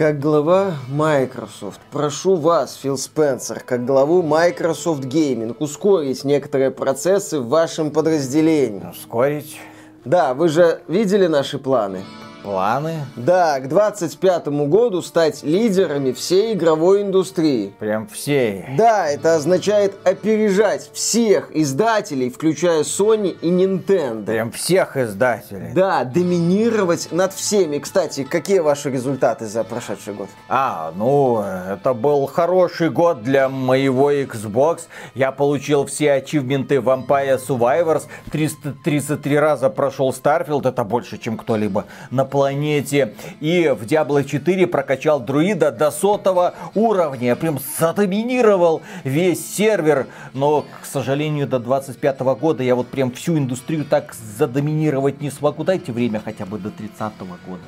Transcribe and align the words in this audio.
Как 0.00 0.18
глава 0.18 0.76
Microsoft, 0.88 1.78
прошу 1.92 2.36
вас, 2.36 2.74
Фил 2.76 2.96
Спенсер, 2.96 3.60
как 3.60 3.84
главу 3.84 4.22
Microsoft 4.22 5.04
Gaming, 5.04 5.54
ускорить 5.58 6.24
некоторые 6.24 6.70
процессы 6.70 7.38
в 7.38 7.48
вашем 7.48 7.90
подразделении. 7.90 8.82
Ускорить? 8.92 9.60
Да, 10.06 10.32
вы 10.32 10.48
же 10.48 10.80
видели 10.88 11.26
наши 11.26 11.58
планы? 11.58 12.06
Планы? 12.42 13.06
Да, 13.16 13.60
к 13.60 13.68
25 13.68 14.48
году 14.48 15.02
стать 15.02 15.42
лидерами 15.42 16.12
всей 16.12 16.54
игровой 16.54 17.02
индустрии. 17.02 17.74
Прям 17.78 18.06
всей? 18.06 18.64
Да, 18.76 19.08
это 19.08 19.34
означает 19.34 19.94
опережать 20.04 20.90
всех 20.92 21.54
издателей, 21.54 22.30
включая 22.30 22.82
Sony 22.82 23.36
и 23.40 23.50
Nintendo. 23.50 24.26
Прям 24.26 24.52
всех 24.52 24.96
издателей? 24.96 25.72
Да, 25.74 26.04
доминировать 26.04 27.12
над 27.12 27.32
всеми. 27.32 27.78
Кстати, 27.78 28.24
какие 28.24 28.60
ваши 28.60 28.90
результаты 28.90 29.46
за 29.46 29.64
прошедший 29.64 30.14
год? 30.14 30.28
А, 30.48 30.92
ну, 30.96 31.42
это 31.42 31.94
был 31.94 32.26
хороший 32.26 32.90
год 32.90 33.22
для 33.22 33.48
моего 33.48 34.12
Xbox. 34.12 34.82
Я 35.14 35.32
получил 35.32 35.86
все 35.86 36.12
ачивменты 36.12 36.76
Vampire 36.76 37.40
Survivors. 37.46 38.04
333 38.32 39.38
раза 39.38 39.70
прошел 39.70 40.10
Starfield, 40.10 40.68
это 40.68 40.84
больше, 40.84 41.18
чем 41.18 41.36
кто-либо 41.36 41.84
на 42.10 42.24
планете. 42.30 43.14
И 43.40 43.74
в 43.78 43.84
Diablo 43.84 44.24
4 44.24 44.66
прокачал 44.66 45.20
друида 45.20 45.70
до 45.70 45.90
сотого 45.90 46.54
уровня. 46.74 47.36
Прям 47.36 47.58
задоминировал 47.78 48.82
весь 49.04 49.54
сервер. 49.54 50.06
Но, 50.32 50.64
к 50.82 50.86
сожалению, 50.86 51.46
до 51.46 51.58
25 51.58 52.20
года 52.20 52.62
я 52.62 52.74
вот 52.74 52.88
прям 52.88 53.10
всю 53.12 53.36
индустрию 53.36 53.84
так 53.84 54.14
задоминировать 54.14 55.20
не 55.20 55.30
смогу. 55.30 55.64
Дайте 55.64 55.92
время 55.92 56.20
хотя 56.24 56.46
бы 56.46 56.58
до 56.58 56.70
30 56.70 57.12
года. 57.46 57.62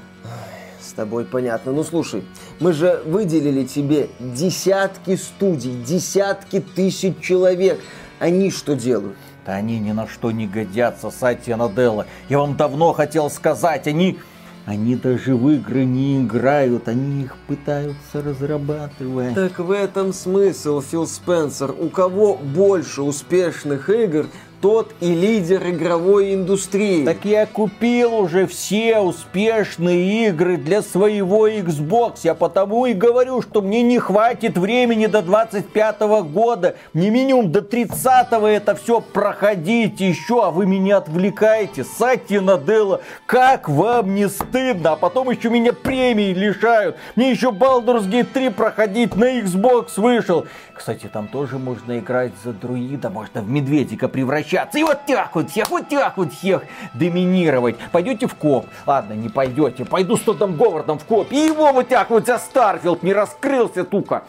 С 0.80 0.92
тобой 0.94 1.24
понятно. 1.24 1.72
Ну 1.72 1.84
слушай, 1.84 2.24
мы 2.58 2.72
же 2.72 3.02
выделили 3.04 3.64
тебе 3.64 4.08
десятки 4.18 5.16
студий, 5.16 5.80
десятки 5.82 6.60
тысяч 6.60 7.20
человек. 7.20 7.80
Они 8.18 8.50
что 8.50 8.74
делают? 8.74 9.16
Да 9.44 9.54
они 9.54 9.80
ни 9.80 9.92
на 9.92 10.06
что 10.06 10.30
не 10.30 10.46
годятся, 10.46 11.10
Сатья 11.10 11.56
Наделла. 11.56 12.06
Я 12.28 12.38
вам 12.38 12.56
давно 12.56 12.92
хотел 12.92 13.30
сказать, 13.30 13.86
они 13.88 14.18
они 14.64 14.94
даже 14.94 15.34
в 15.34 15.50
игры 15.50 15.84
не 15.84 16.22
играют, 16.22 16.88
они 16.88 17.24
их 17.24 17.36
пытаются 17.48 18.22
разрабатывать. 18.22 19.34
Так 19.34 19.58
в 19.58 19.70
этом 19.70 20.12
смысл, 20.12 20.80
Фил 20.80 21.06
Спенсер. 21.06 21.74
У 21.78 21.88
кого 21.88 22.36
больше 22.36 23.02
успешных 23.02 23.90
игр, 23.90 24.26
тот 24.62 24.94
и 25.00 25.12
лидер 25.12 25.68
игровой 25.68 26.34
индустрии. 26.34 27.04
Так 27.04 27.24
я 27.24 27.46
купил 27.46 28.14
уже 28.14 28.46
все 28.46 29.00
успешные 29.00 30.28
игры 30.28 30.56
для 30.56 30.82
своего 30.82 31.48
Xbox. 31.48 32.20
Я 32.22 32.34
потому 32.34 32.86
и 32.86 32.94
говорю, 32.94 33.42
что 33.42 33.60
мне 33.60 33.82
не 33.82 33.98
хватит 33.98 34.56
времени 34.56 35.06
до 35.06 35.20
25 35.20 36.00
года. 36.30 36.76
Мне 36.92 37.10
минимум 37.10 37.50
до 37.50 37.60
30 37.60 38.28
это 38.30 38.76
все 38.76 39.00
проходить 39.00 40.00
еще, 40.00 40.46
а 40.46 40.50
вы 40.52 40.64
меня 40.66 40.98
отвлекаете. 40.98 41.82
Сати 41.82 42.38
Наделла, 42.38 43.00
как 43.26 43.68
вам 43.68 44.14
не 44.14 44.28
стыдно? 44.28 44.92
А 44.92 44.96
потом 44.96 45.28
еще 45.30 45.50
меня 45.50 45.72
премии 45.72 46.32
лишают. 46.32 46.96
Мне 47.16 47.32
еще 47.32 47.48
Baldur's 47.48 48.08
Gate 48.08 48.28
3 48.32 48.50
проходить 48.50 49.16
на 49.16 49.40
Xbox 49.40 49.94
вышел. 49.96 50.46
Кстати, 50.82 51.06
там 51.06 51.28
тоже 51.28 51.60
можно 51.60 52.00
играть 52.00 52.32
за 52.42 52.52
друида, 52.52 53.08
можно 53.08 53.40
в 53.40 53.48
медведика 53.48 54.08
превращаться. 54.08 54.80
И 54.80 54.82
вот 54.82 55.06
так 55.06 55.32
вот 55.36 55.48
всех, 55.48 55.70
вот 55.70 55.88
так 55.88 56.16
вот 56.16 56.32
всех 56.32 56.64
доминировать. 56.92 57.76
Пойдете 57.92 58.26
в 58.26 58.34
кооп? 58.34 58.66
Ладно, 58.84 59.12
не 59.12 59.28
пойдете. 59.28 59.84
Пойду 59.84 60.16
с 60.16 60.22
Тодом 60.22 60.56
Говардом 60.56 60.98
в 60.98 61.04
кооп. 61.04 61.30
И 61.30 61.36
его 61.36 61.72
вот 61.72 61.86
так 61.86 62.10
вот 62.10 62.26
за 62.26 62.36
Starfield 62.36 63.04
не 63.04 63.12
раскрылся, 63.12 63.84
сука. 63.84 64.24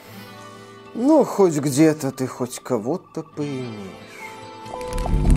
Ну, 0.93 1.23
хоть 1.23 1.57
где-то 1.57 2.11
ты 2.11 2.27
хоть 2.27 2.59
кого-то 2.59 3.23
поимеешь. 3.23 5.32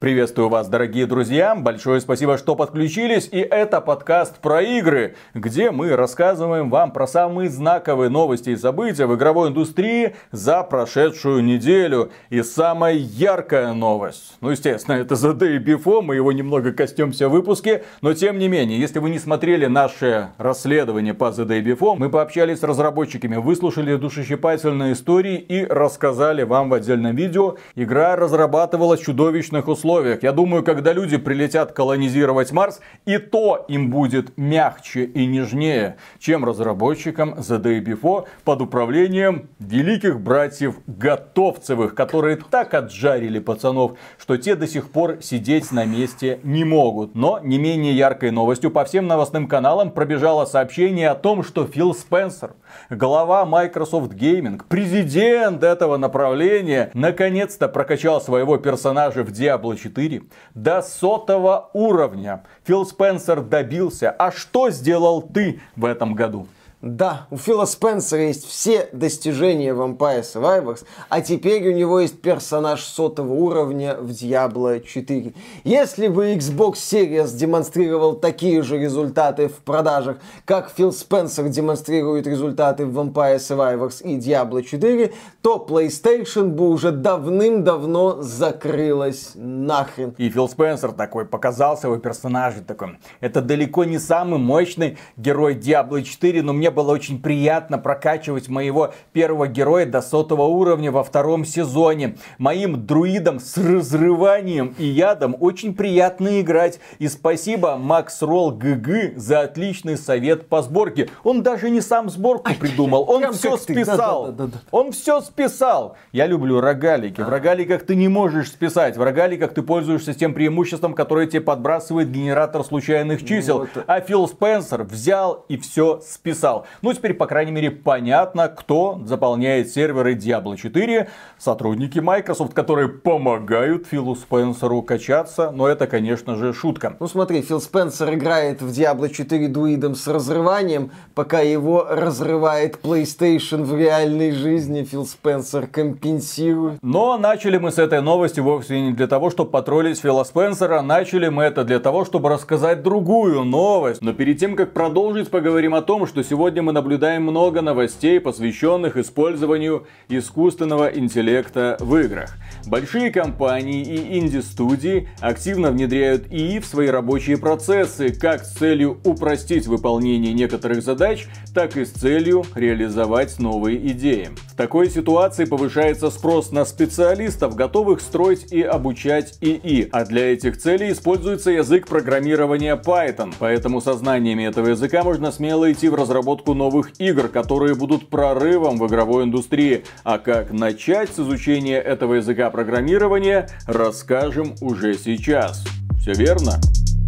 Приветствую 0.00 0.48
вас, 0.48 0.68
дорогие 0.68 1.06
друзья. 1.06 1.56
Большое 1.56 2.00
спасибо, 2.00 2.38
что 2.38 2.54
подключились. 2.54 3.28
И 3.32 3.38
это 3.38 3.80
подкаст 3.80 4.38
про 4.38 4.62
игры, 4.62 5.16
где 5.34 5.72
мы 5.72 5.96
рассказываем 5.96 6.70
вам 6.70 6.92
про 6.92 7.08
самые 7.08 7.50
знаковые 7.50 8.08
новости 8.08 8.50
и 8.50 8.56
события 8.56 9.06
в 9.06 9.16
игровой 9.16 9.48
индустрии 9.48 10.14
за 10.30 10.62
прошедшую 10.62 11.42
неделю. 11.42 12.12
И 12.30 12.42
самая 12.42 12.94
яркая 12.94 13.72
новость. 13.72 14.36
Ну, 14.40 14.50
естественно, 14.50 14.94
это 14.94 15.16
The 15.16 15.36
Day 15.36 15.58
Before. 15.58 16.00
Мы 16.00 16.14
его 16.14 16.30
немного 16.30 16.70
костюмся 16.70 17.28
в 17.28 17.32
выпуске. 17.32 17.82
Но, 18.00 18.14
тем 18.14 18.38
не 18.38 18.46
менее, 18.46 18.78
если 18.78 19.00
вы 19.00 19.10
не 19.10 19.18
смотрели 19.18 19.66
наше 19.66 20.28
расследование 20.38 21.12
по 21.12 21.30
The 21.30 21.44
Day 21.44 21.60
Before, 21.60 21.96
мы 21.98 22.08
пообщались 22.08 22.60
с 22.60 22.62
разработчиками, 22.62 23.34
выслушали 23.34 23.96
душещипательные 23.96 24.92
истории 24.92 25.38
и 25.38 25.66
рассказали 25.66 26.44
вам 26.44 26.70
в 26.70 26.74
отдельном 26.74 27.16
видео. 27.16 27.56
Игра 27.74 28.14
разрабатывалась 28.14 29.00
в 29.00 29.04
чудовищных 29.04 29.66
условиях 29.66 29.87
условиях. 29.88 30.22
Я 30.22 30.32
думаю, 30.32 30.62
когда 30.62 30.92
люди 30.92 31.16
прилетят 31.16 31.72
колонизировать 31.72 32.52
Марс, 32.52 32.80
и 33.06 33.16
то 33.16 33.64
им 33.68 33.90
будет 33.90 34.36
мягче 34.36 35.04
и 35.04 35.24
нежнее, 35.24 35.96
чем 36.18 36.44
разработчикам 36.44 37.34
The 37.34 37.58
Day 37.58 37.82
Before 37.82 38.26
под 38.44 38.60
управлением 38.60 39.48
великих 39.58 40.20
братьев 40.20 40.74
Готовцевых, 40.86 41.94
которые 41.94 42.36
так 42.36 42.74
отжарили 42.74 43.38
пацанов, 43.38 43.92
что 44.18 44.36
те 44.36 44.56
до 44.56 44.66
сих 44.66 44.90
пор 44.90 45.22
сидеть 45.22 45.72
на 45.72 45.86
месте 45.86 46.38
не 46.42 46.64
могут. 46.64 47.14
Но 47.14 47.40
не 47.42 47.58
менее 47.58 47.94
яркой 47.94 48.30
новостью 48.30 48.70
по 48.70 48.84
всем 48.84 49.06
новостным 49.06 49.48
каналам 49.48 49.90
пробежало 49.90 50.44
сообщение 50.44 51.08
о 51.08 51.14
том, 51.14 51.42
что 51.42 51.66
Фил 51.66 51.94
Спенсер, 51.94 52.52
глава 52.90 53.46
Microsoft 53.46 54.12
Gaming, 54.12 54.60
президент 54.68 55.64
этого 55.64 55.96
направления, 55.96 56.90
наконец-то 56.92 57.68
прокачал 57.68 58.20
своего 58.20 58.58
персонажа 58.58 59.24
в 59.24 59.30
Diablo 59.30 59.77
4 59.78 60.22
до 60.54 60.82
сотого 60.82 61.70
уровня. 61.72 62.44
Фил 62.64 62.84
Спенсер 62.84 63.40
добился. 63.40 64.10
А 64.10 64.32
что 64.32 64.70
сделал 64.70 65.22
ты 65.22 65.60
в 65.76 65.84
этом 65.84 66.14
году? 66.14 66.46
Да, 66.80 67.26
у 67.32 67.36
Фила 67.36 67.64
Спенсера 67.64 68.22
есть 68.22 68.46
все 68.46 68.88
достижения 68.92 69.72
Vampire 69.72 70.22
Survivors, 70.22 70.84
а 71.08 71.20
теперь 71.20 71.68
у 71.68 71.72
него 71.72 71.98
есть 71.98 72.22
персонаж 72.22 72.84
сотого 72.84 73.32
уровня 73.32 73.96
в 73.96 74.10
Diablo 74.10 74.80
4. 74.80 75.34
Если 75.64 76.06
бы 76.06 76.34
Xbox 76.34 76.74
Series 76.74 77.36
демонстрировал 77.36 78.14
такие 78.14 78.62
же 78.62 78.78
результаты 78.78 79.48
в 79.48 79.56
продажах, 79.56 80.18
как 80.44 80.70
Фил 80.70 80.92
Спенсер 80.92 81.48
демонстрирует 81.48 82.28
результаты 82.28 82.86
в 82.86 82.96
Vampire 82.96 83.38
Survivors 83.38 84.00
и 84.04 84.16
Diablo 84.16 84.62
4, 84.62 85.12
то 85.42 85.66
PlayStation 85.68 86.50
бы 86.50 86.68
уже 86.68 86.92
давным-давно 86.92 88.22
закрылась 88.22 89.32
нахрен. 89.34 90.14
И 90.16 90.30
Фил 90.30 90.48
Спенсер 90.48 90.92
такой 90.92 91.24
показал 91.24 91.76
своего 91.76 91.98
персонажа 91.98 92.62
такой. 92.62 92.98
Это 93.18 93.40
далеко 93.42 93.82
не 93.82 93.98
самый 93.98 94.38
мощный 94.38 94.96
герой 95.16 95.56
Diablo 95.56 96.00
4, 96.00 96.42
но 96.42 96.52
мне 96.52 96.67
мне 96.68 96.74
было 96.74 96.92
очень 96.92 97.18
приятно 97.18 97.78
прокачивать 97.78 98.48
моего 98.48 98.92
первого 99.12 99.48
героя 99.48 99.86
до 99.86 100.02
сотого 100.02 100.42
уровня 100.42 100.92
во 100.92 101.02
втором 101.02 101.46
сезоне. 101.46 102.18
Моим 102.36 102.84
друидом 102.84 103.40
с 103.40 103.56
разрыванием 103.56 104.74
и 104.78 104.84
ядом 104.84 105.34
очень 105.40 105.74
приятно 105.74 106.42
играть. 106.42 106.78
И 106.98 107.08
спасибо 107.08 107.76
Макс 107.76 108.20
Ролл 108.20 108.50
ГГ 108.50 109.16
за 109.16 109.40
отличный 109.40 109.96
совет 109.96 110.50
по 110.50 110.60
сборке. 110.60 111.08
Он 111.24 111.42
даже 111.42 111.70
не 111.70 111.80
сам 111.80 112.10
сборку 112.10 112.52
придумал, 112.54 113.06
он 113.08 113.32
все 113.32 113.56
списал. 113.56 114.34
Он 114.70 114.92
все 114.92 115.22
списал. 115.22 115.96
Я 116.12 116.26
люблю 116.26 116.60
рогалики. 116.60 117.22
В 117.22 117.28
рогаликах 117.30 117.86
ты 117.86 117.94
не 117.94 118.08
можешь 118.08 118.48
списать. 118.48 118.98
В 118.98 119.02
рогаликах 119.02 119.54
ты 119.54 119.62
пользуешься 119.62 120.12
тем 120.12 120.34
преимуществом, 120.34 120.92
которое 120.92 121.26
тебе 121.26 121.40
подбрасывает 121.40 122.10
генератор 122.10 122.62
случайных 122.62 123.24
чисел. 123.24 123.66
А 123.86 124.00
Фил 124.00 124.28
Спенсер 124.28 124.82
взял 124.82 125.46
и 125.48 125.56
все 125.56 126.02
списал 126.06 126.57
сказал. 126.58 126.66
Ну, 126.82 126.92
теперь, 126.92 127.14
по 127.14 127.26
крайней 127.26 127.52
мере, 127.52 127.70
понятно, 127.70 128.48
кто 128.48 129.00
заполняет 129.04 129.70
серверы 129.70 130.14
Diablo 130.14 130.56
4. 130.56 131.08
Сотрудники 131.38 131.98
Microsoft, 131.98 132.54
которые 132.54 132.88
помогают 132.88 133.86
Филу 133.86 134.14
Спенсеру 134.14 134.82
качаться. 134.82 135.50
Но 135.50 135.68
это, 135.68 135.86
конечно 135.86 136.36
же, 136.36 136.52
шутка. 136.52 136.96
Ну, 137.00 137.08
смотри, 137.08 137.42
Фил 137.42 137.60
Спенсер 137.60 138.14
играет 138.14 138.62
в 138.62 138.68
Diablo 138.68 139.08
4 139.08 139.48
дуидом 139.48 139.94
с 139.94 140.06
разрыванием, 140.06 140.90
пока 141.14 141.40
его 141.40 141.86
разрывает 141.88 142.78
PlayStation 142.82 143.64
в 143.64 143.76
реальной 143.76 144.32
жизни. 144.32 144.84
Фил 144.84 145.06
Спенсер 145.06 145.66
компенсирует. 145.66 146.78
Но 146.82 147.18
начали 147.18 147.58
мы 147.58 147.70
с 147.70 147.78
этой 147.78 148.00
новости 148.00 148.40
вовсе 148.40 148.80
не 148.80 148.92
для 148.92 149.06
того, 149.06 149.30
чтобы 149.30 149.50
потроллить 149.50 150.00
Фила 150.00 150.24
Спенсера. 150.24 150.82
Начали 150.82 151.28
мы 151.28 151.44
это 151.44 151.64
для 151.64 151.80
того, 151.80 152.04
чтобы 152.04 152.28
рассказать 152.28 152.82
другую 152.82 153.44
новость. 153.44 154.02
Но 154.02 154.12
перед 154.12 154.38
тем, 154.38 154.56
как 154.56 154.72
продолжить, 154.72 155.30
поговорим 155.30 155.74
о 155.74 155.82
том, 155.82 156.06
что 156.06 156.22
сегодня 156.22 156.47
сегодня 156.48 156.62
мы 156.62 156.72
наблюдаем 156.72 157.24
много 157.24 157.60
новостей, 157.60 158.18
посвященных 158.20 158.96
использованию 158.96 159.86
искусственного 160.08 160.86
интеллекта 160.86 161.76
в 161.78 161.94
играх. 161.98 162.38
Большие 162.66 163.10
компании 163.10 163.82
и 163.82 164.18
инди-студии 164.18 165.10
активно 165.20 165.70
внедряют 165.70 166.26
ИИ 166.30 166.60
в 166.60 166.64
свои 166.64 166.88
рабочие 166.88 167.36
процессы, 167.36 168.08
как 168.18 168.46
с 168.46 168.54
целью 168.54 168.98
упростить 169.04 169.66
выполнение 169.66 170.32
некоторых 170.32 170.82
задач, 170.82 171.26
так 171.54 171.76
и 171.76 171.84
с 171.84 171.90
целью 171.90 172.46
реализовать 172.54 173.38
новые 173.38 173.76
идеи. 173.88 174.30
В 174.50 174.56
такой 174.56 174.88
ситуации 174.88 175.44
повышается 175.44 176.10
спрос 176.10 176.50
на 176.50 176.64
специалистов, 176.64 177.56
готовых 177.56 178.00
строить 178.00 178.50
и 178.50 178.62
обучать 178.62 179.36
ИИ, 179.42 179.90
а 179.92 180.06
для 180.06 180.32
этих 180.32 180.56
целей 180.56 180.92
используется 180.92 181.50
язык 181.50 181.86
программирования 181.86 182.74
Python. 182.74 183.34
Поэтому 183.38 183.82
со 183.82 183.92
знаниями 183.92 184.44
этого 184.44 184.68
языка 184.68 185.04
можно 185.04 185.30
смело 185.30 185.70
идти 185.70 185.90
в 185.90 185.94
разработку 185.94 186.37
новых 186.46 187.00
игр, 187.00 187.28
которые 187.28 187.74
будут 187.74 188.08
прорывом 188.08 188.78
в 188.78 188.86
игровой 188.86 189.24
индустрии. 189.24 189.84
А 190.04 190.18
как 190.18 190.52
начать 190.52 191.10
с 191.10 191.18
изучения 191.18 191.78
этого 191.78 192.14
языка 192.14 192.50
программирования, 192.50 193.48
расскажем 193.66 194.54
уже 194.60 194.94
сейчас. 194.94 195.64
Все 196.00 196.12
верно? 196.12 196.60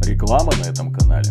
Реклама 0.07 0.53
на 0.65 0.71
этом 0.71 0.93
канале. 0.93 1.31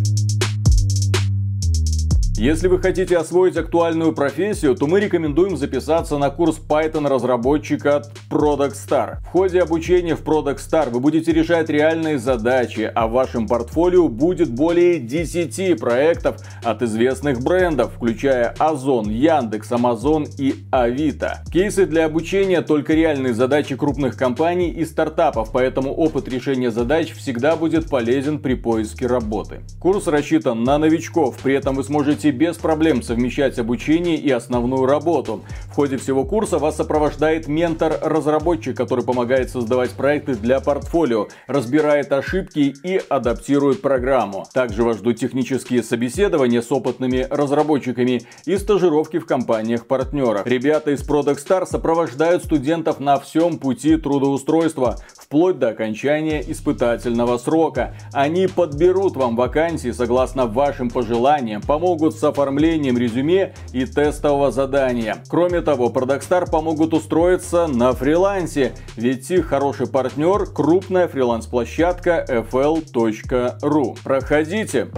Если 2.39 2.69
вы 2.69 2.79
хотите 2.79 3.17
освоить 3.17 3.57
актуальную 3.57 4.13
профессию, 4.13 4.73
то 4.73 4.87
мы 4.87 5.01
рекомендуем 5.01 5.57
записаться 5.57 6.17
на 6.17 6.29
курс 6.29 6.57
Python 6.57 7.05
разработчика 7.05 7.97
от 7.97 8.11
Product 8.29 8.75
Star. 8.75 9.17
В 9.25 9.25
ходе 9.25 9.61
обучения 9.61 10.15
в 10.15 10.23
Product 10.23 10.55
Star 10.55 10.89
вы 10.89 11.01
будете 11.01 11.33
решать 11.33 11.69
реальные 11.69 12.17
задачи, 12.17 12.89
а 12.95 13.07
в 13.07 13.11
вашем 13.11 13.45
портфолио 13.45 14.07
будет 14.07 14.49
более 14.51 14.99
10 14.99 15.77
проектов 15.81 16.37
от 16.63 16.81
известных 16.81 17.41
брендов, 17.41 17.91
включая 17.95 18.55
Озон, 18.57 19.09
Яндекс, 19.09 19.73
Amazon 19.73 20.25
и 20.37 20.63
Авито. 20.71 21.43
Кейсы 21.51 21.85
для 21.85 22.05
обучения 22.05 22.61
только 22.61 22.93
реальные 22.93 23.33
задачи 23.33 23.75
крупных 23.75 24.15
компаний 24.15 24.69
и 24.69 24.85
стартапов, 24.85 25.51
поэтому 25.51 25.93
опыт 25.93 26.29
решения 26.29 26.71
задач 26.71 27.11
всегда 27.11 27.57
будет 27.57 27.89
полезен 27.89 28.39
при 28.39 28.53
поиске 28.53 29.07
работы. 29.07 29.59
Курс 29.81 30.07
рассчитан 30.07 30.63
на 30.63 30.77
новичков, 30.77 31.37
при 31.43 31.53
этом 31.53 31.75
вы 31.75 31.83
сможете 31.83 32.28
можете 32.29 32.31
без 32.31 32.57
проблем 32.57 33.01
совмещать 33.01 33.59
обучение 33.59 34.15
и 34.15 34.29
основную 34.31 34.85
работу. 34.85 35.41
В 35.71 35.75
ходе 35.75 35.97
всего 35.97 36.23
курса 36.23 36.57
вас 36.57 36.77
сопровождает 36.77 37.47
ментор-разработчик, 37.47 38.75
который 38.75 39.03
помогает 39.03 39.49
создавать 39.49 39.91
проекты 39.91 40.35
для 40.35 40.59
портфолио, 40.59 41.27
разбирает 41.47 42.11
ошибки 42.11 42.73
и 42.83 43.01
адаптирует 43.09 43.81
программу. 43.81 44.45
Также 44.53 44.83
вас 44.83 44.97
ждут 44.97 45.17
технические 45.17 45.83
собеседования 45.83 46.61
с 46.61 46.71
опытными 46.71 47.27
разработчиками 47.29 48.21
и 48.45 48.57
стажировки 48.57 49.19
в 49.19 49.25
компаниях-партнерах. 49.25 50.45
Ребята 50.45 50.91
из 50.91 51.07
Product 51.07 51.37
Star 51.37 51.65
сопровождают 51.65 52.43
студентов 52.43 52.99
на 52.99 53.19
всем 53.19 53.57
пути 53.57 53.97
трудоустройства, 53.97 54.97
вплоть 55.17 55.59
до 55.59 55.69
окончания 55.69 56.43
испытательного 56.47 57.37
срока. 57.37 57.95
Они 58.13 58.47
подберут 58.47 59.15
вам 59.15 59.35
вакансии 59.35 59.91
согласно 59.91 60.45
вашим 60.45 60.89
пожеланиям, 60.89 61.61
помогут 61.61 62.15
с 62.19 62.23
оформлением 62.23 62.97
резюме 62.97 63.53
и 63.71 63.85
тестового 63.85 64.51
задания. 64.51 65.23
Кроме 65.29 65.61
того, 65.61 65.89
Продакстар 65.89 66.49
помогут 66.49 66.93
устроиться 66.93 67.67
на 67.67 67.93
фрилансе, 67.93 68.73
ведь 68.95 69.31
их 69.31 69.47
хороший 69.47 69.87
партнер– 69.87 70.45
крупная 70.53 71.07
фриланс-площадка 71.07 72.25
fl.ru. 72.29 73.97
Проходите 74.03 74.89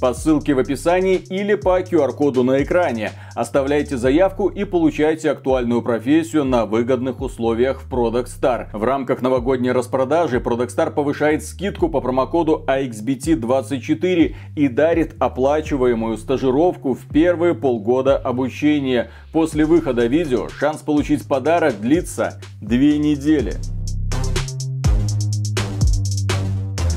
по 0.00 0.14
ссылке 0.14 0.54
в 0.54 0.58
описании 0.58 1.16
или 1.16 1.54
по 1.54 1.80
QR-коду 1.80 2.42
на 2.42 2.62
экране. 2.62 3.12
Оставляйте 3.34 3.96
заявку 3.96 4.48
и 4.48 4.64
получайте 4.64 5.30
актуальную 5.30 5.82
профессию 5.82 6.44
на 6.44 6.66
выгодных 6.66 7.20
условиях 7.20 7.82
в 7.82 7.92
Product. 7.92 8.68
В 8.72 8.84
рамках 8.84 9.22
новогодней 9.22 9.72
распродажи 9.72 10.38
Product 10.38 10.92
повышает 10.92 11.44
скидку 11.44 11.88
по 11.88 12.00
промокоду 12.00 12.64
AXBT24 12.66 14.34
и 14.56 14.68
дарит 14.68 15.14
оплачиваемую 15.18 16.16
стажировку 16.16 16.49
в 16.50 17.08
первые 17.12 17.54
полгода 17.54 18.16
обучения. 18.16 19.10
После 19.32 19.64
выхода 19.64 20.06
видео 20.06 20.48
шанс 20.48 20.82
получить 20.82 21.26
подарок 21.26 21.80
длится 21.80 22.40
две 22.60 22.98
недели. 22.98 23.54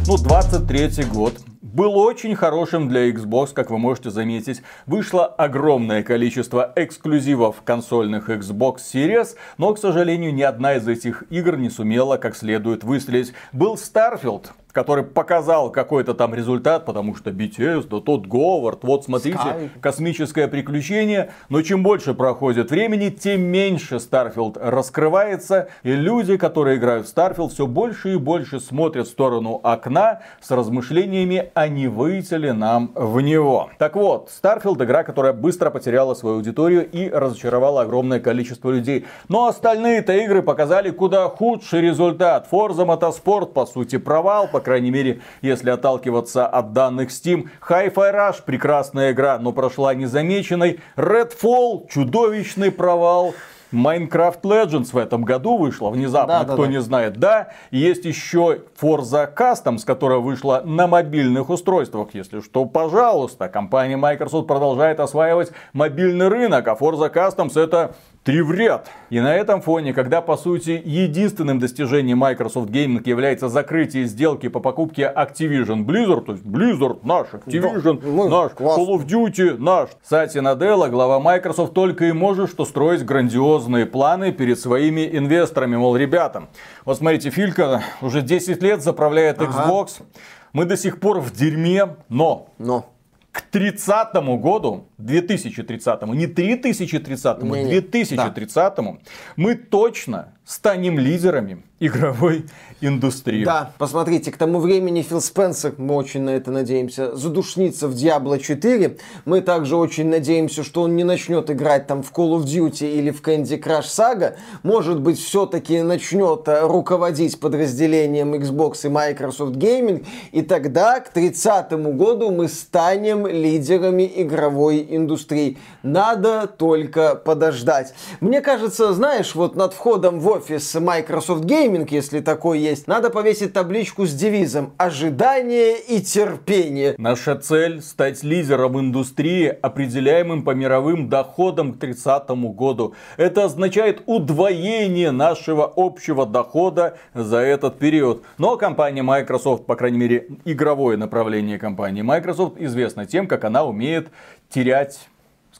Ну, 0.08 0.18
23 0.18 1.06
год 1.06 1.34
был 1.74 1.98
очень 1.98 2.36
хорошим 2.36 2.88
для 2.88 3.10
Xbox, 3.10 3.54
как 3.54 3.72
вы 3.72 3.80
можете 3.80 4.12
заметить. 4.12 4.62
Вышло 4.86 5.26
огромное 5.26 6.04
количество 6.04 6.72
эксклюзивов 6.76 7.64
консольных 7.64 8.30
Xbox 8.30 8.78
Series, 8.94 9.36
но, 9.58 9.74
к 9.74 9.80
сожалению, 9.80 10.34
ни 10.34 10.44
одна 10.44 10.76
из 10.76 10.88
этих 10.88 11.24
игр 11.32 11.58
не 11.58 11.70
сумела 11.70 12.18
как 12.18 12.36
следует 12.36 12.84
выстрелить. 12.84 13.34
Был 13.54 13.74
Starfield, 13.74 14.50
который 14.74 15.04
показал 15.04 15.72
какой-то 15.72 16.14
там 16.16 16.34
результат, 16.34 16.86
потому 16.86 17.16
что 17.16 17.30
BTS, 17.30 17.88
да 17.88 18.02
тот 18.02 18.26
Говард, 18.26 18.84
вот 18.84 19.06
смотрите, 19.06 19.38
Sky. 19.38 19.70
космическое 19.80 20.48
приключение. 20.48 21.32
Но 21.50 21.62
чем 21.62 21.84
больше 21.84 22.14
проходит 22.14 22.72
времени, 22.72 23.10
тем 23.10 23.42
меньше 23.42 23.96
Starfield 23.96 24.58
раскрывается. 24.60 25.70
И 25.84 25.92
люди, 25.92 26.38
которые 26.38 26.78
играют 26.78 27.08
в 27.08 27.16
Starfield, 27.16 27.50
все 27.50 27.68
больше 27.68 28.14
и 28.14 28.18
больше 28.18 28.60
смотрят 28.60 29.08
в 29.08 29.12
сторону 29.12 29.62
окна 29.64 30.22
с 30.42 30.50
размышлениями, 30.50 31.52
а 31.54 31.68
не 31.68 31.88
выйти 31.88 32.34
ли 32.34 32.52
нам 32.52 32.92
в 32.96 33.22
него. 33.22 33.70
Так 33.78 33.96
вот, 33.96 34.32
Starfield 34.42 34.84
игра, 34.84 35.04
которая 35.04 35.34
быстро 35.34 35.70
потеряла 35.70 36.16
свою 36.16 36.38
аудиторию 36.38 36.90
и 36.90 37.10
разочаровала 37.10 37.82
огромное 37.82 38.20
количество 38.20 38.72
людей. 38.72 39.06
Но 39.30 39.48
остальные-то 39.48 40.14
игры 40.14 40.42
показали 40.42 40.90
куда 40.90 41.30
худший 41.30 41.82
результат. 41.82 42.48
Forza 42.52 42.88
Motorsport, 42.88 43.54
по 43.54 43.68
сути, 43.68 43.98
провал, 43.98 44.48
по 44.48 44.63
крайней 44.64 44.92
мере, 44.92 45.22
если 45.42 45.70
отталкиваться 45.70 46.48
от 46.48 46.74
данных 46.74 47.10
Steam. 47.10 47.50
Hi-Fi 47.70 47.94
Rush 47.94 48.44
прекрасная 48.46 49.12
игра, 49.12 49.38
но 49.38 49.52
прошла 49.52 49.94
незамеченной. 49.94 50.80
Redfall 50.96 51.88
чудовищный 51.90 52.72
провал. 52.72 53.36
Minecraft 53.74 54.42
Legends 54.44 54.92
в 54.94 54.98
этом 54.98 55.24
году 55.24 55.58
вышла 55.58 55.90
внезапно, 55.90 56.44
да, 56.46 56.54
кто 56.54 56.66
да, 56.66 56.68
не 56.68 56.80
знает. 56.80 57.18
Да, 57.18 57.50
есть 57.72 58.06
еще 58.06 58.60
Forza 58.80 59.28
Customs, 59.36 59.84
которая 59.84 60.20
вышла 60.20 60.62
на 60.64 60.86
мобильных 60.86 61.50
устройствах. 61.50 62.10
Если 62.14 62.40
что, 62.42 62.66
пожалуйста, 62.66 63.50
компания 63.50 63.98
Microsoft 63.98 64.48
продолжает 64.48 65.00
осваивать 65.00 65.52
мобильный 65.74 66.28
рынок, 66.28 66.68
а 66.68 66.76
Forza 66.76 67.12
Customs 67.12 67.60
это 67.60 67.96
Три 68.24 68.42
в 68.42 68.54
ряд. 68.54 68.90
И 69.10 69.20
на 69.20 69.36
этом 69.36 69.62
фоне, 69.62 69.94
когда 69.94 70.22
по 70.22 70.38
сути 70.38 70.82
единственным 70.86 71.60
достижением 71.60 72.20
Microsoft 72.20 72.70
Gaming 72.70 73.02
является 73.04 73.50
закрытие 73.50 74.06
сделки 74.06 74.48
по 74.48 74.62
покупке 74.62 75.12
Activision 75.14 75.84
Blizzard, 75.84 76.22
то 76.22 76.32
есть 76.32 76.46
Blizzard 76.46 77.02
наш, 77.04 77.28
Activision 77.34 78.00
да, 78.02 78.30
наш, 78.30 78.54
классно. 78.54 78.82
Call 78.82 78.96
of 78.96 79.06
Duty 79.06 79.58
наш. 79.58 79.90
Сати 80.04 80.40
Наделла, 80.40 80.88
глава 80.88 81.20
Microsoft, 81.20 81.74
только 81.74 82.06
и 82.06 82.14
может 82.14 82.50
что 82.50 82.64
строить 82.64 83.04
грандиозные 83.04 83.86
планы 83.86 84.32
перед 84.32 84.58
своими 84.58 85.06
инвесторами. 85.18 85.76
Мол, 85.76 85.98
ребята, 85.98 86.44
вот 86.86 86.98
смотрите, 86.98 87.30
Филька 87.30 87.84
уже 88.02 88.22
10 88.22 88.64
лет 88.64 88.82
заправляет 88.82 89.40
Xbox, 89.40 89.98
ага. 89.98 90.08
мы 90.54 90.64
до 90.64 90.78
сих 90.78 91.02
пор 91.02 91.20
в 91.20 91.34
дерьме, 91.34 91.98
но... 92.08 92.48
Но 92.58 92.93
к 93.34 93.42
30 93.42 94.14
году, 94.40 94.90
2030, 95.00 96.04
не 96.04 96.28
3030, 96.28 97.42
не, 97.42 97.82
2030 97.82 98.54
да. 98.54 98.98
мы 99.36 99.56
точно 99.56 100.36
станем 100.46 101.00
лидерами 101.00 101.64
игровой 101.80 102.46
индустрии. 102.86 103.46
Да, 103.46 103.72
посмотрите, 103.78 104.32
к 104.32 104.38
тому 104.38 104.60
времени 104.60 105.02
Фил 105.02 105.22
Спенсер, 105.22 105.74
мы 105.78 105.96
очень 105.96 106.22
на 106.22 106.32
это 106.32 106.52
надеемся, 106.52 107.16
задушнится 107.16 107.88
в 107.88 107.94
Diablo 107.94 108.40
4. 108.40 108.98
Мы 109.26 109.42
также 109.42 109.76
очень 109.76 110.10
надеемся, 110.10 110.64
что 110.64 110.82
он 110.82 110.96
не 110.96 111.04
начнет 111.04 111.50
играть 111.50 111.88
там 111.88 112.04
в 112.04 112.12
Call 112.12 112.38
of 112.38 112.44
Duty 112.44 112.92
или 112.92 113.12
в 113.12 113.22
Candy 113.22 113.62
Crush 113.62 113.84
Saga. 113.84 114.36
Может 114.64 115.00
быть, 115.00 115.20
все-таки 115.20 115.82
начнет 115.82 116.48
э, 116.48 116.68
руководить 116.68 117.40
подразделением 117.40 118.34
Xbox 118.34 118.86
и 118.86 118.90
Microsoft 118.90 119.56
Gaming. 119.56 120.06
И 120.32 120.42
тогда, 120.42 121.00
к 121.00 121.10
30 121.10 121.72
году, 121.96 122.32
мы 122.32 122.48
станем 122.48 123.28
лидерами 123.28 124.12
игровой 124.16 124.86
индустрии. 124.90 125.58
Надо 125.84 126.48
только 126.48 127.16
подождать. 127.16 127.94
Мне 128.20 128.42
кажется, 128.42 128.94
знаешь, 128.94 129.36
вот 129.36 129.56
над 129.56 129.74
входом 129.74 130.20
в 130.20 130.28
офис 130.28 130.74
Microsoft 130.76 131.44
Gaming, 131.46 131.88
если 131.90 132.20
такой 132.20 132.60
есть, 132.60 132.73
надо 132.88 133.10
повесить 133.10 133.54
табличку 133.54 134.06
с 134.06 134.14
девизом 134.14 134.74
«Ожидание 134.78 135.80
и 135.80 136.02
терпение». 136.02 136.96
Наша 136.98 137.36
цель– 137.36 137.82
стать 137.84 138.24
лидером 138.24 138.80
индустрии, 138.80 139.48
определяемым 139.48 140.44
по 140.44 140.52
мировым 140.52 141.10
доходам 141.10 141.74
к 141.74 141.80
30 141.80 142.30
году. 142.56 142.94
Это 143.18 143.46
означает 143.46 144.04
удвоение 144.06 145.12
нашего 145.12 145.72
общего 145.76 146.26
дохода 146.26 146.98
за 147.14 147.38
этот 147.38 147.80
период. 147.80 148.24
Но 148.38 148.58
компания 148.58 149.04
Microsoft, 149.04 149.66
по 149.66 149.76
крайней 149.76 149.98
мере, 149.98 150.28
игровое 150.46 150.98
направление 150.98 151.58
компании 151.58 152.02
Microsoft 152.02 152.56
известно 152.58 153.06
тем, 153.06 153.28
как 153.28 153.44
она 153.44 153.64
умеет 153.64 154.10
терять 154.50 155.08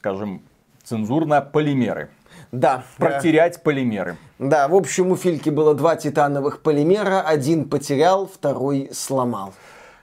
скажем, 0.04 0.42
цензурно 0.82 1.40
полимеры. 1.40 2.10
Да. 2.54 2.84
Протерять 2.98 3.62
полимеры. 3.62 4.16
Да, 4.38 4.68
в 4.68 4.74
общем, 4.74 5.10
у 5.10 5.16
Фильки 5.16 5.50
было 5.50 5.74
два 5.74 5.96
титановых 5.96 6.62
полимера. 6.62 7.20
Один 7.20 7.68
потерял, 7.68 8.26
второй 8.26 8.90
сломал. 8.92 9.52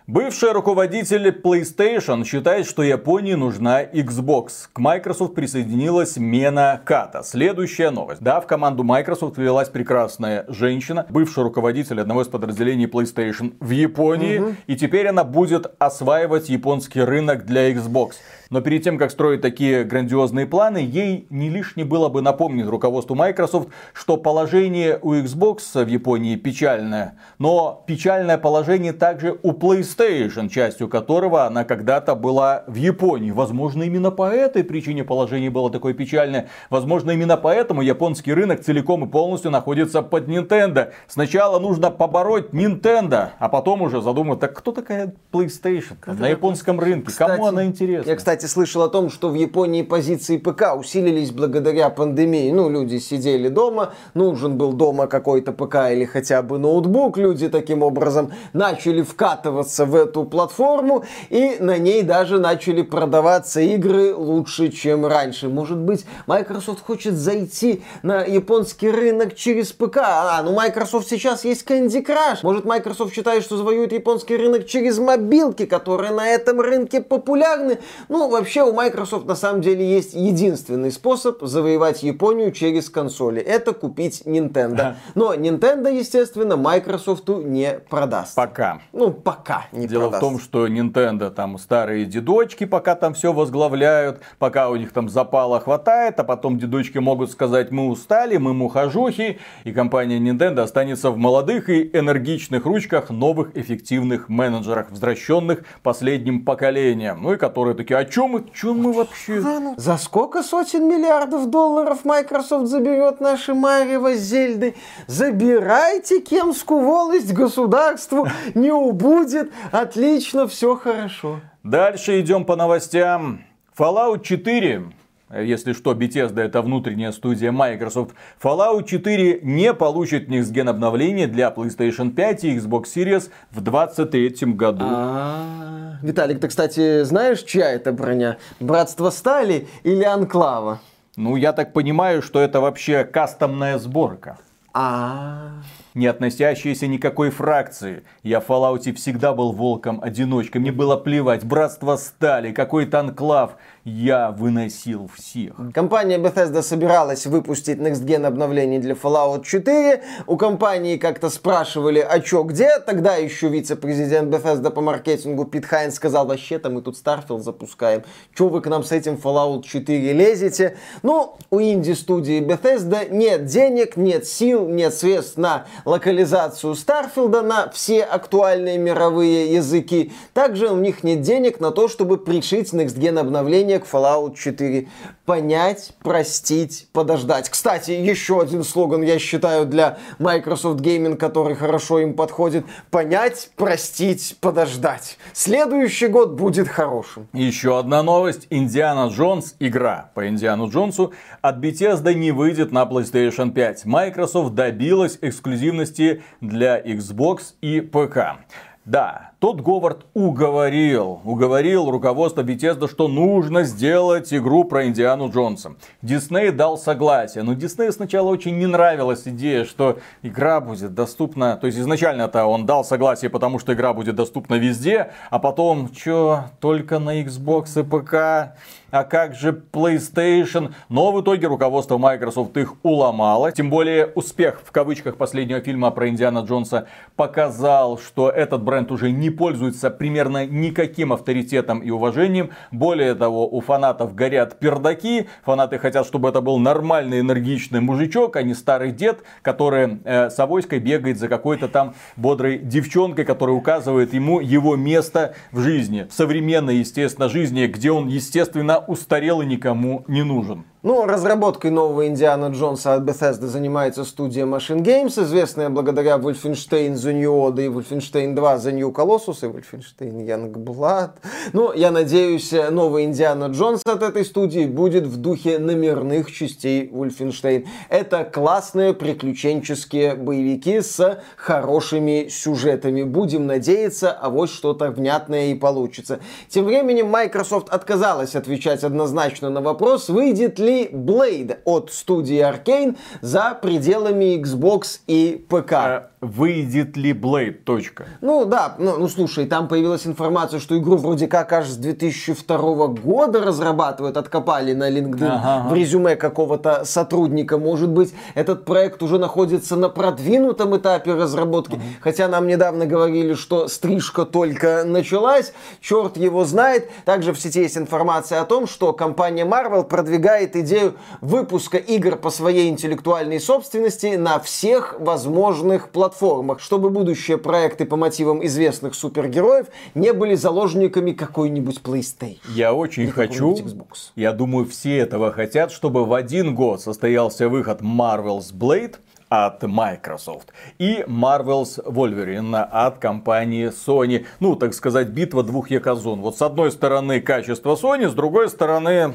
Бывший 0.08 0.52
руководитель 0.52 1.30
PlayStation 1.30 2.26
считает, 2.26 2.66
что 2.66 2.84
Японии 2.84 3.36
нужна 3.36 3.84
Xbox. 3.84 4.68
К 4.74 4.80
Microsoft 4.80 5.36
присоединилась 5.36 6.18
Мена 6.18 6.82
Ката. 6.84 7.24
Следующая 7.24 7.92
новость. 7.92 8.22
Да, 8.22 8.42
в 8.42 8.48
команду 8.48 8.84
Microsoft 8.84 9.38
ввелась 9.38 9.70
прекрасная 9.70 10.44
женщина, 10.50 11.06
бывший 11.08 11.44
руководитель 11.44 12.02
одного 12.02 12.24
из 12.24 12.28
подразделений 12.28 12.88
PlayStation 12.88 13.54
в 13.62 13.70
Японии. 13.70 14.40
Угу. 14.40 14.56
И 14.68 14.76
теперь 14.76 15.08
она 15.08 15.24
будет 15.24 15.74
осваивать 15.80 16.50
японский 16.50 17.02
рынок 17.02 17.46
для 17.46 17.72
Xbox. 17.72 18.16
Но 18.52 18.60
перед 18.60 18.84
тем, 18.84 18.98
как 18.98 19.12
строить 19.12 19.42
такие 19.42 19.86
грандиозные 19.86 20.46
планы, 20.46 20.78
ей 20.78 21.26
не 21.30 21.50
лишне 21.50 21.86
было 21.86 22.10
бы 22.10 22.22
напомнить 22.22 22.68
руководству 22.68 23.16
Microsoft, 23.16 23.70
что 23.94 24.18
положение 24.18 25.00
у 25.02 25.14
Xbox 25.14 25.84
в 25.84 25.88
Японии 25.88 26.36
печальное. 26.36 27.18
Но 27.40 27.84
печальное 27.88 28.38
положение 28.38 28.92
также 28.92 29.40
у 29.42 29.54
PlayStation, 29.54 30.50
частью 30.50 30.90
которого 30.90 31.46
она 31.46 31.64
когда-то 31.64 32.14
была 32.14 32.66
в 32.68 32.76
Японии. 32.76 33.32
Возможно, 33.32 33.84
именно 33.84 34.12
по 34.12 34.30
этой 34.30 34.66
причине 34.66 35.06
положение 35.06 35.50
было 35.50 35.72
такое 35.72 35.94
печальное. 35.94 36.50
Возможно, 36.70 37.12
именно 37.12 37.38
поэтому 37.38 37.82
японский 37.82 38.34
рынок 38.34 38.62
целиком 38.62 39.06
и 39.06 39.08
полностью 39.08 39.50
находится 39.50 40.02
под 40.02 40.28
Nintendo. 40.28 40.92
Сначала 41.08 41.58
нужно 41.60 41.90
побороть 41.90 42.50
Nintendo, 42.50 43.30
а 43.40 43.48
потом 43.48 43.82
уже 43.82 44.02
задумать, 44.02 44.42
так 44.42 44.54
кто 44.58 44.74
такая 44.74 45.14
PlayStation 45.32 45.96
на 46.06 46.28
японском 46.28 46.82
рынке? 46.82 47.08
Кстати, 47.08 47.32
Кому 47.32 47.46
она 47.46 47.64
интересна? 47.64 48.10
Я, 48.10 48.18
кстати, 48.18 48.41
кстати, 48.42 48.54
слышал 48.54 48.82
о 48.82 48.90
том, 48.90 49.12
что 49.12 49.30
в 49.30 49.36
Японии 49.36 49.84
позиции 49.84 50.38
ПК 50.38 50.76
усилились 50.76 51.30
благодаря 51.32 51.92
пандемии. 51.92 52.52
Ну, 52.52 52.72
люди 52.72 52.98
сидели 52.98 53.50
дома, 53.50 53.94
нужен 54.16 54.58
был 54.58 54.74
дома 54.74 55.06
какой-то 55.06 55.52
ПК 55.52 55.92
или 55.92 56.06
хотя 56.06 56.42
бы 56.42 56.58
ноутбук. 56.58 57.18
Люди 57.18 57.50
таким 57.50 57.84
образом 57.84 58.32
начали 58.54 59.04
вкатываться 59.04 59.86
в 59.86 59.96
эту 59.96 60.24
платформу, 60.24 61.06
и 61.30 61.58
на 61.60 61.78
ней 61.78 62.02
даже 62.02 62.40
начали 62.40 62.82
продаваться 62.82 63.62
игры 63.62 64.16
лучше, 64.16 64.70
чем 64.70 65.06
раньше. 65.06 65.48
Может 65.48 65.78
быть, 65.78 66.06
Microsoft 66.26 66.84
хочет 66.84 67.14
зайти 67.14 67.84
на 68.02 68.24
японский 68.24 68.90
рынок 68.90 69.36
через 69.36 69.72
ПК. 69.72 69.98
А, 69.98 70.42
ну 70.44 70.54
Microsoft 70.54 71.08
сейчас 71.08 71.46
есть 71.46 71.64
Candy 71.70 72.04
Crush. 72.04 72.40
Может, 72.42 72.66
Microsoft 72.66 73.14
считает, 73.14 73.44
что 73.44 73.58
завоюет 73.58 73.94
японский 73.94 74.36
рынок 74.36 74.66
через 74.66 74.98
мобилки, 74.98 75.68
которые 75.68 76.12
на 76.12 76.28
этом 76.28 76.60
рынке 76.60 77.02
популярны. 77.02 77.78
Ну, 78.10 78.31
вообще 78.32 78.64
у 78.64 78.74
Microsoft 78.74 79.26
на 79.26 79.36
самом 79.36 79.62
деле 79.62 79.88
есть 79.88 80.14
единственный 80.14 80.92
способ 80.92 81.42
завоевать 81.42 82.04
Японию 82.04 82.52
через 82.52 82.90
консоли. 82.90 83.42
Это 83.42 83.74
купить 83.74 84.24
Nintendo. 84.26 84.96
Но 85.16 85.34
Nintendo, 85.34 85.94
естественно, 85.96 86.58
Microsoft 86.58 87.28
не 87.28 87.80
продаст. 87.90 88.36
Пока. 88.36 88.82
Ну, 88.94 89.12
пока 89.12 89.66
не 89.72 89.88
Дело 89.88 90.10
продаст. 90.10 90.24
в 90.24 90.26
том, 90.26 90.40
что 90.40 90.68
Nintendo 90.68 91.30
там 91.30 91.58
старые 91.58 92.06
дедочки 92.06 92.66
пока 92.66 92.96
там 92.96 93.14
все 93.14 93.34
возглавляют, 93.34 94.22
пока 94.40 94.70
у 94.70 94.76
них 94.76 94.92
там 94.92 95.10
запала 95.10 95.60
хватает, 95.60 96.20
а 96.20 96.24
потом 96.24 96.58
дедочки 96.58 96.98
могут 96.98 97.32
сказать, 97.32 97.72
мы 97.72 97.88
устали, 97.90 98.38
мы 98.38 98.54
мухожухи, 98.54 99.40
и 99.64 99.72
компания 99.72 100.20
Nintendo 100.20 100.62
останется 100.62 101.12
в 101.12 101.18
молодых 101.18 101.70
и 101.70 101.90
энергичных 101.94 102.66
ручках 102.66 103.10
новых 103.10 103.56
эффективных 103.58 104.30
менеджерах, 104.30 104.90
возвращенных 104.90 105.64
последним 105.84 106.46
поколением. 106.46 107.20
Ну 107.22 107.34
и 107.34 107.38
которые 107.38 107.76
такие, 107.76 107.98
а 107.98 108.06
чё 108.06 108.21
мы, 108.28 108.44
чё 108.54 108.74
мы 108.74 108.94
вообще? 108.94 109.42
За 109.78 109.98
сколько 109.98 110.44
сотен 110.44 110.88
миллиардов 110.88 111.50
долларов 111.50 112.06
Microsoft 112.06 112.68
заберет 112.68 113.20
наши 113.20 113.54
Марево 113.54 114.14
Зельды? 114.16 114.76
Забирайте 115.08 116.22
Кемскую 116.22 116.82
волость 116.82 117.34
государству, 117.34 118.28
не 118.54 118.72
убудет. 118.72 119.52
Отлично, 119.72 120.48
все 120.48 120.76
хорошо. 120.76 121.42
Дальше 121.64 122.20
идем 122.20 122.46
по 122.46 122.56
новостям. 122.56 123.46
Fallout 123.78 124.22
4 124.24 124.92
если 125.34 125.74
что, 125.74 125.94
Bethesda 125.94 126.42
это 126.42 126.62
внутренняя 126.62 127.12
студия 127.12 127.52
Microsoft. 127.52 128.16
Fallout 128.42 128.86
4 128.86 129.42
не 129.44 129.74
получит 129.74 130.30
Next 130.30 130.52
Gen 130.52 130.70
обновление 130.70 131.28
для 131.28 131.50
PlayStation 131.50 132.12
5 132.12 132.44
и 132.44 132.58
Xbox 132.58 132.84
Series 132.96 133.30
в 133.52 133.62
2023 133.62 134.54
году. 134.54 134.86
А, 134.88 135.98
Виталик, 136.02 136.40
ты, 136.40 136.48
кстати, 136.48 137.04
знаешь, 137.04 137.44
чья 137.44 137.72
это 137.72 137.92
броня? 137.92 138.38
Братство 138.60 139.10
Стали 139.10 139.68
или 139.84 140.04
Анклава? 140.04 140.80
Ну, 141.16 141.36
я 141.36 141.54
так 141.54 141.74
понимаю, 141.74 142.22
что 142.22 142.40
это 142.40 142.62
вообще 142.62 143.04
кастомная 143.04 143.78
сборка. 143.78 144.38
А, 144.74 145.62
не 145.94 146.08
относящиеся 146.08 146.88
никакой 146.88 147.30
фракции. 147.30 148.04
Я 148.24 148.40
в 148.40 148.50
Fallout 148.50 148.94
всегда 148.94 149.34
был 149.34 149.52
волком-одиночкой. 149.52 150.62
Мне 150.62 150.72
было 150.72 150.96
плевать. 150.96 151.44
Братство 151.44 151.98
стали, 151.98 152.54
какой-то 152.54 153.02
анклав. 153.02 153.58
Я 153.84 154.30
выносил 154.30 155.10
всех. 155.16 155.56
Компания 155.74 156.20
Bethesda 156.20 156.62
собиралась 156.62 157.26
выпустить 157.26 157.80
Next 157.80 158.06
Gen 158.06 158.28
обновление 158.28 158.80
для 158.80 158.94
Fallout 158.94 159.44
4. 159.44 160.04
У 160.28 160.38
компании 160.38 160.98
как-то 160.98 161.32
спрашивали, 161.32 162.00
а 162.00 162.20
чё, 162.20 162.44
где? 162.44 162.78
Тогда 162.78 163.16
еще 163.16 163.50
вице-президент 163.50 164.32
Bethesda 164.32 164.70
по 164.70 164.82
маркетингу 164.82 165.46
Пит 165.46 165.66
Хайнс 165.66 165.96
сказал, 165.96 166.28
вообще-то 166.28 166.70
мы 166.70 166.84
тут 166.84 166.96
Starfield 166.96 167.40
запускаем. 167.40 168.04
Чё 168.36 168.50
вы 168.50 168.62
к 168.62 168.68
нам 168.68 168.84
с 168.84 168.92
этим 168.92 169.16
Fallout 169.16 169.64
4 169.64 170.14
лезете? 170.14 170.78
Ну, 171.02 171.38
у 171.50 171.60
инди-студии 171.60 172.40
Bethesda 172.40 173.10
нет 173.10 173.46
денег, 173.46 173.98
нет 173.98 174.28
сил, 174.28 174.68
нет 174.68 174.94
средств 174.94 175.38
на 175.38 175.66
локализацию 175.86 176.76
Старфилда 176.76 177.42
на 177.42 177.72
все 177.72 178.04
актуальные 178.04 178.78
мировые 178.78 179.52
языки. 179.52 180.12
Также 180.36 180.70
у 180.70 180.78
них 180.78 181.04
нет 181.04 181.22
денег 181.22 181.60
на 181.60 181.72
то, 181.72 181.88
чтобы 181.88 182.20
пришить 182.20 182.74
Next 182.74 183.00
Gen 183.00 183.18
обновление 183.18 183.71
к 183.80 183.86
Fallout 183.86 184.36
4. 184.36 184.88
Понять, 185.26 185.94
простить, 186.04 186.88
подождать. 186.94 187.50
Кстати, 187.50 187.92
еще 187.92 188.42
один 188.42 188.64
слоган, 188.64 189.02
я 189.02 189.20
считаю, 189.20 189.66
для 189.66 189.98
Microsoft 190.20 190.82
Gaming, 190.82 191.16
который 191.16 191.56
хорошо 191.56 192.00
им 192.00 192.14
подходит. 192.14 192.66
Понять, 192.90 193.52
простить, 193.56 194.38
подождать. 194.42 195.18
Следующий 195.34 196.08
год 196.08 196.32
будет 196.32 196.68
хорошим. 196.68 197.28
Еще 197.34 197.78
одна 197.78 198.04
новость. 198.04 198.48
Индиана 198.50 199.08
Джонс, 199.10 199.56
игра 199.60 200.12
по 200.14 200.28
Индиану 200.28 200.70
Джонсу 200.70 201.14
от 201.42 201.58
Bethesda 201.58 202.14
не 202.14 202.32
выйдет 202.32 202.72
на 202.72 202.84
PlayStation 202.84 203.52
5. 203.52 203.86
Microsoft 203.86 204.54
добилась 204.54 205.18
эксклюзивности 205.22 206.24
для 206.42 206.80
Xbox 206.80 207.54
и 207.62 207.82
ПК. 207.82 208.40
Да, 208.86 209.31
тот 209.42 209.60
Говард 209.60 210.06
уговорил, 210.14 211.20
уговорил 211.26 211.90
руководство 211.90 212.44
Bethesda, 212.44 212.88
что 212.88 213.08
нужно 213.08 213.64
сделать 213.64 214.32
игру 214.32 214.66
про 214.66 214.86
Индиану 214.86 215.32
Джонса. 215.32 215.74
Дисней 216.04 216.52
дал 216.52 216.78
согласие, 216.78 217.44
но 217.44 217.56
Диснею 217.56 217.92
сначала 217.92 218.30
очень 218.30 218.60
не 218.60 218.68
нравилась 218.68 219.24
идея, 219.26 219.66
что 219.66 219.98
игра 220.22 220.62
будет 220.62 220.94
доступна, 220.94 221.58
то 221.58 221.66
есть 221.66 221.80
изначально-то 221.80 222.46
он 222.46 222.68
дал 222.68 222.86
согласие, 222.86 223.32
потому 223.32 223.58
что 223.58 223.74
игра 223.74 223.94
будет 223.94 224.16
доступна 224.16 224.60
везде, 224.60 225.12
а 225.32 225.40
потом, 225.40 225.90
что, 225.92 226.44
только 226.60 227.00
на 227.00 227.24
Xbox 227.24 227.80
и 227.80 227.84
ПК, 227.84 228.56
а 228.92 229.06
как 229.06 229.36
же 229.36 229.64
PlayStation? 229.72 230.74
Но 230.90 231.14
в 231.14 231.22
итоге 231.22 231.48
руководство 231.48 231.98
Microsoft 231.98 232.56
их 232.58 232.74
уломало. 232.84 233.52
Тем 233.54 233.70
более 233.70 234.08
успех 234.08 234.62
в 234.66 234.72
кавычках 234.72 235.16
последнего 235.16 235.62
фильма 235.62 235.92
про 235.92 236.10
Индиана 236.10 236.40
Джонса 236.40 236.88
показал, 237.16 237.98
что 237.98 238.30
этот 238.30 238.62
бренд 238.62 238.92
уже 238.92 239.12
не 239.12 239.31
пользуется 239.32 239.90
примерно 239.90 240.46
никаким 240.46 241.14
авторитетом 241.14 241.80
и 241.80 241.90
уважением. 241.90 242.52
Более 242.72 243.16
того, 243.16 243.48
у 243.48 243.62
фанатов 243.62 244.16
горят 244.16 244.60
пердаки. 244.60 245.28
Фанаты 245.44 245.80
хотят, 245.80 246.06
чтобы 246.06 246.30
это 246.30 246.42
был 246.42 246.60
нормальный 246.60 247.20
энергичный 247.22 247.82
мужичок, 247.82 248.36
а 248.36 248.44
не 248.44 248.54
старый 248.54 248.92
дед, 248.92 249.24
который 249.42 250.00
э, 250.04 250.30
с 250.30 250.40
авоськой 250.40 250.80
бегает 250.80 251.18
за 251.18 251.28
какой-то 251.28 251.68
там 251.68 251.96
бодрой 252.16 252.58
девчонкой, 252.58 253.26
которая 253.26 253.56
указывает 253.56 254.14
ему 254.14 254.40
его 254.40 254.76
место 254.76 255.34
в 255.52 255.60
жизни. 255.60 256.08
В 256.10 256.14
современной, 256.14 256.78
естественно, 256.78 257.30
жизни, 257.30 257.66
где 257.68 257.92
он, 257.92 258.08
естественно, 258.08 258.80
устарел 258.80 259.42
и 259.42 259.46
никому 259.46 260.04
не 260.08 260.24
нужен. 260.24 260.66
Ну, 260.84 261.06
разработкой 261.06 261.70
нового 261.70 262.08
Индиана 262.08 262.48
Джонса 262.48 262.96
от 262.96 263.04
Bethesda 263.04 263.46
занимается 263.46 264.04
студия 264.04 264.48
Machine 264.48 264.82
Games, 264.82 265.24
известная 265.24 265.70
благодаря 265.70 266.16
Wolfenstein 266.16 266.96
The 266.96 267.14
New 267.14 267.32
Order 267.32 267.66
и 267.66 267.68
Wolfenstein 267.68 268.34
2 268.34 268.56
The 268.56 268.72
New 268.72 268.90
Colossus 268.90 269.44
и 269.44 269.46
Wolfenstein 269.46 270.26
Youngblood. 270.26 271.12
Ну, 271.54 271.72
я 271.74 271.92
надеюсь, 271.92 272.52
новый 272.72 273.04
Индиана 273.04 273.52
Джонс 273.52 273.84
от 273.86 274.02
этой 274.02 274.26
студии 274.26 274.66
будет 274.66 275.06
в 275.06 275.18
духе 275.18 275.60
номерных 275.60 276.32
частей 276.32 276.90
Wolfenstein. 276.90 277.68
Это 277.90 278.24
классные 278.24 278.96
приключенческие 278.96 280.16
боевики 280.16 280.82
с 280.82 281.22
хорошими 281.36 282.28
сюжетами. 282.28 283.04
Будем 283.04 283.46
надеяться, 283.46 284.12
а 284.12 284.32
вот 284.32 284.50
что-то 284.50 284.90
внятное 284.90 285.52
и 285.52 285.54
получится. 285.54 286.22
Тем 286.50 286.66
временем 286.66 287.08
Microsoft 287.08 287.70
отказалась 287.70 288.36
отвечать 288.36 288.84
однозначно 288.84 289.52
на 289.52 289.62
вопрос, 289.62 290.10
выйдет 290.10 290.58
ли 290.58 290.71
ли 290.72 290.90
Blade 290.92 291.60
от 291.66 291.92
студии 291.92 292.40
Arkane 292.40 292.98
за 293.22 293.58
пределами 293.62 294.42
Xbox 294.42 295.00
и 295.08 295.46
ПК. 295.50 295.72
Э, 295.74 296.02
выйдет 296.22 296.98
ли 296.98 297.14
Blade, 297.14 297.64
точка. 297.64 298.06
Ну 298.22 298.46
да, 298.46 298.76
ну, 298.78 298.98
ну 298.98 299.08
слушай, 299.08 299.48
там 299.48 299.68
появилась 299.68 300.06
информация, 300.06 300.60
что 300.60 300.78
игру 300.78 300.98
вроде 300.98 301.28
как 301.28 301.52
аж 301.52 301.68
с 301.68 301.78
2002 301.78 302.88
года 302.88 303.42
разрабатывают, 303.42 304.18
откопали 304.18 304.74
на 304.74 304.90
LinkedIn 304.90 305.28
ага, 305.28 305.70
в 305.70 305.74
резюме 305.74 306.16
какого-то 306.16 306.86
сотрудника. 306.86 307.58
Может 307.58 307.90
быть, 307.90 308.14
этот 308.36 308.66
проект 308.66 309.02
уже 309.02 309.18
находится 309.18 309.76
на 309.76 309.90
продвинутом 309.90 310.78
этапе 310.78 311.16
разработки, 311.16 311.76
ага. 311.76 311.84
хотя 312.02 312.28
нам 312.28 312.48
недавно 312.48 312.86
говорили, 312.86 313.34
что 313.34 313.68
стрижка 313.68 314.26
только 314.26 314.84
началась, 314.86 315.54
черт 315.82 316.18
его 316.18 316.46
знает. 316.46 316.90
Также 317.06 317.34
в 317.34 317.40
сети 317.40 317.62
есть 317.62 317.78
информация 317.78 318.42
о 318.42 318.46
том, 318.46 318.68
что 318.68 318.94
компания 318.94 319.46
Marvel 319.46 319.84
продвигает 319.84 320.56
идею 320.62 320.96
выпуска 321.22 321.78
игр 321.78 322.16
по 322.16 322.30
своей 322.30 322.70
интеллектуальной 322.70 323.40
собственности 323.40 324.16
на 324.16 324.40
всех 324.40 324.96
возможных 325.00 325.90
платформах, 325.90 326.60
чтобы 326.60 326.90
будущие 326.90 327.38
проекты 327.38 327.86
по 327.86 327.96
мотивам 327.96 328.46
известных 328.46 328.96
супергероев 328.96 329.68
не 329.96 330.14
были 330.14 330.36
заложниками 330.36 331.12
какой-нибудь 331.12 331.82
PlayStation. 331.84 332.38
Я 332.56 332.74
очень 332.74 333.10
хочу, 333.12 333.54
Xbox. 333.54 334.12
я 334.16 334.34
думаю, 334.34 334.66
все 334.66 334.98
этого 334.98 335.32
хотят, 335.32 335.72
чтобы 335.72 336.06
в 336.06 336.14
один 336.14 336.56
год 336.56 336.82
состоялся 336.82 337.50
выход 337.50 337.82
Marvel's 337.82 338.54
Blade, 338.54 338.96
от 339.32 339.64
Microsoft 339.64 340.50
и 340.78 341.06
Marvel's 341.08 341.82
Wolverine 341.86 342.54
от 342.54 342.98
компании 342.98 343.70
Sony. 343.70 344.26
Ну, 344.42 344.58
так 344.58 344.74
сказать, 344.74 345.08
битва 345.08 345.42
двух 345.42 345.72
якозон. 345.72 346.20
Вот 346.20 346.38
с 346.38 346.42
одной 346.42 346.70
стороны 346.70 347.22
качество 347.22 347.76
Sony, 347.76 348.10
с 348.10 348.14
другой 348.14 348.50
стороны 348.50 349.14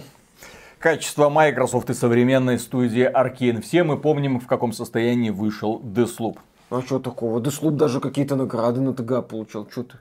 качество 0.79 1.29
Microsoft 1.29 1.91
и 1.91 1.95
современной 1.95 2.59
студии 2.59 3.11
Arkane. 3.11 3.61
Все 3.61 3.85
мы 3.85 3.97
помним, 3.97 4.41
в 4.41 4.47
каком 4.47 4.73
состоянии 4.73 5.31
вышел 5.31 5.81
Deathloop. 5.83 6.39
А 6.71 6.83
что 6.83 6.99
такого? 6.99 7.41
Deathloop 7.41 7.73
даже 7.73 8.01
какие-то 8.01 8.37
награды 8.37 8.81
на 8.81 8.93
ТГ 8.93 9.27
получил. 9.27 9.69
Что 9.71 9.85
ты? 9.85 9.97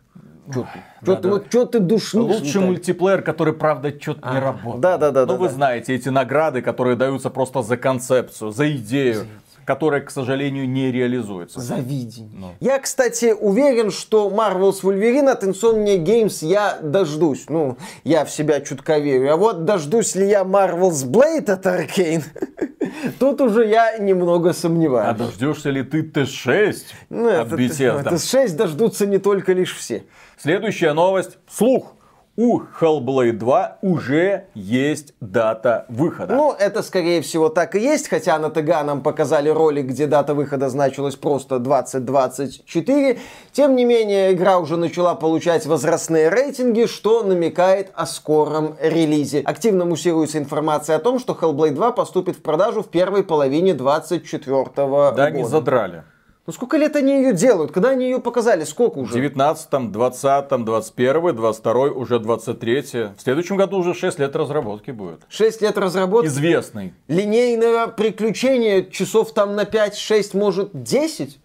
Что 0.51 0.61
ты? 0.61 0.79
Что 1.01 1.15
ты, 1.15 1.29
вот, 1.29 1.45
что 1.49 1.65
ты 1.65 1.79
душнишь? 1.79 2.23
Лучший 2.23 2.61
мультиплеер, 2.61 3.21
который, 3.21 3.53
правда, 3.53 3.93
что-то 3.99 4.19
а, 4.23 4.33
не 4.33 4.39
работает. 4.39 4.81
Да, 4.81 4.97
да, 4.97 5.11
да. 5.11 5.21
Ну, 5.21 5.33
да, 5.33 5.35
вы 5.35 5.47
да. 5.47 5.53
знаете, 5.53 5.95
эти 5.95 6.09
награды, 6.09 6.61
которые 6.61 6.95
даются 6.95 7.29
просто 7.29 7.61
за 7.61 7.77
концепцию, 7.77 8.51
за 8.51 8.75
идею 8.75 9.25
которая, 9.65 10.01
к 10.01 10.11
сожалению, 10.11 10.69
не 10.69 10.91
реализуется. 10.91 11.59
За 11.59 11.75
видение. 11.75 12.39
Ну. 12.39 12.55
Я, 12.59 12.79
кстати, 12.79 13.33
уверен, 13.37 13.91
что 13.91 14.29
Marvel's 14.29 14.81
Wolverine 14.83 15.29
от 15.29 15.43
Insomnia 15.43 15.97
Games 15.97 16.45
я 16.45 16.77
дождусь. 16.81 17.45
Ну, 17.49 17.77
я 18.03 18.25
в 18.25 18.31
себя 18.31 18.61
чутка 18.61 18.99
верю. 18.99 19.33
А 19.33 19.37
вот 19.37 19.65
дождусь 19.65 20.15
ли 20.15 20.27
я 20.27 20.43
Marvel's 20.43 21.05
Blade 21.05 21.51
от 21.51 21.65
Arkane, 21.65 22.23
тут 23.19 23.41
уже 23.41 23.65
я 23.65 23.97
немного 23.97 24.53
сомневаюсь. 24.53 25.09
А 25.09 25.13
дождешься 25.13 25.71
ли 25.71 25.83
ты 25.83 26.03
Т6 26.03 26.75
ну, 27.09 27.41
от 27.41 27.47
Bethesda? 27.47 28.13
Т6 28.13 28.55
дождутся 28.55 29.07
не 29.07 29.17
только 29.17 29.53
лишь 29.53 29.75
все. 29.75 30.03
Следующая 30.37 30.93
новость. 30.93 31.37
Слух 31.49 31.95
у 32.37 32.61
Hellblade 32.79 33.33
2 33.33 33.77
уже 33.81 34.45
есть 34.53 35.13
дата 35.21 35.85
выхода. 35.89 36.35
Ну, 36.35 36.53
это 36.53 36.83
скорее 36.83 37.21
всего 37.21 37.49
так 37.49 37.75
и 37.75 37.79
есть, 37.79 38.09
хотя 38.09 38.37
на 38.39 38.49
ТГ 38.49 38.83
нам 38.83 39.01
показали 39.01 39.49
ролик, 39.49 39.85
где 39.85 40.07
дата 40.07 40.33
выхода 40.33 40.69
значилась 40.69 41.15
просто 41.15 41.59
2024. 41.59 43.19
Тем 43.51 43.75
не 43.75 43.85
менее, 43.85 44.33
игра 44.33 44.57
уже 44.57 44.77
начала 44.77 45.15
получать 45.15 45.65
возрастные 45.65 46.29
рейтинги, 46.29 46.85
что 46.85 47.23
намекает 47.23 47.91
о 47.93 48.05
скором 48.05 48.75
релизе. 48.81 49.41
Активно 49.45 49.85
муссируется 49.85 50.37
информация 50.37 50.97
о 50.97 50.99
том, 50.99 51.19
что 51.19 51.37
Hellblade 51.39 51.71
2 51.71 51.91
поступит 51.91 52.35
в 52.35 52.41
продажу 52.41 52.83
в 52.83 52.89
первой 52.89 53.23
половине 53.23 53.73
2024 53.73 54.87
года. 54.87 55.13
Да, 55.15 55.29
не 55.29 55.45
задрали. 55.45 56.03
Ну 56.47 56.53
сколько 56.53 56.77
лет 56.77 56.95
они 56.95 57.23
ее 57.23 57.33
делают? 57.33 57.71
Когда 57.71 57.89
они 57.89 58.05
ее 58.05 58.19
показали? 58.19 58.65
Сколько 58.65 58.99
уже? 58.99 59.13
В 59.13 59.15
19 59.15 59.91
20 59.91 60.47
21 60.63 61.35
22 61.35 61.73
уже 61.87 62.19
23 62.19 62.81
В 63.17 63.21
следующем 63.21 63.57
году 63.57 63.77
уже 63.77 63.95
6 63.95 64.19
лет 64.19 64.35
разработки 64.35 64.91
будет. 64.91 65.21
6 65.27 65.61
лет 65.63 65.75
разработки? 65.77 66.27
Известный. 66.27 66.93
Линейное 67.07 67.87
приключение 67.87 68.85
часов 68.91 69.33
там 69.33 69.55
на 69.55 69.63
5-6, 69.63 70.37
может 70.37 70.69
10? 70.83 71.39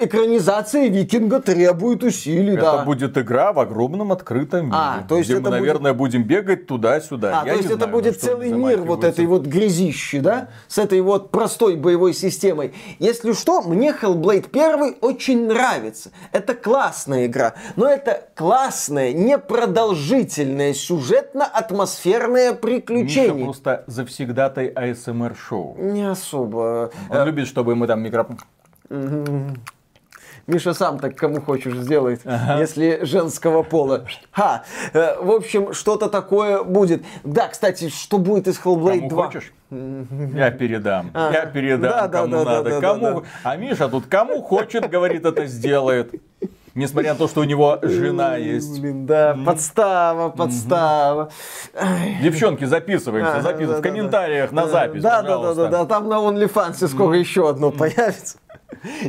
Экранизация 0.00 0.88
Викинга 0.88 1.40
требует 1.40 2.02
усилий, 2.02 2.54
это 2.54 2.62
да. 2.62 2.74
Это 2.76 2.84
будет 2.84 3.18
игра 3.18 3.52
в 3.52 3.60
огромном 3.60 4.12
открытом 4.12 4.66
мире. 4.66 4.76
А, 4.76 5.04
то 5.08 5.16
есть 5.16 5.28
где 5.28 5.38
это 5.38 5.50
мы, 5.50 5.50
наверное, 5.50 5.92
будет... 5.92 6.12
будем 6.12 6.24
бегать 6.24 6.66
туда-сюда. 6.66 7.42
А, 7.42 7.46
Я 7.46 7.52
то 7.52 7.58
есть 7.58 7.70
это 7.70 7.78
знаю, 7.78 7.92
будет 7.92 8.20
целый 8.20 8.52
мир 8.52 8.82
вот 8.82 9.04
этой 9.04 9.26
вот 9.26 9.46
грязищи, 9.46 10.20
да? 10.20 10.48
С 10.68 10.78
этой 10.78 11.00
вот 11.00 11.30
простой 11.30 11.76
боевой 11.76 12.14
системой. 12.14 12.74
Если 12.98 13.32
что, 13.32 13.62
мне 13.62 13.90
Hellblade 13.90 14.48
1 14.52 14.96
очень 15.00 15.46
нравится. 15.46 16.10
Это 16.32 16.54
классная 16.54 17.26
игра. 17.26 17.54
Но 17.76 17.86
это 17.86 18.28
классное, 18.34 19.12
непродолжительное, 19.12 20.74
сюжетно-атмосферное 20.74 22.54
приключение. 22.54 23.34
Миша 23.34 23.44
просто 23.44 23.84
завсегдатай 23.86 24.68
АСМР-шоу. 24.68 25.76
Не 25.78 26.10
особо. 26.10 26.90
Он 27.10 27.16
э... 27.16 27.26
любит, 27.26 27.46
чтобы 27.46 27.74
мы 27.74 27.86
там 27.86 28.02
микрофон 28.02 28.38
Миша 30.46 30.74
сам 30.74 30.98
так 30.98 31.16
кому 31.16 31.40
хочешь 31.40 31.74
сделает, 31.74 32.20
ага. 32.24 32.60
если 32.60 33.00
женского 33.02 33.62
пола. 33.62 34.04
Ха, 34.30 34.64
э, 34.92 35.16
в 35.18 35.30
общем, 35.30 35.72
что-то 35.72 36.08
такое 36.08 36.62
будет. 36.62 37.02
Да, 37.24 37.48
кстати, 37.48 37.88
что 37.88 38.18
будет 38.18 38.46
из 38.46 38.60
Hellblade 38.60 38.98
кому 38.98 39.08
2? 39.08 39.24
хочешь? 39.24 39.52
Я 39.70 40.50
передам. 40.50 41.10
Ага. 41.14 41.34
Я 41.34 41.46
передам, 41.46 41.90
да, 41.90 42.08
кому 42.08 42.44
да, 42.44 42.44
надо. 42.44 42.70
Да, 42.70 42.80
кому... 42.80 43.00
Да, 43.00 43.14
да. 43.14 43.22
А 43.42 43.56
Миша 43.56 43.88
тут 43.88 44.06
кому 44.06 44.42
хочет, 44.42 44.88
говорит, 44.90 45.24
это 45.24 45.46
сделает. 45.46 46.14
Несмотря 46.74 47.12
на 47.12 47.18
то, 47.18 47.28
что 47.28 47.40
у 47.40 47.44
него 47.44 47.78
жена 47.82 48.36
есть. 48.36 48.80
Блин, 48.80 49.06
да, 49.06 49.38
подстава, 49.46 50.28
подстава. 50.28 51.30
Девчонки, 52.20 52.64
записываемся, 52.64 53.40
записываем 53.40 53.80
в 53.80 53.82
комментариях 53.82 54.52
на 54.52 54.66
запись, 54.66 55.00
Да, 55.00 55.22
да, 55.22 55.38
да, 55.38 55.54
да, 55.54 55.68
да, 55.68 55.84
там 55.86 56.08
на 56.08 56.14
OnlyFans 56.14 56.86
скоро 56.88 57.16
еще 57.16 57.48
одно 57.48 57.70
появится. 57.70 58.38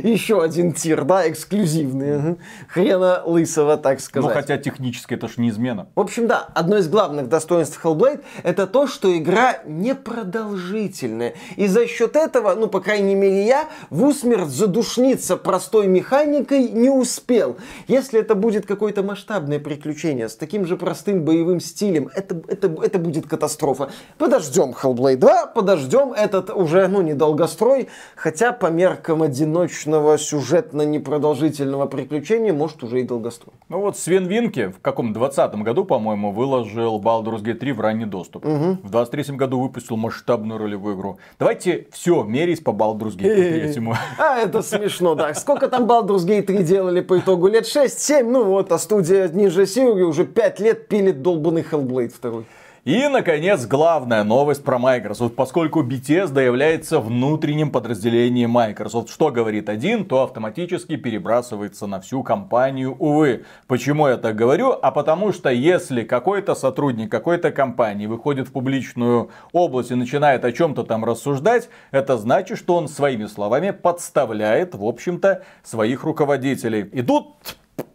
Еще 0.02 0.42
один 0.42 0.72
тир, 0.72 1.04
да, 1.04 1.28
эксклюзивный. 1.28 2.36
Хрена 2.68 3.22
лысого, 3.24 3.76
так 3.76 4.00
сказать. 4.00 4.28
Ну, 4.28 4.34
хотя 4.34 4.56
технически 4.56 5.14
это 5.14 5.28
ж 5.28 5.36
не 5.36 5.50
измена. 5.50 5.88
В 5.94 6.00
общем, 6.00 6.26
да, 6.26 6.48
одно 6.54 6.78
из 6.78 6.88
главных 6.88 7.28
достоинств 7.28 7.78
Hellblade 7.82 8.22
это 8.42 8.66
то, 8.66 8.86
что 8.86 9.16
игра 9.16 9.58
непродолжительная. 9.66 11.34
И 11.56 11.66
за 11.66 11.86
счет 11.86 12.16
этого, 12.16 12.54
ну, 12.54 12.68
по 12.68 12.80
крайней 12.80 13.14
мере, 13.14 13.44
я 13.44 13.68
в 13.90 14.04
усмерть 14.04 14.48
задушниться 14.48 15.36
простой 15.36 15.86
механикой 15.86 16.68
не 16.70 16.88
успел. 16.88 17.56
Если 17.86 18.20
это 18.20 18.34
будет 18.34 18.66
какое-то 18.66 19.02
масштабное 19.02 19.58
приключение 19.58 20.28
с 20.28 20.36
таким 20.36 20.66
же 20.66 20.76
простым 20.76 21.24
боевым 21.24 21.60
стилем, 21.60 22.10
это, 22.14 22.40
это, 22.48 22.74
это 22.82 22.98
будет 22.98 23.26
катастрофа. 23.26 23.90
Подождем 24.18 24.70
Hellblade 24.70 25.16
2, 25.16 25.46
подождем 25.46 26.12
этот 26.12 26.50
уже, 26.50 26.88
ну, 26.88 27.02
недолгострой, 27.02 27.88
хотя 28.14 28.52
по 28.52 28.66
меркам 28.66 29.22
одиночества 29.22 29.65
одиночного 29.66 30.16
сюжетно-непродолжительного 30.16 31.86
приключения, 31.86 32.52
может 32.52 32.82
уже 32.82 33.00
и 33.00 33.02
долгострой. 33.02 33.54
Ну 33.68 33.80
вот 33.80 33.98
Свен 33.98 34.26
Винки 34.26 34.68
в 34.68 34.80
каком 34.80 35.12
20 35.12 35.54
году, 35.56 35.84
по-моему, 35.84 36.32
выложил 36.32 37.00
Baldur's 37.00 37.42
Gate 37.42 37.54
3 37.54 37.72
в 37.72 37.80
ранний 37.80 38.06
доступ. 38.06 38.46
Угу. 38.46 38.78
В 38.82 38.90
23 38.90 39.36
году 39.36 39.60
выпустил 39.60 39.96
масштабную 39.96 40.58
ролевую 40.58 40.96
игру. 40.96 41.18
Давайте 41.38 41.88
все 41.92 42.22
мерить 42.22 42.62
по 42.62 42.70
Baldur's 42.70 43.16
Gate 43.16 43.74
3. 43.74 43.86
А, 44.18 44.38
это 44.38 44.62
смешно, 44.62 45.14
да. 45.14 45.34
Сколько 45.34 45.68
там 45.68 45.84
Baldur's 45.84 46.26
Gate 46.26 46.42
3 46.42 46.62
делали 46.62 47.00
по 47.00 47.18
итогу? 47.18 47.48
Лет 47.48 47.64
6-7? 47.64 48.22
Ну 48.24 48.44
вот, 48.44 48.72
а 48.72 48.78
студия 48.78 49.28
Ninja 49.28 49.64
Theory 49.64 50.02
уже 50.02 50.24
5 50.24 50.60
лет 50.60 50.88
пилит 50.88 51.22
долбанный 51.22 51.62
Hellblade 51.62 52.12
2. 52.20 52.42
И, 52.86 53.08
наконец, 53.08 53.66
главная 53.66 54.22
новость 54.22 54.62
про 54.62 54.78
Microsoft. 54.78 55.34
Поскольку 55.34 55.82
Bethesda 55.82 56.44
является 56.44 57.00
внутренним 57.00 57.72
подразделением 57.72 58.50
Microsoft, 58.50 59.10
что 59.10 59.32
говорит 59.32 59.68
один, 59.68 60.04
то 60.04 60.22
автоматически 60.22 60.94
перебрасывается 60.94 61.88
на 61.88 62.00
всю 62.00 62.22
компанию, 62.22 62.94
увы. 62.96 63.44
Почему 63.66 64.06
я 64.06 64.16
так 64.16 64.36
говорю? 64.36 64.70
А 64.70 64.92
потому 64.92 65.32
что 65.32 65.50
если 65.50 66.04
какой-то 66.04 66.54
сотрудник 66.54 67.10
какой-то 67.10 67.50
компании 67.50 68.06
выходит 68.06 68.46
в 68.46 68.52
публичную 68.52 69.30
область 69.50 69.90
и 69.90 69.96
начинает 69.96 70.44
о 70.44 70.52
чем-то 70.52 70.84
там 70.84 71.04
рассуждать, 71.04 71.68
это 71.90 72.16
значит, 72.16 72.56
что 72.56 72.76
он 72.76 72.86
своими 72.86 73.26
словами 73.26 73.72
подставляет, 73.72 74.76
в 74.76 74.84
общем-то, 74.84 75.42
своих 75.64 76.04
руководителей. 76.04 76.82
И 76.92 77.02
тут 77.02 77.34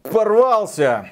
порвался 0.03 1.07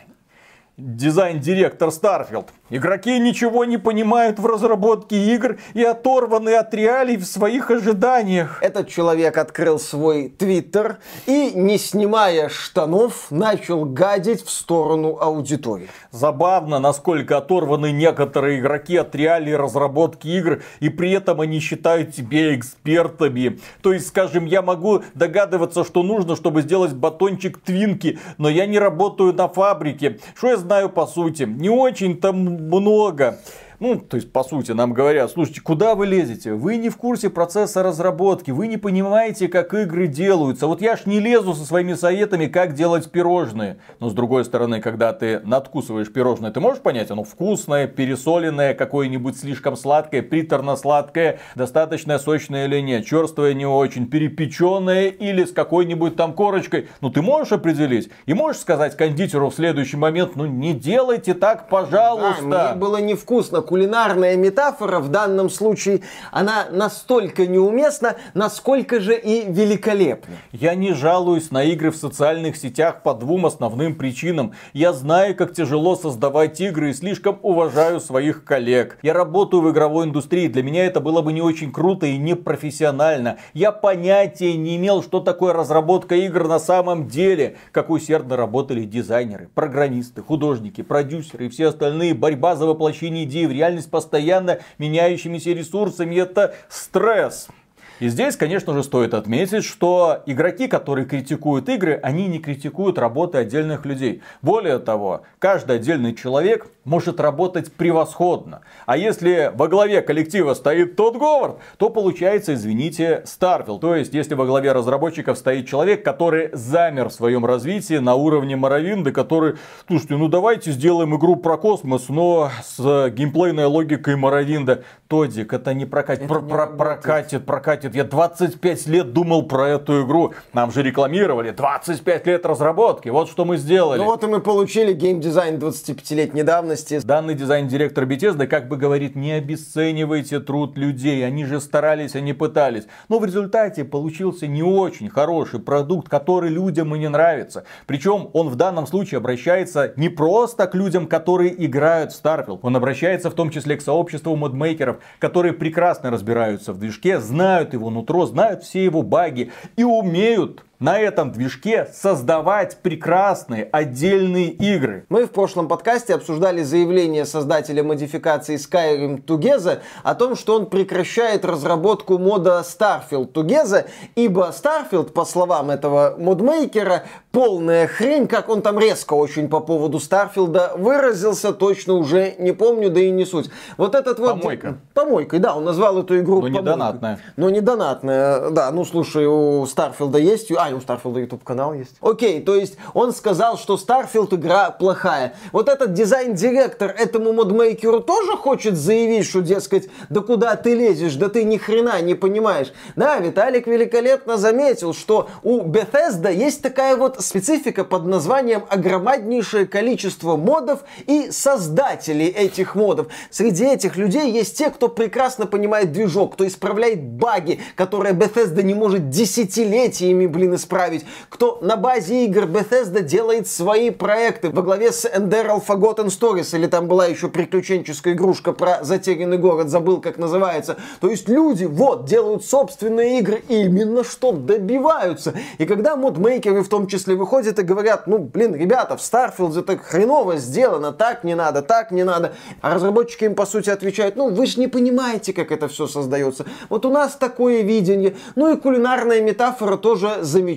дизайн-директор 0.79 1.89
Starfield. 1.89 2.47
Игроки 2.69 3.17
ничего 3.19 3.65
не 3.65 3.77
понимают 3.77 4.39
в 4.39 4.45
разработке 4.45 5.33
игр 5.33 5.57
и 5.73 5.83
оторваны 5.83 6.55
от 6.55 6.73
реалий 6.73 7.17
в 7.17 7.25
своих 7.25 7.71
ожиданиях. 7.71 8.59
Этот 8.61 8.89
человек 8.89 9.37
открыл 9.37 9.79
свой 9.79 10.29
твиттер 10.29 10.99
и, 11.25 11.51
не 11.55 11.77
снимая 11.77 12.47
штанов, 12.49 13.31
начал 13.31 13.85
гадить 13.85 14.45
в 14.45 14.51
сторону 14.51 15.17
аудитории. 15.19 15.89
Забавно, 16.11 16.79
насколько 16.79 17.37
оторваны 17.37 17.91
некоторые 17.91 18.59
игроки 18.59 18.97
от 18.97 19.15
реалий 19.15 19.55
разработки 19.55 20.27
игр, 20.27 20.61
и 20.79 20.89
при 20.89 21.11
этом 21.11 21.41
они 21.41 21.59
считают 21.59 22.15
себя 22.15 22.55
экспертами. 22.55 23.59
То 23.81 23.93
есть, 23.93 24.07
скажем, 24.07 24.45
я 24.45 24.61
могу 24.61 25.03
догадываться, 25.15 25.83
что 25.83 26.03
нужно, 26.03 26.35
чтобы 26.35 26.61
сделать 26.61 26.93
батончик 26.93 27.59
твинки, 27.59 28.19
но 28.37 28.47
я 28.47 28.67
не 28.67 28.77
работаю 28.77 29.33
на 29.33 29.47
фабрике. 29.47 30.19
Что 30.35 30.49
я 30.49 30.57
знаю 30.69 30.89
по 30.89 31.07
сути? 31.07 31.43
Не 31.43 31.69
очень 31.69 32.17
там 32.17 32.35
много. 32.45 33.39
Ну, 33.79 33.97
то 33.97 34.17
есть, 34.17 34.31
по 34.33 34.43
сути, 34.43 34.73
нам 34.73 34.93
говорят, 34.93 35.31
слушайте, 35.31 35.61
куда 35.61 35.95
вы 35.95 36.05
лезете? 36.05 36.53
Вы 36.53 36.75
не 36.75 36.89
в 36.89 36.97
курсе 36.97 37.29
процесса 37.29 37.81
разработки, 37.81 38.51
вы 38.51 38.67
не 38.67 38.75
понимаете, 38.75 39.47
как 39.47 39.73
игры 39.73 40.07
делаются. 40.07 40.67
Вот 40.67 40.81
я 40.81 40.97
ж 40.97 41.05
не 41.05 41.19
лезу 41.19 41.53
со 41.53 41.63
своими 41.65 41.93
советами, 41.93 42.47
как 42.47 42.73
делать 42.73 43.09
пирожные. 43.09 43.77
Но, 43.99 44.09
с 44.09 44.13
другой 44.13 44.43
стороны, 44.43 44.81
когда 44.81 45.13
ты 45.13 45.39
надкусываешь 45.45 46.11
пирожное, 46.11 46.51
ты 46.51 46.59
можешь 46.59 46.81
понять, 46.81 47.09
оно 47.09 47.23
вкусное, 47.23 47.87
пересоленное, 47.87 48.73
какое-нибудь 48.73 49.37
слишком 49.37 49.77
сладкое, 49.77 50.23
приторно-сладкое, 50.23 51.39
достаточно 51.55 52.19
сочное 52.19 52.65
или 52.65 52.81
нет, 52.81 53.05
черствое 53.05 53.53
не 53.53 53.65
очень, 53.65 54.07
перепеченное 54.07 55.07
или 55.07 55.45
с 55.45 55.53
какой-нибудь 55.53 56.17
там 56.17 56.33
корочкой. 56.33 56.89
Ну, 56.99 57.09
ты 57.11 57.21
можешь 57.21 57.53
определить 57.53 58.09
и 58.25 58.33
можешь 58.33 58.61
сказать 58.61 58.97
кондитеру 58.97 59.49
в 59.49 59.55
следующий 59.55 59.95
момент, 59.95 60.35
ну, 60.35 60.45
не 60.45 60.73
делайте 60.73 61.33
так, 61.33 61.69
пожалуйста. 61.69 62.45
Да, 62.45 62.71
мне 62.71 62.79
было 62.79 62.97
невкусно 62.97 63.61
кулинарная 63.69 64.35
метафора 64.35 64.99
в 64.99 65.09
данном 65.09 65.47
случае, 65.51 66.01
она 66.31 66.65
настолько 66.71 67.45
неуместна, 67.45 68.15
насколько 68.33 68.99
же 68.99 69.15
и 69.15 69.45
великолепна. 69.47 70.33
Я 70.51 70.73
не 70.73 70.93
жалуюсь 70.93 71.51
на 71.51 71.63
игры 71.63 71.91
в 71.91 71.95
социальных 71.95 72.57
сетях 72.57 73.03
по 73.03 73.13
двум 73.13 73.45
основным 73.45 73.93
причинам. 73.93 74.53
Я 74.73 74.91
знаю, 74.91 75.35
как 75.35 75.53
тяжело 75.53 75.95
создавать 75.95 76.59
игры 76.59 76.89
и 76.89 76.93
слишком 76.93 77.37
уважаю 77.43 77.99
своих 77.99 78.43
коллег. 78.43 78.97
Я 79.03 79.13
работаю 79.13 79.61
в 79.61 79.69
игровой 79.69 80.07
индустрии, 80.07 80.47
для 80.47 80.63
меня 80.63 80.87
это 80.87 80.99
было 80.99 81.21
бы 81.21 81.31
не 81.31 81.43
очень 81.43 81.71
круто 81.71 82.07
и 82.07 82.17
не 82.17 82.35
профессионально. 82.35 83.37
Я 83.53 83.71
понятия 83.71 84.57
не 84.57 84.77
имел, 84.77 85.03
что 85.03 85.19
такое 85.19 85.53
разработка 85.53 86.15
игр 86.15 86.47
на 86.47 86.57
самом 86.57 87.07
деле. 87.07 87.57
Как 87.71 87.91
усердно 87.91 88.35
работали 88.35 88.83
дизайнеры, 88.85 89.47
программисты, 89.53 90.23
художники, 90.23 90.81
продюсеры 90.81 91.45
и 91.45 91.49
все 91.49 91.67
остальные. 91.67 92.15
Борьба 92.15 92.55
за 92.55 92.65
воплощение 92.65 93.25
идей 93.25 93.45
в 93.45 93.58
реальность 93.59 93.91
постоянно 93.91 94.57
меняющимися 94.77 95.53
ресурсами. 95.53 96.15
Это 96.15 96.53
стресс. 96.69 97.49
И 97.99 98.07
здесь, 98.07 98.37
конечно 98.37 98.73
же, 98.73 98.83
стоит 98.83 99.13
отметить, 99.13 99.65
что 99.65 100.23
игроки, 100.25 100.67
которые 100.67 101.05
критикуют 101.05 101.67
игры, 101.67 101.99
они 102.01 102.27
не 102.27 102.39
критикуют 102.39 102.97
работы 102.97 103.39
отдельных 103.39 103.85
людей. 103.85 104.21
Более 104.41 104.79
того, 104.79 105.23
каждый 105.39 105.75
отдельный 105.75 106.15
человек 106.15 106.67
может 106.85 107.19
работать 107.19 107.71
превосходно. 107.73 108.61
А 108.85 108.97
если 108.97 109.51
во 109.53 109.67
главе 109.67 110.01
коллектива 110.01 110.53
стоит 110.53 110.95
Тодд 110.95 111.17
Говард, 111.17 111.57
то 111.77 111.89
получается, 111.89 112.53
извините, 112.53 113.21
Starfield. 113.25 113.81
То 113.81 113.95
есть, 113.95 114.13
если 114.13 114.33
во 114.33 114.45
главе 114.45 114.71
разработчиков 114.71 115.37
стоит 115.37 115.67
человек, 115.67 116.03
который 116.03 116.49
замер 116.53 117.09
в 117.09 117.13
своем 117.13 117.45
развитии 117.45 117.95
на 117.95 118.15
уровне 118.15 118.55
Morrowind 118.55 119.01
а, 119.01 119.11
который, 119.11 119.55
слушайте, 119.87 120.15
ну 120.15 120.29
давайте 120.29 120.71
сделаем 120.71 121.15
игру 121.17 121.35
про 121.35 121.57
космос, 121.57 122.09
но 122.09 122.49
с 122.63 123.09
геймплейной 123.09 123.65
логикой 123.65 124.15
Morrowind 124.15 124.71
а. 124.71 124.83
Тоддик, 125.07 125.53
это 125.53 125.73
не 125.73 125.85
прокатит. 125.85 126.27
Про, 126.27 126.41
про, 126.41 126.67
прокатит, 126.67 127.45
прокатит. 127.45 127.88
Я 127.95 128.03
25 128.03 128.87
лет 128.87 129.13
думал 129.13 129.43
про 129.43 129.69
эту 129.69 130.05
игру. 130.05 130.33
Нам 130.53 130.71
же 130.71 130.83
рекламировали 130.83 131.51
25 131.51 132.27
лет 132.27 132.45
разработки. 132.45 133.09
Вот 133.09 133.29
что 133.29 133.45
мы 133.45 133.57
сделали. 133.57 133.99
Ну 133.99 134.05
вот 134.05 134.23
и 134.23 134.27
мы 134.27 134.41
получили 134.41 134.93
геймдизайн 134.93 135.55
25-летней 135.55 136.43
давности. 136.43 136.99
Данный 137.03 137.35
дизайн-директор 137.35 138.05
Bethesda 138.05 138.47
как 138.47 138.67
бы 138.67 138.77
говорит, 138.77 139.15
не 139.15 139.31
обесценивайте 139.33 140.39
труд 140.39 140.77
людей. 140.77 141.25
Они 141.25 141.45
же 141.45 141.59
старались, 141.61 142.15
они 142.15 142.33
пытались. 142.33 142.83
Но 143.07 143.19
в 143.19 143.25
результате 143.25 143.85
получился 143.85 144.47
не 144.47 144.63
очень 144.63 145.09
хороший 145.09 145.59
продукт, 145.59 146.09
который 146.09 146.49
людям 146.49 146.95
и 146.95 146.99
не 146.99 147.09
нравится. 147.09 147.63
Причем 147.87 148.29
он 148.33 148.49
в 148.49 148.55
данном 148.55 148.87
случае 148.87 149.19
обращается 149.19 149.93
не 149.95 150.09
просто 150.09 150.67
к 150.67 150.75
людям, 150.75 151.07
которые 151.07 151.65
играют 151.65 152.11
в 152.11 152.23
Starfield. 152.23 152.59
Он 152.61 152.75
обращается 152.75 153.29
в 153.29 153.33
том 153.33 153.49
числе 153.49 153.77
к 153.77 153.81
сообществу 153.81 154.35
модмейкеров, 154.35 154.97
которые 155.19 155.53
прекрасно 155.53 156.11
разбираются 156.11 156.73
в 156.73 156.77
движке, 156.77 157.19
знают 157.19 157.73
его 157.73 157.78
нутро, 157.89 158.25
знают 158.25 158.63
все 158.63 158.83
его 158.83 159.01
баги 159.01 159.51
и 159.77 159.83
умеют 159.83 160.65
на 160.79 160.97
этом 160.97 161.31
движке 161.31 161.89
создавать 161.93 162.77
прекрасные 162.77 163.67
отдельные 163.69 164.47
игры. 164.47 165.05
Мы 165.09 165.25
в 165.25 165.31
прошлом 165.31 165.67
подкасте 165.67 166.15
обсуждали 166.15 166.63
заявление 166.63 167.25
создателя 167.25 167.83
модификации 167.83 168.55
Skyrim 168.55 169.23
Together 169.23 169.79
о 170.03 170.15
том, 170.15 170.37
что 170.37 170.55
он 170.55 170.67
прекращает 170.67 171.43
разработку 171.43 172.17
мода 172.17 172.63
Starfield 172.63 173.33
Together, 173.33 173.87
ибо 174.15 174.53
Starfield, 174.55 175.11
по 175.11 175.25
словам 175.25 175.69
этого 175.69 176.15
модмейкера, 176.17 177.03
полная 177.31 177.87
хрень, 177.87 178.27
как 178.27 178.47
он 178.47 178.61
там 178.61 178.79
резко 178.79 179.13
очень 179.13 179.49
по 179.49 179.59
поводу 179.59 179.97
Starfield 179.97 180.77
выразился, 180.77 181.51
точно 181.51 181.95
уже 181.95 182.35
не 182.39 182.53
помню, 182.53 182.89
да 182.89 183.01
и 183.01 183.11
не 183.11 183.25
суть. 183.25 183.49
Вот 183.77 183.95
этот 183.95 184.19
вот... 184.19 184.39
Помойка. 184.39 184.77
Помойкой, 184.93 185.39
да, 185.39 185.55
он 185.55 185.65
назвал 185.65 185.99
эту 185.99 186.17
игру 186.19 186.41
Но 186.41 186.47
не 186.47 186.61
донатная. 186.61 187.19
Но 187.35 187.49
не 187.49 187.59
донатная, 187.59 188.49
да. 188.49 188.71
Ну, 188.71 188.85
слушай, 188.85 189.25
у 189.25 189.63
Starfield 189.63 190.19
есть... 190.21 190.51
А, 190.51 190.68
и 190.69 190.73
у 190.73 190.77
Starfield 190.77 191.19
YouTube 191.19 191.43
канал 191.43 191.73
есть. 191.73 191.95
Окей, 192.01 192.41
то 192.41 192.55
есть 192.55 192.77
он 192.93 193.13
сказал, 193.13 193.57
что 193.57 193.75
Starfield 193.75 194.35
игра 194.35 194.71
плохая. 194.71 195.35
Вот 195.51 195.69
этот 195.69 195.93
дизайн-директор 195.93 196.89
этому 196.97 197.33
модмейкеру 197.33 197.99
тоже 198.01 198.37
хочет 198.37 198.77
заявить, 198.77 199.25
что, 199.25 199.41
дескать, 199.41 199.89
да 200.09 200.21
куда 200.21 200.55
ты 200.55 200.75
лезешь, 200.75 201.15
да 201.15 201.29
ты 201.29 201.43
ни 201.43 201.57
хрена 201.57 202.01
не 202.01 202.15
понимаешь. 202.15 202.71
Да, 202.95 203.17
Виталик 203.17 203.67
великолепно 203.67 204.37
заметил, 204.37 204.93
что 204.93 205.29
у 205.43 205.61
Bethesda 205.61 206.33
есть 206.33 206.61
такая 206.61 206.95
вот 206.95 207.21
специфика 207.21 207.83
под 207.83 208.05
названием 208.05 208.63
огромнейшее 208.69 209.65
количество 209.65 210.35
модов 210.35 210.83
и 211.07 211.31
создателей 211.31 212.27
этих 212.27 212.75
модов. 212.75 213.07
Среди 213.29 213.65
этих 213.65 213.97
людей 213.97 214.31
есть 214.31 214.57
те, 214.57 214.69
кто 214.69 214.87
прекрасно 214.87 215.45
понимает 215.45 215.91
движок, 215.91 216.33
кто 216.33 216.47
исправляет 216.47 217.03
баги, 217.03 217.59
которые 217.75 218.13
Bethesda 218.13 218.63
не 218.63 218.73
может 218.73 219.09
десятилетиями, 219.09 220.27
блин, 220.27 220.55
исправить, 220.59 221.05
кто 221.29 221.57
на 221.61 221.75
базе 221.75 222.25
игр 222.25 222.43
Bethesda 222.43 223.01
делает 223.01 223.47
свои 223.47 223.89
проекты 223.89 224.49
во 224.49 224.61
главе 224.61 224.91
с 224.91 225.05
Enderal 225.05 225.63
Forgotten 225.65 226.07
Stories, 226.07 226.55
или 226.55 226.67
там 226.67 226.87
была 226.87 227.05
еще 227.07 227.29
приключенческая 227.29 228.13
игрушка 228.13 228.51
про 228.51 228.83
затерянный 228.83 229.37
город, 229.37 229.69
забыл 229.69 230.01
как 230.01 230.17
называется. 230.17 230.77
То 230.99 231.09
есть 231.09 231.29
люди 231.29 231.65
вот 231.65 232.05
делают 232.05 232.45
собственные 232.45 233.19
игры 233.19 233.41
и 233.47 233.61
именно 233.61 234.03
что 234.03 234.31
добиваются. 234.31 235.33
И 235.57 235.65
когда 235.65 235.95
модмейкеры 235.95 236.61
в 236.61 236.69
том 236.69 236.87
числе 236.87 237.15
выходят 237.15 237.57
и 237.59 237.63
говорят, 237.63 238.07
ну 238.07 238.19
блин, 238.19 238.53
ребята, 238.53 238.97
в 238.97 238.99
Starfield 238.99 239.57
это 239.57 239.77
хреново 239.77 240.37
сделано, 240.37 240.91
так 240.91 241.23
не 241.23 241.35
надо, 241.35 241.61
так 241.61 241.91
не 241.91 242.03
надо. 242.03 242.33
А 242.61 242.75
разработчики 242.75 243.25
им 243.25 243.35
по 243.35 243.45
сути 243.45 243.69
отвечают, 243.69 244.15
ну 244.15 244.29
вы 244.29 244.45
же 244.45 244.59
не 244.59 244.67
понимаете, 244.67 245.33
как 245.33 245.51
это 245.51 245.67
все 245.67 245.87
создается. 245.87 246.45
Вот 246.69 246.85
у 246.85 246.91
нас 246.91 247.15
такое 247.15 247.61
видение. 247.61 248.15
Ну 248.35 248.53
и 248.53 248.57
кулинарная 248.57 249.21
метафора 249.21 249.77
тоже 249.77 250.19
замечательная, 250.21 250.48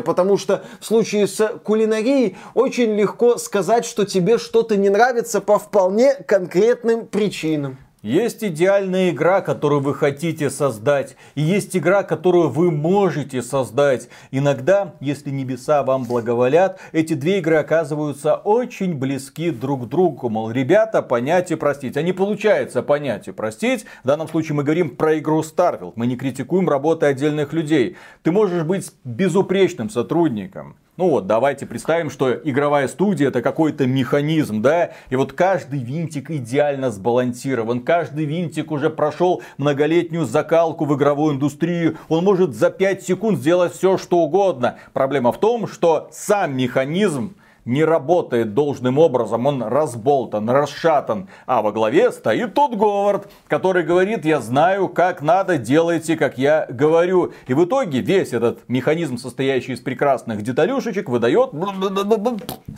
потому 0.00 0.36
что 0.36 0.64
в 0.80 0.84
случае 0.86 1.26
с 1.26 1.58
кулинарией 1.62 2.36
очень 2.54 2.94
легко 2.94 3.38
сказать, 3.38 3.84
что 3.84 4.04
тебе 4.04 4.38
что-то 4.38 4.76
не 4.76 4.88
нравится 4.88 5.40
по 5.40 5.58
вполне 5.58 6.14
конкретным 6.14 7.06
причинам. 7.06 7.78
Есть 8.06 8.44
идеальная 8.44 9.10
игра, 9.10 9.40
которую 9.40 9.80
вы 9.80 9.92
хотите 9.92 10.48
создать, 10.48 11.16
и 11.34 11.42
есть 11.42 11.76
игра, 11.76 12.04
которую 12.04 12.50
вы 12.50 12.70
можете 12.70 13.42
создать. 13.42 14.08
Иногда, 14.30 14.94
если 15.00 15.30
небеса 15.30 15.82
вам 15.82 16.04
благоволят, 16.04 16.78
эти 16.92 17.14
две 17.14 17.40
игры 17.40 17.56
оказываются 17.56 18.36
очень 18.36 18.94
близки 18.94 19.50
друг 19.50 19.86
к 19.86 19.88
другу. 19.88 20.28
Мол, 20.28 20.52
ребята, 20.52 21.02
понять 21.02 21.50
и 21.50 21.56
простить. 21.56 21.96
А 21.96 22.02
не 22.02 22.12
получается 22.12 22.80
понять 22.84 23.26
и 23.26 23.32
простить. 23.32 23.86
В 24.04 24.06
данном 24.06 24.28
случае 24.28 24.54
мы 24.54 24.62
говорим 24.62 24.94
про 24.94 25.18
игру 25.18 25.40
Starfield. 25.40 25.94
Мы 25.96 26.06
не 26.06 26.14
критикуем 26.14 26.68
работы 26.68 27.06
отдельных 27.06 27.52
людей. 27.52 27.96
Ты 28.22 28.30
можешь 28.30 28.62
быть 28.62 28.88
безупречным 29.02 29.90
сотрудником, 29.90 30.76
ну 30.96 31.10
вот, 31.10 31.26
давайте 31.26 31.66
представим, 31.66 32.10
что 32.10 32.32
игровая 32.32 32.88
студия 32.88 33.28
это 33.28 33.42
какой-то 33.42 33.86
механизм, 33.86 34.62
да, 34.62 34.92
и 35.10 35.16
вот 35.16 35.34
каждый 35.34 35.80
винтик 35.80 36.30
идеально 36.30 36.90
сбалансирован, 36.90 37.80
каждый 37.80 38.24
винтик 38.24 38.70
уже 38.70 38.88
прошел 38.88 39.42
многолетнюю 39.58 40.24
закалку 40.24 40.86
в 40.86 40.96
игровую 40.96 41.34
индустрию, 41.34 41.98
он 42.08 42.24
может 42.24 42.54
за 42.54 42.70
5 42.70 43.02
секунд 43.02 43.38
сделать 43.38 43.74
все, 43.74 43.98
что 43.98 44.18
угодно. 44.18 44.78
Проблема 44.94 45.32
в 45.32 45.40
том, 45.40 45.68
что 45.68 46.08
сам 46.12 46.56
механизм 46.56 47.36
не 47.66 47.84
работает 47.84 48.54
должным 48.54 48.98
образом, 48.98 49.46
он 49.46 49.62
разболтан, 49.62 50.48
расшатан. 50.48 51.28
А 51.46 51.60
во 51.60 51.72
главе 51.72 52.12
стоит 52.12 52.54
тот 52.54 52.74
Говард, 52.76 53.28
который 53.48 53.82
говорит, 53.82 54.24
я 54.24 54.40
знаю, 54.40 54.88
как 54.88 55.20
надо, 55.20 55.58
делайте, 55.58 56.16
как 56.16 56.38
я 56.38 56.66
говорю. 56.70 57.32
И 57.46 57.54
в 57.54 57.64
итоге 57.64 58.00
весь 58.00 58.32
этот 58.32 58.60
механизм, 58.68 59.18
состоящий 59.18 59.72
из 59.72 59.80
прекрасных 59.80 60.42
деталюшечек, 60.42 61.08
выдает 61.08 61.50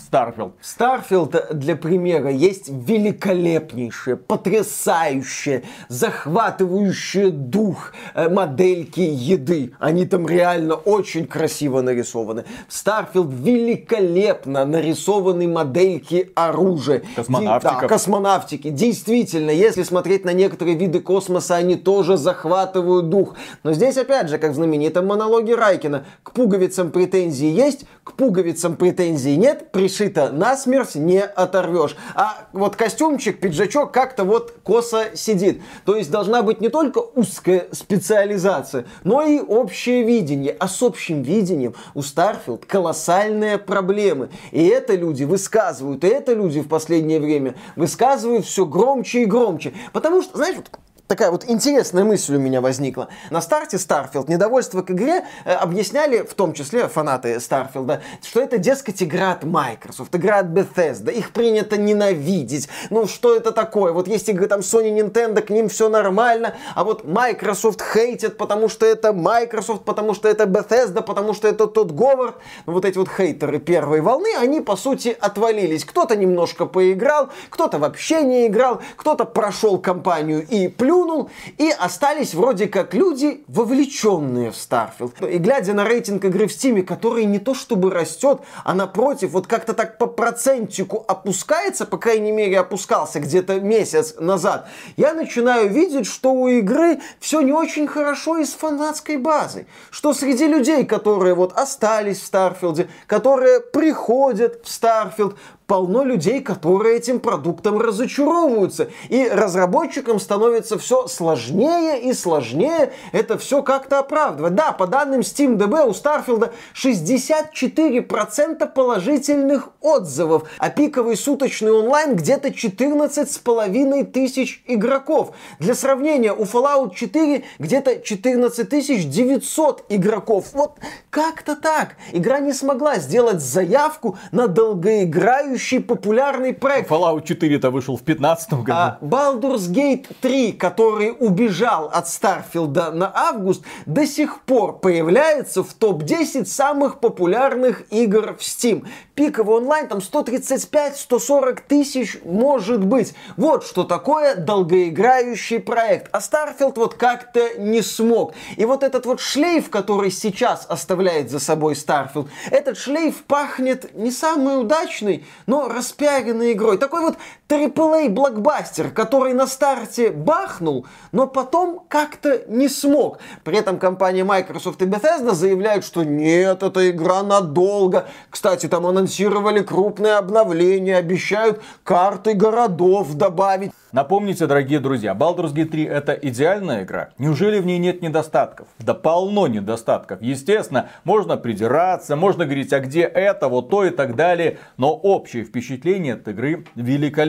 Starfield. 0.00 0.54
Starfield, 0.60 1.36
для 1.52 1.76
примера, 1.76 2.30
есть 2.30 2.68
великолепнейшие, 2.68 4.16
потрясающие, 4.16 5.64
захватывающие 5.88 7.30
дух 7.30 7.92
э, 8.14 8.28
модельки 8.28 9.00
еды. 9.00 9.72
Они 9.78 10.06
там 10.06 10.26
реально 10.26 10.74
очень 10.74 11.26
красиво 11.26 11.82
нарисованы. 11.82 12.44
Starfield 12.68 13.30
великолепно 13.30 14.64
нарисованы 14.78 15.48
модельки 15.48 16.30
оружия. 16.34 17.02
Космонавтиков. 17.16 17.80
Да, 17.80 17.88
космонавтики. 17.88 18.70
Действительно, 18.70 19.50
если 19.50 19.82
смотреть 19.82 20.24
на 20.24 20.32
некоторые 20.32 20.76
виды 20.76 21.00
космоса, 21.00 21.56
они 21.56 21.74
тоже 21.74 22.16
захватывают 22.16 23.08
дух. 23.08 23.34
Но 23.64 23.72
здесь, 23.72 23.96
опять 23.96 24.28
же, 24.28 24.38
как 24.38 24.52
в 24.52 24.54
знаменитом 24.54 25.06
монологе 25.06 25.54
Райкина, 25.54 26.04
к 26.22 26.32
пуговицам 26.32 26.90
претензии 26.92 27.48
есть, 27.48 27.84
к 28.04 28.12
пуговицам 28.12 28.76
претензий 28.76 29.36
нет, 29.36 29.72
пришито 29.72 30.30
насмерть 30.30 30.94
не 30.94 31.20
оторвешь. 31.20 31.96
А 32.14 32.46
вот 32.52 32.76
костюмчик, 32.76 33.40
пиджачок 33.40 33.92
как-то 33.92 34.24
вот 34.24 34.54
косо 34.62 35.06
сидит. 35.14 35.60
То 35.84 35.96
есть 35.96 36.10
должна 36.10 36.42
быть 36.42 36.60
не 36.60 36.68
только 36.68 36.98
узкая 36.98 37.66
специализация, 37.72 38.86
но 39.02 39.22
и 39.22 39.40
общее 39.40 40.04
видение. 40.04 40.56
А 40.58 40.68
с 40.68 40.82
общим 40.82 41.22
видением 41.22 41.74
у 41.94 42.02
Starfield 42.02 42.64
колоссальные 42.64 43.58
проблемы. 43.58 44.28
И 44.52 44.67
это 44.68 44.94
люди 44.94 45.24
высказывают, 45.24 46.04
и 46.04 46.08
это 46.08 46.32
люди 46.32 46.60
в 46.60 46.68
последнее 46.68 47.20
время 47.20 47.56
высказывают 47.76 48.46
все 48.46 48.64
громче 48.64 49.22
и 49.22 49.24
громче. 49.24 49.72
Потому 49.92 50.22
что, 50.22 50.36
знаешь, 50.36 50.56
вот 50.56 50.70
такая 51.08 51.30
вот 51.30 51.44
интересная 51.48 52.04
мысль 52.04 52.36
у 52.36 52.38
меня 52.38 52.60
возникла. 52.60 53.08
На 53.30 53.40
старте 53.40 53.78
Starfield 53.78 54.30
недовольство 54.30 54.82
к 54.82 54.90
игре 54.90 55.24
э, 55.44 55.52
объясняли, 55.52 56.18
в 56.18 56.34
том 56.34 56.52
числе 56.52 56.86
фанаты 56.86 57.36
Starfield, 57.36 58.00
что 58.22 58.40
это, 58.40 58.58
дескать, 58.58 59.02
игра 59.02 59.32
от 59.32 59.42
Microsoft, 59.42 60.14
игра 60.14 60.40
от 60.40 60.46
Bethesda, 60.46 61.10
их 61.10 61.32
принято 61.32 61.78
ненавидеть. 61.78 62.68
Ну, 62.90 63.06
что 63.06 63.34
это 63.34 63.52
такое? 63.52 63.92
Вот 63.92 64.06
есть 64.06 64.28
игры 64.28 64.46
там 64.46 64.60
Sony, 64.60 64.94
Nintendo, 64.94 65.40
к 65.40 65.50
ним 65.50 65.68
все 65.70 65.88
нормально, 65.88 66.54
а 66.74 66.84
вот 66.84 67.04
Microsoft 67.04 67.82
хейтят, 67.82 68.36
потому 68.36 68.68
что 68.68 68.84
это 68.84 69.12
Microsoft, 69.14 69.84
потому 69.84 70.14
что 70.14 70.28
это 70.28 70.44
Bethesda, 70.44 71.02
потому 71.02 71.32
что 71.32 71.48
это 71.48 71.66
Тодд 71.66 71.90
Говард. 71.90 72.36
Ну, 72.66 72.74
вот 72.74 72.84
эти 72.84 72.98
вот 72.98 73.08
хейтеры 73.08 73.58
первой 73.58 74.02
волны, 74.02 74.28
они, 74.38 74.60
по 74.60 74.76
сути, 74.76 75.16
отвалились. 75.18 75.86
Кто-то 75.86 76.16
немножко 76.16 76.66
поиграл, 76.66 77.30
кто-то 77.48 77.78
вообще 77.78 78.22
не 78.22 78.46
играл, 78.46 78.82
кто-то 78.96 79.24
прошел 79.24 79.78
кампанию 79.78 80.46
и 80.46 80.68
плюс 80.68 80.97
плюнул, 80.98 81.30
и 81.58 81.70
остались 81.70 82.34
вроде 82.34 82.66
как 82.66 82.94
люди, 82.94 83.44
вовлеченные 83.48 84.50
в 84.50 84.54
Starfield. 84.54 85.30
И 85.30 85.38
глядя 85.38 85.74
на 85.74 85.84
рейтинг 85.84 86.24
игры 86.24 86.46
в 86.46 86.50
Steam, 86.50 86.82
который 86.82 87.24
не 87.24 87.38
то 87.38 87.54
чтобы 87.54 87.90
растет, 87.90 88.40
а 88.64 88.74
напротив, 88.74 89.30
вот 89.30 89.46
как-то 89.46 89.74
так 89.74 89.98
по 89.98 90.06
процентику 90.06 91.04
опускается, 91.06 91.86
по 91.86 91.98
крайней 91.98 92.32
мере 92.32 92.58
опускался 92.58 93.20
где-то 93.20 93.60
месяц 93.60 94.14
назад, 94.18 94.68
я 94.96 95.14
начинаю 95.14 95.68
видеть, 95.68 96.06
что 96.06 96.32
у 96.32 96.48
игры 96.48 97.00
все 97.20 97.40
не 97.40 97.52
очень 97.52 97.86
хорошо 97.86 98.38
и 98.38 98.44
с 98.44 98.52
фанатской 98.52 99.16
базой. 99.16 99.66
Что 99.90 100.12
среди 100.12 100.46
людей, 100.46 100.84
которые 100.84 101.34
вот 101.34 101.56
остались 101.56 102.20
в 102.20 102.26
Starfield 102.26 102.77
е, 102.77 102.88
которые 103.06 103.60
приходят 103.60 104.64
в 104.64 104.70
Starfield, 104.70 105.36
полно 105.68 106.02
людей, 106.02 106.40
которые 106.40 106.96
этим 106.96 107.20
продуктом 107.20 107.78
разочаровываются. 107.78 108.88
И 109.10 109.28
разработчикам 109.28 110.18
становится 110.18 110.78
все 110.78 111.06
сложнее 111.06 112.00
и 112.00 112.14
сложнее 112.14 112.92
это 113.12 113.36
все 113.36 113.62
как-то 113.62 113.98
оправдывать. 113.98 114.54
Да, 114.54 114.72
по 114.72 114.86
данным 114.86 115.20
SteamDB 115.20 115.86
у 115.86 115.92
Старфилда 115.92 116.54
64% 116.74 118.72
положительных 118.72 119.68
отзывов, 119.82 120.48
а 120.56 120.70
пиковый 120.70 121.18
суточный 121.18 121.72
онлайн 121.72 122.16
где-то 122.16 122.50
14 122.52 123.30
с 123.30 123.36
половиной 123.36 124.04
тысяч 124.04 124.62
игроков. 124.66 125.32
Для 125.58 125.74
сравнения, 125.74 126.32
у 126.32 126.44
Fallout 126.44 126.94
4 126.94 127.44
где-то 127.58 128.00
14 128.00 129.10
900 129.10 129.84
игроков. 129.90 130.46
Вот 130.54 130.78
как-то 131.10 131.56
так. 131.56 131.96
Игра 132.12 132.38
не 132.40 132.54
смогла 132.54 132.96
сделать 132.96 133.42
заявку 133.42 134.16
на 134.32 134.48
долгоиграющую 134.48 135.57
следующий 135.58 135.80
популярный 135.80 136.54
проект. 136.54 136.90
Fallout 136.90 137.24
4-то 137.24 137.70
вышел 137.70 137.96
в 137.96 138.02
15 138.02 138.52
году. 138.52 138.72
А 138.72 138.98
Baldur's 139.00 139.68
Gate 139.68 140.06
3, 140.20 140.52
который 140.52 141.14
убежал 141.18 141.90
от 141.92 142.08
Старфилда 142.08 142.92
на 142.92 143.12
август, 143.14 143.64
до 143.86 144.06
сих 144.06 144.40
пор 144.42 144.78
появляется 144.78 145.62
в 145.62 145.74
топ-10 145.74 146.46
самых 146.46 147.00
популярных 147.00 147.82
игр 147.90 148.36
в 148.38 148.40
Steam. 148.40 148.86
Пиковый 149.14 149.56
онлайн 149.56 149.88
там 149.88 149.98
135-140 149.98 151.58
тысяч 151.66 152.18
может 152.24 152.84
быть. 152.84 153.14
Вот 153.36 153.64
что 153.64 153.82
такое 153.82 154.36
долгоиграющий 154.36 155.58
проект. 155.58 156.08
А 156.12 156.20
Starfield 156.20 156.74
вот 156.76 156.94
как-то 156.94 157.58
не 157.58 157.82
смог. 157.82 158.34
И 158.56 158.64
вот 158.64 158.84
этот 158.84 159.06
вот 159.06 159.20
шлейф, 159.20 159.70
который 159.70 160.12
сейчас 160.12 160.66
оставляет 160.68 161.30
за 161.30 161.40
собой 161.40 161.74
Starfield, 161.74 162.28
этот 162.50 162.78
шлейф 162.78 163.24
пахнет 163.24 163.94
не 163.96 164.12
самый 164.12 164.60
удачный, 164.60 165.26
но 165.48 165.66
распиаренной 165.66 166.52
игрой. 166.52 166.78
Такой 166.78 167.00
вот 167.00 167.16
AAA 167.48 168.10
блокбастер, 168.10 168.90
который 168.90 169.32
на 169.32 169.46
старте 169.46 170.10
бахнул, 170.10 170.86
но 171.12 171.26
потом 171.26 171.82
как-то 171.88 172.42
не 172.46 172.68
смог. 172.68 173.20
При 173.42 173.56
этом 173.56 173.78
компания 173.78 174.22
Microsoft 174.22 174.82
и 174.82 174.84
Bethesda 174.84 175.32
заявляют, 175.32 175.82
что 175.82 176.04
нет, 176.04 176.62
эта 176.62 176.90
игра 176.90 177.22
надолго. 177.22 178.06
Кстати, 178.28 178.68
там 178.68 178.86
анонсировали 178.86 179.62
крупные 179.62 180.16
обновления, 180.16 180.96
обещают 180.98 181.62
карты 181.84 182.34
городов 182.34 183.14
добавить. 183.14 183.72
Напомните, 183.90 184.46
дорогие 184.46 184.80
друзья, 184.80 185.14
Baldur's 185.14 185.54
Gate 185.54 185.70
3 185.70 185.84
это 185.84 186.12
идеальная 186.12 186.84
игра? 186.84 187.08
Неужели 187.16 187.58
в 187.58 187.64
ней 187.64 187.78
нет 187.78 188.02
недостатков? 188.02 188.68
Да 188.78 188.92
полно 188.92 189.46
недостатков. 189.46 190.20
Естественно, 190.20 190.90
можно 191.04 191.38
придираться, 191.38 192.14
можно 192.14 192.44
говорить, 192.44 192.74
а 192.74 192.80
где 192.80 193.04
это, 193.04 193.48
вот 193.48 193.70
то 193.70 193.86
и 193.86 193.90
так 193.90 194.14
далее. 194.14 194.58
Но 194.76 194.92
общее 194.92 195.42
впечатление 195.42 196.14
от 196.14 196.28
игры 196.28 196.66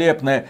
великолепное. 0.09 0.47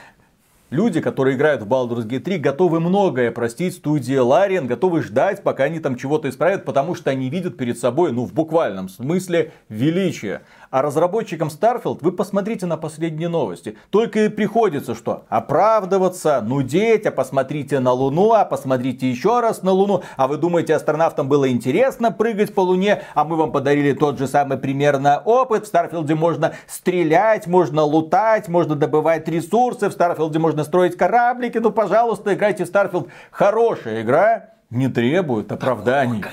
Люди, 0.69 1.01
которые 1.01 1.35
играют 1.35 1.63
в 1.63 1.67
Baldur's 1.67 2.07
Gate 2.07 2.19
3, 2.19 2.37
готовы 2.37 2.79
многое 2.79 3.31
простить 3.31 3.73
студии 3.73 4.15
Larian, 4.15 4.67
готовы 4.67 5.01
ждать, 5.01 5.41
пока 5.41 5.63
они 5.63 5.79
там 5.79 5.95
чего-то 5.95 6.29
исправят, 6.29 6.63
потому 6.63 6.93
что 6.93 7.09
они 7.09 7.27
видят 7.31 7.57
перед 7.57 7.79
собой, 7.79 8.11
ну 8.11 8.23
в 8.23 8.33
буквальном 8.33 8.87
смысле, 8.87 9.51
величие. 9.67 10.41
А 10.71 10.84
разработчикам 10.84 11.47
Starfield 11.47 11.99
вы 12.01 12.12
посмотрите 12.12 12.67
на 12.67 12.77
последние 12.77 13.27
новости. 13.27 13.75
Только 13.89 14.25
и 14.25 14.29
приходится 14.29 14.93
что? 14.93 15.23
Оправдываться, 15.27 16.41
нудеть, 16.41 17.08
а 17.08 17.12
посмотрите 17.12 17.79
на 17.79 17.91
Луну, 17.91 18.34
а 18.34 18.45
посмотрите 18.45 19.10
еще 19.10 19.39
раз 19.39 19.63
на 19.63 19.71
Луну. 19.71 20.03
А 20.15 20.27
вы 20.27 20.38
думаете, 20.38 20.75
астронавтам 20.75 21.27
было 21.27 21.49
интересно 21.49 22.12
прыгать 22.12 22.53
по 22.53 22.62
Луне, 22.62 23.01
а 23.15 23.23
мы 23.23 23.36
вам 23.36 23.51
подарили 23.51 23.93
тот 23.93 24.19
же 24.19 24.27
самый 24.27 24.60
примерно 24.60 25.21
опыт. 25.25 25.63
В 25.63 25.67
Starfield 25.67 26.09
е 26.09 26.13
можно 26.13 26.53
стрелять, 26.67 27.47
можно 27.47 27.82
лутать, 27.82 28.47
можно 28.47 28.75
добывать 28.75 29.27
ресурсы, 29.27 29.89
в 29.89 29.93
Starfield 29.93 30.33
е 30.33 30.38
можно 30.38 30.63
строить 30.63 30.95
кораблики. 30.95 31.58
Ну, 31.58 31.71
пожалуйста, 31.71 32.36
играйте 32.36 32.65
в 32.65 32.69
Starfield. 32.69 33.10
Хорошая 33.32 34.03
игра 34.03 34.49
не 34.69 34.88
требует 34.88 35.51
оправданий. 35.51 36.23
А, 36.23 36.29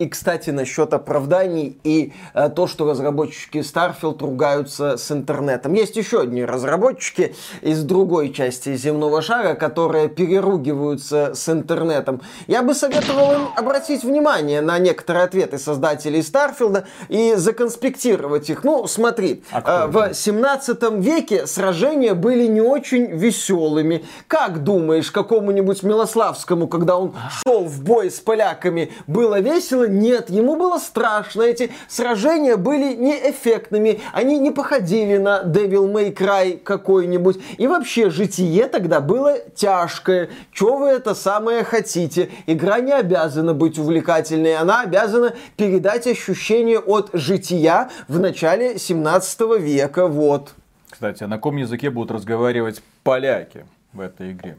и, 0.00 0.08
кстати, 0.08 0.50
насчет 0.50 0.92
оправданий 0.92 1.78
и 1.84 2.12
а, 2.34 2.48
то, 2.48 2.66
что 2.66 2.90
разработчики 2.90 3.58
Starfield 3.58 4.18
ругаются 4.20 4.96
с 4.96 5.12
интернетом. 5.12 5.72
Есть 5.74 5.94
еще 5.94 6.22
одни 6.22 6.44
разработчики 6.44 7.36
из 7.60 7.84
другой 7.84 8.32
части 8.32 8.74
земного 8.74 9.22
шара, 9.22 9.54
которые 9.54 10.08
переругиваются 10.08 11.32
с 11.34 11.48
интернетом. 11.48 12.20
Я 12.48 12.62
бы 12.62 12.74
советовал 12.74 13.32
им 13.34 13.48
обратить 13.56 14.02
внимание 14.02 14.60
на 14.60 14.78
некоторые 14.80 15.26
ответы 15.26 15.58
создателей 15.58 16.24
Старфилда 16.24 16.86
и 17.08 17.34
законспектировать 17.36 18.50
их. 18.50 18.64
Ну, 18.64 18.88
смотри, 18.88 19.44
А 19.52 19.84
э, 19.84 19.86
в 19.86 20.12
17 20.12 20.82
веке 20.98 21.46
сражения 21.46 22.14
были 22.14 22.48
не 22.48 22.60
очень 22.60 23.06
веселыми. 23.06 24.04
Как 24.26 24.64
думаешь, 24.64 25.12
какому-нибудь 25.12 25.84
Милославскому, 25.84 26.66
когда 26.66 26.96
он 26.96 27.14
шел 27.44 27.64
в 27.64 27.84
бой 27.84 28.10
с 28.10 28.18
поляками, 28.18 28.90
было 29.06 29.38
весело? 29.38 29.67
Нет, 29.72 30.30
ему 30.30 30.56
было 30.56 30.78
страшно. 30.78 31.42
Эти 31.42 31.70
сражения 31.88 32.56
были 32.56 32.94
неэффектными. 32.94 34.00
Они 34.12 34.38
не 34.38 34.50
походили 34.50 35.16
на 35.16 35.42
Devil 35.42 35.92
May 35.92 36.12
Cry 36.12 36.58
какой-нибудь. 36.58 37.38
И 37.58 37.66
вообще, 37.66 38.10
житие 38.10 38.66
тогда 38.66 39.00
было 39.00 39.38
тяжкое. 39.54 40.30
Чего 40.52 40.78
вы 40.78 40.88
это 40.88 41.14
самое 41.14 41.64
хотите? 41.64 42.30
Игра 42.46 42.80
не 42.80 42.92
обязана 42.92 43.54
быть 43.54 43.78
увлекательной. 43.78 44.56
Она 44.56 44.82
обязана 44.82 45.34
передать 45.56 46.06
ощущение 46.06 46.78
от 46.78 47.10
жития 47.12 47.90
в 48.08 48.18
начале 48.18 48.78
17 48.78 49.40
века. 49.58 50.06
Вот. 50.06 50.54
Кстати, 50.90 51.22
а 51.24 51.28
на 51.28 51.36
каком 51.36 51.56
языке 51.56 51.90
будут 51.90 52.10
разговаривать 52.10 52.82
поляки 53.02 53.66
в 53.92 54.00
этой 54.00 54.32
игре? 54.32 54.56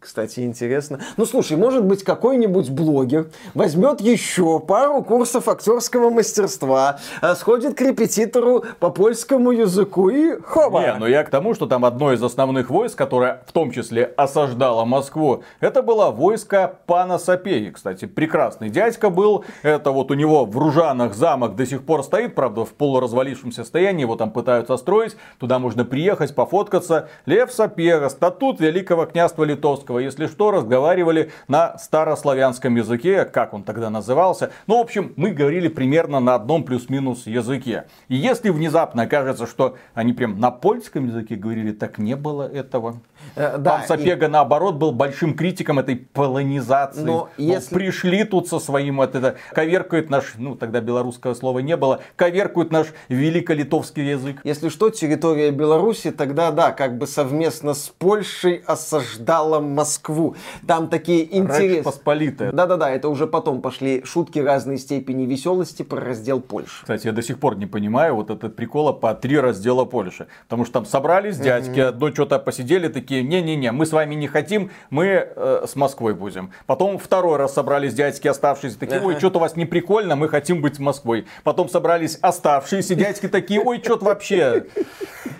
Кстати, 0.00 0.40
интересно. 0.40 0.98
Ну, 1.18 1.26
слушай, 1.26 1.58
может 1.58 1.84
быть, 1.84 2.04
какой-нибудь 2.04 2.70
блогер 2.70 3.26
возьмет 3.52 4.00
еще 4.00 4.58
пару 4.58 5.02
курсов 5.02 5.46
актерского 5.46 6.08
мастерства, 6.08 6.98
а, 7.20 7.34
сходит 7.34 7.76
к 7.76 7.82
репетитору 7.82 8.64
по 8.78 8.88
польскому 8.88 9.50
языку 9.50 10.08
и 10.08 10.40
хоба! 10.40 10.80
Не, 10.80 10.94
ну 10.94 11.06
я 11.06 11.22
к 11.22 11.28
тому, 11.28 11.52
что 11.52 11.66
там 11.66 11.84
одно 11.84 12.14
из 12.14 12.22
основных 12.22 12.70
войск, 12.70 12.96
которое 12.96 13.42
в 13.46 13.52
том 13.52 13.72
числе 13.72 14.04
осаждало 14.16 14.86
Москву, 14.86 15.42
это 15.60 15.82
было 15.82 16.10
войско 16.10 16.78
пана 16.86 17.18
Сапеги. 17.18 17.70
Кстати, 17.70 18.06
прекрасный 18.06 18.70
дядька 18.70 19.10
был. 19.10 19.44
Это 19.62 19.90
вот 19.90 20.10
у 20.10 20.14
него 20.14 20.46
в 20.46 20.56
Ружанах 20.56 21.14
замок 21.14 21.56
до 21.56 21.66
сих 21.66 21.84
пор 21.84 22.04
стоит, 22.04 22.34
правда, 22.34 22.64
в 22.64 22.70
полуразвалившемся 22.70 23.64
состоянии. 23.64 24.00
Его 24.00 24.16
там 24.16 24.30
пытаются 24.30 24.78
строить. 24.78 25.14
Туда 25.38 25.58
можно 25.58 25.84
приехать, 25.84 26.34
пофоткаться. 26.34 27.10
Лев 27.26 27.52
Сапега, 27.52 28.08
статут 28.08 28.60
Великого 28.60 29.04
княжества 29.04 29.44
Литовского. 29.44 29.89
Если 29.98 30.26
что, 30.26 30.50
разговаривали 30.50 31.32
на 31.48 31.76
старославянском 31.78 32.76
языке, 32.76 33.24
как 33.24 33.54
он 33.54 33.64
тогда 33.64 33.90
назывался. 33.90 34.52
Ну, 34.66 34.78
в 34.78 34.80
общем, 34.80 35.12
мы 35.16 35.32
говорили 35.32 35.68
примерно 35.68 36.20
на 36.20 36.34
одном 36.34 36.64
плюс-минус 36.64 37.26
языке. 37.26 37.86
И 38.08 38.16
если 38.16 38.50
внезапно 38.50 39.02
окажется, 39.02 39.46
что 39.46 39.76
они 39.94 40.12
прям 40.12 40.38
на 40.38 40.50
польском 40.50 41.06
языке 41.06 41.34
говорили, 41.34 41.72
так 41.72 41.98
не 41.98 42.14
было 42.16 42.42
этого. 42.42 43.00
Э, 43.36 43.52
Пан 43.52 43.62
да, 43.62 43.82
и- 43.84 43.86
Сапега, 43.86 44.28
наоборот, 44.28 44.76
был 44.76 44.92
большим 44.92 45.34
критиком 45.34 45.78
этой 45.78 45.96
полонизации. 45.96 47.02
Но 47.02 47.12
Мол, 47.12 47.28
если- 47.36 47.74
Пришли 47.74 48.24
тут 48.24 48.48
со 48.48 48.58
своим, 48.58 48.96
вот 48.98 49.14
это, 49.14 49.36
коверкают 49.52 50.10
наш, 50.10 50.34
ну 50.36 50.54
тогда 50.54 50.80
белорусского 50.80 51.34
слова 51.34 51.60
не 51.60 51.76
было, 51.76 52.00
коверкуют 52.16 52.72
наш 52.72 52.88
великолитовский 53.08 54.10
язык. 54.10 54.40
Если 54.44 54.68
что, 54.68 54.90
территория 54.90 55.50
Беларуси 55.50 56.10
тогда, 56.10 56.50
да, 56.50 56.72
как 56.72 56.98
бы 56.98 57.06
совместно 57.06 57.74
с 57.74 57.88
Польшей 57.88 58.62
осаждала 58.66 59.60
Москву. 59.60 60.36
Там 60.66 60.88
такие 60.88 61.20
Речь 61.20 61.32
интересные... 61.32 61.82
Посполитая. 61.82 62.52
Да-да-да, 62.52 62.90
это 62.90 63.08
уже 63.08 63.26
потом 63.26 63.60
пошли 63.62 64.02
шутки 64.04 64.38
разной 64.38 64.78
степени 64.78 65.24
веселости 65.26 65.82
про 65.82 66.00
раздел 66.00 66.40
Польши. 66.40 66.82
Кстати, 66.82 67.06
я 67.06 67.12
до 67.12 67.22
сих 67.22 67.38
пор 67.38 67.56
не 67.56 67.66
понимаю 67.66 68.16
вот 68.16 68.30
этот 68.30 68.56
прикола 68.56 68.92
по 68.92 69.14
три 69.14 69.38
раздела 69.38 69.84
Польши. 69.84 70.26
Потому 70.48 70.64
что 70.64 70.74
там 70.74 70.86
собрались 70.86 71.38
дядьки, 71.38 71.80
одно 71.80 72.10
что-то 72.12 72.38
посидели, 72.38 72.88
такие, 72.88 73.09
не-не-не, 73.14 73.72
мы 73.72 73.86
с 73.86 73.92
вами 73.92 74.14
не 74.14 74.26
хотим, 74.26 74.70
мы 74.90 75.06
э, 75.06 75.64
с 75.66 75.76
Москвой 75.76 76.14
будем. 76.14 76.52
Потом 76.66 76.98
второй 76.98 77.36
раз 77.36 77.54
собрались 77.54 77.94
дядьки 77.94 78.28
оставшиеся, 78.28 78.78
такие, 78.78 79.00
ой, 79.00 79.16
что-то 79.18 79.38
у 79.38 79.40
вас 79.40 79.56
не 79.56 79.66
прикольно, 79.66 80.16
мы 80.16 80.28
хотим 80.28 80.60
быть 80.60 80.76
с 80.76 80.78
Москвой. 80.78 81.26
Потом 81.44 81.68
собрались 81.68 82.18
оставшиеся 82.20 82.94
дядьки 82.94 83.28
такие, 83.28 83.60
ой, 83.60 83.80
что-то 83.82 84.04
вообще 84.04 84.66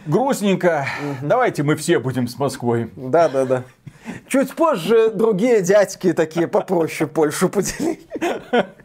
грустненько, 0.07 0.87
давайте 1.23 1.63
мы 1.63 1.77
все 1.77 1.99
будем 1.99 2.29
с 2.29 2.39
Москвой. 2.39 2.91
Да-да-да. 2.97 3.65
Чуть 4.29 4.55
позже 4.55 5.11
другие 5.11 5.63
дядьки 5.63 6.13
такие 6.13 6.49
попроще 6.49 7.09
Польшу 7.09 7.49
поделили. 7.49 8.01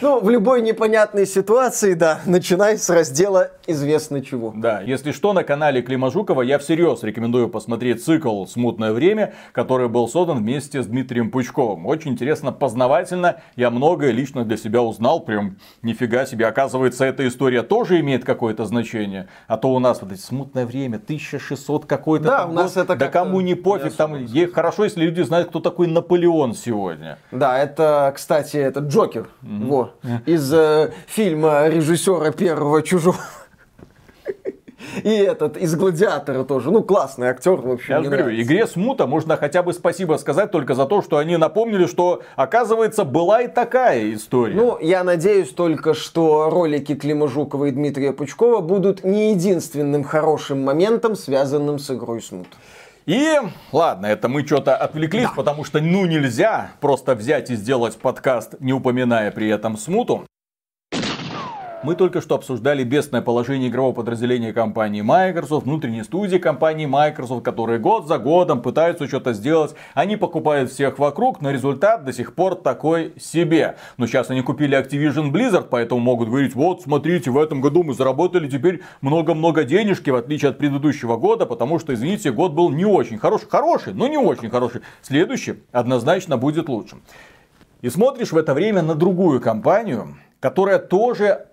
Ну, 0.00 0.20
в 0.20 0.30
любой 0.30 0.62
непонятной 0.62 1.26
ситуации, 1.26 1.94
да, 1.94 2.20
начинай 2.26 2.78
с 2.78 2.88
раздела 2.90 3.50
«Известно 3.66 4.22
чего». 4.22 4.52
Да, 4.54 4.80
если 4.80 5.12
что, 5.12 5.32
на 5.32 5.44
канале 5.44 5.82
Клима 5.82 6.10
Жукова 6.10 6.42
я 6.42 6.58
всерьез 6.58 7.02
рекомендую 7.02 7.48
посмотреть 7.48 8.04
цикл 8.04 8.44
«Смутное 8.46 8.92
время», 8.92 9.34
который 9.52 9.88
был 9.88 10.08
создан 10.08 10.38
вместе 10.38 10.82
с 10.82 10.86
Дмитрием 10.86 11.30
Пучковым. 11.30 11.86
Очень 11.86 12.12
интересно, 12.12 12.52
познавательно, 12.52 13.40
я 13.56 13.70
многое 13.70 14.10
лично 14.10 14.44
для 14.44 14.56
себя 14.56 14.82
узнал, 14.82 15.20
прям 15.20 15.56
нифига 15.82 16.26
себе. 16.26 16.46
Оказывается, 16.46 17.04
эта 17.04 17.26
история 17.26 17.62
тоже 17.62 18.00
имеет 18.00 18.24
какое-то 18.24 18.64
значение. 18.64 19.28
А 19.48 19.56
то 19.56 19.72
у 19.72 19.78
нас 19.78 20.00
вот 20.02 20.12
эти 20.12 20.20
«Смутное 20.20 20.66
время», 20.66 20.96
1600 20.96 21.86
какой-то 21.86 22.24
Да, 22.24 22.38
там 22.38 22.50
у 22.50 22.54
нас 22.54 22.74
год. 22.74 22.84
это 22.84 22.96
Да 22.96 23.08
кому 23.08 23.40
не 23.40 23.54
пофиг, 23.54 23.94
там 23.94 24.24
ей 24.24 24.46
хорошо, 24.46 24.84
если 24.84 25.04
люди 25.04 25.22
знают, 25.22 25.48
кто 25.48 25.60
такой 25.60 25.86
Наполеон 25.86 26.54
сегодня. 26.54 27.18
Да, 27.30 27.58
это, 27.58 28.12
кстати, 28.14 28.56
это 28.56 28.80
Джокер. 28.80 29.28
Во. 29.46 29.92
Из 30.26 30.52
э, 30.52 30.92
фильма 31.06 31.68
режиссера 31.68 32.32
первого 32.32 32.82
чужого. 32.82 33.16
И 35.02 35.10
этот, 35.10 35.56
из 35.56 35.74
«Гладиатора» 35.74 36.44
тоже. 36.44 36.70
Ну, 36.70 36.82
классный 36.82 37.28
актер, 37.28 37.56
в 37.56 37.70
общем, 37.70 37.94
Я 37.94 37.98
же 37.98 38.04
говорю, 38.06 38.24
нравится. 38.24 38.42
игре 38.42 38.66
Смута 38.66 39.06
можно 39.06 39.36
хотя 39.36 39.62
бы 39.62 39.72
спасибо 39.72 40.16
сказать 40.16 40.50
только 40.50 40.74
за 40.74 40.86
то, 40.86 41.02
что 41.02 41.18
они 41.18 41.36
напомнили, 41.36 41.86
что, 41.86 42.22
оказывается, 42.36 43.04
была 43.04 43.42
и 43.42 43.48
такая 43.48 44.14
история. 44.14 44.54
Ну, 44.54 44.78
я 44.80 45.04
надеюсь 45.04 45.50
только, 45.50 45.94
что 45.94 46.50
ролики 46.50 46.94
Клима 46.94 47.28
Жукова 47.28 47.66
и 47.66 47.70
Дмитрия 47.70 48.12
Пучкова 48.12 48.60
будут 48.60 49.04
не 49.04 49.32
единственным 49.32 50.04
хорошим 50.04 50.62
моментом, 50.62 51.16
связанным 51.16 51.78
с 51.78 51.90
игрой 51.90 52.22
Смут. 52.22 52.48
И 53.06 53.38
ладно, 53.70 54.06
это 54.06 54.28
мы 54.28 54.44
что-то 54.44 54.76
отвлеклись, 54.76 55.28
потому 55.36 55.62
что 55.62 55.80
ну 55.80 56.06
нельзя 56.06 56.72
просто 56.80 57.14
взять 57.14 57.50
и 57.50 57.54
сделать 57.54 57.96
подкаст, 57.96 58.56
не 58.58 58.72
упоминая 58.72 59.30
при 59.30 59.48
этом 59.48 59.76
смуту. 59.76 60.26
Мы 61.86 61.94
только 61.94 62.20
что 62.20 62.34
обсуждали 62.34 62.82
бедственное 62.82 63.22
положение 63.22 63.68
игрового 63.68 63.92
подразделения 63.94 64.52
компании 64.52 65.02
Microsoft, 65.02 65.66
внутренней 65.66 66.02
студии 66.02 66.38
компании 66.38 66.84
Microsoft, 66.84 67.44
которые 67.44 67.78
год 67.78 68.08
за 68.08 68.18
годом 68.18 68.60
пытаются 68.60 69.06
что-то 69.06 69.32
сделать. 69.34 69.76
Они 69.94 70.16
покупают 70.16 70.72
всех 70.72 70.98
вокруг, 70.98 71.40
но 71.40 71.52
результат 71.52 72.04
до 72.04 72.12
сих 72.12 72.34
пор 72.34 72.56
такой 72.56 73.14
себе. 73.20 73.76
Но 73.98 74.08
сейчас 74.08 74.30
они 74.30 74.42
купили 74.42 74.76
Activision 74.76 75.30
Blizzard, 75.30 75.68
поэтому 75.70 76.00
могут 76.00 76.28
говорить, 76.28 76.56
вот 76.56 76.82
смотрите, 76.82 77.30
в 77.30 77.38
этом 77.38 77.60
году 77.60 77.84
мы 77.84 77.94
заработали 77.94 78.48
теперь 78.48 78.82
много-много 79.00 79.62
денежки, 79.62 80.10
в 80.10 80.16
отличие 80.16 80.50
от 80.50 80.58
предыдущего 80.58 81.16
года, 81.16 81.46
потому 81.46 81.78
что, 81.78 81.94
извините, 81.94 82.32
год 82.32 82.50
был 82.50 82.70
не 82.70 82.84
очень 82.84 83.16
хороший. 83.16 83.48
Хороший, 83.48 83.94
но 83.94 84.08
не 84.08 84.18
очень 84.18 84.50
хороший. 84.50 84.80
Следующий 85.02 85.62
однозначно 85.70 86.36
будет 86.36 86.68
лучше. 86.68 86.96
И 87.80 87.88
смотришь 87.90 88.32
в 88.32 88.36
это 88.36 88.54
время 88.54 88.82
на 88.82 88.96
другую 88.96 89.40
компанию, 89.40 90.16
которая 90.40 90.80
тоже 90.80 91.46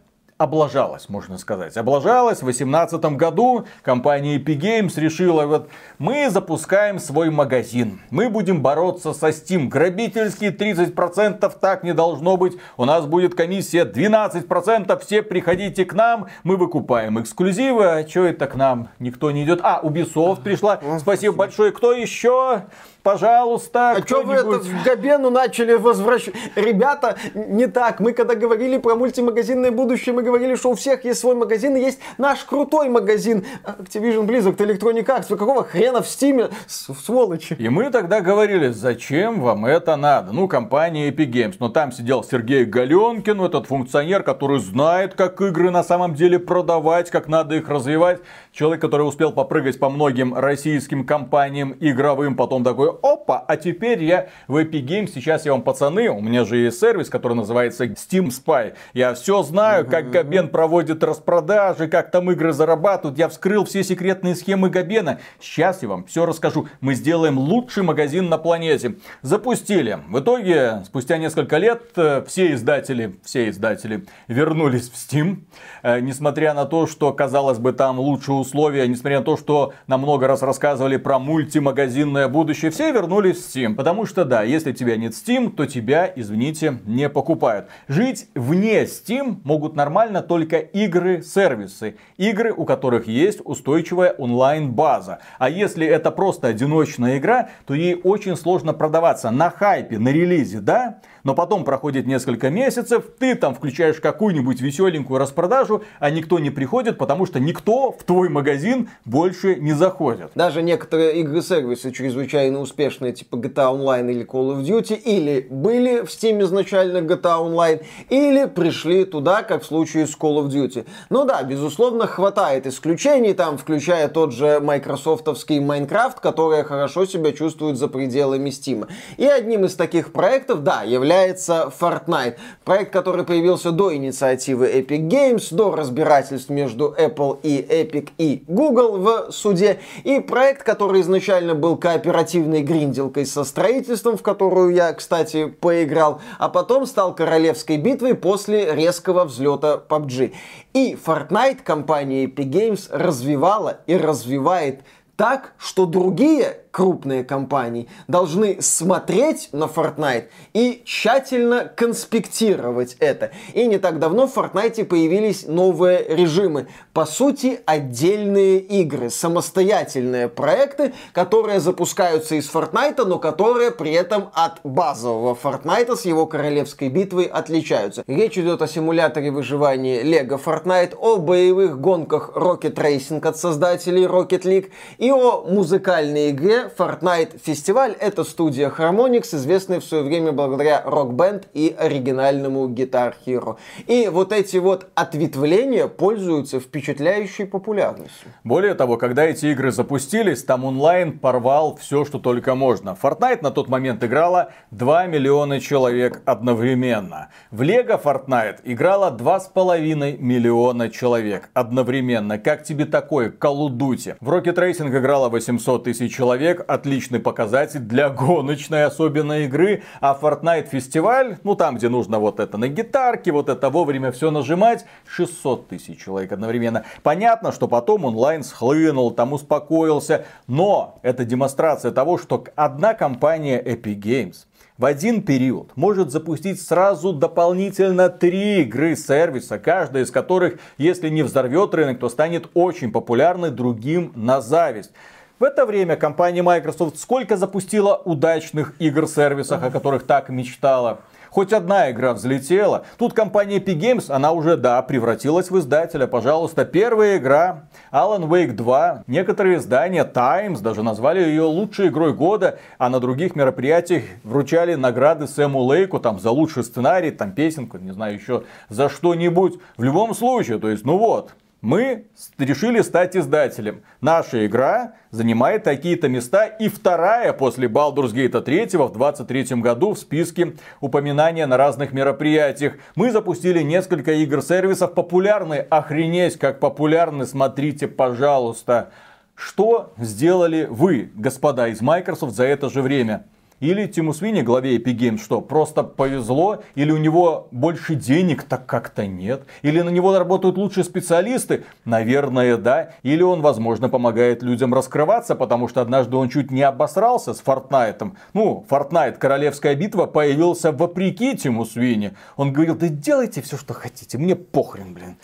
облажалась, 0.44 1.10
можно 1.10 1.38
сказать. 1.38 1.76
Облажалась 1.78 2.40
в 2.40 2.46
2018 2.46 3.04
году. 3.18 3.66
Компания 3.82 4.38
Epic 4.38 4.60
Games 4.60 5.00
решила, 5.00 5.46
вот 5.46 5.70
мы 5.98 6.30
запускаем 6.30 7.00
свой 7.00 7.30
магазин. 7.30 8.02
Мы 8.12 8.30
будем 8.30 8.62
бороться 8.62 9.14
со 9.14 9.30
Steam. 9.30 9.68
Грабительские 9.68 10.52
30% 10.52 11.52
так 11.60 11.84
не 11.84 11.94
должно 11.94 12.38
быть. 12.38 12.58
У 12.78 12.86
нас 12.86 13.06
будет 13.06 13.36
комиссия 13.36 13.86
12%. 13.86 15.00
Все 15.00 15.24
приходите 15.24 15.86
к 15.86 15.94
нам. 15.94 16.28
Мы 16.44 16.58
выкупаем 16.58 17.22
эксклюзивы. 17.22 17.86
А 17.86 18.08
что 18.08 18.26
это 18.26 18.48
к 18.48 18.56
нам? 18.56 18.90
Никто 19.00 19.32
не 19.32 19.44
идет. 19.44 19.62
А, 19.64 19.82
Ubisoft 19.84 20.44
пришла. 20.44 20.80
Спасибо 21.00 21.36
большое. 21.36 21.72
Кто 21.72 21.94
еще? 21.94 22.64
Пожалуйста, 23.04 23.92
А 23.92 24.02
что 24.02 24.24
вы 24.24 24.36
это 24.36 24.60
в 24.60 24.84
Габену 24.86 25.30
начали 25.30 25.74
возвращать? 25.74 26.34
Ребята, 26.56 27.18
не 27.34 27.68
так. 27.68 28.00
Мы 28.00 28.14
когда 28.14 28.34
говорили 28.34 28.78
про 28.78 28.96
мультимагазинное 28.96 29.72
будущее, 29.72 30.16
мы 30.16 30.24
говорили 30.24 30.56
что 30.56 30.70
у 30.70 30.76
всех 30.76 31.04
есть 31.04 31.20
свой 31.20 31.36
магазин, 31.36 31.76
и 31.76 31.82
есть 31.82 32.00
наш 32.18 32.46
крутой 32.46 32.88
магазин. 32.88 33.46
Activision 33.66 34.26
Blizzard, 34.26 34.56
Electronic 34.56 35.06
Arts, 35.06 35.26
вы 35.28 35.36
какого 35.36 35.66
хрена 35.66 36.02
в 36.02 36.06
Steam, 36.06 36.50
сволочи? 36.68 37.56
И 37.60 37.68
мы 37.68 37.90
тогда 37.90 38.22
говорили, 38.22 38.70
зачем 38.70 39.42
вам 39.42 39.66
это 39.66 39.98
надо? 39.98 40.32
Ну, 40.32 40.48
компания 40.48 41.10
Epic 41.10 41.30
Games. 41.30 41.56
Но 41.60 41.68
там 41.68 41.92
сидел 41.92 42.24
Сергей 42.24 42.64
Галенкин, 42.64 43.42
этот 43.42 43.68
функционер, 43.68 44.24
который 44.24 44.62
знает, 44.62 45.16
как 45.16 45.42
игры 45.42 45.72
на 45.72 45.84
самом 45.84 46.16
деле 46.16 46.40
продавать, 46.40 47.12
как 47.12 47.28
надо 47.28 47.56
их 47.56 47.68
развивать. 47.68 48.22
Человек, 48.54 48.82
который 48.82 49.02
успел 49.02 49.32
попрыгать 49.32 49.80
по 49.80 49.90
многим 49.90 50.36
российским 50.36 51.08
компаниям 51.08 51.76
игровым, 51.80 52.36
потом 52.36 52.64
такой, 52.64 52.92
опа, 53.02 53.44
а 53.48 53.58
теперь 53.58 54.04
я 54.04 54.30
в 54.48 54.58
Epic 54.58 54.86
Games, 54.86 55.12
сейчас 55.12 55.48
я 55.48 55.54
вам, 55.54 55.64
пацаны, 55.64 56.08
у 56.10 56.22
меня 56.22 56.46
же 56.46 56.58
есть 56.58 56.80
сервис, 56.80 57.10
который 57.10 57.34
называется 57.34 57.86
Steam 57.86 58.28
Spy. 58.28 58.76
Я 58.94 59.16
все 59.16 59.42
знаю, 59.42 59.88
как 59.88 60.12
Габен 60.12 60.50
проводит 60.50 61.04
распродажи, 61.04 61.88
как 61.88 62.12
там 62.12 62.30
игры 62.30 62.54
зарабатывают. 62.54 63.18
Я 63.18 63.28
вскрыл 63.28 63.66
все 63.66 63.84
секретные 63.84 64.36
схемы 64.36 64.70
Габена. 64.70 65.18
Сейчас 65.40 65.82
я 65.82 65.88
вам 65.88 66.06
все 66.06 66.24
расскажу. 66.24 66.68
Мы 66.80 66.94
сделаем 66.94 67.40
лучший 67.40 67.82
магазин 67.82 68.30
на 68.30 68.38
планете. 68.38 68.98
Запустили. 69.24 69.98
В 70.08 70.20
итоге, 70.20 70.84
спустя 70.86 71.18
несколько 71.18 71.58
лет, 71.58 71.82
э, 71.96 72.24
все 72.28 72.54
издатели, 72.54 73.16
все 73.24 73.50
издатели 73.50 74.06
вернулись 74.28 74.92
в 74.92 74.94
Steam. 74.94 75.38
Э, 75.82 76.00
несмотря 76.00 76.54
на 76.54 76.66
то, 76.66 76.86
что, 76.86 77.12
казалось 77.14 77.58
бы, 77.58 77.74
там 77.74 77.98
лучшие 77.98 78.43
условия, 78.44 78.88
несмотря 78.88 79.20
на 79.20 79.26
то, 79.26 79.38
что 79.38 79.74
нам 79.88 80.02
много 80.02 80.28
раз 80.28 80.42
рассказывали 80.42 80.98
про 80.98 81.18
мультимагазинное 81.18 82.28
будущее, 82.28 82.70
все 82.72 82.92
вернулись 82.92 83.38
в 83.38 83.50
Steam. 83.50 83.76
Потому 83.76 84.06
что, 84.06 84.26
да, 84.26 84.44
если 84.44 84.74
тебя 84.74 84.98
нет 84.98 85.14
Steam, 85.14 85.50
то 85.50 85.66
тебя, 85.66 86.12
извините, 86.16 86.80
не 86.86 87.10
покупают. 87.10 87.68
Жить 87.88 88.28
вне 88.36 88.84
Steam 88.84 89.38
могут 89.44 89.76
нормально 89.76 90.22
только 90.22 90.58
игры-сервисы. 90.58 91.96
Игры, 92.18 92.54
у 92.54 92.66
которых 92.66 93.08
есть 93.08 93.40
устойчивая 93.44 94.12
онлайн-база. 94.12 95.20
А 95.40 95.50
если 95.50 95.88
это 95.88 96.12
просто 96.12 96.50
одиночная 96.50 97.18
игра, 97.18 97.50
то 97.66 97.74
ей 97.74 98.00
очень 98.04 98.36
сложно 98.36 98.74
продаваться 98.74 99.32
на 99.32 99.50
хайпе, 99.50 99.98
на 99.98 100.10
релизе, 100.10 100.60
да? 100.60 101.00
Но 101.24 101.34
потом 101.36 101.64
проходит 101.64 102.06
несколько 102.06 102.50
месяцев, 102.50 103.06
ты 103.18 103.36
там 103.36 103.56
включаешь 103.56 104.00
какую-нибудь 104.00 104.62
веселенькую 104.62 105.20
распродажу, 105.20 105.84
а 106.00 106.10
никто 106.10 106.40
не 106.40 106.50
приходит, 106.50 106.98
потому 106.98 107.26
что 107.26 107.40
никто 107.40 107.92
в 107.92 108.04
твой 108.04 108.30
магазин 108.30 108.90
больше 109.06 109.56
не 109.56 109.74
заходит. 109.74 110.32
Даже 110.36 110.62
некоторые 110.62 111.20
игры-сервисы 111.22 111.92
чрезвычайно 111.92 112.60
успешные, 112.60 113.14
типа 113.14 113.36
GTA 113.36 113.74
Online 113.74 114.12
или 114.12 114.26
Call 114.26 114.56
of 114.56 114.64
Duty, 114.64 114.96
или 114.96 115.48
были 115.50 116.02
в 116.02 116.10
Steam 116.10 116.42
изначально 116.44 116.98
GTA 116.98 117.40
Online, 117.40 117.84
или 118.10 118.46
пришли 118.46 119.06
туда, 119.06 119.44
как 119.44 119.64
в 119.64 119.66
случае 119.66 120.08
с 120.08 120.18
Call 120.18 120.44
of 120.44 120.50
Duty. 120.50 120.86
Ну 121.10 121.26
да, 121.26 121.44
безусловно, 121.44 122.08
хватает 122.08 122.68
исключений, 122.68 123.34
там, 123.34 123.58
включая 123.58 124.10
тот 124.10 124.34
же 124.34 124.60
майкрософтовский 124.60 125.60
Minecraft, 125.60 126.18
который 126.22 126.64
хорошо 126.64 127.06
себя 127.06 127.32
чувствует 127.32 127.78
за 127.78 127.88
пределами 127.88 128.50
Steam. 128.50 128.88
И 129.18 129.26
одним 129.26 129.66
из 129.66 129.76
таких 129.76 130.12
проектов, 130.12 130.64
да, 130.64 130.84
является 130.84 131.13
является 131.14 131.72
Fortnite. 131.80 132.38
Проект, 132.66 132.92
который 132.92 133.24
появился 133.24 133.72
до 133.72 133.96
инициативы 133.96 134.72
Epic 134.72 135.08
Games, 135.08 135.54
до 135.54 135.76
разбирательств 135.76 136.50
между 136.50 136.94
Apple 136.98 137.40
и 137.44 137.62
Epic 137.62 138.10
и 138.18 138.44
Google 138.48 138.98
в 138.98 139.32
суде. 139.32 139.80
И 140.04 140.20
проект, 140.20 140.64
который 140.64 141.02
изначально 141.02 141.54
был 141.54 141.78
кооперативной 141.78 142.64
гринделкой 142.64 143.26
со 143.26 143.44
строительством, 143.44 144.18
в 144.18 144.24
которую 144.24 144.74
я, 144.74 144.92
кстати, 144.94 145.46
поиграл, 145.46 146.20
а 146.40 146.50
потом 146.50 146.88
стал 146.88 147.14
королевской 147.16 147.78
битвой 147.78 148.16
после 148.16 148.74
резкого 148.74 149.26
взлета 149.26 149.82
PUBG. 149.88 150.34
И 150.74 150.98
Fortnite 151.06 151.60
компания 151.64 152.26
Epic 152.26 152.50
Games 152.50 152.88
развивала 152.90 153.82
и 153.86 153.96
развивает 153.96 154.82
так, 155.16 155.54
что 155.60 155.86
другие 155.86 156.63
крупные 156.74 157.24
компании 157.24 157.88
должны 158.08 158.60
смотреть 158.60 159.50
на 159.52 159.66
Fortnite 159.66 160.26
и 160.54 160.82
тщательно 160.84 161.66
конспектировать 161.66 162.98
это. 163.00 163.30
И 163.54 163.68
не 163.68 163.78
так 163.78 164.00
давно 164.00 164.26
в 164.26 164.36
Fortnite 164.36 164.84
появились 164.86 165.46
новые 165.48 166.04
режимы. 166.10 166.68
По 166.92 167.06
сути, 167.06 167.60
отдельные 167.68 168.58
игры, 168.58 169.12
самостоятельные 169.12 170.30
проекты, 170.30 170.94
которые 171.12 171.60
запускаются 171.60 172.36
из 172.36 172.50
Fortnite, 172.50 173.06
но 173.06 173.20
которые 173.20 173.70
при 173.70 173.92
этом 173.92 174.32
от 174.34 174.60
базового 174.64 175.38
Fortnite 175.42 175.96
с 175.96 176.06
его 176.06 176.26
королевской 176.26 176.90
битвой 176.90 177.26
отличаются. 177.26 178.04
Речь 178.08 178.38
идет 178.40 178.64
о 178.64 178.68
симуляторе 178.68 179.30
выживания 179.30 180.02
Lego 180.02 180.42
Fortnite, 180.44 180.96
о 181.00 181.18
боевых 181.18 181.80
гонках 181.80 182.32
Rocket 182.34 182.74
Racing 182.74 183.24
от 183.28 183.38
создателей 183.38 184.06
Rocket 184.06 184.42
League 184.42 184.72
и 184.98 185.12
о 185.12 185.44
музыкальной 185.44 186.32
игре 186.32 186.63
Fortnite 186.78 187.40
фестиваль. 187.44 187.96
Это 188.00 188.24
студия 188.24 188.70
Harmonix, 188.70 189.36
известная 189.36 189.80
в 189.80 189.84
свое 189.84 190.04
время 190.04 190.32
благодаря 190.32 190.84
Rock 190.86 191.12
Band 191.12 191.46
и 191.54 191.76
оригинальному 191.78 192.68
Guitar 192.70 193.14
Hero. 193.26 193.58
И 193.88 194.08
вот 194.08 194.32
эти 194.32 194.58
вот 194.58 194.88
ответвления 194.96 195.88
пользуются 195.88 196.60
впечатляющей 196.60 197.46
популярностью. 197.46 198.32
Более 198.44 198.74
того, 198.76 198.98
когда 198.98 199.24
эти 199.26 199.48
игры 199.48 199.72
запустились, 199.72 200.44
там 200.44 200.66
онлайн 200.66 201.18
порвал 201.18 201.76
все, 201.76 202.06
что 202.06 202.20
только 202.20 202.56
можно. 202.56 202.98
Fortnite 203.02 203.42
на 203.42 203.52
тот 203.52 203.70
момент 203.70 204.04
играла 204.04 204.52
2 204.72 205.08
миллиона 205.08 205.60
человек 205.60 206.22
одновременно. 206.26 207.30
В 207.52 207.62
Lego 207.62 208.02
Fortnite 208.02 208.60
играло 208.64 209.16
2,5 209.18 210.18
миллиона 210.20 210.90
человек 210.90 211.50
одновременно. 211.54 212.38
Как 212.38 212.64
тебе 212.64 212.86
такое? 212.86 213.30
Call 213.30 213.68
of 213.68 213.78
Duty. 213.78 214.16
В 214.20 214.30
Rocket 214.30 214.56
Racing 214.56 214.90
играло 214.98 215.30
800 215.30 215.84
тысяч 215.84 216.16
человек 216.16 216.53
человек 216.54 216.66
отличный 216.68 217.20
показатель 217.20 217.80
для 217.80 218.10
гоночной 218.10 218.86
особенной 218.86 219.46
игры. 219.46 219.84
А 220.02 220.18
Fortnite 220.20 220.70
фестиваль, 220.70 221.38
ну 221.44 221.56
там, 221.56 221.78
где 221.78 221.90
нужно 221.90 222.20
вот 222.20 222.40
это 222.40 222.58
на 222.58 222.68
гитарке, 222.68 223.32
вот 223.32 223.50
это 223.50 223.70
вовремя 223.70 224.12
все 224.12 224.32
нажимать, 224.32 224.86
600 225.08 225.68
тысяч 225.68 226.04
человек 226.04 226.32
одновременно. 226.32 226.86
Понятно, 227.02 227.52
что 227.52 227.68
потом 227.68 228.06
онлайн 228.06 228.44
схлынул, 228.44 229.12
там 229.12 229.34
успокоился. 229.34 230.26
Но 230.48 231.00
это 231.02 231.26
демонстрация 231.26 231.92
того, 231.92 232.18
что 232.18 232.44
одна 232.56 232.94
компания 232.94 233.62
Epic 233.62 234.00
Games 234.00 234.46
в 234.78 234.86
один 234.86 235.22
период 235.22 235.72
может 235.76 236.12
запустить 236.12 236.62
сразу 236.62 237.14
дополнительно 237.14 238.10
три 238.10 238.62
игры 238.62 238.96
сервиса, 238.96 239.60
каждая 239.60 240.04
из 240.04 240.12
которых, 240.12 240.60
если 240.78 241.10
не 241.10 241.24
взорвет 241.24 241.74
рынок, 241.74 242.00
то 242.00 242.10
станет 242.10 242.50
очень 242.54 242.92
популярной 242.92 243.52
другим 243.52 244.12
на 244.16 244.42
зависть. 244.42 244.92
В 245.40 245.46
это 245.46 245.66
время 245.66 245.96
компания 245.96 246.44
Microsoft 246.44 247.00
сколько 247.00 247.38
запустила 247.38 247.96
удачных 247.96 248.76
игр-сервисах, 248.80 249.64
о 249.64 249.72
которых 249.72 250.06
так 250.06 250.30
мечтала. 250.30 251.00
Хоть 251.32 251.52
одна 251.52 251.90
игра 251.90 252.14
взлетела. 252.14 252.86
Тут 253.00 253.14
компания 253.14 253.58
Epic 253.58 253.80
Games, 253.80 254.12
она 254.12 254.32
уже, 254.32 254.56
да, 254.56 254.80
превратилась 254.84 255.50
в 255.50 255.58
издателя. 255.58 256.06
Пожалуйста, 256.06 256.64
первая 256.64 257.18
игра 257.18 257.64
Alan 257.92 258.28
Wake 258.30 258.52
2. 258.52 259.06
Некоторые 259.08 259.58
издания 259.58 260.04
Times 260.04 260.62
даже 260.62 260.84
назвали 260.84 261.24
ее 261.24 261.42
лучшей 261.42 261.88
игрой 261.88 262.14
года, 262.14 262.60
а 262.78 262.90
на 262.90 263.00
других 263.00 263.36
мероприятиях 263.36 264.04
вручали 264.24 264.76
награды 264.76 265.28
Сэму 265.28 265.60
Лейку 265.62 266.00
там 266.00 266.20
за 266.20 266.30
лучший 266.30 266.64
сценарий, 266.64 267.10
там 267.10 267.32
песенку, 267.32 267.80
не 267.80 267.92
знаю, 267.92 268.14
еще 268.14 268.44
за 268.70 268.88
что-нибудь. 268.88 269.60
В 269.76 269.84
любом 269.84 270.14
случае, 270.14 270.60
то 270.60 270.70
есть, 270.70 270.86
ну 270.86 271.00
вот, 271.00 271.32
мы 271.64 272.08
решили 272.38 272.82
стать 272.82 273.16
издателем. 273.16 273.84
Наша 274.02 274.46
игра 274.46 274.96
занимает 275.12 275.64
такие-то 275.64 276.10
места 276.10 276.46
и 276.46 276.68
вторая 276.68 277.32
после 277.32 277.70
Baldur's 277.70 278.14
Gate 278.14 278.42
3 278.42 278.78
в 278.78 278.92
23 278.92 279.62
году 279.62 279.94
в 279.94 279.98
списке 279.98 280.56
упоминания 280.82 281.46
на 281.46 281.56
разных 281.56 281.94
мероприятиях. 281.94 282.74
Мы 282.96 283.12
запустили 283.12 283.62
несколько 283.62 284.12
игр-сервисов 284.12 284.94
популярны. 284.94 285.66
Охренеть, 285.70 286.38
как 286.38 286.60
популярны, 286.60 287.26
смотрите, 287.26 287.88
пожалуйста. 287.88 288.92
Что 289.34 289.94
сделали 289.98 290.68
вы, 290.70 291.12
господа 291.16 291.70
из 291.70 291.82
Microsoft, 291.82 292.36
за 292.36 292.44
это 292.44 292.70
же 292.70 292.82
время? 292.82 293.24
Или 293.64 293.88
Тиму 293.88 294.14
Свини, 294.14 294.42
главе 294.42 294.76
Epic 294.76 294.98
Games, 294.98 295.24
что 295.24 295.40
просто 295.40 295.84
повезло, 295.84 296.62
или 296.76 296.92
у 296.92 296.98
него 296.98 297.48
больше 297.52 297.96
денег, 297.96 298.44
так 298.44 298.66
как-то 298.66 299.08
нет, 299.08 299.44
или 299.62 299.80
на 299.80 299.88
него 299.88 300.20
работают 300.20 300.58
лучшие 300.58 300.84
специалисты, 300.84 301.64
наверное, 301.86 302.58
да, 302.58 302.90
или 303.04 303.22
он, 303.22 303.42
возможно, 303.42 303.88
помогает 303.88 304.44
людям 304.44 304.74
раскрываться, 304.74 305.36
потому 305.36 305.70
что 305.70 305.80
однажды 305.80 306.18
он 306.18 306.28
чуть 306.28 306.52
не 306.52 306.62
обосрался 306.62 307.34
с 307.34 307.42
Fortnite. 307.42 308.12
Ну, 308.34 308.66
Fortnite, 308.70 309.14
королевская 309.14 309.76
битва, 309.76 310.08
появился 310.08 310.74
вопреки 310.74 311.38
Тиму 311.38 311.64
Свини. 311.64 312.12
Он 312.36 312.52
говорил, 312.52 312.76
да 312.76 312.90
делайте 312.90 313.42
все, 313.42 313.56
что 313.56 313.74
хотите, 313.74 314.18
мне 314.18 314.36
похрен, 314.36 314.94
блин. 314.94 315.16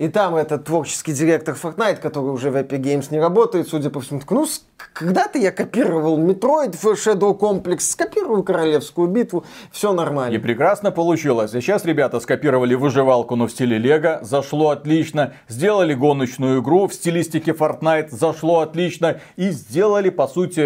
И 0.00 0.08
там 0.08 0.34
этот 0.34 0.64
творческий 0.64 1.12
директор 1.12 1.54
Fortnite, 1.62 1.96
который 1.96 2.30
уже 2.30 2.50
в 2.50 2.56
Epic 2.56 2.80
Games 2.80 3.08
не 3.10 3.20
работает, 3.20 3.68
судя 3.68 3.90
по 3.90 4.00
всему, 4.00 4.20
такой, 4.20 4.38
ну, 4.38 4.46
когда-то 4.94 5.38
я 5.38 5.52
копировал 5.52 6.18
Metroid 6.18 6.72
Shadow 6.72 7.38
Complex, 7.38 7.80
скопирую 7.80 8.42
Королевскую 8.42 9.08
битву, 9.08 9.44
все 9.70 9.92
нормально. 9.92 10.34
И 10.34 10.38
прекрасно 10.38 10.90
получилось. 10.90 11.50
Сейчас 11.50 11.84
ребята 11.84 12.18
скопировали 12.20 12.74
выживалку, 12.74 13.36
но 13.36 13.46
в 13.46 13.50
стиле 13.50 13.76
Лего, 13.76 14.20
зашло 14.22 14.70
отлично. 14.70 15.34
Сделали 15.48 15.92
гоночную 15.92 16.62
игру 16.62 16.86
в 16.86 16.94
стилистике 16.94 17.50
Fortnite, 17.50 18.08
зашло 18.08 18.60
отлично. 18.60 19.20
И 19.36 19.50
сделали, 19.50 20.08
по 20.08 20.28
сути, 20.28 20.60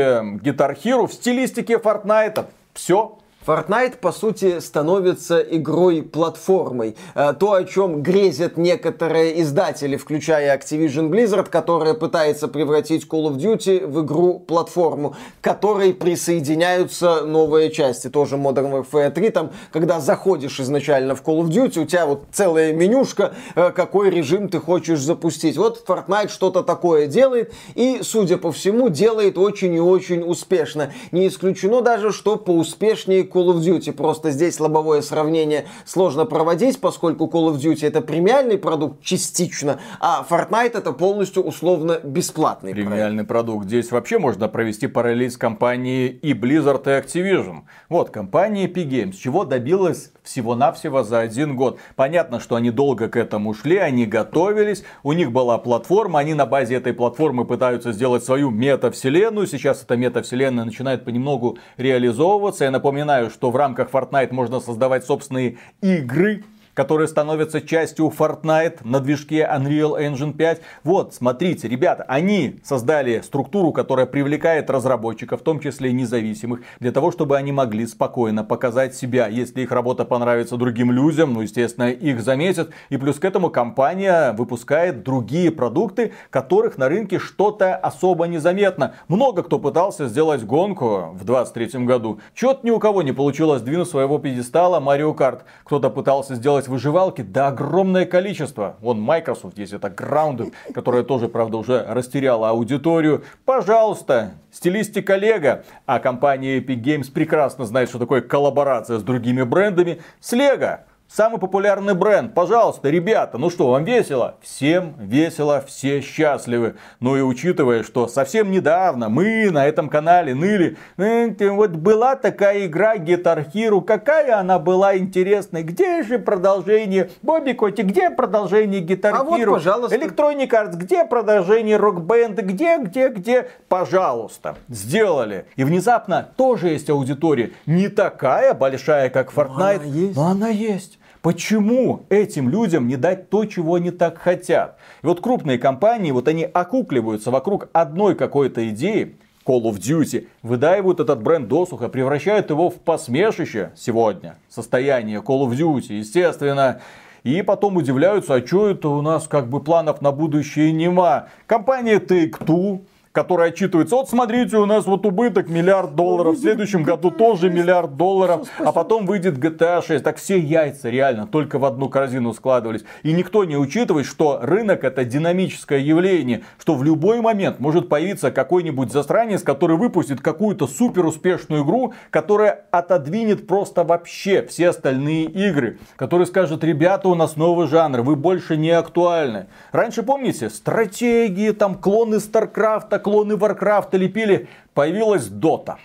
Hero 0.45 1.09
в 1.09 1.13
стилистике 1.13 1.75
Fortnite. 1.79 2.45
Все, 2.73 3.19
Fortnite, 3.47 3.99
по 3.99 4.11
сути, 4.11 4.59
становится 4.61 5.39
игрой-платформой. 5.41 6.97
Э, 7.15 7.35
то, 7.39 7.53
о 7.53 7.65
чем 7.65 8.03
грезят 8.03 8.57
некоторые 8.57 9.43
издатели, 9.43 9.97
включая 9.97 10.57
Activision 10.57 11.11
Blizzard, 11.11 11.51
которая 11.51 11.93
пытается 11.93 12.49
превратить 12.49 13.07
Call 13.07 13.31
of 13.31 13.37
Duty 13.37 13.87
в 13.87 14.03
игру-платформу, 14.03 15.15
к 15.41 15.45
которой 15.45 15.93
присоединяются 15.93 17.23
новые 17.27 17.71
части. 17.71 18.09
Тоже 18.09 18.37
Modern 18.37 18.73
Warfare 18.73 19.11
3, 19.11 19.31
там, 19.31 19.51
когда 19.73 20.01
заходишь 20.01 20.59
изначально 20.61 21.15
в 21.15 21.23
Call 21.23 21.43
of 21.43 21.49
Duty, 21.49 21.83
у 21.83 21.85
тебя 21.85 22.07
вот 22.07 22.25
целая 22.33 22.73
менюшка, 22.73 23.35
э, 23.57 23.73
какой 23.73 24.09
режим 24.09 24.49
ты 24.49 24.59
хочешь 24.59 25.01
запустить. 25.01 25.59
Вот 25.59 25.85
Fortnite 25.87 26.31
что-то 26.31 26.63
такое 26.63 27.09
делает, 27.09 27.53
и, 27.75 28.01
судя 28.03 28.39
по 28.39 28.53
всему, 28.53 28.89
делает 28.89 29.37
очень 29.37 29.75
и 29.75 29.81
очень 29.81 30.23
успешно. 30.23 30.95
Не 31.13 31.29
исключено 31.29 31.83
даже, 31.83 32.11
что 32.11 32.37
поуспешнее 32.37 33.34
Call 33.35 33.49
of 33.55 33.59
Duty. 33.61 33.93
Просто 33.93 34.31
здесь 34.31 34.61
лобовое 34.61 35.03
сравнение 35.03 35.67
сложно 35.85 36.25
проводить, 36.25 36.81
поскольку 36.81 37.25
Call 37.25 37.53
of 37.53 37.57
Duty 37.57 37.87
это 37.87 38.01
премиальный 38.01 38.59
продукт 38.59 39.03
частично, 39.03 39.81
а 40.01 40.25
Fortnite 40.29 40.79
это 40.79 40.93
полностью 40.93 41.43
условно 41.43 41.99
бесплатный 42.05 42.73
Премиальный 42.73 43.25
проект. 43.25 43.29
продукт. 43.29 43.67
Здесь 43.67 43.91
вообще 43.91 44.19
можно 44.19 44.49
провести 44.49 44.87
параллель 44.87 45.31
с 45.31 45.37
компанией 45.37 46.09
и 46.09 46.33
Blizzard, 46.33 46.83
и 46.85 47.01
Activision. 47.01 47.63
Вот, 47.89 48.11
компания 48.11 48.67
Epic 48.67 48.89
Games, 48.89 49.13
чего 49.13 49.45
добилась 49.45 50.13
всего-навсего 50.23 51.03
за 51.03 51.21
один 51.21 51.57
год. 51.57 51.79
Понятно, 51.97 52.41
что 52.41 52.55
они 52.55 52.71
долго 52.71 53.09
к 53.09 53.17
этому 53.17 53.53
шли, 53.55 53.77
они 53.77 54.07
готовились, 54.07 54.85
у 55.03 55.13
них 55.13 55.33
была 55.33 55.59
платформа, 55.59 56.21
они 56.21 56.35
на 56.35 56.47
базе 56.47 56.77
этой 56.77 56.93
платформы 56.93 57.45
пытаются 57.45 57.93
сделать 57.93 58.25
свою 58.25 58.51
метавселенную. 58.51 59.47
Сейчас 59.47 59.83
эта 59.83 59.97
метавселенная 59.97 60.65
начинает 60.65 61.05
понемногу 61.05 61.59
реализовываться. 61.77 62.65
Я 62.65 62.71
напоминаю, 62.71 63.24
Напоминаю, 63.25 63.31
что 63.31 63.51
в 63.51 63.57
рамках 63.57 63.91
Fortnite 63.91 64.33
можно 64.33 64.61
создавать 64.61 65.05
собственные 65.05 65.57
игры, 65.81 66.45
которые 66.75 67.09
становятся 67.09 67.61
частью 67.61 68.13
Fortnite 68.17 68.81
на 68.85 69.01
движке 69.01 69.49
Unreal 69.51 69.99
Engine 69.99 70.35
5. 70.35 70.61
Вот, 70.83 71.15
смотрите, 71.15 71.69
ребята, 71.69 72.05
они 72.09 72.61
создали 72.65 73.21
структуру, 73.21 73.73
которая 73.73 74.07
привлекает 74.07 74.69
разработчиков, 74.71 75.41
в 75.41 75.45
том 75.45 75.61
числе 75.61 75.91
и 75.91 75.93
независимых, 75.93 76.61
для 76.81 76.93
того, 76.93 77.11
чтобы 77.13 77.37
они 77.37 77.53
могли 77.53 77.87
спокойно 77.87 78.45
показать 78.45 78.95
себя. 78.95 79.29
Если 79.29 79.63
их 79.63 79.73
работа 79.73 80.05
понравится 80.05 80.57
другим 80.57 80.91
людям, 80.91 81.33
ну, 81.33 81.41
естественно, 81.41 81.91
их 81.91 82.23
заметят. 82.23 82.71
И 82.91 82.97
плюс 82.97 83.19
к 83.19 83.25
этому 83.25 83.51
компания 83.51 84.33
выпускает 84.33 85.03
другие 85.03 85.51
продукты, 85.51 86.13
которых 86.31 86.79
на 86.79 86.89
рынке 86.89 87.19
что-то 87.19 87.77
особо 87.77 88.27
незаметно. 88.27 88.95
Много 89.09 89.43
кто 89.43 89.59
пытался 89.59 90.09
сделать 90.09 90.45
гонку 90.45 91.11
в 91.15 91.25
2023 91.25 91.85
году. 91.85 92.21
Чё-то 92.35 92.67
ни 92.67 92.71
у 92.71 92.79
кого 92.79 93.03
не 93.03 93.13
получилось 93.13 93.63
двинуть 93.63 93.89
своего 93.89 94.19
пьедестала 94.19 94.81
Mario 94.81 95.15
Kart. 95.17 95.43
Кто-то 95.65 95.91
пытался 95.91 96.35
сделать 96.35 96.64
делать 96.65 96.69
выживалки, 96.69 97.23
да 97.23 97.49
огромное 97.49 98.07
количество. 98.07 98.77
Вон 98.81 99.01
Microsoft 99.01 99.59
есть, 99.59 99.73
это 99.73 99.89
Grounded, 99.89 100.53
которая 100.75 101.03
тоже, 101.03 101.29
правда, 101.29 101.59
уже 101.59 101.85
растеряла 101.89 102.51
аудиторию. 102.51 103.23
Пожалуйста, 103.45 104.33
стилистика 104.51 105.17
Лего. 105.17 105.65
А 105.87 105.99
компания 105.99 106.59
Epic 106.59 106.83
Games 106.83 107.13
прекрасно 107.13 107.67
знает, 107.67 107.89
что 107.89 107.99
такое 107.99 108.21
коллаборация 108.21 108.99
с 108.99 109.03
другими 109.03 109.43
брендами. 109.43 110.01
С 110.21 110.33
Лего 110.33 110.85
Самый 111.17 111.39
популярный 111.39 111.95
бренд. 111.95 112.35
Пожалуйста, 112.35 112.91
ребята, 112.91 113.39
ну 113.39 113.49
что, 113.49 113.71
вам 113.71 113.85
весело? 113.85 114.35
Всем 114.43 114.97
весело, 114.99 115.63
все 115.65 116.01
счастливы. 116.01 116.75
Ну 116.99 117.17
и 117.17 117.21
учитывая, 117.21 117.85
что 117.85 118.09
совсем 118.09 118.51
недавно 118.51 119.09
мы 119.09 119.49
на 119.53 119.65
этом 119.65 119.89
канале 119.89 120.35
ныли, 120.35 120.77
вот 120.97 121.71
была 121.71 122.17
такая 122.17 122.67
игра 122.67 122.97
Guitar 122.97 123.49
Hero, 123.49 123.81
какая 123.81 124.41
она 124.41 124.59
была 124.59 124.99
интересной, 124.99 125.63
где 125.63 126.03
же 126.03 126.19
продолжение? 126.19 127.11
Бобби 127.23 127.53
Коти, 127.53 127.83
где 127.83 128.11
продолжение 128.11 128.83
Guitar 128.83 129.13
а 129.13 129.23
Hero? 129.23 129.51
Вот, 129.51 129.55
пожалуйста. 129.59 129.95
Electronic 129.95 130.49
Arts, 130.49 130.75
где 130.75 131.05
продолжение 131.05 131.79
Rock 131.79 132.05
Band? 132.05 132.43
Где, 132.43 132.79
где, 132.79 133.09
где? 133.11 133.49
Пожалуйста, 133.69 134.57
сделали. 134.69 135.47
И 135.55 135.63
внезапно 135.63 136.29
тоже 136.37 136.71
есть 136.71 136.91
аудитория. 136.91 137.53
Не 137.67 137.87
такая 137.87 138.53
большая, 138.53 139.11
как 139.11 139.33
Fortnite, 139.33 139.47
но 139.47 139.65
она 139.65 139.85
есть. 139.85 140.17
Но 140.17 140.27
она 140.27 140.49
есть. 140.49 140.99
Почему 141.25 142.05
этим 142.11 142.51
людям 142.51 142.87
не 142.87 142.97
дать 142.97 143.31
то, 143.31 143.47
чего 143.47 143.77
они 143.77 143.91
так 143.91 144.19
хотят? 144.19 144.77
И 145.03 145.07
вот 145.07 145.23
крупные 145.23 145.57
компании, 145.57 146.11
вот 146.11 146.29
они 146.29 146.45
окукливаются 146.45 147.31
вокруг 147.31 147.71
одной 147.73 148.15
какой-то 148.15 148.69
идеи, 148.69 149.17
Call 149.47 149.63
of 149.63 149.77
Duty, 149.77 150.27
выдаивают 150.43 151.01
этот 151.01 151.23
бренд 151.23 151.49
досуха, 151.49 151.89
превращают 151.89 152.51
его 152.51 152.69
в 152.69 152.75
посмешище 152.75 153.73
сегодня. 153.75 154.37
Состояние 154.51 155.23
Call 155.23 155.49
of 155.49 155.53
Duty, 155.53 155.95
естественно. 155.95 156.83
И 157.23 157.41
потом 157.41 157.79
удивляются, 157.79 158.35
а 158.35 158.47
что 158.47 158.69
это 158.69 158.91
у 158.91 159.01
нас 159.01 159.27
как 159.27 159.49
бы 159.49 159.61
планов 159.61 160.03
на 160.03 160.13
будущее 160.13 160.73
нема. 160.73 161.29
Компания 161.47 162.01
Take-Two 162.01 162.83
который 163.15 163.51
отчитывается, 163.51 163.95
вот 163.95 164.11
смотрите, 164.11 164.57
у 164.57 164.67
нас 164.67 164.87
вот 164.87 165.07
убыток 165.07 165.49
миллиард 165.49 165.95
долларов, 165.95 166.35
в 166.35 166.41
следующем 166.41 166.83
году 166.83 167.13
тоже 167.13 167.49
миллиард 167.49 167.97
долларов, 167.97 168.49
а 168.59 168.73
потом 168.73 169.07
выйдет 169.07 169.39
GTA 169.39 169.87
6. 169.87 170.03
Так 170.03 170.17
все 170.17 170.37
яйца 170.37 170.91
реально 170.91 171.29
только 171.29 171.61
в 171.61 171.65
одну 171.65 171.89
корзину 171.89 172.33
складывались. 172.35 172.85
И 173.05 173.13
никто 173.13 173.45
не 173.45 173.57
учитывает, 173.57 174.07
что 174.07 174.41
рынок 174.43 174.83
это 174.83 175.05
динамическое 175.05 175.79
явление, 175.79 176.43
что 176.59 176.75
в 176.75 176.83
любой 176.83 177.21
момент 177.21 177.61
может 177.61 177.89
появиться 177.89 178.33
какой-нибудь 178.33 178.91
засранец, 178.91 179.43
который 179.43 179.77
выпустит 179.77 180.21
какую-то 180.21 180.67
супер 180.67 181.07
успешную 181.07 181.63
игру, 181.63 181.95
которая 182.11 182.65
отодвинет 182.73 183.47
просто 183.47 183.85
вообще 183.85 184.45
все 184.45 184.71
остальные 184.71 185.27
игры, 185.27 185.79
который 185.95 186.27
скажет, 186.27 186.65
ребята, 186.65 187.09
у 187.09 187.15
нас 187.15 187.37
новый 187.37 187.69
жанр, 187.69 188.01
вы 188.01 188.17
больше 188.17 188.57
не 188.57 188.71
актуальны. 188.71 189.47
Раньше, 189.71 190.03
помните, 190.03 190.51
стратегии, 190.51 191.53
там 191.53 191.77
клоны 191.77 192.19
StarCraft 192.19 192.88
а, 192.88 193.04
клоны 193.05 193.37
Warcraft 193.37 193.90
а 193.90 193.97
лепили, 193.99 194.49
появилась 194.73 195.29
Dota. 195.29 195.79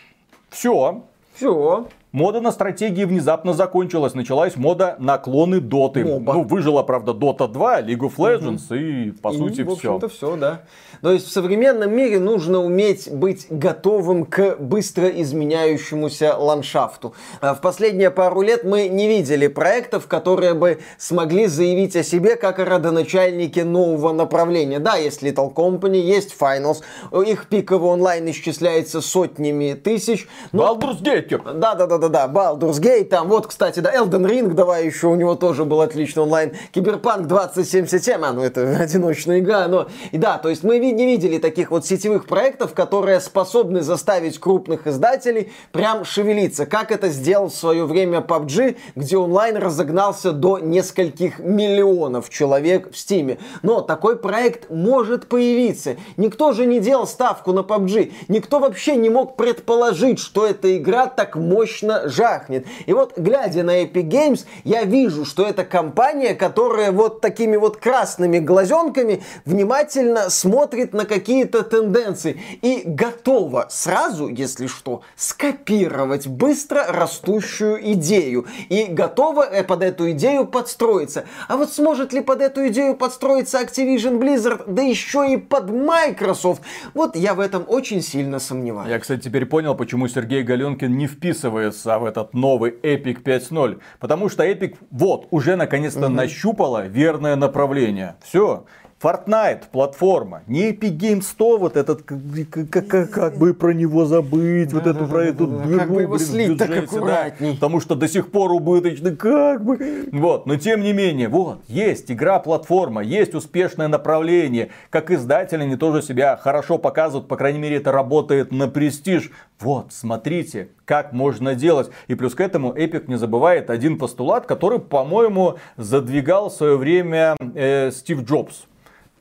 Все. 0.49 1.03
Все. 1.35 1.87
Мода 2.11 2.41
на 2.41 2.51
стратегии 2.51 3.03
внезапно 3.03 3.53
закончилась. 3.53 4.15
Началась 4.15 4.55
мода 4.55 4.95
на 4.97 5.19
клоны 5.19 5.59
Доты. 5.59 6.03
MOBA. 6.03 6.33
Ну, 6.33 6.43
выжила, 6.43 6.81
правда, 6.81 7.13
Dota 7.13 7.47
2, 7.47 7.81
League 7.81 7.99
of 7.99 8.15
Legends 8.17 8.65
угу. 8.65 8.75
и, 8.75 9.11
по 9.11 9.31
и, 9.31 9.37
сути, 9.37 9.61
в 9.61 9.69
общем-то, 9.69 10.09
все. 10.09 10.35
да. 10.35 10.63
То 11.03 11.11
есть 11.11 11.27
в 11.27 11.31
современном 11.31 11.95
мире 11.95 12.19
нужно 12.19 12.59
уметь 12.63 13.11
быть 13.11 13.45
готовым 13.51 14.25
к 14.25 14.57
быстро 14.57 15.07
изменяющемуся 15.07 16.35
ландшафту. 16.35 17.13
А 17.41 17.53
в 17.53 17.61
последние 17.61 18.09
пару 18.09 18.41
лет 18.41 18.63
мы 18.63 18.87
не 18.87 19.07
видели 19.07 19.47
проектов, 19.47 20.07
которые 20.07 20.55
бы 20.55 20.79
смогли 20.97 21.45
заявить 21.45 21.95
о 21.95 22.01
себе 22.01 22.37
как 22.37 22.57
о 22.57 22.65
родоначальнике 22.65 23.63
нового 23.63 24.13
направления. 24.13 24.79
Да, 24.79 24.95
есть 24.95 25.21
Little 25.21 25.53
Company, 25.53 25.97
есть 25.97 26.35
Finals, 26.39 26.77
их 27.23 27.47
пиковый 27.47 27.91
онлайн 27.91 28.29
исчисляется 28.31 28.99
сотнями 28.99 29.73
тысяч. 29.73 30.27
Но... 30.51 30.73
Baldur's 30.73 31.03
Gate. 31.03 31.53
Да, 31.53 31.75
да, 31.75 31.85
да, 31.85 31.98
да-да-да, 31.99 32.27
Baldur's 32.27 32.79
Gate, 32.79 33.05
там 33.05 33.27
вот, 33.27 33.47
кстати, 33.47 33.79
да, 33.79 33.93
Elden 33.93 34.25
Ring, 34.25 34.53
давай 34.53 34.85
еще, 34.85 35.07
у 35.07 35.15
него 35.15 35.35
тоже 35.35 35.65
был 35.65 35.81
отличный 35.81 36.23
онлайн, 36.23 36.53
Киберпанк 36.71 37.27
2077, 37.27 38.23
а, 38.23 38.33
ну 38.33 38.43
это 38.43 38.61
одиночная 38.79 39.39
игра, 39.39 39.67
но, 39.67 39.87
и 40.11 40.17
да, 40.17 40.37
то 40.37 40.49
есть 40.49 40.63
мы 40.63 40.79
не 40.79 41.05
видели 41.05 41.37
таких 41.37 41.71
вот 41.71 41.85
сетевых 41.85 42.25
проектов, 42.25 42.73
которые 42.73 43.19
способны 43.19 43.81
заставить 43.81 44.39
крупных 44.39 44.87
издателей 44.87 45.51
прям 45.71 46.05
шевелиться, 46.05 46.65
как 46.65 46.91
это 46.91 47.09
сделал 47.09 47.49
в 47.49 47.55
свое 47.55 47.85
время 47.85 48.19
PUBG, 48.19 48.77
где 48.95 49.17
онлайн 49.17 49.57
разогнался 49.57 50.31
до 50.31 50.59
нескольких 50.59 51.39
миллионов 51.39 52.29
человек 52.29 52.91
в 52.91 52.97
Стиме. 52.97 53.37
Но 53.61 53.81
такой 53.81 54.17
проект 54.17 54.69
может 54.69 55.27
появиться. 55.27 55.97
Никто 56.17 56.53
же 56.53 56.65
не 56.65 56.79
делал 56.79 57.07
ставку 57.07 57.53
на 57.53 57.61
PUBG. 57.61 58.13
Никто 58.27 58.59
вообще 58.59 58.95
не 58.95 59.09
мог 59.09 59.35
предположить, 59.35 60.19
что 60.19 60.45
эта 60.45 60.77
игра 60.77 61.07
так 61.07 61.35
мощно 61.35 61.88
точно 61.89 62.09
жахнет. 62.09 62.65
И 62.85 62.93
вот, 62.93 63.17
глядя 63.17 63.63
на 63.63 63.83
Epic 63.83 64.07
Games, 64.07 64.45
я 64.63 64.83
вижу, 64.83 65.25
что 65.25 65.45
это 65.45 65.63
компания, 65.63 66.35
которая 66.35 66.91
вот 66.91 67.21
такими 67.21 67.57
вот 67.57 67.77
красными 67.77 68.39
глазенками 68.39 69.23
внимательно 69.45 70.29
смотрит 70.29 70.93
на 70.93 71.05
какие-то 71.05 71.63
тенденции 71.63 72.41
и 72.61 72.83
готова 72.85 73.67
сразу, 73.69 74.27
если 74.27 74.67
что, 74.67 75.01
скопировать 75.15 76.27
быстро 76.27 76.85
растущую 76.87 77.91
идею. 77.93 78.45
И 78.69 78.85
готова 78.85 79.43
э, 79.43 79.63
под 79.63 79.83
эту 79.83 80.11
идею 80.11 80.45
подстроиться. 80.45 81.25
А 81.47 81.57
вот 81.57 81.71
сможет 81.71 82.13
ли 82.13 82.21
под 82.21 82.41
эту 82.41 82.67
идею 82.67 82.95
подстроиться 82.95 83.59
Activision 83.61 84.19
Blizzard, 84.19 84.63
да 84.67 84.81
еще 84.81 85.31
и 85.31 85.37
под 85.37 85.69
Microsoft? 85.69 86.61
Вот 86.93 87.15
я 87.15 87.33
в 87.33 87.39
этом 87.39 87.63
очень 87.67 88.01
сильно 88.01 88.39
сомневаюсь. 88.39 88.89
Я, 88.89 88.99
кстати, 88.99 89.21
теперь 89.21 89.45
понял, 89.45 89.75
почему 89.75 90.07
Сергей 90.07 90.43
Галенкин 90.43 90.97
не 90.97 91.07
вписывается 91.07 91.78
в 91.85 92.05
этот 92.05 92.33
новый 92.33 92.71
Epic 92.71 93.23
5.0. 93.23 93.79
Потому 93.99 94.29
что 94.29 94.45
Epic 94.45 94.77
вот 94.91 95.27
уже 95.31 95.55
наконец-то 95.55 96.05
угу. 96.05 96.13
нащупала 96.13 96.87
верное 96.87 97.35
направление. 97.35 98.15
Все. 98.21 98.65
Fortnite 99.01 99.63
платформа, 99.71 100.43
не 100.47 100.71
Epic 100.71 100.97
Games 100.97 101.21
100, 101.21 101.57
вот 101.57 101.77
этот, 101.77 102.03
как, 102.03 102.87
как, 102.87 103.09
как 103.09 103.37
бы 103.37 103.53
про 103.53 103.71
него 103.71 104.03
забыть, 104.03 104.73
вот 104.73 104.87
эту 104.87 105.07
про 105.07 105.23
эту 105.23 105.47
дыру, 105.47 105.79
как 105.79 105.89
бы 105.89 106.01
его 106.01 106.17
слить 106.17 106.57
так 106.57 106.69
аккуратней. 106.69 107.51
Да, 107.51 107.55
потому 107.55 107.79
что 107.79 107.95
до 107.95 108.09
сих 108.09 108.29
пор 108.29 108.51
убыточный, 108.51 109.15
как 109.15 109.63
бы. 109.63 110.09
Вот, 110.11 110.45
но 110.45 110.57
тем 110.57 110.81
не 110.81 110.91
менее, 110.91 111.29
вот, 111.29 111.59
есть 111.69 112.11
игра-платформа, 112.11 113.01
есть 113.01 113.35
успешное 113.35 113.87
направление. 113.87 114.69
Как 114.89 115.11
издатели 115.11 115.63
они 115.63 115.77
тоже 115.77 116.01
себя 116.01 116.35
хорошо 116.35 116.77
показывают, 116.77 117.29
по 117.29 117.37
крайней 117.37 117.59
мере, 117.59 117.77
это 117.77 117.93
работает 117.93 118.51
на 118.51 118.67
престиж. 118.67 119.31
Вот, 119.61 119.93
смотрите, 119.93 120.69
как 120.83 121.13
можно 121.13 121.55
делать. 121.55 121.89
И 122.07 122.15
плюс 122.15 122.35
к 122.35 122.41
этому 122.41 122.73
Epic 122.73 123.05
не 123.07 123.17
забывает 123.17 123.69
один 123.69 123.97
постулат, 123.97 124.45
который, 124.45 124.79
по-моему, 124.79 125.55
задвигал 125.77 126.49
в 126.49 126.53
свое 126.53 126.75
время 126.75 127.37
э, 127.55 127.91
Стив 127.91 128.23
Джобс. 128.23 128.65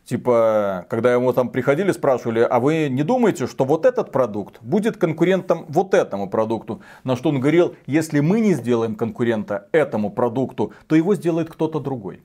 Типа, 0.09 0.87
когда 0.89 1.13
ему 1.13 1.35
там 1.35 1.51
приходили, 1.51 1.93
спрашивали, 1.93 2.41
а 2.41 2.61
вы 2.61 2.89
не 2.89 3.03
думаете, 3.03 3.47
что 3.47 3.67
вот 3.67 3.85
этот 3.85 4.11
продукт 4.11 4.57
будет 4.63 4.97
конкурентом 4.97 5.67
вот 5.69 5.93
этому 5.93 6.31
продукту? 6.31 6.81
На 7.05 7.15
что 7.15 7.29
он 7.29 7.41
говорил, 7.41 7.77
если 7.85 8.21
мы 8.21 8.41
не 8.41 8.55
сделаем 8.55 8.95
конкурента 8.95 9.69
этому 9.71 10.09
продукту, 10.09 10.73
то 10.87 10.97
его 10.97 11.15
сделает 11.15 11.51
кто-то 11.51 11.79
другой. 11.79 12.23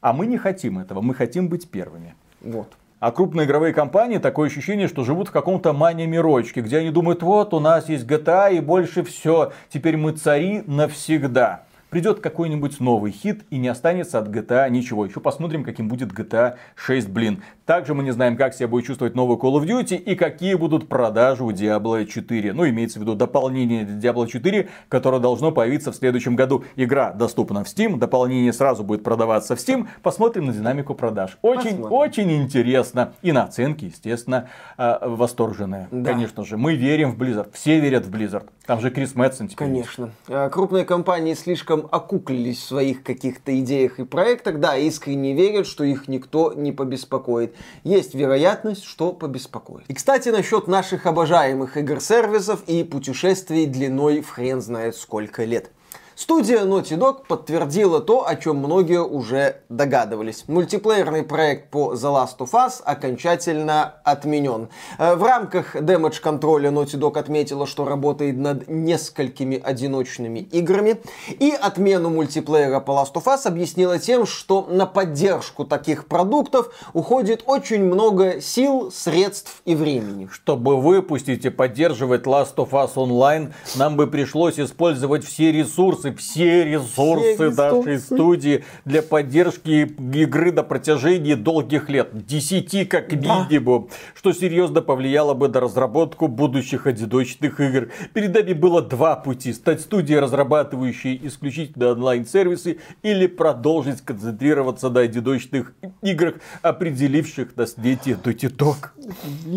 А 0.00 0.14
мы 0.14 0.26
не 0.26 0.38
хотим 0.38 0.78
этого, 0.78 1.02
мы 1.02 1.12
хотим 1.12 1.50
быть 1.50 1.68
первыми. 1.68 2.14
Вот. 2.40 2.72
А 2.98 3.12
крупные 3.12 3.46
игровые 3.46 3.74
компании 3.74 4.16
такое 4.16 4.48
ощущение, 4.48 4.88
что 4.88 5.04
живут 5.04 5.28
в 5.28 5.32
каком-то 5.32 5.74
мания-мирочке, 5.74 6.62
где 6.62 6.78
они 6.78 6.88
думают, 6.88 7.22
вот 7.22 7.52
у 7.52 7.60
нас 7.60 7.90
есть 7.90 8.06
GTA 8.06 8.56
и 8.56 8.60
больше 8.60 9.04
все, 9.04 9.52
теперь 9.68 9.98
мы 9.98 10.12
цари 10.12 10.62
навсегда 10.66 11.64
придет 11.94 12.18
какой-нибудь 12.18 12.80
новый 12.80 13.12
хит 13.12 13.44
и 13.50 13.56
не 13.56 13.68
останется 13.68 14.18
от 14.18 14.26
GTA 14.26 14.68
ничего. 14.68 15.06
Еще 15.06 15.20
посмотрим, 15.20 15.62
каким 15.62 15.86
будет 15.86 16.10
GTA 16.10 16.56
6, 16.74 17.08
блин. 17.08 17.44
Также 17.66 17.94
мы 17.94 18.02
не 18.02 18.10
знаем, 18.10 18.36
как 18.36 18.52
себя 18.52 18.66
будет 18.66 18.84
чувствовать 18.84 19.14
новый 19.14 19.36
Call 19.36 19.60
of 19.60 19.64
Duty 19.64 19.96
и 19.96 20.16
какие 20.16 20.54
будут 20.54 20.88
продажи 20.88 21.44
у 21.44 21.52
Diablo 21.52 22.04
4. 22.04 22.52
Ну, 22.52 22.68
имеется 22.68 22.98
в 22.98 23.02
виду 23.02 23.14
дополнение 23.14 23.84
Diablo 23.84 24.26
4, 24.26 24.68
которое 24.88 25.20
должно 25.20 25.52
появиться 25.52 25.92
в 25.92 25.94
следующем 25.94 26.34
году. 26.34 26.64
Игра 26.74 27.12
доступна 27.12 27.62
в 27.62 27.68
Steam, 27.68 27.96
дополнение 27.96 28.52
сразу 28.52 28.82
будет 28.82 29.04
продаваться 29.04 29.54
в 29.54 29.60
Steam. 29.60 29.86
Посмотрим 30.02 30.46
на 30.46 30.52
динамику 30.52 30.94
продаж. 30.94 31.38
Очень, 31.42 31.76
Посмотрим. 31.76 31.92
очень 31.92 32.32
интересно. 32.32 33.14
И 33.22 33.30
на 33.30 33.44
оценки, 33.44 33.84
естественно, 33.84 34.48
а, 34.76 35.08
восторженные. 35.08 35.86
Да. 35.92 36.10
Конечно 36.10 36.44
же, 36.44 36.56
мы 36.56 36.74
верим 36.74 37.12
в 37.12 37.22
Blizzard. 37.22 37.50
Все 37.52 37.78
верят 37.78 38.04
в 38.04 38.10
Blizzard. 38.12 38.48
Там 38.66 38.80
же 38.80 38.90
Крис 38.90 39.14
Мэтсон 39.14 39.46
теперь. 39.46 39.68
Конечно. 39.68 40.10
А, 40.28 40.50
крупные 40.50 40.84
компании 40.84 41.34
слишком 41.34 41.83
окуклились 41.90 42.58
в 42.58 42.66
своих 42.66 43.02
каких-то 43.02 43.58
идеях 43.60 43.98
и 43.98 44.04
проектах, 44.04 44.60
да, 44.60 44.76
искренне 44.76 45.34
верят, 45.34 45.66
что 45.66 45.84
их 45.84 46.08
никто 46.08 46.52
не 46.52 46.72
побеспокоит. 46.72 47.54
Есть 47.82 48.14
вероятность, 48.14 48.84
что 48.84 49.12
побеспокоит. 49.12 49.84
И, 49.88 49.94
кстати, 49.94 50.28
насчет 50.28 50.68
наших 50.68 51.06
обожаемых 51.06 51.76
игр-сервисов 51.76 52.62
и 52.66 52.84
путешествий 52.84 53.66
длиной 53.66 54.20
в 54.20 54.30
хрен 54.30 54.60
знает 54.60 54.96
сколько 54.96 55.44
лет. 55.44 55.70
Студия 56.16 56.60
Naughty 56.60 56.96
Dog 56.96 57.26
подтвердила 57.26 58.00
то, 58.00 58.26
о 58.26 58.36
чем 58.36 58.58
многие 58.58 59.02
уже 59.02 59.62
догадывались. 59.68 60.44
Мультиплеерный 60.46 61.24
проект 61.24 61.70
по 61.70 61.94
The 61.94 61.96
Last 61.96 62.38
of 62.38 62.52
Us 62.52 62.80
окончательно 62.84 63.94
отменен. 64.04 64.68
Э, 64.98 65.16
в 65.16 65.24
рамках 65.24 65.74
Damage 65.74 66.20
контроля 66.20 66.70
Naughty 66.70 66.98
Dog 67.00 67.18
отметила, 67.18 67.66
что 67.66 67.84
работает 67.84 68.36
над 68.36 68.68
несколькими 68.68 69.60
одиночными 69.60 70.38
играми. 70.38 71.00
И 71.28 71.50
отмену 71.50 72.10
мультиплеера 72.10 72.78
по 72.78 72.92
Last 72.92 73.14
of 73.14 73.24
Us 73.24 73.46
объяснила 73.46 73.98
тем, 73.98 74.24
что 74.24 74.68
на 74.70 74.86
поддержку 74.86 75.64
таких 75.64 76.06
продуктов 76.06 76.70
уходит 76.92 77.42
очень 77.46 77.82
много 77.82 78.40
сил, 78.40 78.92
средств 78.92 79.62
и 79.64 79.74
времени. 79.74 80.28
Чтобы 80.30 80.80
выпустить 80.80 81.44
и 81.44 81.50
поддерживать 81.50 82.22
Last 82.22 82.54
of 82.56 82.70
Us 82.70 82.94
Online, 82.94 83.52
нам 83.74 83.96
бы 83.96 84.06
пришлось 84.06 84.60
использовать 84.60 85.24
все 85.24 85.50
ресурсы, 85.50 86.03
ресурсы, 86.04 86.14
все 86.16 86.64
ресурсы 86.64 87.34
все 87.34 87.50
нашей 87.50 87.98
студии 87.98 88.64
для 88.84 89.02
поддержки 89.02 89.94
игры 90.14 90.52
на 90.52 90.62
протяжении 90.62 91.34
долгих 91.34 91.88
лет. 91.88 92.10
Десяти 92.26 92.84
как 92.84 93.12
минимум. 93.12 93.88
Да. 93.88 93.96
Что 94.14 94.32
серьезно 94.32 94.82
повлияло 94.82 95.34
бы 95.34 95.48
на 95.48 95.60
разработку 95.60 96.28
будущих 96.28 96.86
одиночных 96.86 97.60
игр. 97.60 97.90
Перед 98.12 98.34
нами 98.34 98.52
было 98.52 98.82
два 98.82 99.16
пути. 99.16 99.52
Стать 99.52 99.80
студией, 99.80 100.18
разрабатывающей 100.18 101.20
исключительно 101.22 101.92
онлайн-сервисы, 101.92 102.78
или 103.02 103.26
продолжить 103.26 104.00
концентрироваться 104.00 104.88
на 104.90 105.00
одиночных 105.00 105.74
играх, 106.02 106.34
определивших 106.62 107.56
на 107.56 107.66
свете 107.66 108.18
Naughty 108.22 108.54
Dog. 108.54 108.90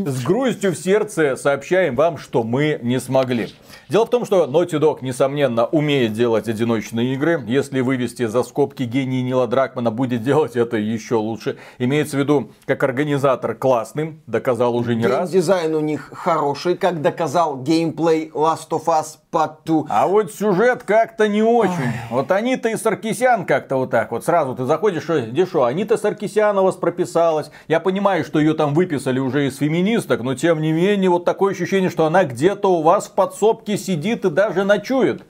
С 0.07 0.23
грустью 0.23 0.71
в 0.71 0.77
сердце 0.77 1.35
сообщаем 1.35 1.95
вам, 1.95 2.17
что 2.17 2.43
мы 2.43 2.79
не 2.81 2.99
смогли. 2.99 3.49
Дело 3.89 4.05
в 4.05 4.09
том, 4.09 4.25
что 4.25 4.45
Naughty 4.45 4.79
Dog, 4.81 4.97
несомненно, 5.01 5.65
умеет 5.65 6.11
делать 6.11 6.49
одиночные 6.49 7.13
игры. 7.13 7.41
Если 7.47 7.79
вывести 7.79 8.25
за 8.25 8.43
скобки 8.43 8.83
гений 8.83 9.21
Нила 9.21 9.47
Дракмана, 9.47 9.91
будет 9.91 10.23
делать 10.23 10.57
это 10.57 10.75
еще 10.75 11.15
лучше. 11.15 11.57
Имеется 11.77 12.17
в 12.17 12.19
виду, 12.19 12.51
как 12.65 12.83
организатор 12.83 13.55
классным, 13.55 14.21
доказал 14.27 14.75
уже 14.75 14.93
не 14.95 15.07
раз. 15.07 15.29
дизайн 15.29 15.73
у 15.73 15.79
них 15.79 16.11
хороший, 16.13 16.75
как 16.75 17.01
доказал 17.01 17.61
геймплей 17.63 18.29
Last 18.33 18.69
of 18.71 18.87
Us 18.87 19.19
Part 19.31 19.59
2. 19.63 19.85
А 19.89 20.07
вот 20.07 20.33
сюжет 20.33 20.83
как-то 20.83 21.29
не 21.29 21.41
очень. 21.41 21.71
Ой. 21.71 21.93
Вот 22.09 22.31
Анита 22.31 22.67
и 22.67 22.75
Саркисян 22.75 23.45
как-то 23.45 23.77
вот 23.77 23.91
так 23.91 24.11
вот. 24.11 24.25
Сразу 24.25 24.53
ты 24.53 24.65
заходишь, 24.65 25.07
где 25.07 25.45
что, 25.45 25.63
Анита 25.63 25.95
Саркисян 25.95 26.57
у 26.57 26.63
вас 26.63 26.75
прописалась. 26.75 27.51
Я 27.69 27.79
понимаю, 27.79 28.25
что 28.25 28.39
ее 28.39 28.53
там 28.53 28.73
выписали 28.73 29.19
уже 29.19 29.47
из 29.47 29.57
феминисток, 29.57 30.23
но 30.23 30.35
тем 30.35 30.61
не 30.61 30.73
менее 30.73 31.09
вот 31.09 31.23
такое 31.23 31.53
ощущение, 31.53 31.89
что 31.89 32.05
она 32.05 32.25
где-то 32.25 32.67
у 32.67 32.81
вас 32.81 33.07
в 33.07 33.13
подсобке 33.13 33.76
сидит 33.77 34.25
и 34.25 34.29
даже 34.29 34.63
ночует. 34.63 35.23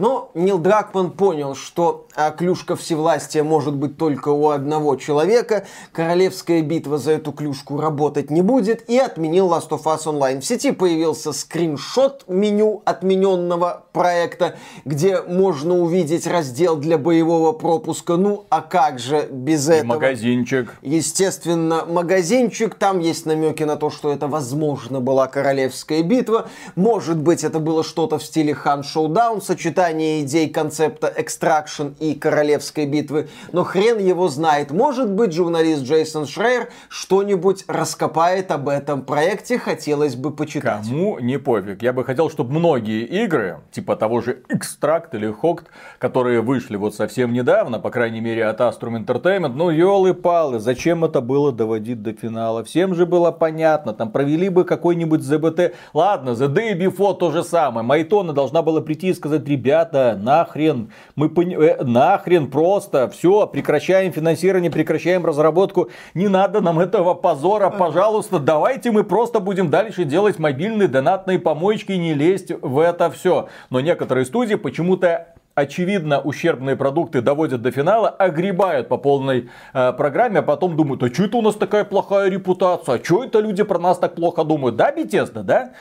Но 0.00 0.30
Нил 0.32 0.56
Дракман 0.56 1.10
понял, 1.10 1.54
что 1.54 2.06
а 2.16 2.30
клюшка 2.30 2.74
всевластия 2.74 3.44
может 3.44 3.74
быть 3.74 3.98
только 3.98 4.30
у 4.30 4.48
одного 4.48 4.96
человека, 4.96 5.66
королевская 5.92 6.62
битва 6.62 6.96
за 6.96 7.12
эту 7.12 7.32
клюшку 7.32 7.78
работать 7.78 8.30
не 8.30 8.40
будет, 8.40 8.88
и 8.88 8.98
отменил 8.98 9.48
Last 9.48 9.68
of 9.68 9.84
Us 9.84 10.06
Online. 10.06 10.40
В 10.40 10.44
сети 10.46 10.72
появился 10.72 11.32
скриншот 11.32 12.24
меню 12.28 12.80
отмененного 12.86 13.84
проекта, 13.92 14.56
где 14.86 15.20
можно 15.20 15.78
увидеть 15.78 16.26
раздел 16.26 16.76
для 16.76 16.96
боевого 16.96 17.52
пропуска. 17.52 18.16
Ну, 18.16 18.46
а 18.48 18.62
как 18.62 18.98
же 18.98 19.28
без 19.30 19.68
и 19.68 19.72
этого? 19.74 19.94
Магазинчик. 19.94 20.76
Естественно, 20.80 21.84
магазинчик. 21.86 22.74
Там 22.74 23.00
есть 23.00 23.26
намеки 23.26 23.64
на 23.64 23.76
то, 23.76 23.90
что 23.90 24.10
это, 24.10 24.28
возможно, 24.28 25.00
была 25.00 25.26
королевская 25.26 26.02
битва. 26.02 26.48
Может 26.74 27.18
быть, 27.18 27.44
это 27.44 27.58
было 27.58 27.84
что-то 27.84 28.18
в 28.18 28.24
стиле 28.24 28.54
Хан 28.54 28.80
Showdown, 28.80 29.42
сочетание 29.42 29.89
сочетание 29.90 30.22
идей 30.22 30.48
концепта 30.48 31.12
Extraction 31.16 31.94
и 31.98 32.14
Королевской 32.14 32.86
битвы, 32.86 33.28
но 33.52 33.64
хрен 33.64 33.98
его 33.98 34.28
знает. 34.28 34.70
Может 34.70 35.10
быть, 35.10 35.32
журналист 35.32 35.82
Джейсон 35.82 36.26
Шрейер 36.26 36.68
что-нибудь 36.88 37.64
раскопает 37.66 38.50
об 38.52 38.68
этом 38.68 39.02
проекте, 39.02 39.58
хотелось 39.58 40.14
бы 40.14 40.30
почитать. 40.30 40.84
Кому 40.86 41.18
не 41.18 41.38
пофиг. 41.38 41.82
Я 41.82 41.92
бы 41.92 42.04
хотел, 42.04 42.30
чтобы 42.30 42.52
многие 42.52 43.04
игры, 43.04 43.58
типа 43.72 43.96
того 43.96 44.20
же 44.20 44.42
Extract 44.48 45.08
или 45.12 45.28
Hooked, 45.28 45.66
которые 45.98 46.40
вышли 46.40 46.76
вот 46.76 46.94
совсем 46.94 47.32
недавно, 47.32 47.78
по 47.80 47.90
крайней 47.90 48.20
мере 48.20 48.46
от 48.46 48.60
Astrum 48.60 49.04
Entertainment, 49.04 49.54
ну 49.54 49.70
елы-палы, 49.70 50.60
зачем 50.60 51.04
это 51.04 51.20
было 51.20 51.52
доводить 51.52 52.02
до 52.02 52.12
финала? 52.12 52.62
Всем 52.62 52.94
же 52.94 53.06
было 53.06 53.32
понятно, 53.32 53.92
там 53.92 54.10
провели 54.10 54.48
бы 54.48 54.64
какой-нибудь 54.64 55.20
ZBT. 55.20 55.74
Ладно, 55.94 56.30
The 56.30 56.48
Day 56.48 56.78
Before 56.78 57.16
то 57.16 57.30
же 57.32 57.42
самое. 57.42 57.84
Майтона 57.84 58.32
должна 58.32 58.62
была 58.62 58.80
прийти 58.80 59.08
и 59.08 59.14
сказать, 59.14 59.46
ребят, 59.48 59.69
ребята, 59.70 60.18
нахрен, 60.20 60.90
мы 61.14 61.28
пони... 61.28 61.54
э, 61.54 61.84
нахрен 61.84 62.50
просто, 62.50 63.08
все, 63.08 63.46
прекращаем 63.46 64.12
финансирование, 64.12 64.70
прекращаем 64.70 65.24
разработку, 65.24 65.90
не 66.14 66.26
надо 66.26 66.60
нам 66.60 66.80
этого 66.80 67.14
позора, 67.14 67.70
пожалуйста, 67.70 68.40
давайте 68.40 68.90
мы 68.90 69.04
просто 69.04 69.38
будем 69.38 69.70
дальше 69.70 70.04
делать 70.04 70.40
мобильные 70.40 70.88
донатные 70.88 71.38
помоечки 71.38 71.92
не 71.92 72.14
лезть 72.14 72.50
в 72.60 72.80
это 72.80 73.10
все. 73.12 73.48
Но 73.70 73.80
некоторые 73.80 74.24
студии 74.24 74.56
почему-то 74.56 75.29
очевидно, 75.54 76.20
ущербные 76.20 76.76
продукты 76.76 77.20
доводят 77.20 77.62
до 77.62 77.70
финала, 77.70 78.08
огребают 78.08 78.88
по 78.88 78.96
полной 78.96 79.50
э, 79.72 79.92
программе, 79.92 80.38
а 80.38 80.42
потом 80.42 80.76
думают, 80.76 81.02
а 81.02 81.12
что 81.12 81.24
это 81.24 81.36
у 81.36 81.42
нас 81.42 81.54
такая 81.54 81.84
плохая 81.84 82.28
репутация, 82.28 82.96
а 82.96 83.04
что 83.04 83.24
это 83.24 83.40
люди 83.40 83.62
про 83.62 83.78
нас 83.78 83.98
так 83.98 84.14
плохо 84.14 84.44
думают, 84.44 84.76
да, 84.76 84.92
Bethesda, 84.92 85.42
да? 85.42 85.70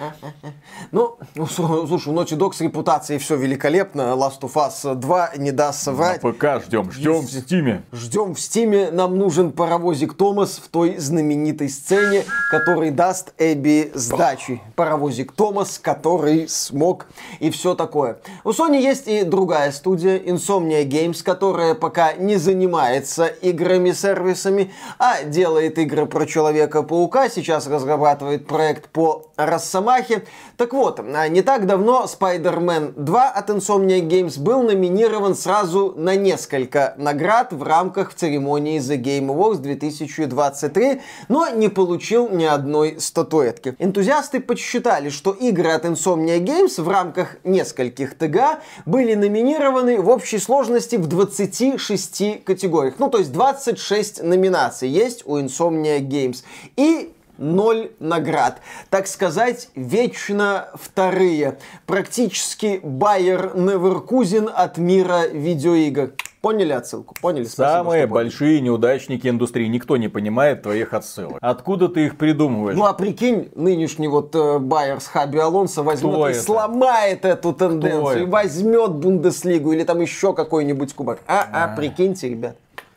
Ну, 0.92 1.18
ну 1.36 1.46
слушай, 1.46 2.10
у 2.10 2.16
Naughty 2.16 2.38
Dog 2.38 2.54
с 2.54 2.62
репутацией 2.62 3.20
все 3.20 3.36
великолепно, 3.36 4.02
Last 4.16 4.42
of 4.42 4.54
Us 4.54 4.96
2 4.96 5.32
не 5.38 5.52
даст 5.52 5.84
соврать. 5.84 6.24
На 6.24 6.32
ПК 6.32 6.64
ждем, 6.66 6.92
ждем 6.92 7.22
в 7.22 7.32
Стиме. 7.32 7.84
Ждем 7.92 8.34
в 8.34 8.40
Стиме, 8.40 8.90
нам 8.92 9.18
нужен 9.18 9.52
паровозик 9.52 10.16
Томас 10.16 10.58
в 10.64 10.70
той 10.70 10.98
знаменитой 10.98 11.70
сцене, 11.70 12.24
который 12.50 12.92
даст 12.92 13.34
Эбби 13.38 13.92
сдачи. 13.94 14.62
Паровозик 14.76 15.32
Томас, 15.32 15.78
который 15.78 16.48
смог 16.48 17.08
и 17.40 17.50
все 17.52 17.76
такое. 17.76 18.18
У 18.44 18.50
Sony 18.50 18.82
есть 18.82 19.08
и 19.08 19.24
другая 19.24 19.59
другая 19.60 19.72
студия, 19.74 20.18
Insomnia 20.20 20.86
Games, 20.86 21.22
которая 21.22 21.76
пока 21.76 22.14
не 22.14 22.38
занимается 22.38 23.26
играми-сервисами, 23.26 24.72
а 24.98 25.24
делает 25.24 25.78
игры 25.78 26.06
про 26.06 26.26
Человека-паука, 26.26 27.28
сейчас 27.30 27.68
разрабатывает 27.68 28.48
проект 28.48 28.88
по 28.90 29.26
Росомахе. 29.36 30.24
Так 30.56 30.72
вот, 30.74 31.02
а 31.02 31.28
не 31.28 31.42
так 31.42 31.66
давно 31.66 32.06
Spider-Man 32.06 32.94
2 32.96 33.30
от 33.30 33.50
Insomnia 33.50 34.00
Games 34.00 34.40
был 34.40 34.64
номинирован 34.64 35.36
сразу 35.36 35.94
на 35.98 36.16
несколько 36.16 36.94
наград 36.98 37.52
в 37.52 37.64
рамках 37.64 38.14
церемонии 38.14 38.80
The 38.80 38.98
Game 38.98 39.28
Awards 39.28 39.58
2023, 39.58 41.02
но 41.28 41.50
не 41.50 41.68
получил 41.68 42.30
ни 42.30 42.46
одной 42.46 42.96
статуэтки. 43.00 43.76
Энтузиасты 43.80 44.40
подсчитали, 44.40 45.10
что 45.10 45.32
игры 45.32 45.72
от 45.72 45.84
Insomnia 45.84 46.40
Games 46.40 46.82
в 46.82 46.88
рамках 46.88 47.36
нескольких 47.44 48.18
ТГ 48.18 48.62
были 48.86 49.16
номинированы 49.16 49.49
номинированы 49.50 50.00
в 50.00 50.10
общей 50.10 50.38
сложности 50.38 50.96
в 50.96 51.08
26 51.08 52.44
категориях. 52.44 52.96
Ну, 53.00 53.10
то 53.10 53.18
есть 53.18 53.32
26 53.32 54.24
номинаций 54.24 54.88
есть 54.88 55.24
у 55.26 55.38
Insomnia 55.40 56.00
Games. 56.00 56.44
И 56.76 57.12
ноль 57.38 57.92
наград. 58.00 58.62
Так 58.90 59.08
сказать, 59.08 59.70
вечно 59.74 60.70
вторые. 60.76 61.58
Практически 61.88 62.80
Байер 62.84 63.56
Неверкузин 63.56 64.50
от 64.54 64.78
мира 64.78 65.28
видеоигр. 65.28 66.12
Поняли 66.42 66.72
отсылку? 66.72 67.16
Поняли? 67.22 67.44
Спасибо, 67.44 67.68
Самые 67.68 68.08
большие 68.08 68.62
неудачники 68.62 69.28
индустрии. 69.28 69.68
Никто 69.68 69.98
не 69.98 70.08
понимает 70.08 70.62
твоих 70.62 70.94
отсылок. 70.94 71.38
Откуда 71.42 71.90
ты 71.90 72.06
их 72.06 72.18
придумываешь? 72.18 72.78
Ну 72.78 72.86
а 72.86 72.94
прикинь, 72.94 73.50
нынешний 73.56 74.08
вот 74.08 74.34
э, 74.36 74.58
Байер 74.60 75.02
с 75.02 75.08
Хаби 75.08 75.38
Алонсо 75.38 75.84
возьмет 75.84 76.14
Кто 76.14 76.30
и 76.30 76.32
это? 76.32 76.42
сломает 76.42 77.26
эту 77.26 77.52
тенденцию. 77.52 78.24
И 78.24 78.26
возьмет 78.26 78.92
Бундеслигу 78.92 79.74
или 79.74 79.84
там 79.84 80.00
еще 80.00 80.34
какой-нибудь 80.34 80.94
кубок. 80.94 81.20
А, 81.28 81.46
а, 81.52 81.66
а 81.66 81.76
прикиньте, 81.76 82.30
ребят. 82.30 82.56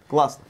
Классно. 0.09 0.45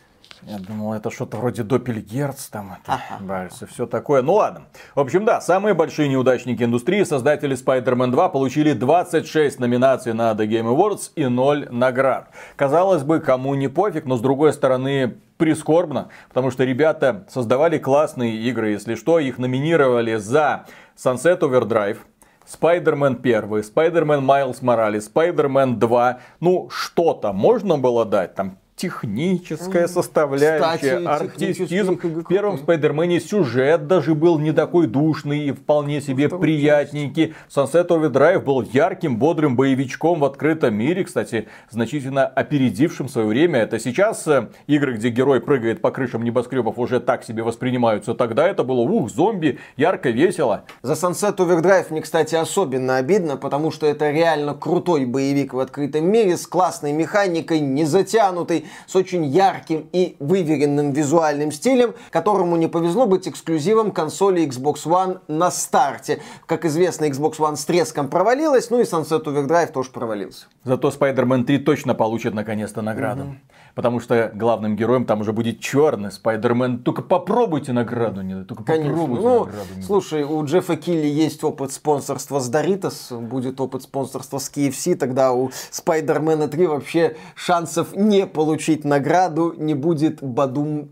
Я 0.45 0.59
думал, 0.59 0.95
это 0.95 1.11
что-то 1.11 1.37
вроде 1.37 1.63
Доппельгерц, 1.63 2.49
там, 2.49 2.77
это, 2.83 3.01
ага. 3.11 3.49
все 3.69 3.87
такое. 3.87 4.23
Ну 4.23 4.35
ладно. 4.35 4.67
В 4.95 5.01
общем, 5.01 5.25
да, 5.25 5.41
самые 5.41 5.75
большие 5.75 6.09
неудачники 6.09 6.65
индустрии, 6.65 7.05
создатели 7.05 7.57
Spider-Man 7.57 8.11
2, 8.11 8.29
получили 8.29 8.73
26 8.73 9.61
номинаций 9.61 10.15
на 10.15 10.33
The 10.33 10.49
Game 10.49 10.75
Awards 10.75 11.13
и 11.15 11.27
0 11.27 11.69
наград. 11.71 12.31
Казалось 12.57 13.05
бы, 13.05 13.21
кому 13.21 13.55
не 13.55 13.69
пофиг, 13.69 14.05
но 14.05 14.17
с 14.17 14.21
другой 14.21 14.53
стороны, 14.53 15.17
прискорбно, 15.37 16.09
потому 16.29 16.51
что 16.51 16.65
ребята 16.65 17.25
создавали 17.29 17.79
классные 17.79 18.37
игры, 18.37 18.71
если 18.71 18.97
что, 18.97 19.19
их 19.21 19.39
номинировали 19.39 20.17
за 20.17 20.67
Sunset 20.97 21.41
Overdrive, 21.41 21.99
Spider-Man 22.47 23.21
1, 23.21 23.43
Spider-Man 23.51 24.25
Miles 24.25 24.61
Morales, 24.61 25.13
Spider-Man 25.13 25.77
2. 25.77 26.19
Ну, 26.41 26.69
что-то 26.71 27.33
можно 27.33 27.79
было 27.79 28.05
дать, 28.05 28.35
там 28.35 28.59
техническая 28.83 29.87
составляющая, 29.87 30.97
Кстати, 30.97 31.05
артистизм. 31.05 31.99
В 32.03 32.25
первом 32.25 32.59
Спайдермене 32.59 33.21
сюжет 33.21 33.87
даже 33.87 34.17
был 34.17 34.41
не 34.41 34.51
такой 34.53 34.89
душный 34.89 35.47
и 35.47 35.53
вполне 35.53 36.01
себе 36.01 36.27
Что 36.27 36.39
приятненький. 36.39 37.35
Sunset 37.49 37.87
Overdrive 37.89 38.41
был 38.41 38.63
ярким, 38.63 39.19
бодрым 39.19 39.55
боевичком 39.55 40.19
в 40.19 40.25
открытом 40.25 40.75
мире, 40.75 41.05
кстати, 41.05 41.47
значительно 41.71 42.27
опередившим 42.27 43.09
свое 43.09 43.29
время. 43.29 43.61
Это 43.61 43.79
сейчас 43.79 44.27
э, 44.27 44.49
игры, 44.67 44.95
где 44.95 45.11
герой 45.11 45.41
прыгает 45.41 45.81
по 45.81 45.93
крышам 45.93 46.25
небоскребов, 46.25 46.77
уже 46.77 46.99
так 46.99 47.23
себе 47.23 47.45
воспринимаются. 47.45 48.15
Тогда 48.15 48.49
это 48.49 48.65
было, 48.65 48.81
ух, 48.81 49.11
зомби, 49.11 49.61
ярко, 49.77 50.11
весело. 50.11 50.65
За 50.83 50.95
Sunset 50.95 51.37
Overdrive 51.37 51.87
мне, 51.91 52.03
кстати, 52.03 52.35
особенно 52.35 52.97
обидно, 52.97 53.37
потому 53.37 53.71
что 53.71 53.87
это 53.87 54.11
реально 54.11 54.55
крутой 54.55 55.05
боевик 55.05 55.55
в 55.55 55.61
открытом 55.61 56.05
мире 56.07 56.37
с 56.37 56.49
классной 56.49 56.93
механикой, 56.93 57.61
не 57.61 57.85
затянутой, 57.85 58.67
с 58.87 58.97
очень 58.97 59.25
ярким 59.25 59.89
и 59.93 60.17
выверенным 60.19 60.93
визуальным 60.93 61.53
стилем, 61.53 61.95
которому 62.11 62.57
не 62.57 62.69
повезло 62.69 63.07
быть 63.07 63.29
эксклюзивом 63.29 63.91
консоли 63.93 64.47
Xbox 64.47 64.85
One 64.85 65.21
на 65.29 65.51
старте. 65.51 66.21
Как 66.47 66.65
известно, 66.65 67.07
Xbox 67.07 67.39
One 67.39 67.57
с 67.57 67.65
треском 67.65 68.09
провалилась, 68.09 68.71
ну 68.71 68.81
и 68.81 68.85
Sunset 68.85 69.25
Overdrive 69.25 69.73
тоже 69.73 69.91
провалился. 69.91 70.47
Зато 70.65 70.89
Spider-Man 70.89 71.45
3 71.45 71.59
точно 71.59 71.95
получит 71.95 72.35
наконец-то 72.35 72.83
награду. 72.83 73.23
Угу. 73.23 73.35
Потому 73.75 74.01
что 74.01 74.31
главным 74.35 74.77
героем 74.77 75.07
там 75.07 75.21
уже 75.21 75.33
будет 75.33 75.61
черный 75.61 76.13
Спайдермен. 76.13 76.79
Только 76.83 77.03
попробуйте 77.03 77.73
награду, 77.73 78.23
не 78.23 78.45
только 78.45 78.65
Конечно. 78.65 78.93
попробуйте 78.93 79.23
ну, 79.23 79.39
награду. 79.45 79.69
Не 79.77 79.83
слушай, 79.83 80.25
у 80.25 80.45
Джеффа 80.45 80.77
Килли 80.77 81.07
есть 81.07 81.43
опыт 81.43 81.73
спонсорства 81.73 82.39
с 82.39 82.51
Doritos, 82.51 83.19
будет 83.19 83.61
опыт 83.61 83.83
спонсорства 83.83 84.39
с 84.39 84.51
KFC, 84.51 84.95
тогда 84.95 85.33
у 85.33 85.51
Спайдермена 85.71 86.49
3 86.49 86.67
вообще 86.67 87.17
шансов 87.35 87.95
не 87.95 88.27
получить 88.27 88.85
награду 88.85 89.55
не 89.57 89.75
будет 89.75 90.23
бадум 90.23 90.91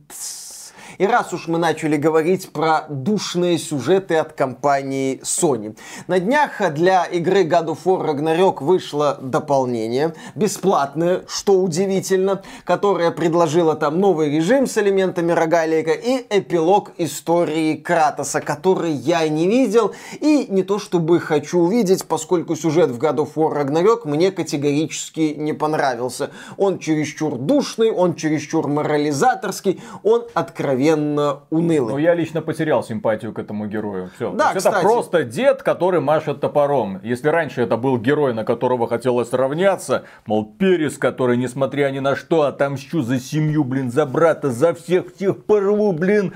и 1.00 1.06
раз 1.06 1.32
уж 1.32 1.48
мы 1.48 1.56
начали 1.56 1.96
говорить 1.96 2.50
про 2.50 2.84
душные 2.90 3.56
сюжеты 3.56 4.16
от 4.16 4.34
компании 4.34 5.18
Sony. 5.24 5.74
На 6.08 6.20
днях 6.20 6.60
для 6.74 7.04
игры 7.04 7.44
God 7.44 7.68
of 7.68 7.78
War 7.86 8.06
Ragnarok 8.06 8.62
вышло 8.62 9.16
дополнение, 9.18 10.12
бесплатное, 10.34 11.22
что 11.26 11.54
удивительно, 11.54 12.42
которое 12.64 13.12
предложило 13.12 13.76
там 13.76 13.98
новый 13.98 14.30
режим 14.30 14.66
с 14.66 14.76
элементами 14.76 15.32
рогалика 15.32 15.92
и 15.92 16.18
эпилог 16.28 16.90
истории 16.98 17.76
Кратоса, 17.76 18.42
который 18.42 18.92
я 18.92 19.26
не 19.26 19.48
видел 19.48 19.94
и 20.20 20.48
не 20.50 20.62
то 20.62 20.78
чтобы 20.78 21.18
хочу 21.18 21.60
увидеть, 21.60 22.04
поскольку 22.04 22.56
сюжет 22.56 22.90
в 22.90 22.98
God 22.98 23.26
of 23.26 23.32
War 23.36 23.58
Ragnarok 23.58 24.00
мне 24.04 24.30
категорически 24.30 25.34
не 25.34 25.54
понравился. 25.54 26.30
Он 26.58 26.78
чересчур 26.78 27.38
душный, 27.38 27.90
он 27.90 28.16
чересчур 28.16 28.68
морализаторский, 28.68 29.80
он 30.02 30.26
откровенно 30.34 30.89
откровенно 30.92 31.40
унылый. 31.50 31.92
Ну, 31.94 31.98
я 31.98 32.14
лично 32.14 32.42
потерял 32.42 32.82
симпатию 32.82 33.32
к 33.32 33.38
этому 33.38 33.66
герою. 33.66 34.10
Все. 34.16 34.32
Да, 34.32 34.54
кстати. 34.54 34.74
Это 34.74 34.82
просто 34.82 35.24
дед, 35.24 35.62
который 35.62 36.00
машет 36.00 36.40
топором. 36.40 37.00
Если 37.02 37.28
раньше 37.28 37.62
это 37.62 37.76
был 37.76 37.98
герой, 37.98 38.34
на 38.34 38.44
которого 38.44 38.88
хотелось 38.88 39.32
равняться, 39.32 40.04
мол, 40.26 40.54
Перес, 40.58 40.98
который, 40.98 41.36
несмотря 41.36 41.90
ни 41.90 41.98
на 42.00 42.16
что, 42.16 42.42
отомщу 42.42 43.02
за 43.02 43.18
семью, 43.18 43.64
блин, 43.64 43.90
за 43.90 44.06
брата, 44.06 44.50
за 44.50 44.74
всех 44.74 45.14
тех 45.14 45.44
порву, 45.44 45.92
блин, 45.92 46.34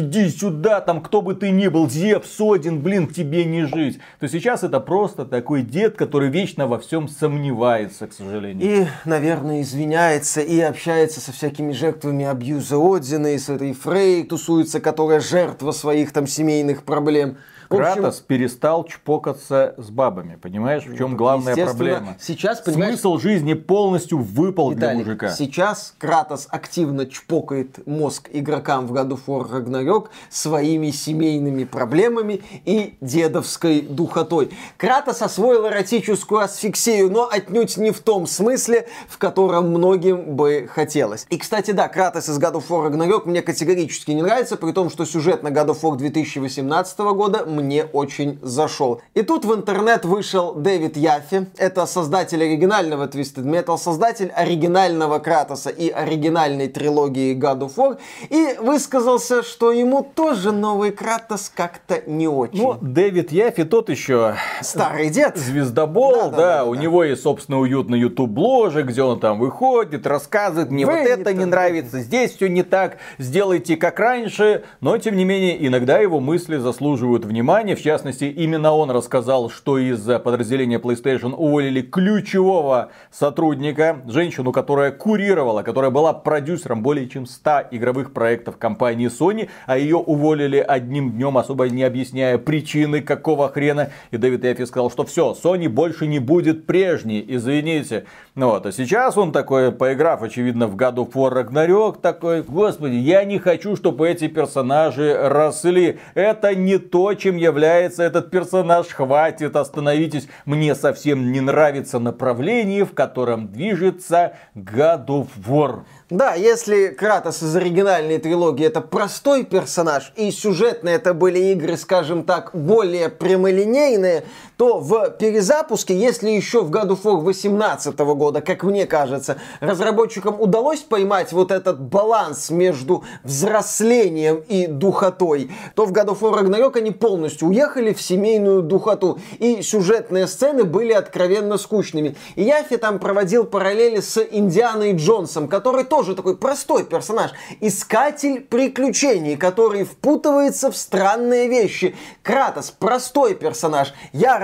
иди 0.00 0.28
сюда, 0.28 0.80
там 0.80 1.02
кто 1.02 1.22
бы 1.22 1.34
ты 1.34 1.50
ни 1.50 1.68
был, 1.68 1.88
Зевс, 1.88 2.40
Один, 2.40 2.80
блин, 2.80 3.06
тебе 3.08 3.44
не 3.44 3.64
жить. 3.64 3.98
То 4.20 4.28
сейчас 4.28 4.62
это 4.62 4.80
просто 4.80 5.24
такой 5.24 5.62
дед, 5.62 5.96
который 5.96 6.28
вечно 6.28 6.66
во 6.66 6.78
всем 6.78 7.08
сомневается, 7.08 8.06
к 8.06 8.12
сожалению. 8.12 8.82
И, 8.82 8.86
наверное, 9.04 9.62
извиняется 9.62 10.40
и 10.40 10.60
общается 10.60 11.20
со 11.20 11.32
всякими 11.32 11.72
жертвами 11.72 12.24
абьюза 12.24 12.76
Одина, 12.76 13.30
и 13.30 13.38
с 13.38 13.48
этой 13.48 13.72
Фрей 13.72 14.24
тусуется, 14.24 14.80
которая 14.80 15.20
жертва 15.20 15.72
своих 15.72 16.12
там 16.12 16.26
семейных 16.26 16.84
проблем. 16.84 17.36
Кратос 17.76 18.16
общем... 18.16 18.24
перестал 18.26 18.84
чпокаться 18.84 19.74
с 19.76 19.90
бабами. 19.90 20.36
Понимаешь, 20.36 20.84
в 20.86 20.96
чем 20.96 21.12
ну, 21.12 21.16
главная 21.16 21.54
проблема? 21.56 22.16
Сейчас, 22.20 22.60
понимаешь... 22.60 22.94
Смысл 22.94 23.18
жизни 23.18 23.54
полностью 23.54 24.18
выпал 24.18 24.70
Виталик, 24.70 25.04
для 25.04 25.04
мужика. 25.04 25.30
Сейчас 25.30 25.94
Кратос 25.98 26.46
активно 26.50 27.06
чпокает 27.06 27.86
мозг 27.86 28.28
игрокам 28.32 28.86
в 28.86 28.92
году 28.92 29.18
For 29.26 29.48
Ragnarok 29.50 30.08
своими 30.30 30.90
семейными 30.90 31.64
проблемами 31.64 32.42
и 32.64 32.96
дедовской 33.00 33.80
духотой. 33.80 34.50
Кратос 34.76 35.22
освоил 35.22 35.66
эротическую 35.66 36.40
асфиксию, 36.40 37.10
но 37.10 37.28
отнюдь 37.30 37.76
не 37.76 37.90
в 37.90 38.00
том 38.00 38.26
смысле, 38.26 38.86
в 39.08 39.18
котором 39.18 39.70
многим 39.70 40.36
бы 40.36 40.68
хотелось. 40.70 41.26
И, 41.30 41.38
кстати, 41.38 41.70
да, 41.70 41.88
Кратос 41.88 42.28
из 42.28 42.38
God 42.38 42.54
of 42.54 42.68
War 42.68 42.90
Ragnarok 42.90 43.22
мне 43.26 43.42
категорически 43.42 44.12
не 44.12 44.22
нравится, 44.22 44.56
при 44.56 44.72
том, 44.72 44.90
что 44.90 45.04
сюжет 45.04 45.42
на 45.42 45.48
God 45.48 45.68
of 45.68 45.80
War 45.82 45.96
2018 45.96 46.98
года 46.98 47.44
мне 47.46 47.63
мне 47.64 47.84
очень 47.84 48.38
зашел. 48.42 49.00
И 49.14 49.22
тут 49.22 49.44
в 49.44 49.54
интернет 49.54 50.04
вышел 50.04 50.54
Дэвид 50.54 50.96
Яффи, 50.96 51.46
это 51.56 51.86
создатель 51.86 52.42
оригинального 52.42 53.06
Twisted 53.08 53.44
Metal, 53.44 53.76
создатель 53.78 54.30
оригинального 54.34 55.18
Кратоса 55.18 55.70
и 55.70 55.88
оригинальной 55.88 56.68
трилогии 56.68 57.34
God 57.34 57.60
of 57.60 57.74
War, 57.76 57.98
и 58.30 58.56
высказался, 58.60 59.42
что 59.42 59.72
ему 59.72 60.06
тоже 60.14 60.52
новый 60.52 60.90
Кратос 60.92 61.50
как-то 61.54 62.02
не 62.06 62.28
очень. 62.28 62.62
Ну, 62.62 62.76
Дэвид 62.80 63.32
Яффи 63.32 63.64
тот 63.64 63.88
еще 63.90 64.34
Старый 64.60 65.10
дед. 65.10 65.36
звездобол, 65.36 66.12
да, 66.14 66.30
Да, 66.30 66.30
да, 66.30 66.36
да, 66.58 66.64
у 66.64 66.74
да. 66.74 66.80
него 66.82 67.04
есть, 67.04 67.22
собственно, 67.22 67.58
уютный 67.60 67.98
YouTube 67.98 68.30
бложек, 68.30 68.86
где 68.86 69.02
он 69.02 69.18
там 69.20 69.38
выходит, 69.38 70.06
рассказывает, 70.06 70.70
мне 70.70 70.84
Вы 70.86 70.92
вот 70.92 71.00
не 71.00 71.06
это 71.08 71.32
не 71.32 71.40
так. 71.40 71.48
нравится, 71.48 72.00
здесь 72.00 72.34
все 72.34 72.48
не 72.48 72.62
так, 72.62 72.98
сделайте 73.18 73.76
как 73.76 73.98
раньше, 73.98 74.64
но, 74.80 74.96
тем 74.98 75.16
не 75.16 75.24
менее, 75.24 75.66
иногда 75.66 75.98
его 75.98 76.20
мысли 76.20 76.56
заслуживают 76.58 77.24
внимания, 77.24 77.43
в 77.74 77.82
частности, 77.82 78.24
именно 78.24 78.72
он 78.72 78.90
рассказал, 78.90 79.50
что 79.50 79.76
из 79.76 80.00
подразделения 80.00 80.78
PlayStation 80.78 81.34
уволили 81.34 81.82
ключевого 81.82 82.88
сотрудника, 83.10 84.00
женщину, 84.06 84.50
которая 84.50 84.92
курировала, 84.92 85.62
которая 85.62 85.90
была 85.90 86.14
продюсером 86.14 86.82
более 86.82 87.06
чем 87.06 87.26
100 87.26 87.64
игровых 87.72 88.14
проектов 88.14 88.56
компании 88.56 89.08
Sony, 89.08 89.50
а 89.66 89.76
ее 89.76 89.96
уволили 89.96 90.56
одним 90.56 91.12
днем, 91.12 91.36
особо 91.36 91.68
не 91.68 91.82
объясняя 91.82 92.38
причины, 92.38 93.02
какого 93.02 93.50
хрена. 93.50 93.90
И 94.10 94.16
Дэвид 94.16 94.42
Эфи 94.46 94.64
сказал, 94.64 94.90
что 94.90 95.04
все, 95.04 95.34
Sony 95.34 95.68
больше 95.68 96.06
не 96.06 96.20
будет 96.20 96.64
прежней, 96.64 97.22
извините. 97.28 98.06
Ну 98.34 98.48
вот, 98.48 98.64
а 98.64 98.72
сейчас 98.72 99.18
он 99.18 99.32
такой, 99.32 99.70
поиграв, 99.70 100.22
очевидно, 100.22 100.66
в 100.66 100.76
of 100.76 101.12
War 101.12 101.44
Ragnarok, 101.44 102.00
такой, 102.00 102.42
господи, 102.42 102.94
я 102.94 103.24
не 103.24 103.38
хочу, 103.38 103.76
чтобы 103.76 104.08
эти 104.08 104.28
персонажи 104.28 105.14
росли. 105.14 105.98
Это 106.14 106.54
не 106.54 106.78
то, 106.78 107.12
чем 107.14 107.33
является 107.36 108.02
этот 108.02 108.30
персонаж. 108.30 108.88
Хватит, 108.88 109.56
остановитесь. 109.56 110.28
Мне 110.44 110.74
совсем 110.74 111.32
не 111.32 111.40
нравится 111.40 111.98
направление, 111.98 112.84
в 112.84 112.94
котором 112.94 113.48
движется 113.48 114.34
God 114.54 115.06
of 115.06 115.28
War. 115.46 115.84
Да, 116.10 116.34
если 116.34 116.88
Кратос 116.88 117.42
из 117.42 117.56
оригинальной 117.56 118.18
трилогии 118.18 118.66
это 118.66 118.80
простой 118.80 119.44
персонаж, 119.44 120.12
и 120.16 120.30
сюжетно 120.30 120.90
это 120.90 121.14
были 121.14 121.38
игры, 121.52 121.76
скажем 121.76 122.24
так, 122.24 122.50
более 122.52 123.08
прямолинейные, 123.08 124.24
то 124.56 124.78
в 124.78 125.10
перезапуске, 125.10 125.96
если 125.96 126.30
еще 126.30 126.62
в 126.62 126.70
God 126.70 126.90
of 126.90 127.02
War 127.02 127.20
18 127.20 127.98
года, 127.98 128.40
как 128.40 128.62
мне 128.62 128.86
кажется, 128.86 129.38
разработчикам 129.60 130.40
удалось 130.40 130.80
поймать 130.80 131.32
вот 131.32 131.50
этот 131.50 131.80
баланс 131.80 132.50
между 132.50 133.04
взрослением 133.24 134.42
и 134.48 134.66
духотой, 134.66 135.50
то 135.74 135.86
в 135.86 135.92
of 135.92 136.20
War 136.20 136.40
Ragnarok 136.40 136.78
они 136.78 136.90
полностью 136.90 137.48
уехали 137.48 137.92
в 137.92 138.00
семейную 138.00 138.62
духоту, 138.62 139.18
и 139.38 139.62
сюжетные 139.62 140.26
сцены 140.26 140.64
были 140.64 140.92
откровенно 140.92 141.58
скучными. 141.58 142.16
И 142.36 142.42
Яфи 142.42 142.76
там 142.76 142.98
проводил 142.98 143.44
параллели 143.44 144.00
с 144.00 144.22
Индианой 144.22 144.92
Джонсом, 144.92 145.48
который 145.48 145.84
тоже 145.84 146.14
такой 146.14 146.36
простой 146.36 146.84
персонаж, 146.84 147.32
искатель 147.60 148.40
приключений, 148.40 149.36
который 149.36 149.84
впутывается 149.84 150.70
в 150.70 150.76
странные 150.76 151.48
вещи. 151.48 151.96
Кратос 152.22 152.70
простой 152.70 153.34
персонаж, 153.34 153.92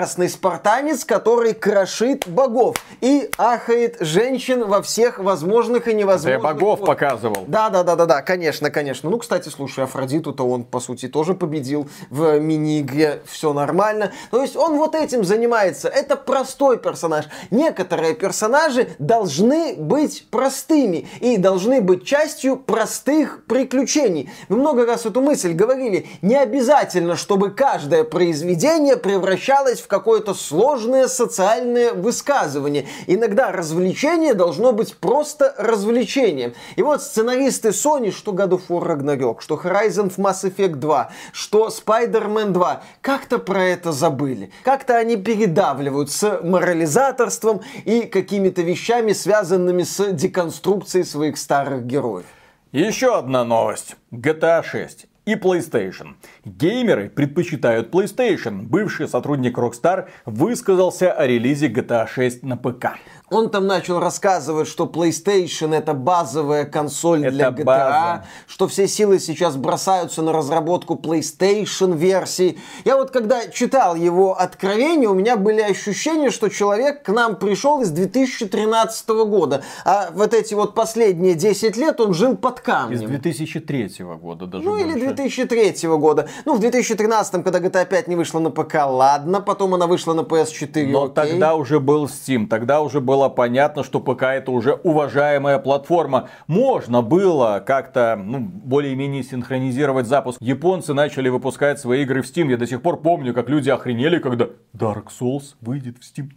яростный 0.00 0.30
спартанец, 0.30 1.04
который 1.04 1.52
крошит 1.52 2.26
богов 2.26 2.76
и 3.02 3.28
ахает 3.36 3.98
женщин 4.00 4.66
во 4.66 4.80
всех 4.80 5.18
возможных 5.18 5.88
и 5.88 5.90
Я 5.90 5.96
невозможных. 5.96 6.42
богов 6.42 6.78
формах. 6.78 6.98
показывал. 6.98 7.44
Да, 7.46 7.68
да, 7.68 7.82
да, 7.82 7.96
да, 7.96 8.06
да, 8.06 8.22
конечно, 8.22 8.70
конечно. 8.70 9.10
Ну, 9.10 9.18
кстати, 9.18 9.50
слушай, 9.50 9.84
Афродиту-то 9.84 10.48
он, 10.48 10.64
по 10.64 10.80
сути, 10.80 11.06
тоже 11.08 11.34
победил 11.34 11.86
в 12.08 12.38
мини-игре. 12.38 13.20
Все 13.26 13.52
нормально. 13.52 14.12
То 14.30 14.40
есть 14.40 14.56
он 14.56 14.78
вот 14.78 14.94
этим 14.94 15.22
занимается. 15.22 15.88
Это 15.88 16.16
простой 16.16 16.78
персонаж. 16.78 17.26
Некоторые 17.50 18.14
персонажи 18.14 18.88
должны 18.98 19.74
быть 19.76 20.26
простыми 20.30 21.08
и 21.20 21.36
должны 21.36 21.82
быть 21.82 22.04
частью 22.06 22.56
простых 22.56 23.44
приключений. 23.46 24.30
Мы 24.48 24.56
много 24.56 24.86
раз 24.86 25.04
эту 25.04 25.20
мысль 25.20 25.52
говорили. 25.52 26.06
Не 26.22 26.36
обязательно, 26.36 27.16
чтобы 27.16 27.50
каждое 27.50 28.04
произведение 28.04 28.96
превращалось 28.96 29.80
в 29.80 29.86
какое-то 29.90 30.32
сложное 30.32 31.08
социальное 31.08 31.92
высказывание. 31.92 32.86
Иногда 33.08 33.50
развлечение 33.50 34.32
должно 34.34 34.72
быть 34.72 34.96
просто 34.96 35.54
развлечением. 35.58 36.54
И 36.76 36.82
вот 36.82 37.02
сценаристы 37.02 37.70
Sony, 37.70 38.12
что 38.12 38.32
God 38.32 38.50
of 38.50 38.62
War 38.68 38.86
Ragnarok, 38.86 39.40
что 39.40 39.60
Horizon 39.62 40.14
Mass 40.16 40.44
Effect 40.44 40.76
2, 40.76 41.10
что 41.32 41.68
Spider-Man 41.68 42.50
2, 42.52 42.82
как-то 43.02 43.38
про 43.38 43.64
это 43.64 43.92
забыли. 43.92 44.52
Как-то 44.64 44.96
они 44.96 45.16
передавливают 45.16 46.10
с 46.10 46.40
морализаторством 46.42 47.60
и 47.84 48.02
какими-то 48.02 48.62
вещами, 48.62 49.12
связанными 49.12 49.82
с 49.82 50.12
деконструкцией 50.12 51.04
своих 51.04 51.36
старых 51.36 51.84
героев. 51.84 52.26
Еще 52.72 53.18
одна 53.18 53.44
новость. 53.44 53.96
GTA 54.12 54.62
6 54.62 55.09
и 55.30 55.34
PlayStation. 55.34 56.14
Геймеры 56.44 57.08
предпочитают 57.08 57.94
PlayStation. 57.94 58.62
Бывший 58.62 59.06
сотрудник 59.06 59.56
Rockstar 59.56 60.08
высказался 60.26 61.12
о 61.12 61.26
релизе 61.26 61.68
GTA 61.68 62.08
6 62.08 62.42
на 62.42 62.56
ПК. 62.56 62.96
Он 63.30 63.48
там 63.48 63.66
начал 63.68 64.00
рассказывать, 64.00 64.66
что 64.66 64.86
PlayStation 64.86 65.72
это 65.74 65.94
базовая 65.94 66.64
консоль 66.64 67.24
Это 67.26 67.30
для 67.30 67.48
GTA, 67.50 67.64
база. 67.64 68.24
что 68.48 68.66
все 68.66 68.88
силы 68.88 69.20
сейчас 69.20 69.56
бросаются 69.56 70.20
на 70.22 70.32
разработку 70.32 70.94
PlayStation 70.96 71.96
версии. 71.96 72.58
Я 72.84 72.96
вот 72.96 73.12
когда 73.12 73.46
читал 73.46 73.94
его 73.94 74.36
откровения, 74.38 75.08
у 75.08 75.14
меня 75.14 75.36
были 75.36 75.60
ощущения, 75.60 76.30
что 76.30 76.48
человек 76.48 77.04
к 77.04 77.08
нам 77.10 77.36
пришел 77.36 77.80
из 77.82 77.90
2013 77.90 79.08
года, 79.08 79.62
а 79.84 80.10
вот 80.12 80.34
эти 80.34 80.54
вот 80.54 80.74
последние 80.74 81.34
10 81.34 81.76
лет 81.76 82.00
он 82.00 82.14
жил 82.14 82.36
под 82.36 82.60
камнем. 82.60 82.96
Из 82.96 83.02
2003 83.02 83.90
года 84.20 84.46
даже 84.46 84.64
Ну 84.64 84.76
или 84.76 84.92
больше. 84.92 85.06
2003 85.06 85.88
года. 85.90 86.28
Ну, 86.44 86.54
в 86.54 86.58
2013, 86.60 87.44
когда 87.44 87.60
GTA 87.60 87.86
5 87.86 88.08
не 88.08 88.16
вышла 88.16 88.40
на 88.40 88.50
ПК, 88.50 88.74
ладно, 88.86 89.40
потом 89.40 89.74
она 89.74 89.86
вышла 89.86 90.14
на 90.14 90.22
PS4, 90.22 90.86
Но 90.88 91.04
окей. 91.04 91.14
тогда 91.14 91.54
уже 91.54 91.78
был 91.78 92.06
Steam, 92.06 92.48
тогда 92.48 92.80
уже 92.80 93.00
было 93.20 93.28
понятно, 93.28 93.84
что 93.84 94.00
ПК 94.00 94.22
это 94.22 94.50
уже 94.50 94.72
уважаемая 94.72 95.58
платформа. 95.58 96.30
Можно 96.46 97.02
было 97.02 97.62
как-то 97.66 98.18
ну, 98.18 98.38
более-менее 98.40 99.22
синхронизировать 99.22 100.06
запуск. 100.06 100.40
Японцы 100.40 100.94
начали 100.94 101.28
выпускать 101.28 101.78
свои 101.78 102.02
игры 102.02 102.22
в 102.22 102.24
Steam. 102.24 102.48
Я 102.48 102.56
до 102.56 102.66
сих 102.66 102.80
пор 102.80 103.02
помню, 103.02 103.34
как 103.34 103.50
люди 103.50 103.68
охренели, 103.68 104.18
когда 104.20 104.46
Dark 104.74 105.08
Souls 105.20 105.54
выйдет 105.60 105.96
в 105.98 106.00
Steam. 106.00 106.30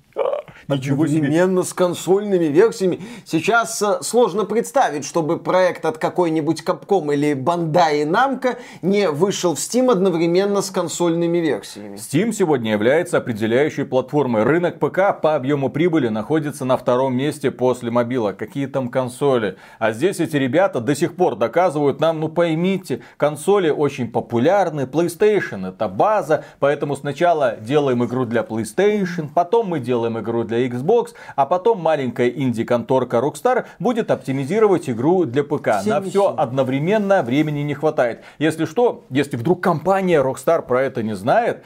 Ничего 0.67 1.07
себе. 1.07 1.17
Одновременно 1.17 1.63
с 1.63 1.73
консольными 1.73 2.45
версиями. 2.45 3.01
Сейчас 3.25 3.81
э, 3.81 3.99
сложно 4.01 4.45
представить, 4.45 5.05
чтобы 5.05 5.39
проект 5.39 5.85
от 5.85 5.97
какой-нибудь 5.97 6.63
Capcom 6.65 7.13
или 7.13 7.33
Bandai 7.33 8.03
Namco 8.03 8.57
не 8.81 9.09
вышел 9.09 9.55
в 9.55 9.57
Steam 9.57 9.91
одновременно 9.91 10.61
с 10.61 10.69
консольными 10.69 11.37
версиями. 11.39 11.97
Steam 11.97 12.31
сегодня 12.31 12.71
является 12.71 13.17
определяющей 13.17 13.83
платформой. 13.83 14.43
Рынок 14.43 14.79
ПК 14.79 15.21
по 15.21 15.35
объему 15.35 15.69
прибыли 15.69 16.07
находится 16.07 16.65
на 16.65 16.77
втором 16.77 17.15
месте 17.15 17.51
после 17.51 17.91
мобила. 17.91 18.33
Какие 18.33 18.67
там 18.67 18.89
консоли? 18.89 19.57
А 19.79 19.91
здесь 19.91 20.19
эти 20.19 20.37
ребята 20.37 20.79
до 20.79 20.95
сих 20.95 21.15
пор 21.15 21.35
доказывают 21.35 21.99
нам, 21.99 22.19
ну 22.19 22.29
поймите, 22.29 23.01
консоли 23.17 23.69
очень 23.69 24.11
популярны, 24.11 24.81
PlayStation 24.81 25.67
это 25.67 25.87
база, 25.87 26.45
поэтому 26.59 26.95
сначала 26.95 27.57
делаем 27.57 28.03
игру 28.05 28.25
для 28.25 28.41
PlayStation, 28.41 29.29
потом 29.33 29.67
мы 29.67 29.79
делаем 29.79 30.19
игру 30.19 30.43
для 30.43 30.52
Xbox, 30.67 31.09
а 31.35 31.45
потом 31.45 31.79
маленькая 31.79 32.29
инди-конторка 32.29 33.17
Rockstar 33.17 33.65
будет 33.79 34.11
оптимизировать 34.11 34.89
игру 34.89 35.25
для 35.25 35.43
ПК. 35.43 35.79
Все 35.81 35.89
на 35.89 36.01
все. 36.01 36.35
одновременно 36.35 37.23
времени 37.23 37.59
не 37.61 37.73
хватает. 37.73 38.23
Если 38.39 38.65
что, 38.65 39.05
если 39.09 39.37
вдруг 39.37 39.61
компания 39.61 40.21
Rockstar 40.21 40.61
про 40.61 40.83
это 40.83 41.03
не 41.03 41.15
знает, 41.15 41.63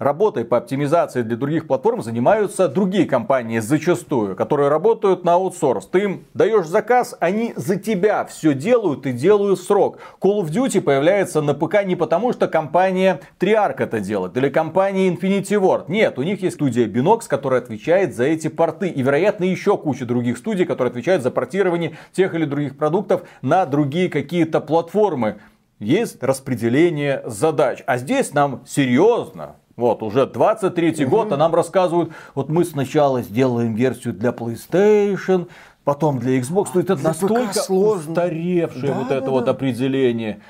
Работой 0.00 0.46
по 0.46 0.56
оптимизации 0.56 1.20
для 1.20 1.36
других 1.36 1.66
платформ 1.66 2.00
занимаются 2.00 2.68
другие 2.68 3.04
компании 3.04 3.58
зачастую, 3.58 4.34
которые 4.34 4.70
работают 4.70 5.24
на 5.24 5.34
аутсорс. 5.34 5.84
Ты 5.88 5.98
им 6.04 6.24
даешь 6.32 6.64
заказ, 6.64 7.14
они 7.20 7.52
за 7.54 7.76
тебя 7.76 8.24
все 8.24 8.54
делают 8.54 9.04
и 9.04 9.12
делают 9.12 9.60
срок. 9.60 9.98
Call 10.18 10.40
of 10.40 10.46
Duty 10.46 10.80
появляется 10.80 11.42
на 11.42 11.52
ПК 11.52 11.84
не 11.84 11.96
потому, 11.96 12.32
что 12.32 12.48
компания 12.48 13.20
Triarch 13.38 13.74
это 13.76 14.00
делает 14.00 14.34
или 14.38 14.48
компания 14.48 15.10
Infinity 15.10 15.60
Ward. 15.60 15.84
Нет, 15.88 16.18
у 16.18 16.22
них 16.22 16.42
есть 16.42 16.56
студия 16.56 16.88
Binox, 16.88 17.28
которая 17.28 17.60
отвечает 17.60 18.16
за 18.16 18.24
эти 18.24 18.48
порты. 18.48 18.88
И, 18.88 19.02
вероятно, 19.02 19.44
еще 19.44 19.76
куча 19.76 20.06
других 20.06 20.38
студий, 20.38 20.64
которые 20.64 20.92
отвечают 20.92 21.22
за 21.22 21.30
портирование 21.30 21.98
тех 22.12 22.34
или 22.34 22.46
других 22.46 22.78
продуктов 22.78 23.24
на 23.42 23.66
другие 23.66 24.08
какие-то 24.08 24.62
платформы 24.62 25.42
есть 25.78 26.22
распределение 26.22 27.22
задач. 27.26 27.82
А 27.86 27.98
здесь 27.98 28.32
нам 28.32 28.62
серьезно, 28.66 29.56
вот 29.80 30.02
уже 30.02 30.26
23 30.26 31.04
год, 31.06 31.32
а 31.32 31.36
нам 31.36 31.54
рассказывают, 31.54 32.10
вот 32.34 32.48
мы 32.48 32.64
сначала 32.64 33.22
сделаем 33.22 33.74
версию 33.74 34.14
для 34.14 34.30
PlayStation, 34.30 35.48
потом 35.84 36.18
для 36.18 36.38
Xbox. 36.38 36.68
То 36.72 36.78
есть 36.78 36.90
это 36.90 37.02
настолько 37.02 37.54
сложно. 37.54 38.12
устаревшее 38.12 38.92
Да, 38.92 38.98
вот 38.98 39.08
да, 39.08 39.14
это 39.16 39.24
да. 39.24 39.30
вот 39.32 39.48
определение. 39.48 40.40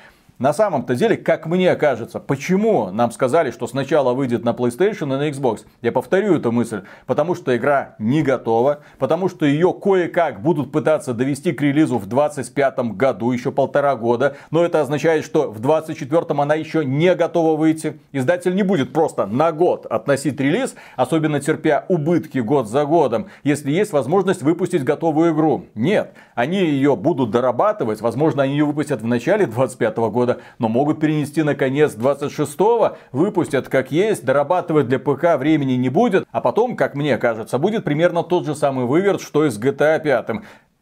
На 0.41 0.53
самом-то 0.53 0.95
деле, 0.95 1.17
как 1.17 1.45
мне 1.45 1.75
кажется, 1.75 2.19
почему 2.19 2.89
нам 2.89 3.11
сказали, 3.11 3.51
что 3.51 3.67
сначала 3.67 4.13
выйдет 4.13 4.43
на 4.43 4.53
PlayStation 4.53 5.03
и 5.03 5.05
на 5.05 5.29
Xbox? 5.29 5.65
Я 5.83 5.91
повторю 5.91 6.35
эту 6.35 6.51
мысль. 6.51 6.81
Потому 7.05 7.35
что 7.35 7.55
игра 7.55 7.93
не 7.99 8.23
готова, 8.23 8.79
потому 8.97 9.29
что 9.29 9.45
ее 9.45 9.71
кое-как 9.71 10.41
будут 10.41 10.71
пытаться 10.71 11.13
довести 11.13 11.51
к 11.51 11.61
релизу 11.61 11.99
в 11.99 12.07
25 12.07 12.79
году, 12.95 13.29
еще 13.29 13.51
полтора 13.51 13.95
года. 13.95 14.35
Но 14.49 14.65
это 14.65 14.81
означает, 14.81 15.25
что 15.25 15.51
в 15.51 15.59
24 15.59 16.25
она 16.29 16.55
еще 16.55 16.83
не 16.83 17.13
готова 17.13 17.55
выйти. 17.55 17.99
Издатель 18.11 18.55
не 18.55 18.63
будет 18.63 18.93
просто 18.93 19.27
на 19.27 19.51
год 19.51 19.85
относить 19.85 20.39
релиз, 20.39 20.73
особенно 20.95 21.39
терпя 21.39 21.85
убытки 21.87 22.39
год 22.39 22.67
за 22.67 22.85
годом, 22.85 23.27
если 23.43 23.69
есть 23.69 23.93
возможность 23.93 24.41
выпустить 24.41 24.83
готовую 24.83 25.35
игру. 25.35 25.65
Нет, 25.75 26.15
они 26.33 26.57
ее 26.57 26.95
будут 26.95 27.29
дорабатывать, 27.29 28.01
возможно, 28.01 28.41
они 28.41 28.53
ее 28.53 28.65
выпустят 28.65 29.03
в 29.03 29.05
начале 29.05 29.45
25 29.45 29.97
года, 29.97 30.30
года, 30.31 30.41
но 30.59 30.67
могут 30.67 30.99
перенести 30.99 31.43
на 31.43 31.55
конец 31.55 31.95
26-го, 31.95 32.97
выпустят 33.11 33.67
как 33.67 33.91
есть, 33.91 34.25
дорабатывать 34.25 34.87
для 34.87 34.99
ПК 34.99 35.37
времени 35.37 35.73
не 35.73 35.89
будет, 35.89 36.25
а 36.31 36.41
потом, 36.41 36.75
как 36.75 36.95
мне 36.95 37.17
кажется, 37.17 37.57
будет 37.57 37.83
примерно 37.83 38.23
тот 38.23 38.45
же 38.45 38.55
самый 38.55 38.85
выверт, 38.85 39.21
что 39.21 39.45
и 39.45 39.49
с 39.49 39.59
GTA 39.59 40.01
5. 40.01 40.27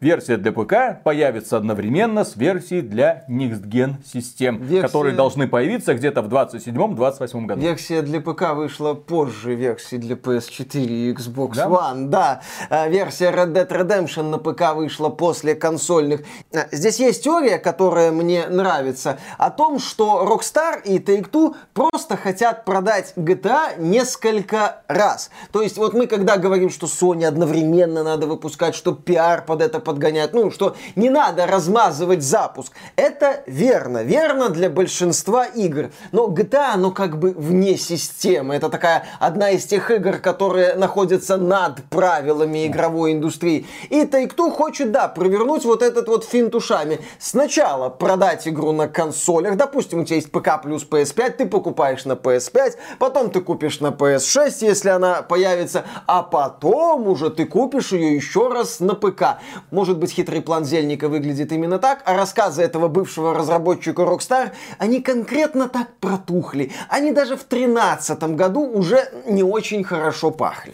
Версия 0.02 0.38
для 0.38 0.54
ПК 0.54 1.04
появится 1.04 1.58
одновременно 1.58 2.24
с 2.24 2.38
версией 2.38 2.82
для 2.82 3.26
Next 3.28 3.64
Gen 3.64 3.96
систем, 4.06 4.56
Версия... 4.62 4.82
которые 4.82 5.14
должны 5.14 5.46
появиться 5.46 5.94
где-то 5.94 6.22
в 6.22 6.34
27-28 6.34 7.46
году. 7.46 7.60
Версия 7.60 8.02
для 8.02 8.22
ПК 8.22 8.54
вышла 8.54 8.94
позже 8.94 9.56
версии 9.56 9.98
для 9.98 10.16
PS4 10.16 10.86
и 10.86 11.12
Xbox 11.12 11.56
да? 11.56 11.66
One. 11.66 12.06
Да, 12.06 12.42
а, 12.70 12.88
версия 12.88 13.30
Red 13.30 13.52
Dead 13.52 13.68
Redemption 13.68 14.30
на 14.30 14.38
ПК 14.38 14.74
вышла 14.74 15.10
после 15.10 15.54
консольных. 15.54 16.22
А, 16.54 16.68
здесь 16.72 16.98
есть 17.02 17.26
теория, 17.26 17.58
которая 17.58 18.14
мне 18.14 18.48
нравится, 18.48 19.20
о 19.38 19.50
том, 19.50 19.80
что 19.80 20.26
Rockstar 20.26 20.82
и 20.86 21.00
Take-Two 21.00 21.58
просто 21.74 22.16
хотят 22.16 22.64
продать 22.64 23.12
GTA 23.18 23.78
несколько 23.78 24.82
раз. 24.88 25.30
То 25.52 25.62
есть 25.62 25.76
вот 25.76 25.94
мы 25.94 26.08
когда 26.08 26.38
говорим, 26.38 26.70
что 26.70 26.88
Sony 26.88 27.26
одновременно 27.26 28.02
надо 28.02 28.28
выпускать, 28.28 28.76
что 28.76 28.94
пиар 28.94 29.44
под 29.44 29.62
это 29.62 29.82
подгонять, 29.90 30.34
ну, 30.34 30.52
что 30.52 30.76
не 30.96 31.10
надо 31.10 31.48
размазывать 31.48 32.22
запуск. 32.22 32.74
Это 32.96 33.42
верно, 33.48 34.04
верно 34.04 34.50
для 34.50 34.70
большинства 34.70 35.46
игр. 35.46 35.90
Но 36.12 36.28
GTA, 36.28 36.74
оно 36.76 36.92
как 36.92 37.18
бы 37.18 37.32
вне 37.32 37.76
системы. 37.76 38.54
Это 38.54 38.70
такая 38.70 39.06
одна 39.20 39.50
из 39.50 39.66
тех 39.66 39.90
игр, 39.90 40.20
которые 40.20 40.76
находятся 40.76 41.38
над 41.38 41.84
правилами 41.86 42.68
игровой 42.68 43.14
индустрии. 43.14 43.66
И 43.90 44.04
Take-Two 44.04 44.52
хочет, 44.52 44.92
да, 44.92 45.08
провернуть 45.08 45.66
вот 45.66 45.82
этот 45.82 46.08
вот 46.08 46.24
финт 46.24 46.54
ушами. 46.54 47.00
Сначала 47.18 47.90
продать 47.90 48.48
игру 48.48 48.72
на 48.72 48.88
консолях. 48.88 49.58
Допустим, 49.58 50.02
у 50.02 50.06
тебя 50.06 50.18
есть 50.18 50.32
ПК 50.32 50.62
плюс 50.62 50.86
PS5, 50.88 51.32
ты 51.32 51.46
покупаешь 51.48 52.06
на 52.06 52.14
PS5, 52.14 52.76
потом 53.00 53.32
ты 53.32 53.42
купишь 53.42 53.80
на 53.80 53.88
PS6, 53.88 54.58
если 54.62 54.90
она 54.90 55.24
появится, 55.24 55.86
а 56.06 56.22
потом 56.22 57.08
уже 57.08 57.32
ты 57.32 57.46
купишь 57.46 57.92
ее 57.92 58.14
еще 58.14 58.50
раз 58.50 58.80
на 58.80 58.94
ПК. 58.94 59.40
Может 59.80 59.98
быть, 59.98 60.12
хитрый 60.12 60.42
план 60.42 60.66
Зельника 60.66 61.08
выглядит 61.08 61.54
именно 61.54 61.80
так, 61.80 62.02
а 62.04 62.14
рассказы 62.18 62.62
этого 62.62 62.90
бывшего 62.90 63.34
разработчика 63.34 64.02
Rockstar, 64.02 64.52
они 64.78 65.00
конкретно 65.00 65.70
так 65.70 65.88
протухли. 66.02 66.74
Они 66.90 67.14
даже 67.14 67.38
в 67.38 67.48
2013 67.48 68.36
году 68.36 68.70
уже 68.70 69.10
не 69.26 69.42
очень 69.42 69.86
хорошо 69.86 70.32
пахли. 70.32 70.74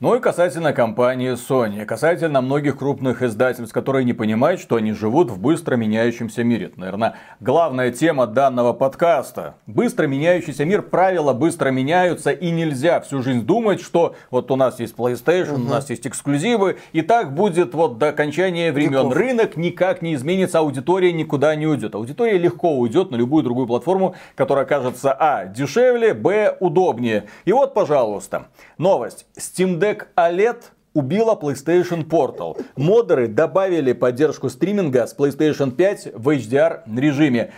Ну 0.00 0.16
и 0.16 0.20
касательно 0.20 0.72
компании 0.72 1.34
Sony, 1.34 1.84
касательно 1.84 2.40
многих 2.40 2.78
крупных 2.78 3.22
издательств, 3.22 3.72
которые 3.72 4.04
не 4.04 4.12
понимают, 4.12 4.60
что 4.60 4.74
они 4.74 4.90
живут 4.92 5.30
в 5.30 5.38
быстро 5.38 5.76
меняющемся 5.76 6.42
мире. 6.42 6.66
Это, 6.66 6.80
наверное, 6.80 7.14
главная 7.38 7.92
тема 7.92 8.26
данного 8.26 8.72
подкаста. 8.72 9.54
Быстро 9.68 10.08
меняющийся 10.08 10.64
мир, 10.64 10.82
правила 10.82 11.32
быстро 11.32 11.70
меняются, 11.70 12.32
и 12.32 12.50
нельзя 12.50 13.00
всю 13.02 13.22
жизнь 13.22 13.42
думать, 13.42 13.80
что 13.80 14.16
вот 14.32 14.50
у 14.50 14.56
нас 14.56 14.80
есть 14.80 14.96
PlayStation, 14.96 15.54
угу. 15.54 15.66
у 15.66 15.70
нас 15.70 15.88
есть 15.88 16.08
эксклюзивы, 16.08 16.78
и 16.92 17.00
так 17.02 17.32
будет 17.32 17.72
вот 17.72 17.98
до 17.98 18.08
окончания 18.08 18.72
времен. 18.72 18.90
Веков. 18.90 19.14
Рынок 19.14 19.56
никак 19.56 20.02
не 20.02 20.16
изменится, 20.16 20.58
аудитория 20.58 21.12
никуда 21.12 21.54
не 21.54 21.68
уйдет. 21.68 21.94
Аудитория 21.94 22.36
легко 22.36 22.76
уйдет 22.76 23.12
на 23.12 23.16
любую 23.16 23.44
другую 23.44 23.68
платформу, 23.68 24.16
которая 24.34 24.64
окажется 24.64 25.12
а. 25.12 25.44
дешевле, 25.44 26.14
б. 26.14 26.56
удобнее. 26.58 27.26
И 27.44 27.52
вот, 27.52 27.74
пожалуйста, 27.74 28.48
новость. 28.76 29.26
Steam 29.38 29.78
Deck 29.78 29.83
Deck 29.84 30.06
OLED 30.16 30.62
убила 30.94 31.34
PlayStation 31.34 32.08
Portal. 32.08 32.58
Модеры 32.74 33.28
добавили 33.28 33.92
поддержку 33.92 34.48
стриминга 34.48 35.06
с 35.06 35.14
PlayStation 35.14 35.72
5 35.72 36.14
в 36.14 36.30
HDR 36.30 36.80
режиме. 36.98 37.52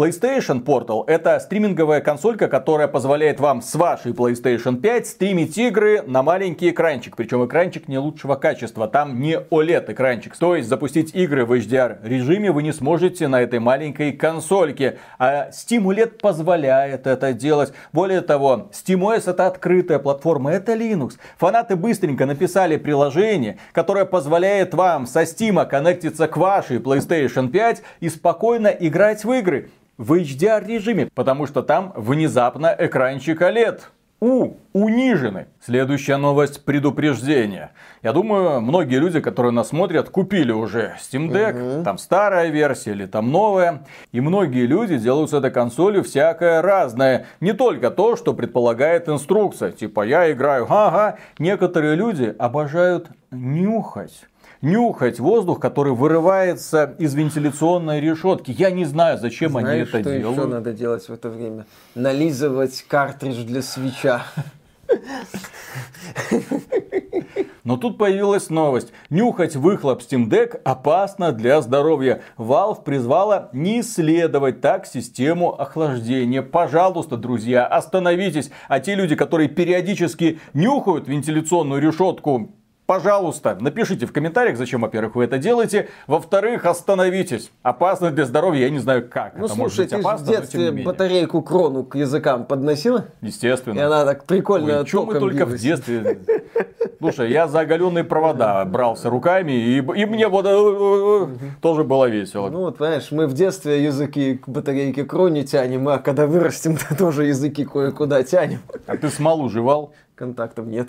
PlayStation 0.00 0.64
Portal 0.64 1.04
это 1.06 1.38
стриминговая 1.40 2.00
консолька, 2.00 2.48
которая 2.48 2.88
позволяет 2.88 3.38
вам 3.38 3.60
с 3.60 3.74
вашей 3.74 4.12
PlayStation 4.12 4.80
5 4.80 5.06
стримить 5.06 5.58
игры 5.58 6.00
на 6.06 6.22
маленький 6.22 6.70
экранчик. 6.70 7.16
Причем 7.16 7.44
экранчик 7.44 7.86
не 7.86 7.98
лучшего 7.98 8.36
качества, 8.36 8.88
там 8.88 9.20
не 9.20 9.34
OLED 9.34 9.92
экранчик. 9.92 10.34
То 10.38 10.56
есть 10.56 10.70
запустить 10.70 11.14
игры 11.14 11.44
в 11.44 11.52
HDR 11.52 11.98
режиме 12.02 12.50
вы 12.50 12.62
не 12.62 12.72
сможете 12.72 13.28
на 13.28 13.42
этой 13.42 13.58
маленькой 13.58 14.12
консольке. 14.12 14.96
А 15.18 15.50
Steam 15.50 15.82
OLED 15.82 16.18
позволяет 16.18 17.06
это 17.06 17.34
делать. 17.34 17.74
Более 17.92 18.22
того, 18.22 18.70
SteamOS 18.72 19.30
это 19.30 19.48
открытая 19.48 19.98
платформа, 19.98 20.50
это 20.50 20.72
Linux. 20.72 21.18
Фанаты 21.36 21.76
быстренько 21.76 22.24
написали 22.24 22.78
приложение, 22.78 23.58
которое 23.72 24.06
позволяет 24.06 24.72
вам 24.72 25.06
со 25.06 25.24
Steam 25.24 25.62
коннектиться 25.66 26.26
к 26.26 26.38
вашей 26.38 26.78
PlayStation 26.78 27.50
5 27.50 27.82
и 28.00 28.08
спокойно 28.08 28.68
играть 28.68 29.26
в 29.26 29.32
игры 29.34 29.68
в 30.00 30.14
HDR 30.14 30.66
режиме, 30.66 31.10
потому 31.14 31.46
что 31.46 31.62
там 31.62 31.92
внезапно 31.94 32.74
экранчик 32.78 33.42
OLED. 33.42 33.80
У, 34.22 34.54
унижены. 34.72 35.46
Следующая 35.62 36.16
новость 36.16 36.64
предупреждение. 36.64 37.70
Я 38.02 38.12
думаю, 38.12 38.60
многие 38.60 38.96
люди, 38.96 39.20
которые 39.20 39.52
нас 39.52 39.68
смотрят, 39.68 40.10
купили 40.10 40.52
уже 40.52 40.96
Steam 41.00 41.30
Deck, 41.30 41.76
угу. 41.76 41.84
там 41.84 41.96
старая 41.98 42.48
версия 42.48 42.92
или 42.92 43.06
там 43.06 43.30
новая. 43.30 43.84
И 44.12 44.20
многие 44.20 44.66
люди 44.66 44.98
делают 44.98 45.30
с 45.30 45.34
этой 45.34 45.50
консолью 45.50 46.02
всякое 46.02 46.60
разное. 46.62 47.26
Не 47.40 47.52
только 47.52 47.90
то, 47.90 48.16
что 48.16 48.34
предполагает 48.34 49.08
инструкция. 49.08 49.70
Типа 49.70 50.02
я 50.02 50.30
играю, 50.32 50.66
ага. 50.68 51.18
Некоторые 51.38 51.94
люди 51.94 52.34
обожают 52.38 53.08
нюхать 53.30 54.26
нюхать 54.62 55.18
воздух, 55.20 55.60
который 55.60 55.92
вырывается 55.92 56.94
из 56.98 57.14
вентиляционной 57.14 58.00
решетки. 58.00 58.54
Я 58.56 58.70
не 58.70 58.84
знаю, 58.84 59.18
зачем 59.18 59.52
Знаешь, 59.52 59.68
они 59.68 59.80
это 59.80 60.00
что 60.00 60.18
делают. 60.18 60.38
что 60.38 60.46
надо 60.48 60.72
делать 60.72 61.08
в 61.08 61.12
это 61.12 61.28
время? 61.28 61.66
Нализывать 61.94 62.84
картридж 62.88 63.44
для 63.44 63.62
свеча. 63.62 64.22
Но 67.62 67.76
тут 67.76 67.98
появилась 67.98 68.50
новость. 68.50 68.92
Нюхать 69.10 69.54
выхлоп 69.54 70.02
Steam 70.02 70.28
Deck 70.28 70.60
опасно 70.64 71.30
для 71.30 71.60
здоровья. 71.60 72.22
Valve 72.36 72.82
призвала 72.82 73.50
не 73.52 73.80
исследовать 73.80 74.60
так 74.60 74.86
систему 74.86 75.52
охлаждения. 75.60 76.42
Пожалуйста, 76.42 77.16
друзья, 77.16 77.66
остановитесь. 77.66 78.50
А 78.68 78.80
те 78.80 78.94
люди, 78.94 79.14
которые 79.14 79.48
периодически 79.48 80.40
нюхают 80.54 81.06
вентиляционную 81.06 81.80
решетку, 81.80 82.50
Пожалуйста, 82.90 83.56
напишите 83.60 84.04
в 84.04 84.12
комментариях, 84.12 84.56
зачем, 84.56 84.80
во-первых, 84.80 85.14
вы 85.14 85.22
это 85.22 85.38
делаете. 85.38 85.88
Во-вторых, 86.08 86.66
остановитесь. 86.66 87.52
Опасно 87.62 88.10
для 88.10 88.24
здоровья, 88.24 88.64
я 88.64 88.70
не 88.70 88.80
знаю 88.80 89.08
как. 89.08 89.36
Ну, 89.36 89.44
это 89.44 89.54
слушай, 89.54 89.60
может 89.60 89.78
быть 89.78 89.90
ты 89.90 89.96
опасно, 89.96 90.26
в 90.26 90.28
детстве 90.28 90.72
батарейку 90.72 91.40
крону 91.40 91.84
к 91.84 91.94
языкам 91.94 92.46
подносила? 92.46 93.04
Естественно. 93.20 93.78
И 93.78 93.80
она 93.80 94.04
так 94.04 94.24
прикольно 94.24 94.80
Ой, 94.80 94.86
Чем 94.86 95.04
мы 95.04 95.20
только 95.20 95.44
билась? 95.44 95.60
в 95.60 95.62
детстве... 95.62 96.18
Слушай, 96.98 97.30
я 97.30 97.46
за 97.46 97.60
оголенные 97.60 98.02
провода 98.02 98.64
брался 98.64 99.08
руками, 99.08 99.52
и, 99.52 99.76
и 99.76 100.04
мне 100.04 100.26
вот 100.26 100.44
э, 100.46 100.48
э, 100.48 101.26
э, 101.32 101.50
тоже 101.62 101.84
было 101.84 102.06
весело. 102.06 102.50
Ну 102.50 102.62
вот, 102.62 102.78
понимаешь, 102.78 103.12
мы 103.12 103.28
в 103.28 103.34
детстве 103.34 103.84
языки 103.84 104.38
к 104.38 104.48
батарейке 104.48 105.04
кроне 105.04 105.44
тянем, 105.44 105.88
а 105.88 105.98
когда 105.98 106.26
вырастем, 106.26 106.76
то 106.88 106.96
тоже 106.96 107.26
языки 107.26 107.64
кое-куда 107.64 108.24
тянем. 108.24 108.58
А 108.88 108.96
ты 108.96 109.10
смолу 109.10 109.48
жевал? 109.48 109.92
Контактов 110.16 110.66
нет. 110.66 110.88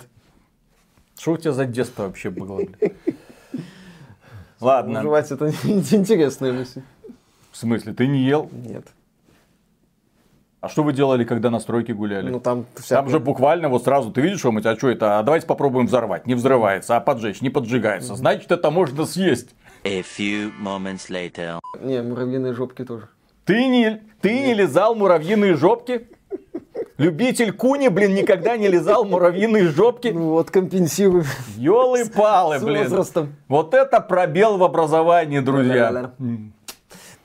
Что 1.22 1.32
у 1.34 1.36
тебя 1.36 1.52
за 1.52 1.66
детство 1.66 2.02
вообще 2.02 2.30
было? 2.30 2.62
Ладно. 4.60 5.02
Жевать 5.02 5.30
это 5.30 5.50
интересная 5.62 6.52
мысль. 6.52 6.82
В 7.52 7.56
смысле, 7.56 7.92
ты 7.92 8.08
не 8.08 8.24
ел? 8.24 8.50
Нет. 8.50 8.88
А 10.60 10.68
что 10.68 10.82
вы 10.82 10.92
делали, 10.92 11.22
когда 11.22 11.50
на 11.50 11.60
стройке 11.60 11.94
гуляли? 11.94 12.28
Ну 12.28 12.40
там 12.40 12.66
всякое... 12.74 13.02
Там 13.02 13.08
же 13.08 13.20
буквально 13.20 13.68
вот 13.68 13.84
сразу 13.84 14.10
ты 14.10 14.20
видишь, 14.20 14.40
что 14.40 14.50
мы 14.50 14.62
тебя, 14.62 14.74
что 14.74 14.88
это, 14.88 15.20
а 15.20 15.22
давайте 15.22 15.46
попробуем 15.46 15.86
взорвать. 15.86 16.26
Не 16.26 16.34
взрывается, 16.34 16.96
а 16.96 17.00
поджечь, 17.00 17.40
не 17.40 17.50
поджигается. 17.50 18.16
Значит, 18.16 18.50
это 18.50 18.72
можно 18.72 19.06
съесть. 19.06 19.54
A 19.84 20.00
few 20.00 20.50
moments 20.60 21.08
later. 21.08 21.60
Не, 21.80 22.02
муравьиные 22.02 22.52
жопки 22.52 22.84
тоже. 22.84 23.08
Ты 23.44 23.68
не, 23.68 24.02
ты 24.20 24.40
не 24.40 24.54
лизал 24.54 24.96
муравьиные 24.96 25.54
жопки? 25.54 26.08
Любитель 26.98 27.52
куни, 27.52 27.88
блин, 27.88 28.14
никогда 28.14 28.56
не 28.56 28.68
лизал 28.68 29.04
муравьиные 29.04 29.68
жопки. 29.68 30.08
Ну 30.08 30.30
вот, 30.30 30.50
компенсирую. 30.50 31.24
Ёлы-палы, 31.56 32.58
блин. 32.60 32.84
возрастом. 32.84 33.34
Вот 33.48 33.74
это 33.74 34.00
пробел 34.00 34.58
в 34.58 34.64
образовании, 34.64 35.40
друзья. 35.40 36.12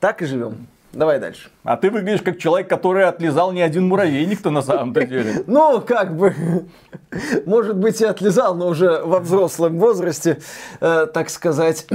Так 0.00 0.22
и 0.22 0.26
живем. 0.26 0.66
Давай 0.92 1.20
дальше. 1.20 1.50
А 1.64 1.76
ты 1.76 1.90
выглядишь 1.90 2.22
как 2.22 2.38
человек, 2.38 2.68
который 2.68 3.04
отлизал 3.04 3.52
не 3.52 3.60
один 3.60 3.86
муравейник-то 3.88 4.50
на 4.50 4.62
самом-то 4.62 5.06
деле. 5.06 5.44
Ну, 5.46 5.82
как 5.82 6.16
бы, 6.16 6.34
может 7.44 7.76
быть, 7.76 8.00
и 8.00 8.06
отлизал, 8.06 8.54
но 8.54 8.68
уже 8.68 9.02
во 9.04 9.20
взрослом 9.20 9.78
возрасте, 9.78 10.38
э, 10.80 11.06
так 11.12 11.28
сказать, 11.28 11.86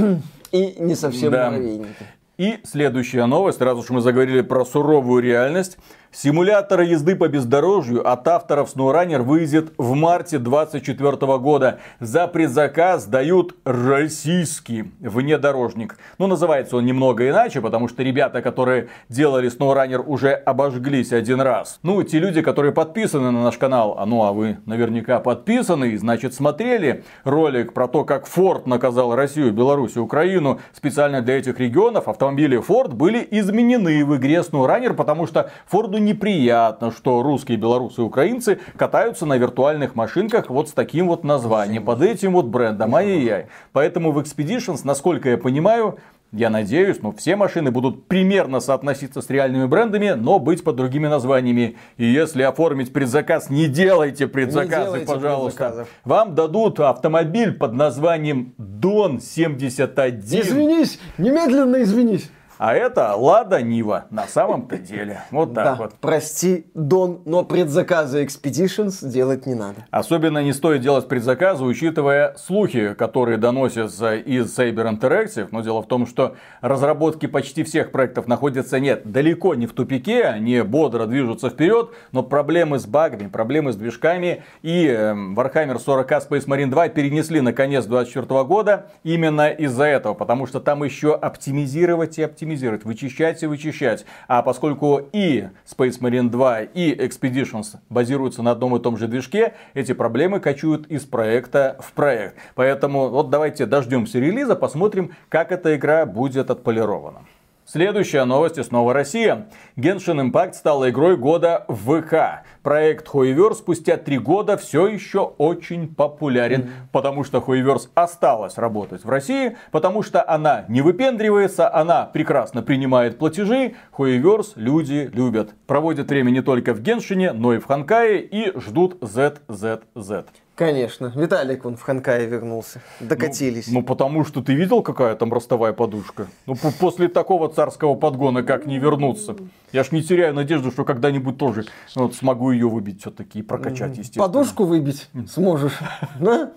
и 0.51 0.75
не 0.77 0.93
совсем 0.95 1.31
Да. 1.31 1.49
муравейники. 1.49 2.05
И 2.37 2.59
следующая 2.63 3.25
новость, 3.25 3.61
раз 3.61 3.77
уж 3.79 3.89
мы 3.89 4.01
заговорили 4.01 4.41
про 4.41 4.63
суровую 4.63 5.23
реальность. 5.23 5.77
Симулятор 6.15 6.81
езды 6.81 7.15
по 7.15 7.27
бездорожью 7.27 8.07
от 8.07 8.27
авторов 8.27 8.71
SnowRunner 8.75 9.23
выйдет 9.23 9.73
в 9.79 9.95
марте 9.95 10.37
2024 10.37 11.39
года. 11.39 11.79
За 11.99 12.27
предзаказ 12.27 13.05
дают 13.05 13.55
российский 13.65 14.91
внедорожник. 14.99 15.97
Ну, 16.19 16.27
называется 16.27 16.77
он 16.77 16.85
немного 16.85 17.27
иначе, 17.27 17.61
потому 17.61 17.87
что 17.87 18.03
ребята, 18.03 18.43
которые 18.43 18.89
делали 19.09 19.49
SnowRunner, 19.49 20.03
уже 20.05 20.33
обожглись 20.33 21.11
один 21.11 21.41
раз. 21.41 21.79
Ну, 21.81 22.03
те 22.03 22.19
люди, 22.19 22.43
которые 22.43 22.73
подписаны 22.73 23.31
на 23.31 23.43
наш 23.43 23.57
канал, 23.57 23.95
а 23.97 24.05
ну, 24.05 24.23
а 24.23 24.33
вы 24.33 24.59
наверняка 24.67 25.19
подписаны, 25.19 25.93
и, 25.93 25.97
значит, 25.97 26.35
смотрели 26.35 27.03
ролик 27.23 27.73
про 27.73 27.87
то, 27.87 28.03
как 28.03 28.27
Ford 28.27 28.69
наказал 28.69 29.15
Россию, 29.15 29.51
Беларусь 29.51 29.95
и 29.95 29.99
Украину 29.99 30.59
специально 30.73 31.23
для 31.23 31.39
этих 31.39 31.59
регионов, 31.59 32.07
автомобили 32.07 32.61
Ford 32.63 32.93
были 32.93 33.27
изменены 33.31 34.05
в 34.05 34.15
игре 34.17 34.43
SnowRunner, 34.47 34.93
потому 34.93 35.25
что 35.25 35.49
Форду 35.65 36.02
неприятно, 36.03 36.91
что 36.91 37.23
русские, 37.23 37.57
белорусы 37.57 38.01
и 38.01 38.03
украинцы 38.03 38.59
катаются 38.77 39.25
на 39.25 39.37
виртуальных 39.37 39.95
машинках 39.95 40.49
вот 40.49 40.69
с 40.69 40.73
таким 40.73 41.07
вот 41.07 41.23
названием, 41.23 41.85
под 41.85 42.01
этим 42.01 42.33
вот 42.33 42.45
брендом. 42.45 42.95
Ай-яй-яй. 42.95 43.47
Поэтому 43.71 44.11
в 44.11 44.19
Expeditions, 44.19 44.81
насколько 44.83 45.29
я 45.29 45.37
понимаю, 45.37 45.97
я 46.33 46.49
надеюсь, 46.49 46.99
но 47.01 47.11
все 47.11 47.35
машины 47.35 47.69
будут 47.69 48.07
примерно 48.07 48.59
соотноситься 48.59 49.21
с 49.21 49.29
реальными 49.29 49.67
брендами, 49.67 50.15
но 50.17 50.39
быть 50.39 50.63
под 50.63 50.75
другими 50.75 51.07
названиями. 51.07 51.77
И 51.97 52.05
если 52.05 52.41
оформить 52.41 52.91
предзаказ, 52.91 53.51
не 53.51 53.67
делайте 53.67 54.27
предзаказы, 54.27 54.85
делайте 54.85 55.05
пожалуйста. 55.05 55.57
предзаказов. 55.57 55.87
Вам 56.03 56.33
дадут 56.33 56.79
автомобиль 56.79 57.53
под 57.53 57.73
названием 57.73 58.55
Дон 58.57 59.21
71. 59.21 60.41
Извинись, 60.41 60.99
немедленно 61.19 61.83
извинись. 61.83 62.31
А 62.57 62.73
это 62.73 63.15
Лада 63.15 63.61
Нива 63.61 64.05
на 64.09 64.27
самом-то 64.27 64.77
деле. 64.77 65.21
Вот 65.31 65.53
так 65.53 65.65
да, 65.65 65.75
вот. 65.75 65.93
прости, 65.99 66.67
Дон, 66.73 67.21
но 67.25 67.43
предзаказы 67.43 68.23
Expeditions 68.23 69.07
делать 69.07 69.45
не 69.45 69.55
надо. 69.55 69.85
Особенно 69.91 70.43
не 70.43 70.53
стоит 70.53 70.81
делать 70.81 71.07
предзаказы, 71.07 71.63
учитывая 71.63 72.35
слухи, 72.37 72.93
которые 72.93 73.37
доносятся 73.37 74.15
из 74.15 74.57
Saber 74.57 74.97
Interactive. 74.97 75.47
Но 75.51 75.61
дело 75.61 75.81
в 75.81 75.87
том, 75.87 76.05
что 76.05 76.35
разработки 76.61 77.25
почти 77.25 77.63
всех 77.63 77.91
проектов 77.91 78.27
находятся 78.27 78.79
нет, 78.79 79.01
далеко 79.11 79.55
не 79.55 79.67
в 79.67 79.73
тупике, 79.73 80.23
они 80.23 80.61
бодро 80.61 81.05
движутся 81.05 81.49
вперед, 81.49 81.91
но 82.11 82.23
проблемы 82.23 82.79
с 82.79 82.85
багами, 82.85 83.27
проблемы 83.27 83.73
с 83.73 83.75
движками 83.75 84.43
и 84.61 84.87
эм, 84.87 85.37
Warhammer 85.37 85.77
40k 85.83 86.29
Space 86.29 86.47
Marine 86.47 86.69
2 86.69 86.89
перенесли 86.89 87.41
на 87.41 87.53
конец 87.53 87.85
2024 87.85 88.43
года 88.43 88.87
именно 89.03 89.49
из-за 89.49 89.85
этого, 89.85 90.13
потому 90.13 90.47
что 90.47 90.59
там 90.59 90.83
еще 90.83 91.15
оптимизировать 91.15 92.17
и 92.17 92.23
оптимизировать, 92.23 92.42
вычищать 92.85 93.43
и 93.43 93.47
вычищать. 93.47 94.05
А 94.27 94.41
поскольку 94.41 95.01
и 95.11 95.47
Space 95.65 95.99
Marine 95.99 96.29
2, 96.29 96.61
и 96.61 96.95
Expeditions 96.95 97.77
базируются 97.89 98.41
на 98.41 98.51
одном 98.51 98.75
и 98.75 98.79
том 98.79 98.97
же 98.97 99.07
движке, 99.07 99.53
эти 99.73 99.93
проблемы 99.93 100.39
кочуют 100.39 100.87
из 100.87 101.03
проекта 101.05 101.77
в 101.79 101.93
проект. 101.93 102.35
Поэтому 102.55 103.09
вот 103.09 103.29
давайте 103.29 103.65
дождемся 103.65 104.19
релиза, 104.19 104.55
посмотрим, 104.55 105.15
как 105.29 105.51
эта 105.51 105.75
игра 105.75 106.05
будет 106.05 106.49
отполирована. 106.49 107.21
Следующая 107.65 108.25
новость 108.25 108.57
и 108.57 108.63
снова 108.63 108.93
Россия. 108.93 109.47
Genshin 109.77 110.29
Impact 110.29 110.53
стала 110.53 110.89
игрой 110.89 111.15
года 111.15 111.63
в 111.69 112.01
ВК. 112.01 112.45
Проект 112.61 113.07
Хуеверс 113.07 113.59
спустя 113.59 113.95
три 113.95 114.17
года 114.17 114.57
все 114.57 114.87
еще 114.87 115.19
очень 115.37 115.93
популярен, 115.95 116.71
потому 116.91 117.23
что 117.23 117.39
Хуеверс 117.39 117.89
осталась 117.95 118.57
работать 118.57 119.05
в 119.05 119.09
России, 119.09 119.55
потому 119.71 120.03
что 120.03 120.27
она 120.27 120.65
не 120.67 120.81
выпендривается, 120.81 121.73
она 121.73 122.05
прекрасно 122.05 122.63
принимает 122.63 123.17
платежи. 123.17 123.75
Хуеверс 123.91 124.53
люди 124.55 125.09
любят. 125.13 125.55
Проводят 125.65 126.09
время 126.09 126.31
не 126.31 126.41
только 126.41 126.73
в 126.73 126.81
Геншине, 126.81 127.31
но 127.31 127.53
и 127.53 127.59
в 127.59 127.65
Ханкае 127.65 128.21
и 128.21 128.59
ждут 128.59 129.01
ZZZ. 129.01 130.25
Конечно. 130.55 131.11
Виталик 131.15 131.63
вон 131.63 131.75
в 131.77 131.81
Ханкае 131.81 132.27
вернулся. 132.27 132.79
Докатились. 132.99 133.67
Ну, 133.71 133.81
потому 133.81 134.23
что 134.23 134.43
ты 134.43 134.53
видел, 134.53 134.83
какая 134.83 135.15
там 135.15 135.33
ростовая 135.33 135.73
подушка? 135.73 136.27
Ну, 136.45 136.55
по- 136.55 136.71
после 136.71 137.07
такого 137.07 137.49
царского 137.49 137.95
подгона 137.95 138.43
как 138.43 138.67
не 138.67 138.77
вернуться? 138.77 139.35
Я 139.71 139.83
ж 139.83 139.91
не 139.91 140.03
теряю 140.03 140.35
надежду, 140.35 140.69
что 140.71 140.85
когда-нибудь 140.85 141.39
тоже 141.39 141.65
вот, 141.95 142.13
смогу 142.13 142.51
ее 142.51 142.69
выбить 142.69 143.01
все-таки 143.01 143.39
и 143.39 143.41
прокачать, 143.41 143.97
естественно. 143.97 144.25
Подушку 144.27 144.65
выбить 144.65 145.09
сможешь. 145.27 145.79
Да? 146.19 146.51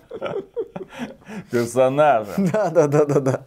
Персонажа. 1.51 2.31
Да, 2.37 2.69
да, 2.69 2.87
да, 2.87 3.05
да, 3.05 3.19
да. 3.19 3.41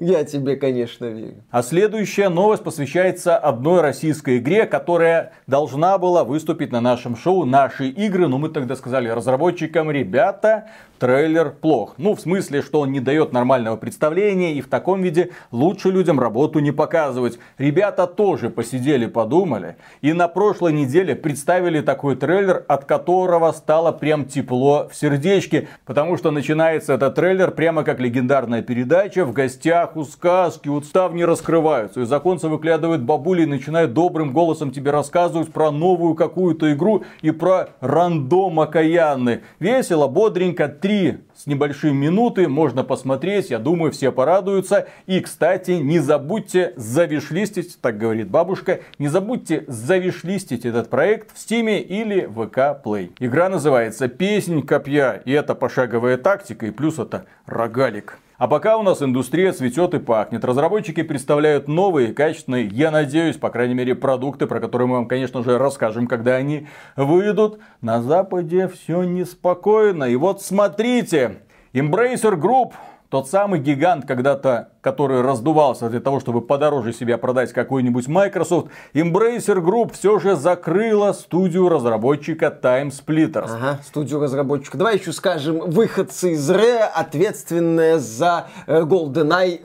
Я 0.00 0.24
тебе, 0.24 0.56
конечно, 0.56 1.06
верю. 1.06 1.42
А 1.50 1.62
следующая 1.62 2.28
новость 2.28 2.62
посвящается 2.62 3.36
одной 3.36 3.80
российской 3.80 4.38
игре, 4.38 4.66
которая 4.66 5.32
должна 5.46 5.98
была 5.98 6.24
выступить 6.24 6.72
на 6.72 6.80
нашем 6.80 7.16
шоу 7.16 7.44
«Наши 7.44 7.88
игры». 7.88 8.28
Но 8.28 8.38
мы 8.38 8.48
тогда 8.50 8.76
сказали 8.76 9.08
разработчикам, 9.08 9.90
ребята, 9.90 10.68
трейлер 10.98 11.50
плох. 11.50 11.94
Ну, 11.98 12.14
в 12.14 12.20
смысле, 12.20 12.62
что 12.62 12.80
он 12.80 12.92
не 12.92 13.00
дает 13.00 13.32
нормального 13.32 13.76
представления, 13.76 14.54
и 14.54 14.60
в 14.60 14.68
таком 14.68 15.02
виде 15.02 15.30
лучше 15.50 15.90
людям 15.90 16.20
работу 16.20 16.60
не 16.60 16.72
показывать. 16.72 17.38
Ребята 17.58 18.06
тоже 18.06 18.50
посидели, 18.50 19.06
подумали, 19.06 19.76
и 20.00 20.12
на 20.12 20.28
прошлой 20.28 20.72
неделе 20.72 21.14
представили 21.14 21.80
такой 21.80 22.16
трейлер, 22.16 22.64
от 22.68 22.84
которого 22.84 23.52
стало 23.52 23.92
прям 23.92 24.24
тепло 24.24 24.88
в 24.90 24.96
сердечке, 24.96 25.68
потому 25.84 26.16
что 26.16 26.30
начинается 26.30 26.94
этот 26.94 27.14
трейлер 27.14 27.50
прямо 27.50 27.84
как 27.84 28.00
легендарная 28.00 28.62
передача, 28.62 29.24
в 29.24 29.32
гостях 29.32 29.96
у 29.96 30.04
сказки, 30.04 30.68
вот 30.68 30.84
ставни 30.84 31.22
раскрываются, 31.22 32.02
из 32.02 32.12
оконца 32.12 32.48
выглядывают 32.48 33.02
бабули 33.02 33.42
и 33.42 33.46
начинают 33.46 33.92
добрым 33.92 34.32
голосом 34.32 34.70
тебе 34.70 34.90
рассказывать 34.90 35.52
про 35.52 35.70
новую 35.70 36.14
какую-то 36.14 36.72
игру 36.72 37.04
и 37.22 37.30
про 37.30 37.68
рандом 37.80 38.60
окаянный. 38.60 39.40
Весело, 39.58 40.08
бодренько, 40.08 40.68
три 40.68 40.93
с 41.34 41.46
небольшим 41.46 41.96
минуты 41.96 42.48
можно 42.48 42.84
посмотреть, 42.84 43.50
я 43.50 43.58
думаю, 43.58 43.92
все 43.92 44.12
порадуются. 44.12 44.88
И, 45.06 45.20
кстати, 45.20 45.72
не 45.72 45.98
забудьте 45.98 46.72
завишлистить, 46.76 47.78
так 47.80 47.98
говорит 47.98 48.28
бабушка, 48.28 48.80
не 48.98 49.08
забудьте 49.08 49.64
завишлистить 49.66 50.64
этот 50.64 50.90
проект 50.90 51.34
в 51.34 51.38
Стиме 51.38 51.80
или 51.80 52.26
ВК 52.26 52.82
Play. 52.84 53.12
Игра 53.18 53.48
называется 53.48 54.08
«Песнь 54.08 54.62
копья», 54.62 55.22
и 55.24 55.32
это 55.32 55.54
пошаговая 55.54 56.16
тактика, 56.16 56.66
и 56.66 56.70
плюс 56.70 56.98
это 56.98 57.26
рогалик. 57.46 58.18
А 58.36 58.48
пока 58.48 58.76
у 58.76 58.82
нас 58.82 59.00
индустрия 59.00 59.52
цветет 59.52 59.94
и 59.94 60.00
пахнет. 60.00 60.44
Разработчики 60.44 61.02
представляют 61.02 61.68
новые, 61.68 62.12
качественные, 62.12 62.66
я 62.66 62.90
надеюсь, 62.90 63.36
по 63.36 63.48
крайней 63.48 63.74
мере, 63.74 63.94
продукты, 63.94 64.48
про 64.48 64.58
которые 64.58 64.88
мы 64.88 64.94
вам, 64.96 65.06
конечно 65.06 65.44
же, 65.44 65.56
расскажем, 65.56 66.08
когда 66.08 66.34
они 66.34 66.66
выйдут. 66.96 67.60
На 67.80 68.02
Западе 68.02 68.66
все 68.66 69.04
неспокойно. 69.04 70.04
И 70.04 70.16
вот 70.16 70.42
смотрите, 70.42 71.42
Embracer 71.72 72.34
Group, 72.34 72.72
тот 73.08 73.28
самый 73.28 73.60
гигант 73.60 74.04
когда-то, 74.04 74.70
который 74.84 75.22
раздувался 75.22 75.88
для 75.88 75.98
того, 76.00 76.20
чтобы 76.20 76.42
подороже 76.42 76.92
себя 76.92 77.16
продать 77.16 77.52
какой-нибудь 77.54 78.06
Microsoft, 78.06 78.66
Embracer 78.92 79.56
Group 79.56 79.94
все 79.94 80.18
же 80.18 80.36
закрыла 80.36 81.12
студию 81.14 81.70
разработчика 81.70 82.54
Time 82.62 82.90
Splitters. 82.92 83.48
Ага, 83.50 83.80
студию 83.86 84.20
разработчика. 84.20 84.76
Давай 84.76 84.98
еще 84.98 85.12
скажем, 85.14 85.58
выходцы 85.70 86.32
из 86.32 86.50
Ре, 86.50 86.80
ответственные 86.80 87.98
за 87.98 88.48
э, 88.66 88.82
GoldenEye 88.82 89.62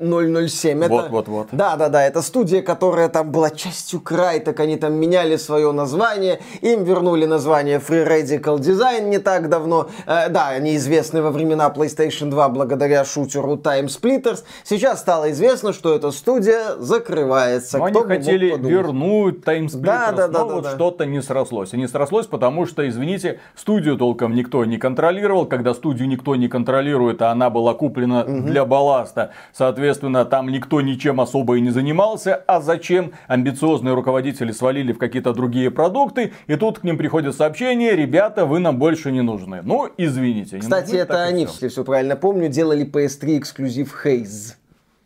007. 0.47 0.83
Это- 0.85 0.89
Вот, 0.93 1.09
вот, 1.09 1.27
вот. 1.27 1.47
Да, 1.51 1.75
да, 1.75 1.89
да, 1.89 2.01
это 2.05 2.21
студия, 2.21 2.61
которая 2.61 3.09
там 3.09 3.29
была 3.29 3.49
частью 3.49 3.99
Крайтек, 3.99 4.57
они 4.61 4.77
там 4.77 4.93
меняли 4.93 5.35
свое 5.35 5.73
название, 5.73 6.39
им 6.61 6.85
вернули 6.85 7.25
название 7.25 7.79
Free 7.79 8.07
Radical 8.07 8.57
Design 8.59 9.09
не 9.09 9.17
так 9.19 9.49
давно. 9.49 9.89
Э, 10.07 10.29
да, 10.29 10.47
они 10.47 10.77
известны 10.77 11.21
во 11.21 11.31
времена 11.31 11.69
PlayStation 11.75 12.29
2 12.29 12.47
благодаря 12.47 13.03
шутеру 13.03 13.57
Time 13.57 13.87
Splitters. 13.87 14.45
Сейчас 14.63 15.08
стало 15.09 15.31
известно, 15.31 15.73
что 15.73 15.95
эта 15.95 16.11
студия 16.11 16.75
закрывается. 16.77 17.79
Но 17.79 17.87
Кто 17.87 18.01
они 18.01 18.09
хотели 18.09 18.55
вернуть 18.55 19.37
Splitters, 19.37 19.81
Да, 19.81 20.11
да, 20.11 20.27
да, 20.27 20.39
но 20.39 20.47
да, 20.47 20.53
вот 20.53 20.63
да. 20.65 20.69
что-то 20.69 21.07
не 21.07 21.23
срослось. 21.23 21.73
И 21.73 21.77
не 21.77 21.87
срослось, 21.87 22.27
потому 22.27 22.67
что, 22.67 22.87
извините, 22.87 23.39
студию 23.55 23.97
толком 23.97 24.35
никто 24.35 24.63
не 24.65 24.77
контролировал. 24.77 25.47
Когда 25.47 25.73
студию 25.73 26.07
никто 26.07 26.35
не 26.35 26.47
контролирует, 26.47 27.23
а 27.23 27.31
она 27.31 27.49
была 27.49 27.73
куплена 27.73 28.23
для 28.23 28.65
балласта, 28.65 29.31
соответственно, 29.51 30.25
там 30.25 30.47
никто 30.49 30.79
ничем 30.79 31.19
особо 31.21 31.57
и 31.57 31.61
не 31.61 31.71
занимался. 31.71 32.43
А 32.45 32.61
зачем? 32.61 33.13
Амбициозные 33.27 33.95
руководители 33.95 34.51
свалили 34.51 34.93
в 34.93 34.99
какие-то 34.99 35.33
другие 35.33 35.71
продукты, 35.71 36.33
и 36.45 36.55
тут 36.55 36.79
к 36.79 36.83
ним 36.83 36.99
приходит 36.99 37.35
сообщение, 37.35 37.95
ребята, 37.95 38.45
вы 38.45 38.59
нам 38.59 38.77
больше 38.77 39.11
не 39.11 39.21
нужны. 39.21 39.61
Ну, 39.63 39.89
извините. 39.97 40.59
Кстати, 40.59 40.97
это 40.97 41.23
они, 41.23 41.47
всё. 41.47 41.53
если 41.53 41.67
все 41.69 41.83
правильно 41.83 42.15
помню, 42.15 42.47
делали 42.47 42.85
PS3 42.85 43.39
эксклюзив 43.39 44.05
Haze. 44.05 44.58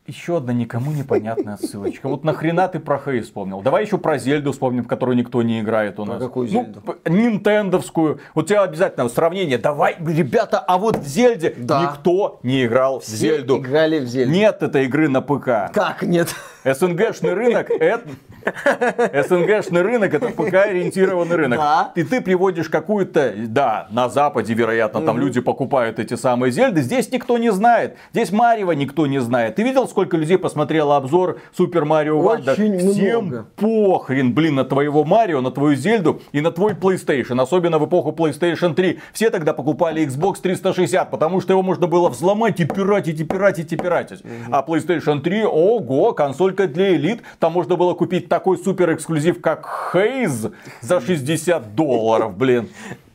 Еще 0.05 0.37
одна 0.37 0.51
никому 0.53 0.91
непонятная 0.91 1.57
ссылочка. 1.57 2.09
Вот 2.09 2.23
нахрена 2.23 2.67
ты 2.67 2.79
про 2.79 2.97
Хей 2.97 3.21
вспомнил? 3.21 3.61
Давай 3.61 3.85
еще 3.85 3.97
про 3.97 4.17
Зельду 4.17 4.51
вспомним, 4.51 4.83
в 4.83 4.87
которую 4.87 5.15
никто 5.17 5.41
не 5.41 5.61
играет 5.61 5.99
у 5.99 6.05
нас. 6.05 6.21
какую 6.21 6.47
Ну, 6.51 6.51
Зельду? 6.63 6.81
п- 6.81 7.09
Нинтендовскую. 7.09 8.19
Вот 8.35 8.47
тебе 8.47 8.59
обязательно 8.59 9.07
сравнение. 9.09 9.57
Давай, 9.57 9.95
ребята, 9.99 10.59
а 10.59 10.77
вот 10.77 10.97
в 10.97 11.07
Зельде 11.07 11.53
Да. 11.57 11.83
никто 11.83 12.39
не 12.43 12.65
играл 12.65 12.99
в 12.99 13.05
Зельду. 13.05 13.57
играли 13.59 13.99
в 13.99 14.05
Зельду. 14.07 14.31
Нет 14.33 14.61
этой 14.61 14.85
игры 14.85 15.07
на 15.07 15.21
ПК. 15.21 15.71
Как 15.73 16.03
нет? 16.03 16.35
СНГшный 16.63 17.33
рынок 17.33 17.69
это... 17.69 18.03
СНГшный 19.27 19.81
рынок 19.81 20.13
это 20.13 20.27
ПК-ориентированный 20.27 21.35
рынок. 21.35 21.59
Да. 21.59 21.91
И 21.95 22.03
ты 22.03 22.21
приводишь 22.21 22.69
какую-то... 22.69 23.33
Да, 23.47 23.87
на 23.89 24.09
Западе, 24.09 24.53
вероятно, 24.53 25.01
там 25.01 25.17
люди 25.17 25.41
покупают 25.41 25.99
эти 25.99 26.15
самые 26.15 26.51
Зельды. 26.51 26.81
Здесь 26.81 27.11
никто 27.11 27.37
не 27.37 27.51
знает. 27.51 27.97
Здесь 28.11 28.31
Марева 28.31 28.71
никто 28.71 29.07
не 29.07 29.19
знает. 29.19 29.55
Ты 29.55 29.63
видел, 29.63 29.87
сколько 29.87 30.17
людей 30.17 30.37
посмотрело 30.37 30.97
обзор 30.97 31.39
Супер 31.55 31.85
Марио 31.85 32.19
Ванда? 32.19 32.53
Всем 32.53 33.25
много. 33.25 33.45
похрен, 33.55 34.33
блин, 34.33 34.55
на 34.55 34.65
твоего 34.65 35.03
Марио, 35.03 35.41
на 35.41 35.51
твою 35.51 35.75
Зельду 35.75 36.21
и 36.31 36.41
на 36.41 36.51
твой 36.51 36.73
PlayStation. 36.73 37.41
Особенно 37.41 37.79
в 37.79 37.85
эпоху 37.85 38.11
PlayStation 38.11 38.73
3. 38.73 38.99
Все 39.13 39.29
тогда 39.29 39.53
покупали 39.53 40.05
Xbox 40.05 40.41
360, 40.41 41.09
потому 41.09 41.41
что 41.41 41.53
его 41.53 41.61
можно 41.61 41.87
было 41.87 42.09
взломать 42.09 42.59
и 42.59 42.65
пиратить, 42.65 43.19
и 43.19 43.23
пиратить, 43.23 43.71
и 43.71 43.75
пиратить. 43.75 44.21
А 44.51 44.63
PlayStation 44.67 45.21
3, 45.21 45.45
ого, 45.45 46.13
консолька 46.53 46.67
для 46.67 46.95
элит. 46.95 47.21
Там 47.39 47.53
можно 47.53 47.75
было 47.75 47.93
купить 47.93 48.29
такой 48.29 48.57
супер 48.57 48.93
эксклюзив, 48.93 49.41
как 49.41 49.91
Haze 49.93 50.53
за 50.81 51.01
60 51.01 51.75
долларов, 51.75 52.37
блин. 52.37 52.69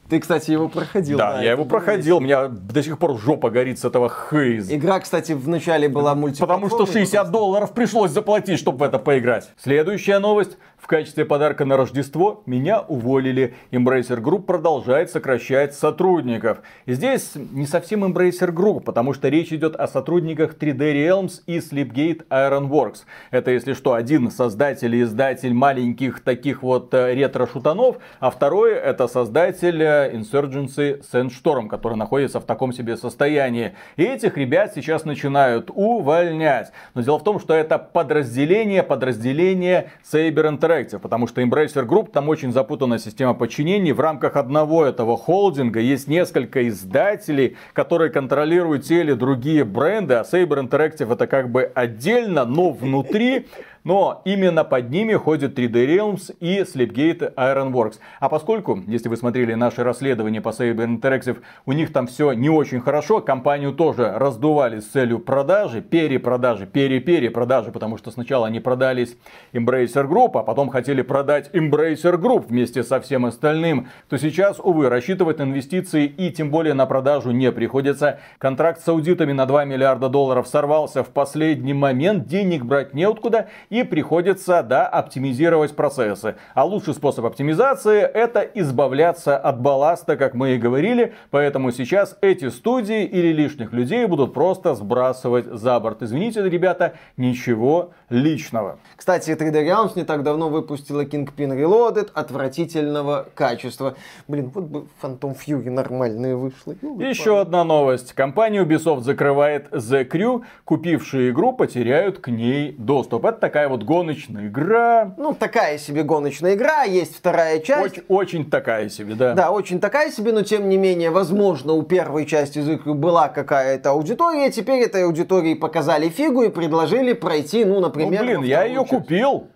Ты, 0.09 0.21
кстати, 0.21 0.53
его 0.53 0.71
проходил. 0.71 1.19
Да, 1.19 1.35
я 1.35 1.39
это 1.39 1.51
его 1.51 1.65
проходил, 1.67 2.17
у 2.17 2.21
меня 2.21 2.49
до 2.49 2.83
сих 2.83 2.99
пор 2.99 3.19
жопа 3.19 3.51
горит 3.51 3.79
с 3.79 3.85
этого 3.85 4.11
Haze. 4.31 4.75
Игра, 4.75 5.01
кстати, 5.01 5.33
в 5.33 5.47
начале 5.49 5.87
была 5.89 6.15
мультиплатформой. 6.15 6.71
Потому 6.71 6.87
что 6.87 6.93
60 6.93 7.31
долларов 7.31 7.73
пришлось 7.73 8.11
заплатить, 8.11 8.59
чтобы 8.59 8.79
в 8.79 8.83
это 8.85 8.99
поиграть. 8.99 9.51
Следующая 9.63 10.19
новость. 10.19 10.57
В 10.79 10.87
качестве 10.87 11.25
подарка 11.25 11.65
на 11.65 11.77
Рождество 11.77 12.43
меня 12.47 12.81
уволили. 12.81 13.55
Embracer 13.73 14.21
Group 14.21 14.43
продолжает 14.43 15.11
сокращать 15.11 15.75
сотрудников. 15.75 16.63
Здесь 16.87 17.33
не 17.35 17.67
совсем 17.67 18.05
Embracer 18.05 18.53
Group, 18.53 18.83
потому 18.83 19.13
что 19.13 19.29
речь 19.29 19.53
идет 19.53 19.75
о 19.75 19.89
сотрудниках 19.89 20.55
3D 20.55 20.79
Realms 20.79 21.43
и 21.47 21.59
Sleepgate 21.59 22.27
Ironworks. 22.29 23.01
Это, 23.33 23.51
если 23.51 23.73
что, 23.73 23.95
один 23.95 24.31
создатель 24.31 24.95
и 24.95 25.03
издатель 25.03 25.53
маленьких 25.53 26.21
таких 26.21 26.63
вот 26.63 26.95
э, 26.95 27.13
ретро-шутанов, 27.13 27.99
а 28.21 28.31
второй 28.31 28.73
это 28.73 29.09
создатель 29.09 29.83
э, 29.83 30.13
Insurgency 30.15 31.03
Sandstorm, 31.13 31.69
который 31.69 31.97
находится 31.97 32.39
в 32.39 32.45
таком 32.45 32.73
себе 32.73 32.97
состоянии. 32.97 33.75
И 33.97 34.05
этих 34.05 34.37
ребят 34.37 34.73
сейчас 34.75 35.05
начинают 35.05 35.71
увольнять. 35.75 36.71
Но 36.95 37.03
дело 37.03 37.19
в 37.19 37.25
том, 37.25 37.41
что 37.41 37.53
это 37.53 37.79
подразделение, 37.79 38.85
подразделение 38.85 39.91
Saber 40.11 40.57
Interactive, 40.69 40.99
потому 40.99 41.27
что 41.27 41.41
Embracer 41.43 41.87
Group 41.87 42.11
там 42.13 42.29
очень 42.29 42.53
запутанная 42.53 42.99
система 42.99 43.35
подчинений. 43.35 43.93
В 43.93 44.01
рамках 44.01 44.37
одного 44.37 44.85
этого 44.85 45.17
холдинга 45.17 45.81
есть 45.81 46.09
несколько 46.09 46.69
издателей, 46.69 47.57
которые 47.73 48.11
контролируют 48.11 48.85
те 48.85 49.01
или 49.01 49.15
другие 49.15 49.65
бренды, 49.65 50.15
а 50.15 50.23
Saber 50.23 50.69
Interactive 50.69 51.13
это 51.13 51.27
как 51.27 51.51
бы 51.51 51.71
отдельно, 51.75 52.45
но 52.45 52.71
внутри 52.71 53.47
но 53.85 54.23
именно 54.25 54.65
под 54.65 54.91
ними 54.91 55.15
ходят 55.15 55.59
3D 55.59 55.87
Realms 55.87 56.35
и 56.41 56.61
Sleepgate 56.61 57.35
Ironworks. 57.35 57.95
А 58.21 58.29
поскольку, 58.29 58.83
если 58.87 59.09
вы 59.09 59.17
смотрели 59.17 59.55
наши 59.55 59.83
расследования 59.83 60.41
по 60.41 60.51
Saber 60.51 60.87
Interactive, 60.87 61.39
у 61.67 61.73
них 61.73 61.93
там 61.93 62.07
все 62.07 62.33
не 62.33 62.51
очень 62.51 62.81
хорошо, 62.81 63.21
компанию 63.21 63.73
тоже 63.73 64.13
раздували 64.17 64.81
с 64.81 64.87
целью 64.87 65.19
продажи, 65.19 65.81
перепродажи, 65.81 66.67
пере-перепродажи, 66.67 67.73
потому 67.73 67.97
что 67.99 68.11
сначала 68.11 68.47
они 68.47 68.61
продались 68.61 69.17
Embracer 69.53 70.07
Group, 70.09 70.39
а 70.39 70.43
потом 70.43 70.69
хотели 70.69 71.03
продать 71.03 71.51
Embracer 71.53 72.17
Group 72.21 72.47
вместе 72.49 72.83
со 72.83 73.01
всем 73.01 73.27
остальным, 73.27 73.89
то 74.09 74.19
сейчас, 74.19 74.59
увы, 74.59 74.89
рассчитывать 74.89 75.41
инвестиции 75.41 76.07
и 76.07 76.31
тем 76.31 76.51
более 76.51 76.75
на 76.75 76.87
продажу 76.87 77.31
не 77.31 77.53
приходится. 77.53 78.21
Контракт 78.39 78.81
с 78.81 78.89
аудитами 78.89 79.33
на 79.33 79.47
2 79.47 79.65
миллиарда 79.65 80.09
долларов 80.09 80.49
сорвался 80.49 81.03
в 81.03 81.09
последний 81.09 81.75
момент, 81.75 82.27
денег 82.27 82.65
брать 82.65 82.95
неоткуда 82.95 83.49
и 83.71 83.83
приходится, 83.83 84.63
да, 84.63 84.87
оптимизировать 84.87 85.75
процессы. 85.77 86.37
А 86.55 86.65
лучший 86.65 86.95
способ 86.95 87.25
оптимизации 87.25 88.01
это 88.01 88.41
избавляться 88.41 89.37
от 89.37 89.61
балласта, 89.61 90.17
как 90.17 90.35
мы 90.35 90.55
и 90.55 90.59
говорили, 90.59 91.15
поэтому 91.31 91.73
сейчас 91.73 92.17
эти 92.21 92.49
студии 92.49 93.05
или 93.05 93.33
лишних 93.33 93.73
людей 93.73 94.07
будут 94.07 94.33
просто 94.33 94.75
сбрасывать 94.75 95.47
за 95.47 95.79
борт. 95.81 96.03
Извините, 96.03 96.43
ребята, 96.49 96.95
ничего 97.17 97.91
личного. 98.09 98.79
Кстати, 98.97 99.31
3D 99.31 99.67
Realms 99.67 99.93
не 99.97 100.05
так 100.05 100.23
давно 100.23 100.49
выпустила 100.49 101.05
Kingpin 101.05 101.57
Reloaded 101.57 102.11
отвратительного 102.15 103.27
качества. 103.35 103.97
Блин, 104.29 104.51
вот 104.55 104.65
бы 104.65 104.87
Phantom 105.03 105.37
Fury 105.37 105.71
нормальная 105.71 106.37
вышла. 106.37 106.75
Ну, 106.83 107.01
Еще 107.01 107.41
одна 107.41 107.65
новость. 107.65 108.13
Компания 108.13 108.63
Ubisoft 108.63 109.01
закрывает 109.01 109.69
The 109.73 110.09
Crew. 110.09 110.45
Купившие 110.65 111.31
игру 111.31 111.53
потеряют 111.53 112.19
к 112.19 112.29
ней 112.29 112.73
доступ. 112.79 113.25
Это 113.25 113.39
такая 113.39 113.58
вот 113.67 113.83
гоночная 113.83 114.47
игра. 114.47 115.15
Ну, 115.17 115.35
такая 115.35 115.79
себе 115.79 116.03
гоночная 116.03 116.55
игра, 116.55 116.83
есть 116.83 117.17
вторая 117.17 117.59
часть. 117.61 117.85
Очень, 117.85 118.03
очень 118.09 118.51
такая 118.51 118.89
себе, 118.91 119.15
да. 119.15 119.35
Да, 119.35 119.51
очень 119.51 119.81
такая 119.81 120.13
себе, 120.13 120.33
но 120.33 120.43
тем 120.43 120.69
не 120.69 120.77
менее, 120.77 121.11
возможно, 121.11 121.73
у 121.73 121.83
первой 121.83 122.27
части 122.27 122.59
была 122.85 123.29
какая-то 123.29 123.91
аудитория, 123.91 124.51
теперь 124.51 124.83
этой 124.83 125.05
аудитории 125.05 125.55
показали 125.55 126.09
фигу 126.09 126.43
и 126.43 126.51
предложили 126.51 127.15
пройти, 127.15 127.65
ну, 127.65 127.75
Ну, 127.75 127.81
например... 127.81 128.23
блин, 128.23 128.41
во 128.41 128.47
я 128.47 128.65
ее 128.65 128.81
часть. 128.81 128.91
купил. 128.91 129.49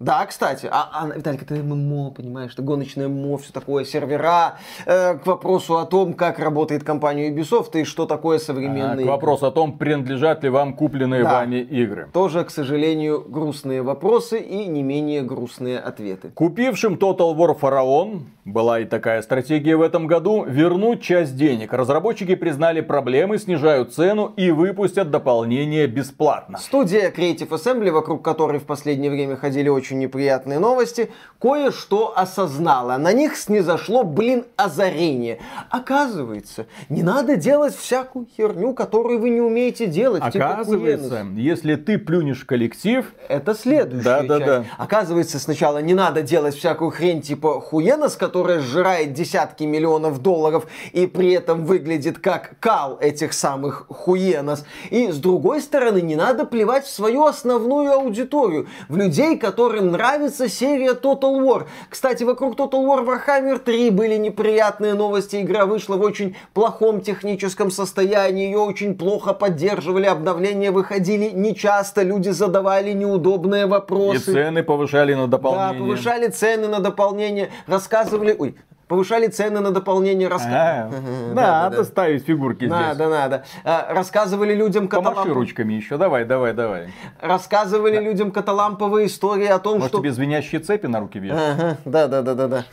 Да, 0.00 0.24
кстати, 0.26 0.68
а, 0.70 0.88
а 0.92 1.08
Виталик, 1.08 1.42
это 1.42 1.54
ММО, 1.56 2.12
понимаешь, 2.12 2.52
это 2.52 2.62
гоночное 2.62 3.08
ММО, 3.08 3.38
все 3.38 3.52
такое, 3.52 3.84
сервера, 3.84 4.54
э, 4.86 5.14
к 5.18 5.26
вопросу 5.26 5.78
о 5.78 5.86
том, 5.86 6.14
как 6.14 6.38
работает 6.38 6.84
компания 6.84 7.30
Ubisoft 7.30 7.70
и 7.74 7.82
что 7.82 8.06
такое 8.06 8.36
А, 8.36 8.40
современные 8.40 9.04
К 9.04 9.08
вопросу 9.08 9.46
о 9.46 9.50
том, 9.50 9.76
принадлежат 9.76 10.44
ли 10.44 10.50
вам 10.50 10.74
купленные 10.74 11.24
Да. 11.24 11.40
вами 11.40 11.56
игры. 11.56 12.08
Тоже, 12.12 12.44
к 12.44 12.50
сожалению, 12.50 13.24
грустные 13.28 13.82
вопросы 13.82 14.38
и 14.38 14.66
не 14.66 14.84
менее 14.84 15.22
грустные 15.22 15.80
ответы. 15.80 16.30
Купившим 16.32 16.94
Total 16.94 17.34
War 17.36 17.58
Pharaon, 17.58 18.20
была 18.44 18.78
и 18.80 18.84
такая 18.84 19.20
стратегия 19.22 19.76
в 19.76 19.82
этом 19.82 20.06
году, 20.06 20.44
вернуть 20.44 21.02
часть 21.02 21.36
денег. 21.36 21.72
Разработчики 21.72 22.36
признали 22.36 22.82
проблемы, 22.82 23.38
снижают 23.38 23.92
цену 23.92 24.32
и 24.36 24.52
выпустят 24.52 25.10
дополнение 25.10 25.88
бесплатно. 25.88 26.58
Студия 26.58 27.10
Creative 27.10 27.48
Assembly, 27.48 27.90
вокруг 27.90 28.24
которой 28.24 28.60
в 28.60 28.64
последнее 28.64 29.10
время 29.10 29.36
ходили 29.36 29.68
очень 29.68 29.87
неприятные 29.94 30.58
новости, 30.58 31.10
кое-что 31.40 32.12
осознала. 32.16 32.96
На 32.96 33.12
них 33.12 33.36
снизошло, 33.36 34.02
блин, 34.04 34.44
озарение. 34.56 35.38
Оказывается, 35.70 36.66
не 36.88 37.02
надо 37.02 37.36
делать 37.36 37.74
всякую 37.74 38.26
херню, 38.36 38.74
которую 38.74 39.20
вы 39.20 39.30
не 39.30 39.40
умеете 39.40 39.86
делать. 39.86 40.22
типа 40.32 40.46
Оказывается, 40.54 41.06
охуенность. 41.20 41.38
если 41.40 41.76
ты 41.76 41.98
плюнешь 41.98 42.42
в 42.42 42.46
коллектив, 42.46 43.06
Это 43.28 43.54
следующая 43.54 44.04
Да, 44.04 44.22
да, 44.22 44.38
часть. 44.38 44.46
да. 44.46 44.64
Оказывается, 44.76 45.38
сначала 45.38 45.78
не 45.78 45.94
надо 45.94 46.22
делать 46.22 46.54
всякую 46.56 46.90
хрень 46.90 47.22
типа 47.22 47.60
хуенос, 47.60 48.16
которая 48.16 48.60
сжирает 48.60 49.12
десятки 49.12 49.64
миллионов 49.64 50.20
долларов 50.22 50.66
и 50.92 51.06
при 51.06 51.32
этом 51.32 51.64
выглядит 51.64 52.18
как 52.18 52.58
кал 52.60 52.98
этих 53.00 53.32
самых 53.32 53.86
хуенос. 53.88 54.64
И 54.90 55.10
с 55.10 55.16
другой 55.16 55.60
стороны, 55.62 56.00
не 56.00 56.16
надо 56.16 56.44
плевать 56.44 56.84
в 56.84 56.90
свою 56.90 57.24
основную 57.24 57.92
аудиторию, 57.92 58.66
в 58.88 58.96
людей, 58.96 59.36
которым 59.78 59.92
нравится 59.92 60.48
серия 60.48 60.92
Total 60.92 61.40
War. 61.40 61.66
Кстати, 61.88 62.24
вокруг 62.24 62.56
Total 62.56 62.84
War 62.84 63.04
Warhammer 63.06 63.58
3 63.58 63.90
были 63.90 64.16
неприятные 64.16 64.94
новости. 64.94 65.40
Игра 65.40 65.66
вышла 65.66 65.96
в 65.96 66.02
очень 66.02 66.36
плохом 66.52 67.00
техническом 67.00 67.70
состоянии, 67.70 68.46
ее 68.46 68.58
очень 68.58 68.96
плохо 68.96 69.32
поддерживали, 69.34 70.06
обновления 70.06 70.70
выходили 70.70 71.30
нечасто, 71.30 72.02
люди 72.02 72.30
задавали 72.30 72.92
неудобные 72.92 73.62
и 73.62 73.66
вопросы. 73.66 74.32
цены 74.32 74.62
повышали 74.62 75.14
на 75.14 75.26
Да, 75.26 75.36
дополнение. 75.38 75.78
повышали 75.80 76.28
цены 76.28 76.68
на 76.68 76.80
дополнение, 76.80 77.50
рассказывали... 77.66 78.34
Ой, 78.38 78.54
повышали 78.88 79.28
цены 79.28 79.60
на 79.60 79.70
дополнение, 79.70 80.26
А, 80.28 80.30
рассказывали... 80.30 81.32
Надо 81.34 81.84
ставить 81.84 82.24
фигурки 82.24 82.60
здесь. 82.64 82.70
Надо, 82.70 83.08
надо. 83.08 83.44
А, 83.64 83.92
Рассказывали 83.94 84.54
людям 84.54 84.88
Помаши 84.88 85.20
каталамп- 85.20 85.32
ручками 85.32 85.74
еще. 85.74 85.96
Давай, 85.98 86.24
давай, 86.24 86.54
давай. 86.54 86.92
Рассказывали 87.20 88.00
людям 88.00 88.32
каталамповые 88.32 89.06
истории 89.06 89.46
о 89.46 89.58
том, 89.58 89.74
Может 89.74 89.90
что... 89.90 89.98
тебе 89.98 90.10
звенящие 90.12 90.60
цепи 90.60 90.86
на 90.86 91.00
руки 91.00 91.18
вешать? 91.18 91.76
Да, 91.84 92.08
да, 92.08 92.22
да, 92.22 92.34
да, 92.34 92.48
да. 92.48 92.64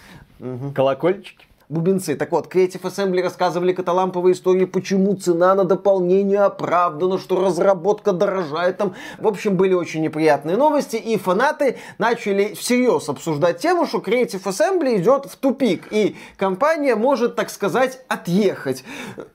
Колокольчики? 0.73 1.44
Бубенцы. 1.69 2.15
Так 2.15 2.31
вот, 2.31 2.53
Creative 2.53 2.81
Assembly 2.81 3.21
рассказывали 3.21 3.73
каталамповые 3.73 4.33
истории, 4.33 4.65
почему 4.65 5.15
цена 5.15 5.55
на 5.55 5.63
дополнение 5.63 6.41
оправдана, 6.41 7.17
что 7.17 7.39
разработка 7.39 8.11
дорожает 8.11 8.77
там. 8.77 8.95
В 9.17 9.27
общем, 9.27 9.57
были 9.57 9.73
очень 9.73 10.01
неприятные 10.01 10.57
новости, 10.57 10.95
и 10.95 11.17
фанаты 11.17 11.77
начали 11.97 12.53
всерьез 12.53 13.09
обсуждать 13.09 13.59
тему, 13.59 13.85
что 13.85 13.99
Creative 13.99 14.43
Assembly 14.43 14.97
идет 14.97 15.25
в 15.25 15.35
тупик, 15.37 15.87
и 15.91 16.15
компания 16.37 16.95
может, 16.95 17.35
так 17.35 17.49
сказать, 17.49 18.01
отъехать. 18.07 18.83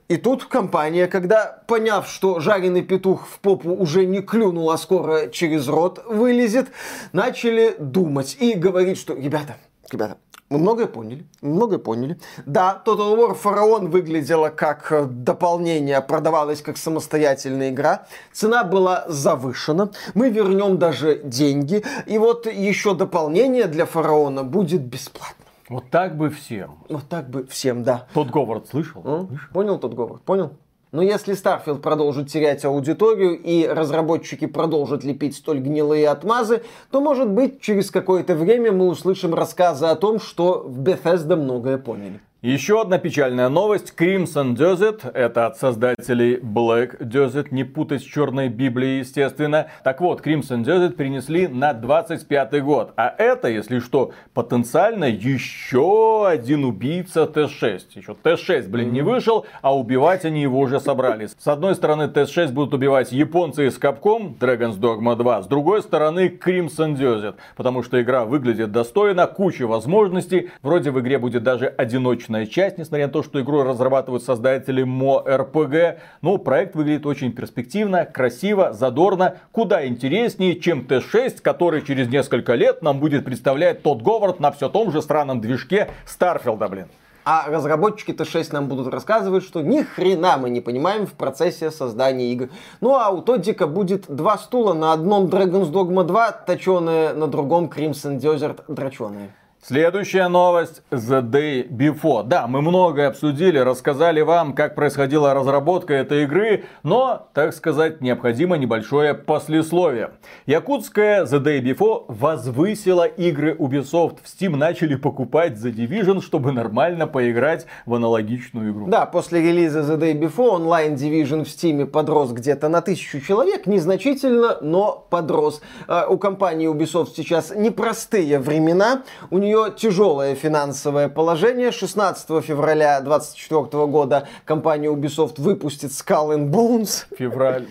И 0.07 0.17
тут 0.17 0.45
компания, 0.45 1.07
когда, 1.07 1.63
поняв, 1.67 2.07
что 2.07 2.39
жареный 2.39 2.81
петух 2.81 3.27
в 3.27 3.39
попу 3.39 3.71
уже 3.71 4.05
не 4.05 4.21
клюнул, 4.21 4.71
а 4.71 4.77
скоро 4.77 5.27
через 5.27 5.67
рот 5.67 6.03
вылезет, 6.07 6.67
начали 7.13 7.75
думать 7.79 8.37
и 8.39 8.53
говорить, 8.53 8.97
что, 8.97 9.13
ребята, 9.13 9.57
ребята, 9.91 10.17
мы 10.51 10.59
многое 10.59 10.85
поняли, 10.85 11.25
многое 11.41 11.79
поняли. 11.79 12.19
Да, 12.45 12.81
Total 12.85 13.15
War 13.15 13.33
Фараон 13.35 13.89
выглядела 13.89 14.49
как 14.49 14.91
э, 14.91 15.05
дополнение, 15.05 16.01
продавалась 16.01 16.61
как 16.61 16.75
самостоятельная 16.75 17.69
игра. 17.69 18.05
Цена 18.33 18.65
была 18.65 19.05
завышена. 19.07 19.91
Мы 20.13 20.29
вернем 20.29 20.77
даже 20.77 21.21
деньги. 21.23 21.85
И 22.05 22.17
вот 22.17 22.47
еще 22.47 22.93
дополнение 22.95 23.67
для 23.67 23.85
Фараона 23.85 24.43
будет 24.43 24.81
бесплатно. 24.81 25.45
Вот 25.69 25.89
так 25.89 26.17
бы 26.17 26.29
всем. 26.29 26.79
Вот 26.89 27.07
так 27.07 27.29
бы 27.29 27.47
всем, 27.47 27.83
да. 27.83 28.07
Тот 28.13 28.29
Говард 28.29 28.67
слышал? 28.67 29.01
М? 29.05 29.39
Понял 29.53 29.79
тот 29.79 29.93
Говард? 29.93 30.21
Понял? 30.23 30.51
Но 30.91 31.01
если 31.01 31.33
Starfield 31.33 31.79
продолжит 31.79 32.29
терять 32.29 32.65
аудиторию 32.65 33.39
и 33.39 33.65
разработчики 33.65 34.45
продолжат 34.45 35.05
лепить 35.05 35.37
столь 35.37 35.59
гнилые 35.59 36.09
отмазы, 36.09 36.63
то, 36.91 36.99
может 36.99 37.29
быть, 37.29 37.61
через 37.61 37.91
какое-то 37.91 38.35
время 38.35 38.73
мы 38.73 38.87
услышим 38.87 39.33
рассказы 39.33 39.85
о 39.85 39.95
том, 39.95 40.19
что 40.19 40.63
в 40.67 40.81
Bethesda 40.81 41.37
многое 41.37 41.77
поняли. 41.77 42.19
Еще 42.43 42.81
одна 42.81 42.97
печальная 42.97 43.49
новость. 43.49 43.93
Crimson 43.95 44.55
Desert, 44.55 45.11
это 45.13 45.45
от 45.45 45.57
создателей 45.57 46.37
Black 46.37 46.97
Desert, 46.99 47.49
не 47.51 47.63
путать 47.63 48.01
с 48.01 48.03
черной 48.03 48.49
Библией, 48.49 49.01
естественно. 49.01 49.67
Так 49.83 50.01
вот, 50.01 50.25
Crimson 50.25 50.63
Desert 50.63 50.93
перенесли 50.93 51.47
на 51.47 51.73
25 51.73 52.63
год. 52.63 52.93
А 52.95 53.13
это, 53.15 53.47
если 53.47 53.77
что, 53.77 54.13
потенциально 54.33 55.05
еще 55.05 56.25
один 56.27 56.65
убийца 56.65 57.27
Т-6. 57.27 57.81
Еще 57.93 58.15
Т-6, 58.15 58.69
блин, 58.69 58.91
не 58.91 59.03
вышел, 59.03 59.45
а 59.61 59.77
убивать 59.77 60.25
они 60.25 60.41
его 60.41 60.61
уже 60.61 60.79
собрались. 60.79 61.35
С 61.37 61.47
одной 61.47 61.75
стороны, 61.75 62.07
Т-6 62.07 62.53
будут 62.53 62.73
убивать 62.73 63.11
японцы 63.11 63.67
из 63.67 63.77
Capcom, 63.77 64.35
Dragon's 64.39 64.79
Dogma 64.79 65.15
2. 65.15 65.43
С 65.43 65.45
другой 65.45 65.83
стороны, 65.83 66.35
Crimson 66.43 66.95
Desert. 66.95 67.35
Потому 67.55 67.83
что 67.83 68.01
игра 68.01 68.25
выглядит 68.25 68.71
достойно, 68.71 69.27
куча 69.27 69.67
возможностей. 69.67 70.49
Вроде 70.63 70.89
в 70.89 70.99
игре 70.99 71.19
будет 71.19 71.43
даже 71.43 71.67
одиночный 71.67 72.30
одиночная 72.31 72.45
часть, 72.45 72.77
несмотря 72.77 73.07
на 73.07 73.13
то, 73.13 73.23
что 73.23 73.41
игру 73.41 73.63
разрабатывают 73.63 74.23
создатели 74.23 74.83
МО-РПГ. 74.83 75.99
Но 76.21 76.37
проект 76.37 76.75
выглядит 76.75 77.05
очень 77.05 77.31
перспективно, 77.31 78.05
красиво, 78.05 78.73
задорно, 78.73 79.37
куда 79.51 79.85
интереснее, 79.85 80.59
чем 80.59 80.85
Т-6, 80.85 81.41
который 81.41 81.81
через 81.81 82.07
несколько 82.07 82.55
лет 82.55 82.81
нам 82.81 82.99
будет 82.99 83.25
представлять 83.25 83.83
тот 83.83 84.01
Говард 84.01 84.39
на 84.39 84.51
все 84.51 84.69
том 84.69 84.91
же 84.91 85.01
странном 85.01 85.41
движке 85.41 85.89
Старфилда, 86.05 86.67
блин. 86.67 86.87
А 87.23 87.45
разработчики 87.47 88.11
Т6 88.11 88.47
нам 88.51 88.67
будут 88.67 88.87
рассказывать, 88.87 89.43
что 89.43 89.61
ни 89.61 89.83
хрена 89.83 90.37
мы 90.37 90.49
не 90.49 90.59
понимаем 90.59 91.05
в 91.05 91.13
процессе 91.13 91.69
создания 91.69 92.31
игр. 92.31 92.49
Ну 92.81 92.95
а 92.95 93.09
у 93.09 93.21
Тоддика 93.21 93.67
будет 93.67 94.05
два 94.07 94.39
стула, 94.39 94.73
на 94.73 94.91
одном 94.91 95.27
Dragon's 95.27 95.71
Dogma 95.71 96.03
2 96.03 96.31
точеные, 96.31 97.13
на 97.13 97.27
другом 97.27 97.65
Crimson 97.65 98.19
Desert 98.19 98.63
дроченые. 98.67 99.29
Следующая 99.63 100.27
новость 100.27 100.81
The 100.89 101.21
Day 101.21 101.69
Before. 101.69 102.23
Да, 102.23 102.47
мы 102.47 102.63
многое 102.63 103.07
обсудили, 103.07 103.59
рассказали 103.59 104.21
вам, 104.21 104.55
как 104.55 104.73
происходила 104.73 105.35
разработка 105.35 105.93
этой 105.93 106.23
игры, 106.23 106.63
но, 106.81 107.27
так 107.35 107.53
сказать, 107.53 108.01
необходимо 108.01 108.57
небольшое 108.57 109.13
послесловие. 109.13 110.13
Якутская 110.47 111.25
The 111.25 111.39
Day 111.39 111.61
Before 111.61 112.05
возвысила 112.07 113.05
игры 113.05 113.53
Ubisoft. 113.53 114.17
В 114.23 114.25
Steam 114.25 114.55
начали 114.55 114.95
покупать 114.95 115.53
The 115.53 115.71
Division, 115.71 116.21
чтобы 116.21 116.51
нормально 116.51 117.05
поиграть 117.05 117.67
в 117.85 117.93
аналогичную 117.93 118.71
игру. 118.71 118.87
Да, 118.87 119.05
после 119.05 119.43
релиза 119.43 119.81
The 119.81 119.99
Day 119.99 120.19
Before 120.19 120.55
онлайн 120.55 120.95
Division 120.95 121.43
в 121.43 121.47
Steam 121.47 121.85
подрос 121.85 122.31
где-то 122.31 122.67
на 122.67 122.81
тысячу 122.81 123.21
человек, 123.21 123.67
незначительно, 123.67 124.57
но 124.61 125.05
подрос. 125.11 125.61
А, 125.87 126.07
у 126.07 126.17
компании 126.17 126.67
Ubisoft 126.67 127.09
сейчас 127.15 127.53
непростые 127.55 128.39
времена, 128.39 129.03
у 129.29 129.37
нее 129.37 129.50
нее 129.51 129.73
тяжелое 129.75 130.35
финансовое 130.35 131.09
положение. 131.09 131.71
16 131.71 132.43
февраля 132.43 133.01
2024 133.01 133.85
года 133.87 134.27
компания 134.45 134.87
Ubisoft 134.87 135.41
выпустит 135.41 135.91
Skull 135.91 136.37
and 136.37 136.49
Bones. 136.49 137.05
Февраль. 137.17 137.67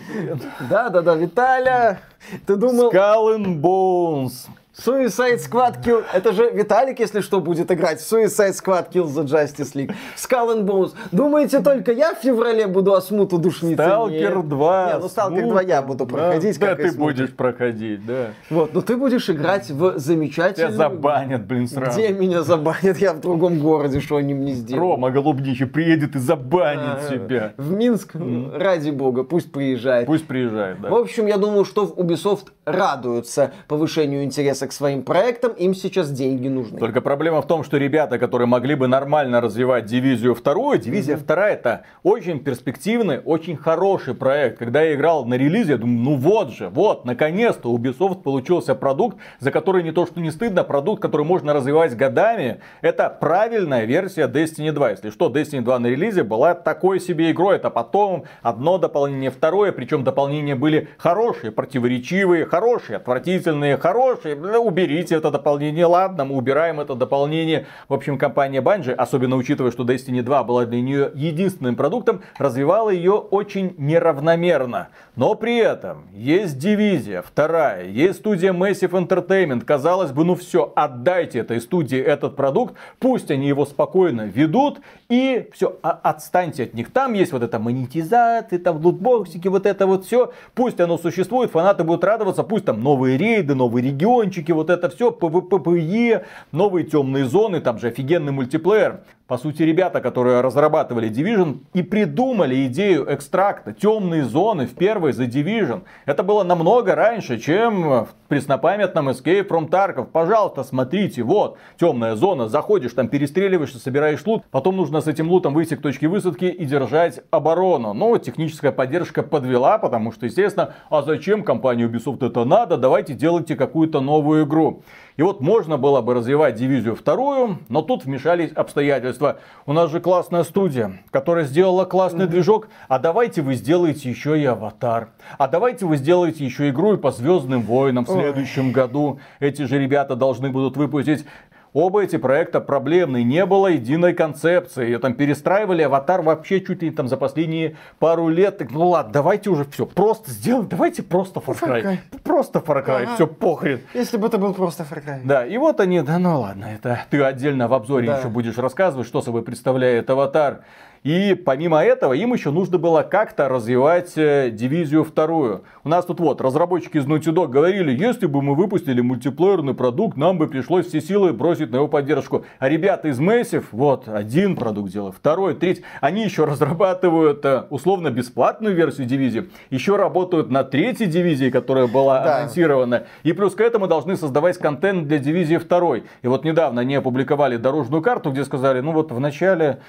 Да-да-да, 0.69 1.15
Виталя, 1.15 2.01
ты 2.45 2.55
думал... 2.55 2.91
Skull 2.91 3.37
and 3.37 3.61
Bones. 3.61 4.47
Suicide 4.83 5.37
Squad 5.37 5.83
Kill... 5.83 6.03
Это 6.11 6.31
же 6.33 6.49
Виталик, 6.49 6.99
если 6.99 7.21
что, 7.21 7.39
будет 7.39 7.71
играть. 7.71 7.99
Suicide 7.99 8.53
Squad 8.53 8.91
Kills 8.91 9.13
the 9.13 9.25
Justice 9.25 9.75
League. 9.75 9.93
Skull 10.17 10.55
and 10.55 10.65
Bones. 10.65 10.93
Думаете, 11.11 11.59
только 11.59 11.91
я 11.91 12.15
в 12.15 12.17
феврале 12.17 12.65
буду 12.65 12.93
осмуту 12.93 13.37
душниться? 13.37 13.85
Сталкер 13.85 14.41
2. 14.41 14.93
Не, 14.93 14.99
ну 14.99 15.07
Сталкер 15.07 15.47
2 15.47 15.61
я 15.61 15.81
буду 15.83 16.07
проходить. 16.07 16.59
Да, 16.59 16.67
да 16.67 16.75
ты 16.75 16.87
Осмут. 16.87 17.13
будешь 17.13 17.29
проходить, 17.35 18.05
да. 18.07 18.29
Вот, 18.49 18.73
но 18.73 18.81
ты 18.81 18.97
будешь 18.97 19.29
играть 19.29 19.69
в 19.69 19.99
замечательную... 19.99 20.73
Тебя 20.73 20.89
забанят, 20.89 21.45
блин, 21.45 21.67
сразу. 21.67 21.99
Где 21.99 22.09
меня 22.09 22.41
забанят? 22.41 22.97
Я 22.97 23.13
в 23.13 23.19
другом 23.19 23.59
городе, 23.59 23.99
что 23.99 24.15
они 24.15 24.33
мне 24.33 24.53
сделают? 24.53 24.81
Рома 24.81 25.11
Голубничий 25.11 25.67
приедет 25.67 26.15
и 26.15 26.19
забанит 26.19 26.81
А, 26.81 27.09
тебя. 27.09 27.53
В 27.57 27.71
Минск? 27.71 28.15
Ради 28.55 28.89
бога, 28.89 29.23
пусть 29.23 29.51
приезжает. 29.51 30.07
Пусть 30.07 30.25
приезжает, 30.25 30.81
да. 30.81 30.89
В 30.89 30.95
общем, 30.95 31.27
я 31.27 31.37
думаю, 31.37 31.65
что 31.65 31.85
в 31.85 31.99
Ubisoft 31.99 32.47
радуются 32.65 33.51
повышению 33.67 34.23
интереса 34.23 34.67
к 34.67 34.70
своим 34.73 35.03
проектам, 35.03 35.53
им 35.53 35.73
сейчас 35.73 36.11
деньги 36.11 36.47
нужны. 36.47 36.79
Только 36.79 37.01
проблема 37.01 37.41
в 37.41 37.47
том, 37.47 37.63
что 37.63 37.77
ребята, 37.77 38.17
которые 38.19 38.47
могли 38.47 38.75
бы 38.75 38.87
нормально 38.87 39.41
развивать 39.41 39.85
дивизию 39.85 40.35
вторую, 40.35 40.79
дивизия 40.79 41.17
вторая 41.17 41.53
это 41.53 41.83
очень 42.03 42.39
перспективный, 42.39 43.19
очень 43.23 43.55
хороший 43.55 44.15
проект. 44.15 44.57
Когда 44.57 44.81
я 44.81 44.95
играл 44.95 45.25
на 45.25 45.35
релизе, 45.35 45.73
я 45.73 45.77
думаю, 45.77 45.99
ну 45.99 46.15
вот 46.15 46.51
же, 46.51 46.69
вот, 46.69 47.05
наконец-то 47.05 47.69
у 47.69 47.77
Ubisoft 47.77 48.23
получился 48.23 48.73
продукт, 48.73 49.17
за 49.39 49.51
который 49.51 49.83
не 49.83 49.91
то 49.91 50.05
что 50.05 50.19
не 50.19 50.31
стыдно, 50.31 50.63
продукт, 50.63 51.01
который 51.01 51.25
можно 51.25 51.53
развивать 51.53 51.95
годами. 51.95 52.61
Это 52.81 53.09
правильная 53.09 53.85
версия 53.85 54.27
Destiny 54.27 54.71
2. 54.71 54.91
Если 54.91 55.09
что, 55.09 55.29
Destiny 55.29 55.61
2 55.61 55.79
на 55.79 55.87
релизе 55.87 56.23
была 56.23 56.55
такой 56.55 56.99
себе 56.99 57.31
игрой. 57.31 57.57
Это 57.57 57.69
потом 57.69 58.23
одно 58.41 58.77
дополнение, 58.77 59.29
второе. 59.29 59.71
Причем 59.71 60.03
дополнения 60.03 60.55
были 60.55 60.89
хорошие, 60.97 61.51
противоречивые, 61.51 62.45
хорошие, 62.45 62.97
отвратительные, 62.97 63.77
хорошие. 63.77 64.35
Уберите 64.59 65.15
это 65.15 65.31
дополнение, 65.31 65.85
ладно, 65.85 66.25
мы 66.25 66.35
убираем 66.35 66.79
это 66.79 66.95
дополнение. 66.95 67.67
В 67.87 67.93
общем, 67.93 68.17
компания 68.17 68.61
Bungie, 68.61 68.93
особенно 68.93 69.35
учитывая, 69.35 69.71
что 69.71 69.83
Destiny 69.83 70.21
2 70.21 70.43
была 70.43 70.65
для 70.65 70.81
нее 70.81 71.11
единственным 71.13 71.75
продуктом, 71.75 72.21
развивала 72.37 72.89
ее 72.89 73.13
очень 73.13 73.75
неравномерно. 73.77 74.89
Но 75.15 75.35
при 75.35 75.57
этом 75.57 76.07
есть 76.13 76.57
дивизия, 76.57 77.21
вторая, 77.21 77.87
есть 77.87 78.19
студия 78.19 78.53
Massive 78.53 78.91
Entertainment. 78.91 79.65
Казалось 79.65 80.11
бы, 80.11 80.23
ну 80.23 80.35
все, 80.35 80.71
отдайте 80.75 81.39
этой 81.39 81.61
студии 81.61 81.99
этот 81.99 82.35
продукт, 82.35 82.75
пусть 82.99 83.31
они 83.31 83.47
его 83.47 83.65
спокойно 83.65 84.21
ведут 84.21 84.79
и 85.11 85.49
все, 85.51 85.77
а- 85.83 85.99
отстаньте 86.03 86.63
от 86.63 86.73
них. 86.73 86.93
Там 86.93 87.11
есть 87.11 87.33
вот 87.33 87.43
эта 87.43 87.59
монетизация, 87.59 88.57
там 88.59 88.77
лутбоксики, 88.77 89.49
вот 89.49 89.65
это 89.65 89.85
вот 89.85 90.05
все. 90.05 90.31
Пусть 90.55 90.79
оно 90.79 90.97
существует, 90.97 91.51
фанаты 91.51 91.83
будут 91.83 92.05
радоваться, 92.05 92.43
пусть 92.43 92.63
там 92.63 92.81
новые 92.81 93.17
рейды, 93.17 93.53
новые 93.53 93.85
региончики, 93.85 94.53
вот 94.53 94.69
это 94.69 94.89
все, 94.89 95.11
PvP, 95.11 96.23
новые 96.53 96.85
темные 96.85 97.25
зоны, 97.25 97.59
там 97.59 97.77
же 97.77 97.87
офигенный 97.87 98.31
мультиплеер. 98.31 99.01
По 99.31 99.37
сути, 99.37 99.63
ребята, 99.63 100.01
которые 100.01 100.41
разрабатывали 100.41 101.09
Division 101.09 101.59
и 101.73 101.83
придумали 101.83 102.65
идею 102.65 103.05
экстракта, 103.07 103.71
темные 103.71 104.25
зоны 104.25 104.67
в 104.67 104.75
первой 104.75 105.11
The 105.11 105.25
Division. 105.25 105.83
Это 106.05 106.21
было 106.21 106.43
намного 106.43 106.95
раньше, 106.95 107.39
чем 107.39 107.81
в 107.81 108.09
преснопамятном 108.27 109.07
Escape 109.07 109.47
from 109.47 109.69
Tarkov. 109.69 110.07
Пожалуйста, 110.11 110.65
смотрите, 110.65 111.23
вот, 111.23 111.57
темная 111.79 112.15
зона, 112.15 112.49
заходишь, 112.49 112.91
там 112.91 113.07
перестреливаешься, 113.07 113.79
собираешь 113.79 114.25
лут, 114.25 114.43
потом 114.51 114.75
нужно 114.75 114.99
с 114.99 115.07
этим 115.07 115.29
лутом 115.29 115.53
выйти 115.53 115.77
к 115.77 115.81
точке 115.81 116.09
высадки 116.09 116.43
и 116.43 116.65
держать 116.65 117.21
оборону. 117.31 117.93
Но 117.93 118.17
техническая 118.17 118.73
поддержка 118.73 119.23
подвела, 119.23 119.77
потому 119.77 120.11
что, 120.11 120.25
естественно, 120.25 120.73
а 120.89 121.03
зачем 121.03 121.45
компании 121.45 121.87
Ubisoft 121.87 122.25
это 122.25 122.43
надо, 122.43 122.75
давайте 122.75 123.13
делайте 123.13 123.55
какую-то 123.55 124.01
новую 124.01 124.43
игру. 124.43 124.83
И 125.15 125.23
вот 125.23 125.39
можно 125.39 125.77
было 125.77 126.01
бы 126.01 126.15
развивать 126.15 126.55
дивизию 126.55 126.95
вторую, 126.95 127.59
но 127.69 127.81
тут 127.81 128.05
вмешались 128.05 128.51
обстоятельства. 128.51 129.20
У 129.65 129.73
нас 129.73 129.91
же 129.91 129.99
классная 129.99 130.43
студия, 130.43 130.99
которая 131.11 131.45
сделала 131.45 131.85
классный 131.85 132.27
движок, 132.27 132.67
а 132.87 132.99
давайте 132.99 133.41
вы 133.41 133.55
сделаете 133.55 134.09
еще 134.09 134.39
и 134.39 134.45
аватар. 134.45 135.09
А 135.37 135.47
давайте 135.47 135.85
вы 135.85 135.97
сделаете 135.97 136.45
еще 136.45 136.69
игру 136.69 136.93
и 136.93 136.97
по 136.97 137.11
Звездным 137.11 137.61
войнам 137.61 138.05
в 138.05 138.09
следующем 138.09 138.71
году. 138.71 139.19
Эти 139.39 139.63
же 139.63 139.79
ребята 139.79 140.15
должны 140.15 140.49
будут 140.49 140.77
выпустить 140.77 141.25
Оба 141.73 142.03
эти 142.03 142.17
проекта 142.17 142.59
проблемные, 142.59 143.23
не 143.23 143.45
было 143.45 143.67
единой 143.67 144.13
концепции. 144.13 144.83
Ее 144.85 144.99
там 144.99 145.13
перестраивали 145.13 145.81
аватар 145.83 146.21
вообще 146.21 146.59
чуть 146.59 146.81
ли 146.83 146.91
там 146.91 147.07
за 147.07 147.15
последние 147.15 147.77
пару 147.97 148.27
лет. 148.27 148.57
Так, 148.57 148.71
ну 148.71 148.89
ладно, 148.89 149.13
давайте 149.13 149.49
уже 149.49 149.63
все 149.63 149.85
просто 149.85 150.31
сделаем, 150.31 150.67
давайте 150.67 151.01
просто 151.01 151.39
Far 151.39 151.57
Cry. 151.57 151.81
Far 151.81 151.83
Cry. 151.83 151.97
Просто 152.23 152.59
Far 152.59 152.85
Cry, 152.85 153.03
Ага. 153.03 153.15
все 153.15 153.25
похрен. 153.27 153.79
Если 153.93 154.17
бы 154.17 154.27
это 154.27 154.37
был 154.37 154.53
просто 154.53 154.83
Far 154.83 155.01
Cry. 155.01 155.21
Да, 155.23 155.45
и 155.45 155.57
вот 155.57 155.79
они, 155.79 156.01
да 156.01 156.19
ну 156.19 156.41
ладно, 156.41 156.65
это 156.65 157.03
ты 157.09 157.23
отдельно 157.23 157.69
в 157.69 157.73
обзоре 157.73 158.07
Да. 158.07 158.17
еще 158.19 158.27
будешь 158.27 158.57
рассказывать, 158.57 159.07
что 159.07 159.21
собой 159.21 159.41
представляет 159.41 160.09
аватар. 160.09 160.63
И 161.03 161.33
помимо 161.33 161.83
этого, 161.83 162.13
им 162.13 162.31
еще 162.33 162.51
нужно 162.51 162.77
было 162.77 163.01
как-то 163.01 163.49
развивать 163.49 164.13
э, 164.17 164.51
дивизию 164.51 165.03
вторую. 165.03 165.63
У 165.83 165.89
нас 165.89 166.05
тут 166.05 166.19
вот, 166.19 166.41
разработчики 166.41 166.97
из 166.97 167.05
Naughty 167.05 167.33
Dog 167.33 167.47
говорили, 167.47 167.91
если 167.91 168.27
бы 168.27 168.43
мы 168.43 168.53
выпустили 168.53 169.01
мультиплеерный 169.01 169.73
продукт, 169.73 170.15
нам 170.15 170.37
бы 170.37 170.47
пришлось 170.47 170.85
все 170.85 171.01
силы 171.01 171.33
бросить 171.33 171.71
на 171.71 171.77
его 171.77 171.87
поддержку. 171.87 172.45
А 172.59 172.69
ребята 172.69 173.07
из 173.07 173.19
Massive, 173.19 173.65
вот, 173.71 174.07
один 174.07 174.55
продукт 174.55 174.91
делают, 174.91 175.15
второй, 175.15 175.55
третий, 175.55 175.83
они 176.01 176.23
еще 176.23 176.45
разрабатывают 176.45 177.43
э, 177.45 177.63
условно 177.71 178.11
бесплатную 178.11 178.75
версию 178.75 179.07
дивизии, 179.07 179.49
еще 179.71 179.95
работают 179.95 180.51
над 180.51 180.69
третьей 180.69 181.07
дивизией, 181.07 181.49
которая 181.49 181.87
была 181.87 182.23
Да. 182.23 182.37
анонсирована. 182.37 183.05
И 183.23 183.33
плюс 183.33 183.55
к 183.55 183.61
этому 183.61 183.87
должны 183.87 184.15
создавать 184.17 184.59
контент 184.59 185.07
для 185.07 185.17
дивизии 185.17 185.57
второй. 185.57 186.03
И 186.21 186.27
вот 186.27 186.45
недавно 186.45 186.81
они 186.81 186.93
опубликовали 186.93 187.57
дорожную 187.57 188.03
карту, 188.03 188.29
где 188.29 188.45
сказали, 188.45 188.81
ну 188.81 188.91
вот 188.91 189.11
в 189.11 189.19
начале 189.19 189.79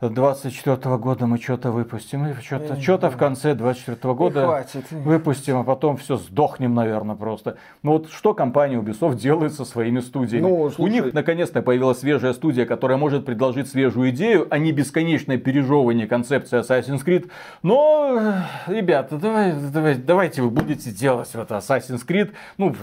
24 0.00 0.96
года 0.98 1.26
мы 1.26 1.38
что-то 1.38 1.70
выпустим, 1.70 2.26
и 2.26 2.34
что-то, 2.42 2.80
что-то 2.80 3.10
в 3.10 3.16
конце 3.16 3.54
24 3.54 4.14
года 4.14 4.44
хватит. 4.44 4.90
выпустим, 4.90 5.56
а 5.56 5.64
потом 5.64 5.96
все 5.96 6.16
сдохнем, 6.16 6.74
наверное, 6.74 7.16
просто. 7.16 7.56
Ну 7.82 7.92
вот 7.92 8.10
что 8.10 8.34
компания 8.34 8.76
Ubisoft 8.76 9.16
делает 9.16 9.54
со 9.54 9.64
своими 9.64 10.00
студиями? 10.00 10.42
Ну, 10.42 10.62
У 10.62 10.70
слушай. 10.70 10.92
них 10.92 11.14
наконец-то 11.14 11.62
появилась 11.62 12.00
свежая 12.00 12.34
студия, 12.34 12.66
которая 12.66 12.98
может 12.98 13.24
предложить 13.24 13.68
свежую 13.68 14.10
идею, 14.10 14.46
а 14.50 14.58
не 14.58 14.72
бесконечное 14.72 15.38
пережевывание 15.38 16.06
концепции 16.06 16.60
Assassin's 16.60 17.04
Creed. 17.04 17.30
Но, 17.62 18.42
ребята, 18.66 19.16
давай, 19.16 19.54
давай, 19.54 19.94
давайте 19.94 20.42
вы 20.42 20.50
будете 20.50 20.90
делать 20.90 21.30
вот 21.34 21.50
Assassin's 21.50 22.06
Creed, 22.06 22.32
ну, 22.58 22.74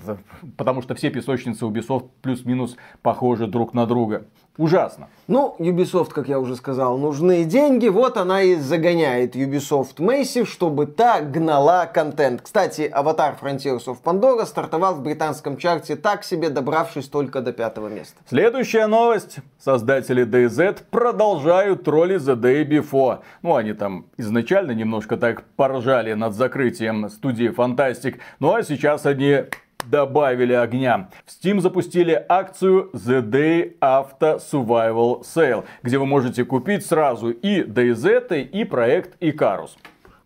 потому 0.57 0.81
что 0.81 0.95
все 0.95 1.11
песочницы 1.11 1.65
Ubisoft 1.65 2.09
плюс-минус 2.21 2.75
похожи 3.03 3.45
друг 3.45 3.73
на 3.73 3.85
друга. 3.85 4.25
Ужасно. 4.57 5.07
Ну, 5.27 5.55
Ubisoft, 5.57 6.11
как 6.11 6.27
я 6.27 6.39
уже 6.39 6.55
сказал, 6.55 6.99
нужны 6.99 7.43
деньги. 7.43 7.87
Вот 7.87 8.17
она 8.17 8.43
и 8.43 8.55
загоняет 8.55 9.35
Ubisoft 9.35 9.95
Massive, 9.97 10.45
чтобы 10.45 10.85
та 10.85 11.21
гнала 11.21 11.87
контент. 11.87 12.41
Кстати, 12.41 12.81
Avatar 12.93 13.33
Frontiers 13.41 13.85
of 13.85 13.97
Pandora 14.03 14.45
стартовал 14.45 14.93
в 14.93 15.01
британском 15.01 15.57
чарте 15.57 15.95
так 15.95 16.23
себе, 16.23 16.49
добравшись 16.49 17.07
только 17.07 17.41
до 17.41 17.51
пятого 17.51 17.87
места. 17.87 18.15
Следующая 18.29 18.85
новость. 18.85 19.37
Создатели 19.57 20.23
DayZ 20.23 20.81
продолжают 20.91 21.83
тролли 21.83 22.17
The 22.17 22.35
Day 22.35 22.63
Before. 22.63 23.21
Ну, 23.41 23.55
они 23.55 23.73
там 23.73 24.05
изначально 24.17 24.73
немножко 24.73 25.17
так 25.17 25.45
поржали 25.55 26.13
над 26.13 26.35
закрытием 26.35 27.09
студии 27.09 27.49
Fantastic. 27.49 28.19
Ну, 28.39 28.53
а 28.53 28.61
сейчас 28.61 29.07
они 29.07 29.45
добавили 29.85 30.53
огня. 30.53 31.09
В 31.25 31.29
Steam 31.29 31.59
запустили 31.59 32.25
акцию 32.29 32.89
The 32.93 33.21
Day 33.21 33.77
After 33.79 34.39
Survival 34.39 35.21
Sale, 35.21 35.65
где 35.81 35.97
вы 35.97 36.05
можете 36.05 36.45
купить 36.45 36.85
сразу 36.85 37.29
и 37.31 37.61
DayZ, 37.63 38.41
и 38.41 38.63
проект 38.63 39.21
Icarus. 39.21 39.71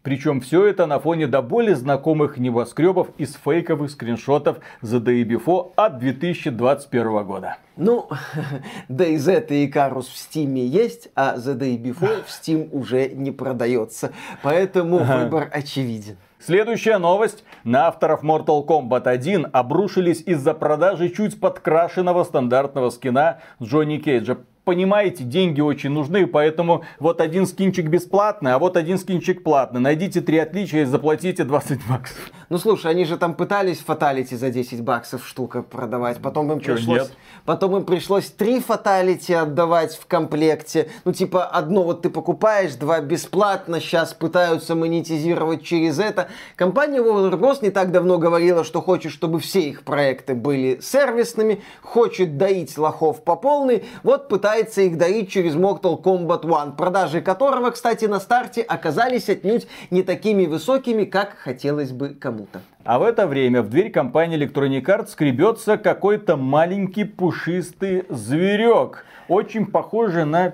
Причем 0.07 0.39
все 0.39 0.65
это 0.65 0.85
на 0.85 1.01
фоне 1.01 1.27
до 1.27 1.41
более 1.41 1.75
знакомых 1.75 2.37
небоскребов 2.37 3.09
из 3.17 3.37
фейковых 3.43 3.91
скриншотов 3.91 4.59
The 4.81 5.01
Day 5.01 5.23
Before 5.25 5.73
от 5.75 5.99
2021 5.99 7.25
года. 7.25 7.57
Ну, 7.75 8.07
DayZ 8.87 9.47
и 9.49 9.69
Icarus 9.69 10.03
в 10.03 10.15
Steam 10.15 10.57
есть, 10.59 11.09
а 11.13 11.35
The 11.35 11.57
Day 11.57 11.77
Before 11.77 12.23
в 12.25 12.29
Steam 12.29 12.69
уже 12.71 13.09
не 13.09 13.31
продается. 13.31 14.13
Поэтому 14.43 14.99
выбор 14.99 15.49
очевиден. 15.51 16.15
Следующая 16.39 16.99
новость. 16.99 17.43
На 17.65 17.87
авторов 17.87 18.23
Mortal 18.23 18.65
Kombat 18.65 19.09
1 19.09 19.47
обрушились 19.51 20.21
из-за 20.21 20.53
продажи 20.53 21.09
чуть 21.09 21.37
подкрашенного 21.37 22.23
стандартного 22.23 22.91
скина 22.91 23.41
Джонни 23.61 23.97
Кейджа. 23.97 24.37
Понимаете, 24.67 25.23
деньги 25.23 25.61
очень 25.61 25.91
нужны, 25.91 26.27
поэтому 26.27 26.83
вот 26.99 27.21
один 27.21 27.45
скинчик 27.47 27.87
бесплатный, 27.87 28.51
а 28.51 28.59
вот 28.59 28.75
один 28.75 28.97
скинчик 28.97 29.41
платный. 29.41 29.79
Найдите 29.79 30.19
три 30.19 30.39
отличия 30.39 30.81
и 30.81 30.83
заплатите 30.83 31.45
20 31.45 31.87
баксов. 31.87 32.17
Ну 32.49 32.57
слушай, 32.57 32.91
они 32.91 33.05
же 33.05 33.17
там 33.17 33.33
пытались 33.33 33.79
фаталити 33.79 34.35
за 34.35 34.49
10 34.49 34.81
баксов 34.81 35.25
штука 35.25 35.61
продавать, 35.61 36.17
потом 36.17 36.51
им 36.51 36.59
Чё, 36.59 36.75
пришлось, 36.75 37.03
нет? 37.03 37.11
потом 37.45 37.77
им 37.77 37.85
пришлось 37.85 38.25
три 38.29 38.59
фаталити 38.59 39.31
отдавать 39.31 39.95
в 39.95 40.05
комплекте. 40.05 40.89
Ну 41.05 41.13
типа 41.13 41.45
одно 41.45 41.83
вот 41.83 42.01
ты 42.01 42.09
покупаешь, 42.09 42.73
два 42.75 42.99
бесплатно, 42.99 43.79
сейчас 43.79 44.13
пытаются 44.13 44.75
монетизировать 44.75 45.63
через 45.63 45.97
это. 45.97 46.27
Компания 46.57 46.99
Warner 46.99 47.39
Bros. 47.39 47.59
не 47.61 47.69
так 47.69 47.93
давно 47.93 48.17
говорила, 48.17 48.65
что 48.65 48.81
хочет, 48.81 49.13
чтобы 49.13 49.39
все 49.39 49.61
их 49.61 49.83
проекты 49.83 50.35
были 50.35 50.79
сервисными, 50.81 51.61
хочет 51.81 52.37
доить 52.37 52.77
лохов 52.77 53.23
по 53.23 53.37
полной, 53.37 53.85
вот 54.03 54.27
пытается 54.27 54.56
их 54.65 54.97
доить 54.97 55.29
через 55.29 55.55
Mortal 55.55 56.01
Kombat 56.01 56.45
1, 56.45 56.75
продажи 56.75 57.21
которого, 57.21 57.71
кстати, 57.71 58.05
на 58.05 58.19
старте 58.19 58.61
оказались 58.61 59.29
отнюдь 59.29 59.67
не 59.91 60.03
такими 60.03 60.45
высокими, 60.45 61.05
как 61.05 61.37
хотелось 61.37 61.91
бы 61.91 62.09
кому-то. 62.09 62.61
А 62.83 62.99
в 62.99 63.03
это 63.03 63.27
время 63.27 63.61
в 63.61 63.69
дверь 63.69 63.91
компании 63.91 64.39
Electronic 64.39 64.83
Arts 64.83 65.07
скребется 65.07 65.77
какой-то 65.77 66.37
маленький 66.37 67.03
пушистый 67.03 68.05
зверек. 68.09 69.05
Очень 69.27 69.65
похожий 69.65 70.25
на 70.25 70.53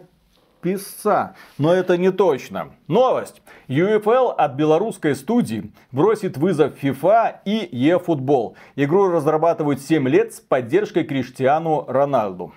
писца. 0.63 1.35
Но 1.59 1.71
это 1.73 1.97
не 1.97 2.11
точно. 2.11 2.69
Новость. 2.87 3.43
UFL 3.67 4.33
от 4.33 4.53
белорусской 4.55 5.15
студии 5.15 5.71
бросит 5.91 6.37
вызов 6.37 6.81
FIFA 6.81 7.35
и 7.45 7.89
eFootball. 7.89 8.55
Игру 8.75 9.09
разрабатывают 9.09 9.81
7 9.81 10.07
лет 10.07 10.33
с 10.33 10.39
поддержкой 10.39 11.03
Криштиану 11.03 11.85
Роналду. 11.87 12.53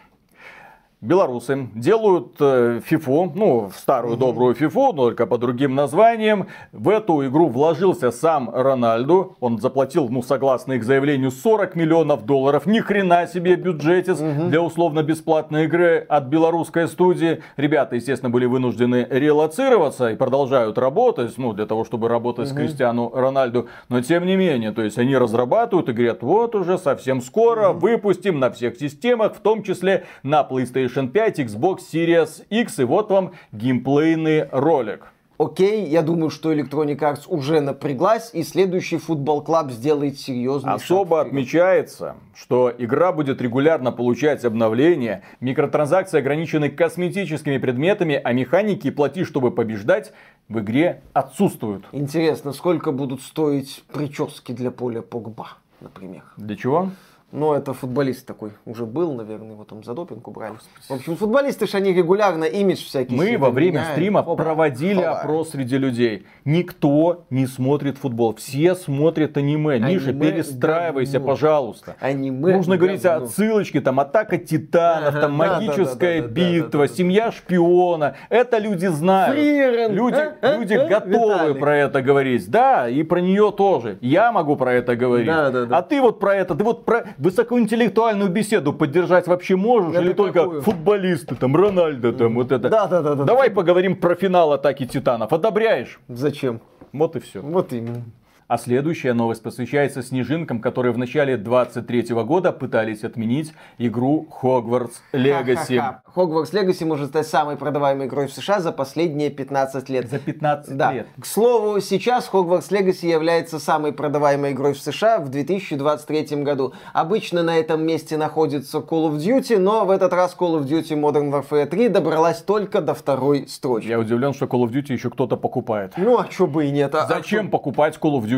Белорусы 1.07 1.69
делают 1.75 2.37
э, 2.41 2.81
фифу, 2.85 3.33
ну, 3.35 3.71
старую 3.75 4.17
добрую 4.17 4.55
фифу, 4.55 4.93
но 4.93 5.07
только 5.07 5.27
по 5.27 5.39
другим 5.39 5.77
названиям. 5.77 6.49
В 6.73 6.89
эту 6.89 7.25
игру 7.29 7.47
вложился 7.49 8.11
сам 8.11 8.51
Рональду. 8.53 9.37
Он 9.39 9.61
заплатил, 9.61 10.09
ну, 10.09 10.21
согласно 10.21 10.73
их 10.73 10.83
заявлению, 10.83 11.31
40 11.31 11.77
миллионов 11.77 12.27
долларов. 12.27 12.67
Ни 12.67 12.81
хрена 12.81 13.29
себе 13.29 13.55
бюджетец 13.55 14.19
для 14.19 14.61
условно-бесплатной 14.61 15.67
игры 15.67 16.05
от 16.09 16.25
белорусской 16.25 16.89
студии. 16.89 17.41
Ребята, 17.57 17.95
естественно, 17.95 18.31
были 18.31 18.47
вынуждены 18.47 19.07
релацироваться 19.09 20.11
и 20.11 20.17
продолжают 20.17 20.77
работать, 20.77 21.33
ну, 21.37 21.53
для 21.53 21.67
того, 21.67 21.85
чтобы 21.85 22.09
работать 22.09 22.49
с 22.49 22.53
Кристиану 22.53 23.13
Рональду. 23.15 23.69
Но, 23.89 24.01
тем 24.01 24.27
не 24.27 24.35
менее, 24.35 24.73
то 24.73 24.83
есть 24.83 24.99
они 24.99 25.17
разрабатывают 25.17 25.89
и 25.89 25.93
говорят, 25.93 26.25
вот 26.25 26.57
уже 26.57 26.79
совсем 26.79 27.21
скоро 27.21 27.71
выпустим 27.71 28.41
на 28.41 28.51
всех 28.51 28.77
системах, 28.77 29.37
в 29.37 29.39
том 29.39 29.63
числе 29.63 30.05
на 30.25 30.41
PlayStation 30.43 30.96
5, 31.05 31.41
Xbox 31.41 31.79
Series 31.93 32.45
X. 32.49 32.79
И 32.79 32.85
вот 32.85 33.11
вам 33.11 33.33
геймплейный 33.53 34.49
ролик. 34.51 35.13
Окей, 35.39 35.87
я 35.87 36.01
думаю, 36.01 36.31
что 36.31 36.51
Electronic 36.53 36.99
Arts 36.99 37.25
уже 37.27 37.61
напряглась, 37.61 38.31
и 38.33 38.43
следующий 38.43 38.97
футбол 38.97 39.43
клуб 39.43 39.71
сделает 39.71 40.19
серьезный 40.19 40.73
Особо 40.73 41.19
шаг 41.19 41.27
отмечается, 41.27 42.17
что 42.35 42.73
игра 42.77 43.13
будет 43.13 43.43
регулярно 43.43 43.93
получать 43.93 44.47
обновления, 44.47 45.23
микротранзакции 45.41 46.19
ограничены 46.19 46.71
косметическими 46.71 47.59
предметами, 47.59 48.19
а 48.23 48.33
механики 48.33 48.91
«плати, 48.91 49.25
чтобы 49.25 49.51
побеждать» 49.51 50.13
в 50.49 50.59
игре 50.61 51.03
отсутствуют. 51.13 51.85
Интересно, 51.93 52.53
сколько 52.53 52.91
будут 52.91 53.21
стоить 53.21 53.85
прически 53.93 54.53
для 54.53 54.71
поля 54.71 55.03
Погба, 55.03 55.49
например? 55.81 56.23
Для 56.39 56.57
чего? 56.57 56.91
Ну, 57.33 57.53
это 57.55 57.75
футболист 57.75 58.25
такой. 58.25 58.53
Уже 58.65 58.87
был, 58.87 59.13
наверное, 59.13 59.53
его 59.53 59.65
там 59.65 59.83
за 59.83 59.95
допинг 59.95 60.27
убрали. 60.29 60.55
В 60.89 60.93
общем, 60.93 61.17
футболисты 61.17 61.67
ж 61.67 61.75
они 61.75 61.93
регулярно 61.93 62.45
имидж 62.45 62.85
всякий 62.85 63.15
Мы 63.17 63.37
во 63.37 63.51
время 63.51 63.79
меняют. 63.79 63.93
стрима 63.93 64.21
Опа. 64.21 64.37
проводили 64.37 65.01
Опа. 65.03 65.21
опрос 65.21 65.51
среди 65.51 65.77
людей. 65.77 66.25
Никто 66.45 67.27
не 67.31 67.47
смотрит 67.47 67.99
футбол. 67.99 68.35
Все 68.37 68.75
смотрят 68.77 69.37
аниме. 69.37 69.79
Миша, 69.81 70.11
Аниме 70.11 70.31
перестраивайся, 70.31 71.15
говно. 71.19 71.29
пожалуйста. 71.29 71.97
Аниме 72.01 72.57
Нужно 72.57 72.77
говорить 72.79 73.03
говно. 73.03 73.27
отсылочки, 73.27 73.81
там 73.81 73.99
атака 74.01 74.39
титанов, 74.39 75.09
Ага, 75.11 75.21
там 75.21 75.33
магическая 75.33 76.23
да, 76.23 76.29
да, 76.29 76.35
да, 76.35 76.41
битва, 76.41 76.89
семья 76.89 77.33
шпиона. 77.33 78.15
Это 78.31 78.59
люди 78.59 78.87
знают. 78.87 79.35
Фрирен, 79.37 79.93
Люди, 79.93 80.15
а, 80.15 80.37
а, 80.43 80.57
люди 80.59 80.75
а, 80.75 80.87
готовы 80.89 81.33
Виталик. 81.35 81.59
про 81.61 81.77
это 81.77 82.03
говорить. 82.03 82.49
Да, 82.51 82.89
и 82.89 83.03
про 83.03 83.21
нее 83.21 83.53
тоже. 83.55 83.99
Я 84.01 84.31
могу 84.33 84.57
про 84.57 84.73
это 84.75 84.95
говорить. 84.97 85.27
Да, 85.27 85.51
да, 85.51 85.65
да. 85.67 85.79
А 85.79 85.83
ты 85.83 86.01
вот 86.01 86.21
про 86.21 86.35
это, 86.37 86.55
ты 86.55 86.63
вот 86.65 86.85
про 86.85 87.05
высокоинтеллектуальную 87.19 88.31
беседу 88.31 88.73
поддержать 88.73 89.27
вообще 89.27 89.57
можешь? 89.57 89.95
Это 89.95 90.03
или 90.03 90.13
только 90.13 90.41
какую? 90.41 90.63
футболисты, 90.63 91.35
там, 91.35 91.57
Рональдо, 91.57 92.13
там, 92.13 92.35
вот 92.35 92.53
это. 92.53 92.69
Да, 92.69 92.87
да, 92.87 93.03
да, 93.03 93.15
да. 93.15 93.25
Давай 93.25 93.51
поговорим 93.51 93.97
про 93.97 94.15
финал 94.15 94.53
атаки 94.53 94.87
титанов. 94.87 95.33
Одобряешь? 95.33 96.01
Зачем? 96.09 96.61
Вот 96.93 97.17
и 97.17 97.21
все. 97.21 97.41
Вот 97.41 97.73
именно. 97.73 98.05
А 98.49 98.59
следующая 98.59 99.13
новость 99.13 99.43
посвящается 99.43 100.05
снежинкам, 100.05 100.61
которые 100.61 100.93
в 100.93 100.99
начале 100.99 101.37
23 101.37 102.15
года 102.25 102.53
пытались 102.53 103.03
отменить 103.03 103.53
игру 103.77 104.29
Hogwarts 104.41 104.93
Legacy. 105.13 105.83
Hogwarts 106.15 106.53
Legacy 106.53 106.85
может 106.85 107.09
стать 107.09 107.27
самой 107.27 107.57
продаваемой 107.57 108.07
игрой 108.07 108.29
в 108.29 108.33
США 108.33 108.61
за 108.61 108.71
последние 108.71 109.31
15 109.31 109.89
лет. 109.89 110.09
За 110.09 110.21
15 110.21 110.77
Да. 110.77 110.93
лет. 110.93 111.09
К 111.21 111.27
слову, 111.27 111.81
сейчас 111.81 112.31
Hogwarts 112.33 112.71
Legacy 112.71 113.09
является 113.09 113.59
самой 113.59 113.93
продаваемой 113.93 114.53
игрой 114.53 114.75
в 114.75 114.79
США 114.79 115.19
в 115.19 115.29
2023 115.29 116.45
году. 116.45 116.73
Обычно 116.93 117.43
на 117.43 117.59
этом 117.59 117.85
месте 117.85 118.17
находится 118.17 118.79
Call 118.79 119.11
of 119.11 119.17
Duty, 119.17 119.59
но 119.59 119.85
в 119.85 119.91
этот 119.91 120.13
раз 120.13 120.37
Call 120.39 120.61
of 120.61 120.67
Duty 120.69 120.93
Modern 120.97 121.33
Warfare 121.33 121.67
3 121.67 121.89
добралась 121.89 122.43
только 122.43 122.81
до 122.81 122.95
второй 122.95 123.49
строчки. 123.49 123.89
Я 123.89 123.99
удивлен, 123.99 124.33
что 124.35 124.47
Call 124.47 124.63
of 124.63 124.71
Duty 124.71 124.93
еще 124.93 125.11
кто-то 125.11 125.37
покупает. 125.37 125.95
Ну, 125.97 126.17
а 126.21 126.29
чё 126.29 126.47
бы 126.47 126.67
и 126.67 126.71
нет. 126.71 126.95
А- 126.95 127.09
Зачем 127.09 127.51
покупать 127.51 127.99
Call 128.01 128.21
of 128.21 128.23
Duty? 128.23 128.36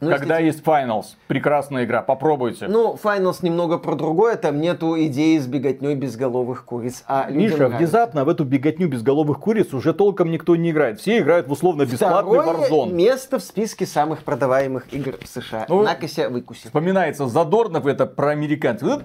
Ну, 0.00 0.10
Когда 0.10 0.38
если- 0.38 0.58
есть 0.58 0.64
Finals, 0.64 1.16
прекрасная 1.26 1.84
игра, 1.84 2.02
попробуйте. 2.02 2.68
Ну, 2.68 2.96
Finals 3.02 3.38
немного 3.42 3.78
про 3.78 3.96
другое, 3.96 4.36
там 4.36 4.60
нету 4.60 4.94
идеи 4.96 5.38
с 5.38 5.48
беготней 5.48 5.96
безголовых 5.96 6.64
куриц. 6.64 7.02
А 7.08 7.28
Миша, 7.28 7.56
нравится. 7.56 7.78
внезапно 7.78 8.24
в 8.24 8.28
эту 8.28 8.44
беготню 8.44 8.86
безголовых 8.88 9.40
куриц 9.40 9.74
уже 9.74 9.92
толком 9.92 10.30
никто 10.30 10.54
не 10.54 10.70
играет. 10.70 11.00
Все 11.00 11.18
играют 11.18 11.48
в 11.48 11.50
условно-бесплатный 11.52 12.38
Второе 12.38 12.68
Warzone. 12.68 12.92
место 12.92 13.40
в 13.40 13.42
списке 13.42 13.86
самых 13.86 14.22
продаваемых 14.22 14.86
игр 14.92 15.16
в 15.20 15.26
США. 15.26 15.66
Ну, 15.68 15.82
Накося 15.82 16.28
выкуси. 16.30 16.66
Вспоминается 16.66 17.26
Задорнов, 17.26 17.84
это 17.86 18.06
про 18.06 18.28
американцев. 18.30 19.02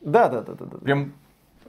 Да, 0.00 0.28
да, 0.28 0.40
да, 0.40 0.54
да, 0.54 0.64
да. 0.64 0.78
Прям 0.78 1.12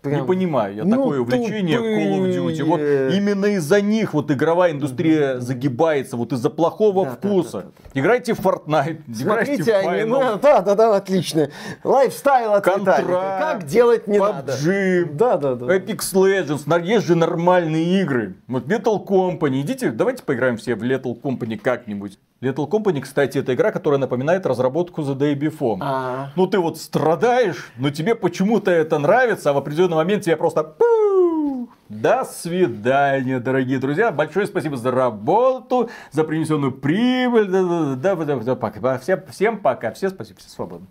Прям- 0.01 0.21
Не 0.21 0.27
понимаю 0.27 0.75
я 0.75 0.83
Ну, 0.85 0.95
такое 0.95 1.19
увлечение 1.19 1.77
Call 1.77 2.19
of 2.19 2.29
Duty. 2.33 2.63
Вот 2.63 2.77
тупые. 2.79 3.17
именно 3.17 3.45
из-за 3.47 3.81
них 3.81 4.13
вот 4.13 4.31
игровая 4.31 4.71
индустрия 4.71 5.39
загибается, 5.39 6.15
вот 6.15 6.31
из-за 6.31 6.49
плохого 6.49 7.05
Да, 7.05 7.11
да, 7.11 7.17
вкуса. 7.17 7.65
да, 7.93 7.99
Играйте 7.99 8.33
в 8.33 8.39
Fortnite, 8.39 9.01
Смотрите 9.13 9.63
в 9.63 9.75
аниме, 9.87 10.03
Final, 10.05 10.39
да, 10.41 10.61
да, 10.61 10.75
да, 10.75 10.95
отлично. 10.95 11.49
Лайфстайл 11.83 12.53
от 12.53 12.65
Виталика. 12.65 13.37
Как 13.39 13.65
делать 13.65 14.07
не 14.07 14.19
надо. 14.19 14.53
PUBG, 14.53 15.13
Да, 15.13 15.37
да, 15.37 15.55
да. 15.55 15.65
Apex 15.75 15.99
Legends, 16.13 16.85
есть 16.85 17.05
же 17.05 17.15
нормальные 17.15 18.01
игры. 18.01 18.35
Вот 18.47 18.65
Lethal 18.67 19.05
Company, 19.05 19.61
идите, 19.61 19.91
давайте 19.91 20.23
поиграем 20.23 20.57
все 20.57 20.75
в 20.75 20.83
Lethal 20.83 21.19
Company 21.21 21.57
как-нибудь. 21.57 22.19
Lethal 22.41 22.69
Company, 22.69 23.01
кстати, 23.01 23.37
это 23.37 23.53
игра, 23.53 23.71
которая 23.71 23.99
напоминает 23.99 24.45
разработку 24.45 25.01
The 25.01 25.15
Day 25.15 25.35
Before. 25.35 25.77
А. 25.81 26.29
Ну 26.37 26.47
ты 26.47 26.57
вот 26.57 26.77
страдаешь, 26.77 27.71
но 27.77 27.89
тебе 27.89 28.15
почему-то 28.15 28.71
это 28.71 28.97
нравится, 28.97 29.49
а 29.49 29.53
в 29.53 29.57
определенный 29.57 29.95
момент 29.95 30.23
тебе 30.23 30.37
просто... 30.37 30.63
пу! 30.63 31.69
До 31.89 32.23
свидания, 32.23 33.39
дорогие 33.39 33.79
друзья. 33.79 34.11
Большое 34.11 34.45
спасибо 34.45 34.77
за 34.77 34.91
работу, 34.91 35.89
за 36.11 36.23
принесенную 36.23 36.71
прибыль. 36.71 37.47
Да, 37.47 37.95
да, 37.95 38.15
да, 38.15 38.25
да, 38.25 38.35
да, 38.37 38.55
пока. 38.55 38.99
Всем, 38.99 39.21
всем 39.31 39.57
пока. 39.57 39.91
Все 39.91 40.09
спасибо, 40.09 40.39
все 40.39 40.49
свободны. 40.49 40.87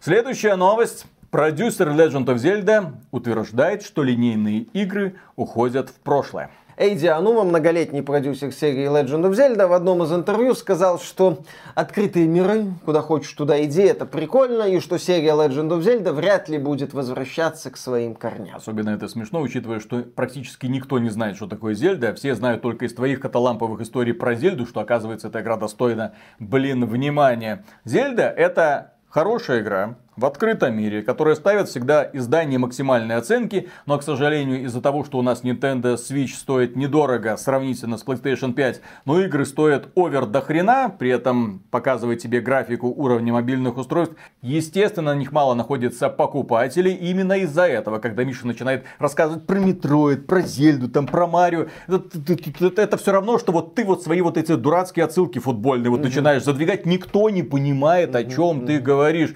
Следующая 0.00 0.54
новость. 0.54 1.06
Продюсер 1.30 1.88
Legend 1.88 2.26
of 2.26 2.36
Zelda 2.36 2.92
утверждает, 3.10 3.82
что 3.82 4.04
линейные 4.04 4.60
игры 4.74 5.16
уходят 5.34 5.88
в 5.88 5.94
прошлое. 5.94 6.50
Эйди 6.76 7.06
Анума, 7.06 7.44
многолетний 7.44 8.02
продюсер 8.02 8.50
серии 8.50 8.86
Legend 8.86 9.30
of 9.30 9.34
Zelda, 9.34 9.68
в 9.68 9.72
одном 9.72 10.02
из 10.02 10.12
интервью 10.12 10.56
сказал, 10.56 10.98
что 10.98 11.38
открытые 11.76 12.26
миры, 12.26 12.66
куда 12.84 13.00
хочешь 13.00 13.32
туда 13.32 13.62
иди, 13.62 13.82
это 13.82 14.06
прикольно, 14.06 14.64
и 14.64 14.80
что 14.80 14.98
серия 14.98 15.34
Legend 15.34 15.68
of 15.68 15.82
Zelda 15.82 16.12
вряд 16.12 16.48
ли 16.48 16.58
будет 16.58 16.92
возвращаться 16.92 17.70
к 17.70 17.76
своим 17.76 18.16
корням. 18.16 18.56
Особенно 18.56 18.90
это 18.90 19.06
смешно, 19.06 19.40
учитывая, 19.40 19.78
что 19.78 20.00
практически 20.02 20.66
никто 20.66 20.98
не 20.98 21.10
знает, 21.10 21.36
что 21.36 21.46
такое 21.46 21.74
Зельда. 21.74 22.12
Все 22.14 22.34
знают 22.34 22.62
только 22.62 22.86
из 22.86 22.94
твоих 22.94 23.20
каталамповых 23.20 23.80
историй 23.80 24.12
про 24.12 24.34
Зельду, 24.34 24.66
что 24.66 24.80
оказывается 24.80 25.28
эта 25.28 25.42
игра 25.42 25.56
достойна, 25.56 26.14
блин, 26.40 26.86
внимания. 26.86 27.64
Зельда 27.84 28.24
это 28.24 28.94
хорошая 29.08 29.60
игра 29.60 29.94
в 30.16 30.24
открытом 30.26 30.76
мире, 30.76 31.02
которой 31.02 31.34
ставят 31.34 31.68
всегда 31.68 32.08
издания 32.12 32.58
максимальной 32.58 33.16
оценки, 33.16 33.68
но, 33.86 33.98
к 33.98 34.02
сожалению, 34.02 34.62
из-за 34.64 34.80
того, 34.80 35.04
что 35.04 35.18
у 35.18 35.22
нас 35.22 35.42
Nintendo 35.42 35.96
Switch 35.96 36.34
стоит 36.34 36.76
недорого 36.76 37.36
сравнительно 37.36 37.96
с 37.96 38.04
PlayStation 38.04 38.52
5, 38.52 38.80
но 39.04 39.20
игры 39.20 39.44
стоят 39.44 39.88
over 39.94 40.26
дохрена, 40.26 40.94
при 40.96 41.10
этом 41.10 41.62
показывает 41.70 42.20
тебе 42.20 42.40
графику 42.40 42.88
уровня 42.88 43.32
мобильных 43.32 43.76
устройств, 43.76 44.16
естественно, 44.42 45.14
на 45.14 45.18
них 45.18 45.32
мало 45.32 45.54
находится 45.54 46.08
покупателей, 46.08 46.94
и 46.94 47.10
именно 47.10 47.34
из-за 47.38 47.66
этого, 47.66 47.98
когда 47.98 48.24
Миша 48.24 48.46
начинает 48.46 48.84
рассказывать 48.98 49.46
про 49.46 49.58
Metroid, 49.58 50.26
про 50.26 50.40
Зельду, 50.40 50.88
там, 50.88 51.06
про 51.06 51.26
Марио, 51.26 51.66
это, 51.88 52.96
все 52.96 53.12
равно, 53.12 53.38
что 53.38 53.52
вот 53.52 53.74
ты 53.74 53.84
вот 53.84 54.02
свои 54.02 54.20
вот 54.20 54.36
эти 54.36 54.54
дурацкие 54.54 55.04
отсылки 55.04 55.38
футбольные 55.38 55.90
вот 55.90 56.02
начинаешь 56.02 56.44
задвигать, 56.44 56.86
никто 56.86 57.30
не 57.30 57.42
понимает, 57.42 58.14
о 58.14 58.24
чем 58.24 58.66
ты 58.66 58.78
говоришь. 58.78 59.34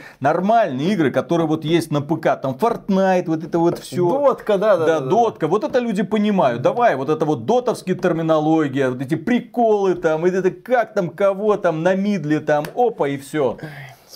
Нормальные 0.68 0.92
игры, 0.92 1.10
которые 1.10 1.46
вот 1.46 1.64
есть 1.64 1.90
на 1.90 2.02
ПК, 2.02 2.40
там 2.40 2.56
Fortnite, 2.60 3.24
вот 3.26 3.42
это 3.42 3.58
вот 3.58 3.78
все. 3.78 4.08
Дотка, 4.08 4.58
да, 4.58 4.76
да, 4.76 4.86
Да, 4.86 4.98
да, 4.98 5.00
да. 5.00 5.10
дотка. 5.10 5.48
Вот 5.48 5.64
это 5.64 5.78
люди 5.78 6.02
понимают. 6.02 6.62
Давай, 6.62 6.94
вот 6.96 7.08
это 7.08 7.24
вот 7.24 7.46
дотовские 7.46 7.96
терминология, 7.96 8.90
вот 8.90 9.00
эти 9.00 9.14
приколы 9.14 9.94
там, 9.94 10.26
и 10.26 10.30
это 10.30 10.50
как 10.50 10.94
там, 10.94 11.08
кого 11.08 11.56
там, 11.56 11.82
на 11.82 11.94
мидле 11.94 12.40
там, 12.40 12.64
опа, 12.74 13.08
и 13.08 13.16
все. 13.16 13.56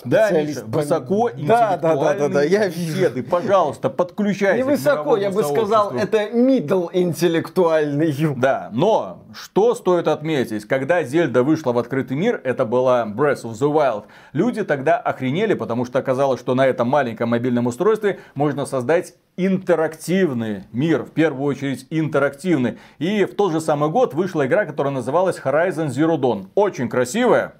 Да, 0.03 0.31
Миша, 0.31 0.63
высоко 0.65 1.29
Да, 1.37 1.77
да, 1.77 1.95
да, 1.95 2.13
да, 2.13 2.29
да, 2.29 2.43
я 2.43 2.67
вижу. 2.67 2.93
беседы. 2.93 3.23
Пожалуйста, 3.23 3.89
подключайся. 3.89 4.63
к 4.63 4.67
Невысоко, 4.67 5.15
я 5.15 5.29
бы 5.29 5.43
сказал, 5.43 5.91
это 5.91 6.29
middle 6.29 6.89
интеллектуальный 6.91 8.11
юмор. 8.11 8.39
Да, 8.39 8.69
но 8.71 9.23
что 9.33 9.75
стоит 9.75 10.07
отметить, 10.07 10.65
когда 10.65 11.03
Зельда 11.03 11.43
вышла 11.43 11.71
в 11.71 11.77
открытый 11.77 12.17
мир, 12.17 12.41
это 12.43 12.65
была 12.65 13.05
Breath 13.05 13.43
of 13.43 13.53
the 13.53 13.71
Wild, 13.71 14.05
люди 14.33 14.63
тогда 14.63 14.97
охренели, 14.97 15.53
потому 15.53 15.85
что 15.85 15.99
оказалось, 15.99 16.39
что 16.39 16.55
на 16.55 16.65
этом 16.65 16.87
маленьком 16.87 17.29
мобильном 17.29 17.67
устройстве 17.67 18.19
можно 18.35 18.65
создать 18.65 19.13
интерактивный 19.37 20.63
мир, 20.71 21.03
в 21.03 21.11
первую 21.11 21.45
очередь 21.45 21.87
интерактивный. 21.89 22.77
И 22.99 23.25
в 23.25 23.35
тот 23.35 23.51
же 23.51 23.61
самый 23.61 23.89
год 23.89 24.13
вышла 24.13 24.45
игра, 24.45 24.65
которая 24.65 24.93
называлась 24.93 25.39
Horizon 25.43 25.87
Zero 25.87 26.17
Dawn. 26.17 26.47
Очень 26.55 26.89
красивая, 26.89 27.55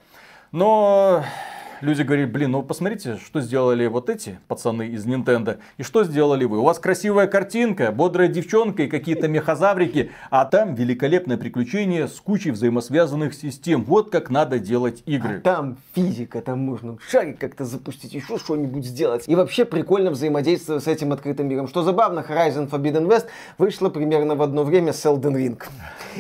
но 0.52 1.24
люди 1.84 2.02
говорят, 2.02 2.32
блин, 2.32 2.52
ну 2.52 2.64
посмотрите, 2.64 3.18
что 3.24 3.42
сделали 3.42 3.86
вот 3.88 4.10
эти 4.10 4.40
пацаны 4.48 4.88
из 4.88 5.06
Nintendo, 5.06 5.58
и 5.78 5.84
что 5.84 6.04
сделали 6.04 6.46
вы. 6.46 6.60
У 6.60 6.64
вас 6.64 6.80
красивая 6.80 7.28
картинка, 7.28 7.92
бодрая 7.92 8.28
девчонка 8.28 8.84
и 8.84 8.88
какие-то 8.88 9.28
мехозаврики, 9.28 10.12
а 10.32 10.46
там 10.46 10.74
великолепное 10.76 11.38
приключение 11.38 12.08
с 12.08 12.20
кучей 12.20 12.52
взаимосвязанных 12.52 13.34
систем. 13.34 13.84
Вот 13.84 14.10
как 14.10 14.30
надо 14.30 14.60
делать 14.60 15.04
игры. 15.06 15.42
Там 15.42 15.78
физика, 15.94 16.42
там 16.42 16.60
можно 16.60 16.98
шарик 17.10 17.38
как-то 17.40 17.66
запустить, 17.66 18.14
еще 18.14 18.38
что-нибудь 18.38 18.86
сделать. 18.86 19.26
И 19.28 19.36
вообще 19.36 19.66
прикольно 19.66 20.12
взаимодействовать 20.12 20.84
с 20.84 20.88
этим 20.88 21.12
открытым 21.12 21.48
миром. 21.48 21.68
Что 21.68 21.84
забавно, 21.84 22.26
Horizon 22.28 22.70
Forbidden 22.70 23.08
West 23.08 23.26
вышла 23.58 23.90
примерно 23.90 24.36
в 24.36 24.42
одно 24.42 24.64
время 24.64 24.94
с 24.94 25.06
Elden 25.06 25.36
Ring. 25.36 25.62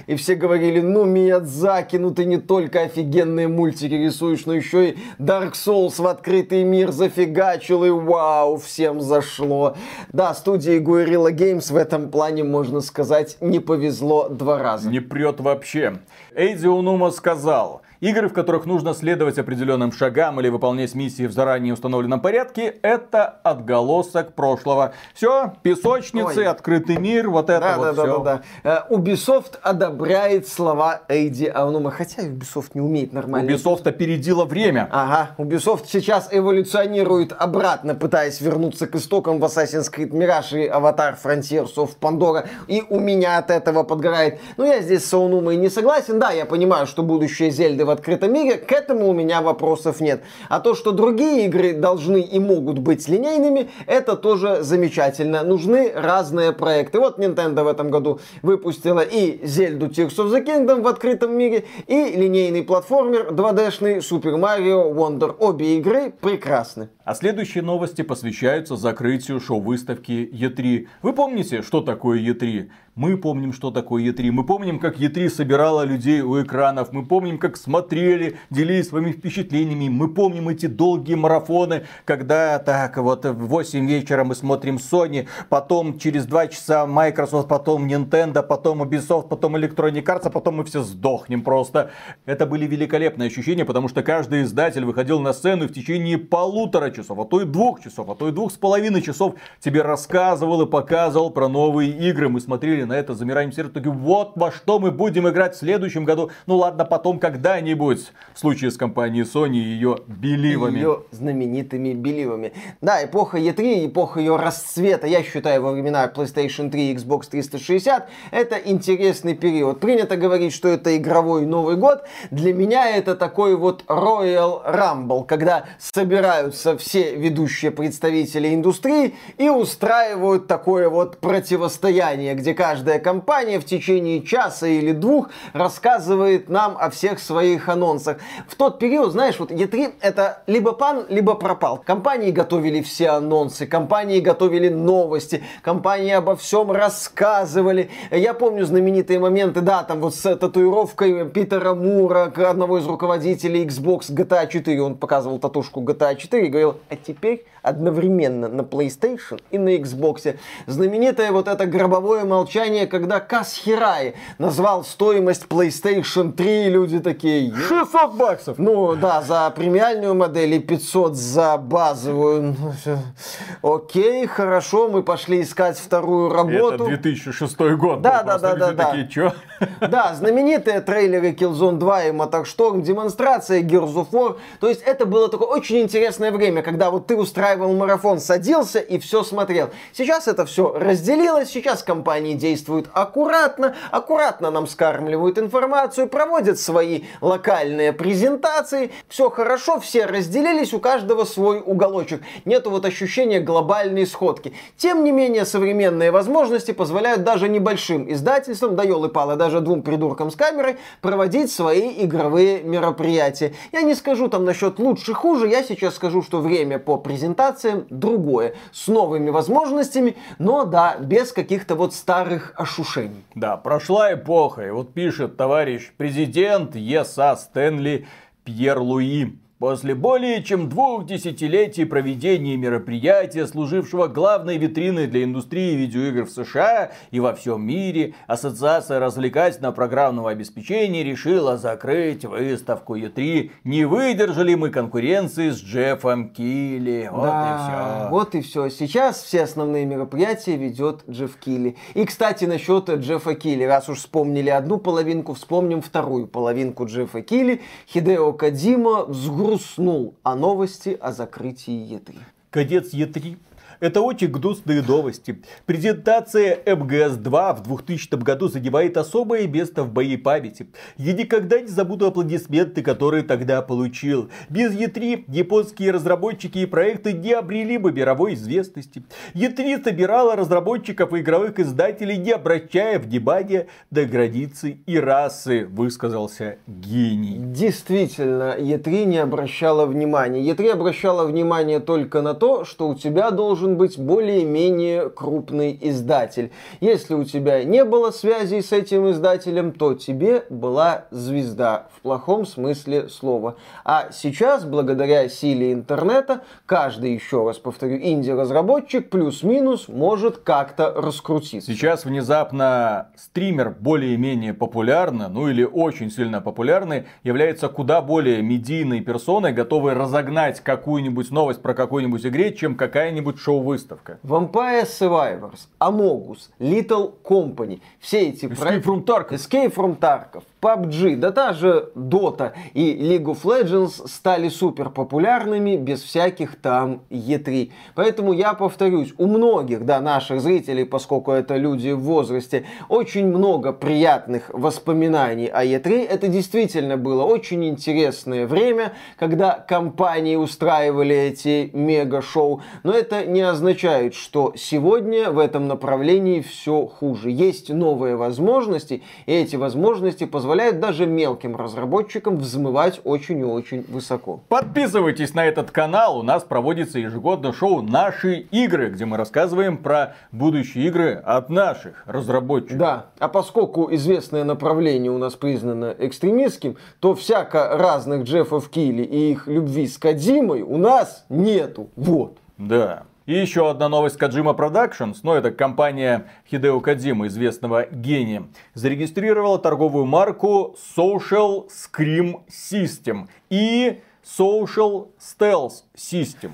И 0.07 0.15
все 0.15 0.35
говорили, 0.35 0.81
ну, 0.81 1.05
Миядзаки, 1.05 1.97
ну 1.97 2.11
ты 2.11 2.25
не 2.25 2.37
только 2.37 2.81
офигенные 2.81 3.47
мультики 3.47 3.93
рисуешь, 3.93 4.45
но 4.45 4.53
еще 4.53 4.91
и 4.91 4.97
Dark 5.19 5.52
Souls 5.53 6.01
в 6.01 6.07
открытый 6.07 6.63
мир 6.63 6.91
зафигачил, 6.91 7.83
и 7.83 7.89
вау, 7.89 8.57
всем 8.57 9.01
зашло. 9.01 9.75
Да, 10.11 10.33
студии 10.33 10.79
Guerrilla 10.79 11.31
Games 11.31 11.71
в 11.71 11.75
этом 11.75 12.09
плане, 12.09 12.43
можно 12.43 12.81
сказать, 12.81 13.37
не 13.41 13.59
повезло 13.59 14.29
два 14.29 14.59
раза. 14.59 14.89
Не 14.89 14.99
прет 14.99 15.39
вообще. 15.39 15.99
Эйди 16.35 16.67
Унума 16.67 17.11
сказал, 17.11 17.81
игры, 18.03 18.27
в 18.27 18.33
которых 18.33 18.65
нужно 18.65 18.93
следовать 18.93 19.37
определенным 19.39 19.93
шагам 19.93 20.39
или 20.41 20.49
выполнять 20.49 20.93
миссии 20.93 21.25
в 21.25 21.31
заранее 21.31 21.73
установленном 21.73 22.19
порядке, 22.19 22.75
это 22.81 23.25
отголосок 23.43 24.33
прошлого. 24.33 24.93
Все, 25.13 25.53
песочницы, 25.63 26.39
Ой. 26.39 26.47
открытый 26.47 26.97
мир, 26.97 27.29
вот 27.29 27.49
это 27.49 27.61
Да, 27.61 27.77
вот 27.77 27.83
да, 27.83 27.93
да, 27.93 28.03
все. 28.03 28.19
да, 28.19 28.41
да. 28.63 28.85
Э, 28.89 28.93
Ubisoft 28.93 29.57
одобряет 29.61 30.49
слова 30.49 31.01
Эйди 31.07 31.45
Аунума, 31.47 31.91
хотя 31.91 32.23
Ubisoft 32.23 32.71
не 32.73 32.81
умеет 32.81 33.13
нормально. 33.13 33.49
Ubisoft 33.49 33.87
опередила 33.87 34.43
время. 34.43 34.89
Ага, 34.91 35.35
Ubisoft 35.37 35.85
сейчас 35.87 36.27
эволюционирует 36.29 37.33
обратно, 37.37 37.95
пытаясь 37.95 38.41
вернуться 38.41 38.85
к 38.87 38.95
истокам 38.95 39.39
в 39.39 39.45
Assassin's 39.45 39.89
Creed 39.89 40.09
Mirage 40.09 40.65
и 40.65 40.69
Avatar 40.69 41.15
Frontiers 41.23 41.75
of 41.77 41.91
Pandora. 42.01 42.47
И 42.67 42.83
у 42.89 42.99
меня 42.99 43.37
от 43.37 43.49
этого 43.49 43.83
подгорает. 43.83 44.39
Но 44.57 44.65
я 44.65 44.81
здесь 44.81 45.05
с 45.05 45.13
Аунумой 45.13 45.55
не 45.55 45.69
согласен. 45.69 46.19
Да, 46.19 46.31
я 46.31 46.45
понимаю, 46.45 46.85
что 46.85 47.01
будущее 47.01 47.49
Зельды 47.49 47.85
в 47.85 47.92
открытом 47.93 48.33
мире, 48.33 48.57
к 48.57 48.71
этому 48.71 49.07
у 49.07 49.13
меня 49.13 49.41
вопросов 49.41 50.01
нет. 50.01 50.23
А 50.49 50.59
то, 50.59 50.75
что 50.75 50.91
другие 50.91 51.45
игры 51.45 51.73
должны 51.73 52.21
и 52.21 52.39
могут 52.39 52.79
быть 52.79 53.07
линейными, 53.07 53.69
это 53.87 54.15
тоже 54.15 54.63
замечательно. 54.63 55.43
Нужны 55.43 55.91
разные 55.93 56.51
проекты. 56.51 56.99
Вот 56.99 57.19
Nintendo 57.19 57.63
в 57.63 57.67
этом 57.67 57.89
году 57.89 58.19
выпустила 58.41 58.99
и 58.99 59.39
Зельду 59.45 59.87
Tears 59.87 60.15
of 60.17 60.31
the 60.31 60.45
Kingdom 60.45 60.81
в 60.81 60.87
открытом 60.87 61.37
мире, 61.37 61.65
и 61.87 61.95
линейный 62.15 62.63
платформер 62.63 63.29
2D-шный 63.31 63.99
Super 63.99 64.35
Mario 64.35 64.93
Wonder. 64.93 65.35
Обе 65.39 65.77
игры 65.77 66.11
прекрасны. 66.11 66.89
А 67.05 67.15
следующие 67.15 67.63
новости 67.63 68.01
посвящаются 68.01 68.75
закрытию 68.75 69.39
шоу-выставки 69.39 70.29
E3. 70.33 70.87
Вы 71.01 71.13
помните, 71.13 71.61
что 71.61 71.81
такое 71.81 72.19
E3? 72.19 72.69
Мы 72.95 73.17
помним, 73.17 73.53
что 73.53 73.71
такое 73.71 74.03
E3. 74.03 74.29
Мы 74.29 74.45
помним, 74.45 74.77
как 74.77 74.99
E3 74.99 75.27
собирала 75.27 75.81
людей 75.83 76.21
у 76.21 76.39
экранов. 76.39 76.93
Мы 76.93 77.03
помним, 77.03 77.39
как 77.39 77.57
смотрели, 77.57 78.37
делились 78.51 78.89
своими 78.89 79.11
впечатлениями. 79.11 79.89
Мы 79.89 80.13
помним 80.13 80.49
эти 80.49 80.67
долгие 80.67 81.15
марафоны, 81.15 81.85
когда 82.05 82.59
так 82.59 82.95
вот 82.97 83.25
в 83.25 83.47
8 83.47 83.87
вечера 83.87 84.23
мы 84.23 84.35
смотрим 84.35 84.75
Sony, 84.75 85.27
потом 85.49 85.97
через 85.97 86.27
2 86.27 86.49
часа 86.49 86.85
Microsoft, 86.85 87.47
потом 87.47 87.87
Nintendo, 87.87 88.43
потом 88.43 88.83
Ubisoft, 88.83 89.27
потом 89.27 89.55
Electronic 89.55 90.03
Arts, 90.03 90.25
а 90.25 90.29
потом 90.29 90.57
мы 90.57 90.63
все 90.63 90.83
сдохнем 90.83 91.41
просто. 91.41 91.89
Это 92.27 92.45
были 92.45 92.67
великолепные 92.67 93.25
ощущения, 93.25 93.65
потому 93.65 93.87
что 93.87 94.03
каждый 94.03 94.43
издатель 94.43 94.85
выходил 94.85 95.19
на 95.19 95.33
сцену 95.33 95.67
в 95.67 95.73
течение 95.73 96.19
полутора 96.19 96.91
часов, 96.91 97.17
а 97.17 97.25
то 97.25 97.41
и 97.41 97.45
двух 97.45 97.81
часов, 97.81 98.07
а 98.07 98.13
то 98.13 98.29
и 98.29 98.31
двух 98.31 98.51
с 98.51 98.55
половиной 98.55 99.01
часов 99.01 99.33
тебе 99.59 99.81
рассказывал 99.81 100.61
и 100.61 100.67
показывал 100.67 101.31
про 101.31 101.47
новые 101.47 101.89
игры. 101.89 102.29
Мы 102.29 102.39
смотрели 102.39 102.82
смотрели 102.83 102.85
на 102.85 102.93
это, 102.93 103.13
замираем 103.13 103.51
сердце, 103.51 103.73
такие, 103.73 103.91
вот 103.91 104.33
во 104.35 104.51
что 104.51 104.79
мы 104.79 104.91
будем 104.91 105.27
играть 105.27 105.55
в 105.55 105.59
следующем 105.59 106.05
году. 106.05 106.31
Ну 106.45 106.57
ладно, 106.57 106.85
потом 106.85 107.19
когда-нибудь. 107.19 108.11
В 108.33 108.39
случае 108.39 108.71
с 108.71 108.77
компанией 108.77 109.23
Sony 109.23 109.55
и 109.55 109.59
ее 109.59 109.97
беливами. 110.07 110.77
Ее 110.77 111.03
знаменитыми 111.11 111.93
беливами. 111.93 112.53
Да, 112.81 113.03
эпоха 113.03 113.37
E3, 113.37 113.87
эпоха 113.87 114.19
ее 114.19 114.35
расцвета, 114.35 115.07
я 115.07 115.23
считаю, 115.23 115.61
во 115.61 115.71
времена 115.71 116.11
PlayStation 116.13 116.69
3 116.69 116.91
и 116.91 116.95
Xbox 116.95 117.29
360, 117.29 118.09
это 118.31 118.55
интересный 118.57 119.35
период. 119.35 119.79
Принято 119.79 120.17
говорить, 120.17 120.53
что 120.53 120.67
это 120.67 120.95
игровой 120.97 121.45
Новый 121.45 121.75
год. 121.75 122.03
Для 122.31 122.53
меня 122.53 122.89
это 122.89 123.15
такой 123.15 123.55
вот 123.55 123.83
Royal 123.87 124.61
Rumble, 124.65 125.25
когда 125.25 125.65
собираются 125.79 126.77
все 126.77 127.15
ведущие 127.15 127.71
представители 127.71 128.53
индустрии 128.53 129.13
и 129.37 129.49
устраивают 129.49 130.47
такое 130.47 130.89
вот 130.89 131.17
противостояние, 131.17 132.35
где 132.35 132.53
каждый 132.53 132.72
каждая 132.73 132.97
компания 132.97 133.59
в 133.59 133.65
течение 133.65 134.23
часа 134.23 134.65
или 134.65 134.93
двух 134.93 135.29
рассказывает 135.53 136.49
нам 136.49 136.75
о 136.75 136.89
всех 136.89 137.19
своих 137.19 137.69
анонсах. 137.69 138.17
В 138.47 138.55
тот 138.55 138.79
период, 138.79 139.11
знаешь, 139.11 139.37
вот 139.37 139.51
E3 139.51 139.93
это 140.01 140.41
либо 140.47 140.71
пан, 140.71 141.05
либо 141.07 141.35
пропал. 141.35 141.77
Компании 141.77 142.31
готовили 142.31 142.81
все 142.81 143.09
анонсы, 143.09 143.67
компании 143.67 144.21
готовили 144.21 144.69
новости, 144.69 145.43
компании 145.61 146.13
обо 146.13 146.35
всем 146.35 146.71
рассказывали. 146.71 147.91
Я 148.09 148.33
помню 148.33 148.65
знаменитые 148.65 149.19
моменты, 149.19 149.61
да, 149.61 149.83
там 149.83 149.99
вот 149.99 150.15
с 150.15 150.35
татуировкой 150.35 151.29
Питера 151.29 151.75
Мура, 151.75 152.33
одного 152.35 152.79
из 152.79 152.87
руководителей 152.87 153.67
Xbox 153.67 154.09
GTA 154.09 154.49
4, 154.49 154.81
он 154.81 154.95
показывал 154.95 155.37
татушку 155.37 155.83
GTA 155.83 156.15
4 156.15 156.47
и 156.47 156.49
говорил, 156.49 156.77
а 156.89 156.95
теперь 156.95 157.45
одновременно 157.63 158.47
на 158.47 158.61
PlayStation 158.61 159.41
и 159.49 159.57
на 159.57 159.75
Xbox. 159.77 160.37
Знаменитое 160.67 161.31
вот 161.31 161.47
это 161.47 161.65
гробовое 161.65 162.25
молчание, 162.25 162.85
когда 162.85 163.19
Кас 163.19 163.55
Хирай 163.55 164.13
назвал 164.37 164.83
стоимость 164.83 165.45
PlayStation 165.47 166.33
3, 166.33 166.69
люди 166.69 166.99
такие... 166.99 167.53
600 167.55 168.13
баксов! 168.15 168.57
Ну 168.59 168.95
да, 168.95 169.21
за 169.21 169.49
премиальную 169.55 170.13
модель 170.13 170.53
и 170.53 170.59
500 170.59 171.15
за 171.15 171.57
базовую. 171.57 172.55
Ну, 172.59 173.75
Окей, 173.75 174.27
хорошо, 174.27 174.89
мы 174.89 175.01
пошли 175.01 175.41
искать 175.41 175.77
вторую 175.77 176.29
работу. 176.29 176.85
Это 176.85 176.85
2006 176.85 177.59
год. 177.77 178.01
Да, 178.01 178.23
да, 178.23 178.37
да, 178.37 178.55
да, 178.55 178.71
да. 178.73 178.85
Такие, 178.85 179.07
Чё? 179.07 179.31
Да, 179.79 180.13
знаменитые 180.13 180.81
трейлеры 180.81 181.31
Killzone 181.31 181.77
2 181.77 182.03
и 182.05 182.11
Motor 182.11 182.43
Storm, 182.43 182.81
демонстрация 182.81 183.61
Gears 183.61 183.93
of 183.93 184.11
War. 184.11 184.37
То 184.59 184.67
есть 184.67 184.81
это 184.81 185.05
было 185.05 185.29
такое 185.29 185.47
очень 185.47 185.79
интересное 185.79 186.31
время, 186.31 186.61
когда 186.61 186.91
вот 186.91 187.07
ты 187.07 187.15
устраиваешь 187.15 187.52
устраивал 187.53 187.75
марафон, 187.75 188.19
садился 188.19 188.79
и 188.79 188.97
все 188.97 189.23
смотрел. 189.23 189.69
Сейчас 189.93 190.27
это 190.27 190.45
все 190.45 190.73
разделилось, 190.73 191.49
сейчас 191.49 191.83
компании 191.83 192.33
действуют 192.33 192.89
аккуратно, 192.93 193.75
аккуратно 193.91 194.49
нам 194.49 194.65
скармливают 194.65 195.37
информацию, 195.37 196.07
проводят 196.07 196.59
свои 196.59 197.03
локальные 197.21 197.93
презентации, 197.93 198.91
все 199.07 199.29
хорошо, 199.29 199.79
все 199.79 200.05
разделились, 200.05 200.73
у 200.73 200.79
каждого 200.79 201.25
свой 201.25 201.61
уголочек. 201.63 202.21
Нету 202.45 202.71
вот 202.71 202.85
ощущения 202.85 203.39
глобальной 203.39 204.07
сходки. 204.07 204.53
Тем 204.77 205.03
не 205.03 205.11
менее, 205.11 205.45
современные 205.45 206.11
возможности 206.11 206.71
позволяют 206.71 207.23
даже 207.23 207.49
небольшим 207.49 208.11
издательствам, 208.11 208.75
да 208.75 208.83
елы-палы, 208.83 209.35
даже 209.35 209.61
двум 209.61 209.83
придуркам 209.83 210.31
с 210.31 210.35
камерой, 210.35 210.77
проводить 211.01 211.51
свои 211.51 212.03
игровые 212.03 212.63
мероприятия. 212.63 213.53
Я 213.71 213.83
не 213.83 213.93
скажу 213.93 214.27
там 214.27 214.43
насчет 214.43 214.79
лучше-хуже, 214.79 215.47
я 215.47 215.63
сейчас 215.63 215.95
скажу, 215.95 216.23
что 216.23 216.41
время 216.41 216.79
по 216.79 216.97
презентации 216.97 217.42
презентациям 217.43 217.85
другое, 217.89 218.55
с 218.71 218.87
новыми 218.87 219.29
возможностями, 219.29 220.15
но 220.39 220.65
да, 220.65 220.97
без 220.97 221.31
каких-то 221.31 221.75
вот 221.75 221.93
старых 221.93 222.53
ошушений. 222.55 223.23
Да, 223.35 223.57
прошла 223.57 224.13
эпоха, 224.13 224.65
и 224.65 224.71
вот 224.71 224.93
пишет 224.93 225.37
товарищ 225.37 225.91
президент 225.97 226.75
ЕСА 226.75 227.35
Стэнли 227.35 228.07
Пьер 228.43 228.79
Луи. 228.79 229.37
После 229.63 229.95
более 229.95 230.43
чем 230.43 230.67
двух 230.67 231.05
десятилетий 231.05 231.85
проведения 231.85 232.57
мероприятия, 232.57 233.47
служившего 233.47 234.07
главной 234.07 234.57
витриной 234.57 235.07
для 235.07 235.23
индустрии 235.23 235.75
видеоигр 235.75 236.25
в 236.25 236.31
США 236.31 236.91
и 237.11 237.21
во 237.21 237.33
всем 237.33 237.65
мире, 237.65 238.13
Ассоциация 238.27 238.99
развлекательно-программного 238.99 240.31
обеспечения 240.31 241.05
решила 241.05 241.55
закрыть 241.55 242.25
выставку 242.25 242.97
E3. 242.97 243.51
Не 243.63 243.85
выдержали 243.85 244.53
мы 244.55 244.69
конкуренции 244.69 245.51
с 245.51 245.63
Джеффом 245.63 246.31
Килли. 246.31 247.07
Вот 247.09 247.23
да, 247.23 247.55
и 247.55 247.63
все. 247.63 248.09
Вот 248.09 248.35
и 248.35 248.41
все. 248.41 248.67
Сейчас 248.67 249.23
все 249.23 249.43
основные 249.43 249.85
мероприятия 249.85 250.57
ведет 250.57 251.05
Джефф 251.09 251.37
Килли. 251.37 251.77
И, 251.93 252.03
кстати, 252.03 252.43
насчет 252.43 252.89
Джеффа 252.89 253.33
Килли. 253.35 253.63
Раз 253.63 253.87
уж 253.87 253.99
вспомнили 253.99 254.49
одну 254.49 254.77
половинку, 254.77 255.35
вспомним 255.35 255.81
вторую 255.81 256.27
половинку 256.27 256.85
Джеффа 256.85 257.21
Килли. 257.21 257.61
Хидео 257.87 258.33
Кадима 258.33 259.05
взгрузил 259.05 259.52
уснул 259.53 260.15
о 260.23 260.35
новости 260.35 260.97
о 260.99 261.11
закрытии 261.11 261.95
Е3. 261.95 262.17
Кадец 262.49 262.93
Е3 262.93 263.37
это 263.83 263.99
очень 263.99 264.29
гнусные 264.29 264.81
новости. 264.81 265.41
Презентация 265.65 266.57
МГС-2 266.65 267.57
в 267.57 267.63
2000 267.63 268.15
году 268.15 268.47
задевает 268.47 268.95
особое 268.95 269.45
место 269.45 269.83
в 269.83 269.93
моей 269.93 270.17
памяти. 270.17 270.67
Я 270.95 271.11
никогда 271.11 271.59
не 271.59 271.67
забуду 271.67 272.07
аплодисменты, 272.07 272.81
которые 272.81 273.23
тогда 273.23 273.61
получил. 273.61 274.29
Без 274.49 274.73
Е3 274.73 275.25
японские 275.27 275.91
разработчики 275.91 276.59
и 276.59 276.65
проекты 276.65 277.11
не 277.11 277.33
обрели 277.33 277.77
бы 277.77 277.91
мировой 277.91 278.35
известности. 278.35 279.03
Е3 279.33 279.83
собирала 279.83 280.37
разработчиков 280.37 281.11
и 281.11 281.19
игровых 281.19 281.59
издателей, 281.59 282.15
не 282.15 282.31
обращая 282.31 282.99
внимания 282.99 283.67
на 283.91 284.05
границы 284.05 284.77
и 284.85 284.97
расы, 284.97 285.65
высказался 285.65 286.57
гений. 286.67 287.35
Действительно, 287.37 288.55
Е3 288.57 289.03
не 289.03 289.17
обращала 289.17 289.85
внимания. 289.85 290.41
Е3 290.49 290.71
обращала 290.71 291.25
внимание 291.25 291.81
только 291.81 292.21
на 292.21 292.33
то, 292.33 292.63
что 292.63 292.87
у 292.87 292.95
тебя 292.95 293.29
должен 293.31 293.72
быть 293.77 293.97
более-менее 293.97 295.09
крупный 295.09 295.77
издатель. 295.81 296.51
Если 296.81 297.13
у 297.13 297.23
тебя 297.23 297.63
не 297.63 297.85
было 297.85 298.11
связей 298.11 298.61
с 298.61 298.71
этим 298.71 299.09
издателем, 299.11 299.71
то 299.71 299.93
тебе 299.93 300.45
была 300.49 301.05
звезда 301.11 301.87
в 301.95 302.01
плохом 302.01 302.45
смысле 302.45 303.09
слова. 303.09 303.55
А 303.83 304.09
сейчас, 304.11 304.65
благодаря 304.65 305.29
силе 305.29 305.73
интернета, 305.73 306.41
каждый, 306.65 307.13
еще 307.13 307.45
раз 307.45 307.57
повторю, 307.57 307.97
инди-разработчик 307.97 309.09
плюс-минус 309.09 309.87
может 309.87 310.37
как-то 310.37 310.93
раскрутиться. 310.95 311.71
Сейчас 311.71 312.05
внезапно 312.05 313.09
стример 313.15 313.75
более-менее 313.79 314.53
популярный, 314.53 315.29
ну 315.29 315.49
или 315.49 315.63
очень 315.63 316.11
сильно 316.11 316.41
популярный, 316.41 317.05
является 317.23 317.69
куда 317.69 318.01
более 318.01 318.41
медийной 318.41 319.01
персоной, 319.01 319.53
готовой 319.53 319.93
разогнать 319.93 320.59
какую-нибудь 320.61 321.31
новость 321.31 321.61
про 321.61 321.73
какую-нибудь 321.73 322.25
игре, 322.25 322.53
чем 322.53 322.75
какая-нибудь 322.75 323.37
шоу 323.39 323.52
шоу-выставка. 323.53 324.19
Vampire 324.23 324.85
Survivors, 324.85 325.67
Amogus, 325.79 326.49
Little 326.59 327.13
Company. 327.23 327.81
Все 327.99 328.29
эти 328.29 328.45
Escape 328.45 328.55
проекты... 328.55 328.89
from 328.89 329.03
Tarkov. 329.03 329.33
Escape 329.33 329.73
from 329.73 329.97
Tarkov. 329.97 330.43
PUBG, 330.63 331.17
да 331.17 331.31
та 331.31 331.51
же 331.53 331.89
Dota 331.93 332.53
и 332.73 332.93
League 332.93 333.25
of 333.25 333.43
Legends 333.43 334.07
стали 334.07 334.47
супер 334.47 334.89
популярными 334.89 335.75
без 335.75 336.01
всяких 336.01 336.55
там 336.55 337.01
E3. 337.09 337.71
Поэтому 337.95 338.31
я 338.31 338.53
повторюсь, 338.53 339.13
у 339.17 339.27
многих, 339.27 339.85
да, 339.85 339.99
наших 339.99 340.39
зрителей, 340.39 340.85
поскольку 340.85 341.31
это 341.31 341.57
люди 341.57 341.91
в 341.91 341.99
возрасте, 341.99 342.65
очень 342.87 343.27
много 343.27 343.73
приятных 343.73 344.49
воспоминаний 344.53 345.47
о 345.47 345.65
E3. 345.65 346.07
Это 346.07 346.29
действительно 346.29 346.95
было 346.95 347.23
очень 347.23 347.65
интересное 347.65 348.47
время, 348.47 348.93
когда 349.19 349.51
компании 349.55 350.37
устраивали 350.37 351.15
эти 351.15 351.71
мега-шоу. 351.73 352.61
Но 352.83 352.93
это 352.93 353.25
не 353.25 353.41
означает, 353.41 354.13
что 354.13 354.53
сегодня 354.55 355.29
в 355.29 355.39
этом 355.39 355.67
направлении 355.67 356.39
все 356.39 356.85
хуже. 356.85 357.31
Есть 357.31 357.69
новые 357.69 358.15
возможности, 358.15 359.03
и 359.25 359.33
эти 359.33 359.57
возможности 359.57 360.25
позволяют 360.25 360.52
даже 360.79 361.05
мелким 361.05 361.55
разработчикам 361.55 362.37
взмывать 362.37 363.01
очень 363.03 363.39
и 363.39 363.43
очень 363.43 363.83
высоко. 363.87 364.41
Подписывайтесь 364.49 365.33
на 365.33 365.45
этот 365.45 365.71
канал, 365.71 366.19
у 366.19 366.23
нас 366.23 366.43
проводится 366.43 366.99
ежегодно 366.99 367.53
шоу 367.53 367.81
«Наши 367.81 368.39
игры», 368.51 368.89
где 368.89 369.05
мы 369.05 369.17
рассказываем 369.17 369.77
про 369.77 370.15
будущие 370.31 370.87
игры 370.87 371.13
от 371.13 371.49
наших 371.49 372.03
разработчиков. 372.05 372.77
Да, 372.77 373.05
а 373.19 373.27
поскольку 373.27 373.93
известное 373.93 374.43
направление 374.43 375.11
у 375.11 375.17
нас 375.17 375.35
признано 375.35 375.95
экстремистским, 375.97 376.77
то 376.99 377.15
всяко 377.15 377.77
разных 377.77 378.23
Джеффов 378.23 378.69
Килли 378.69 379.03
и 379.03 379.31
их 379.31 379.47
любви 379.47 379.87
с 379.87 379.97
Кадзимой 379.97 380.61
у 380.61 380.77
нас 380.77 381.25
нету. 381.29 381.89
Вот. 381.95 382.37
Да. 382.57 383.03
И 383.25 383.33
еще 383.33 383.69
одна 383.69 383.87
новость 383.87 384.17
Kojima 384.17 384.55
Productions, 384.55 385.19
но 385.23 385.35
это 385.35 385.51
компания 385.51 386.27
Хидео 386.49 386.81
Кадзима, 386.81 387.27
известного 387.27 387.85
гения, 387.89 388.47
зарегистрировала 388.73 389.59
торговую 389.59 390.05
марку 390.05 390.75
Social 390.97 391.69
Scream 391.69 392.41
System 392.49 393.29
и 393.49 394.01
Social 394.23 395.07
Stealth 395.17 395.83
System. 395.95 396.51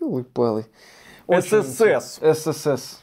Ёлы-палы. 0.00 0.66
SSS. 1.28 2.34
ССС. 2.34 3.00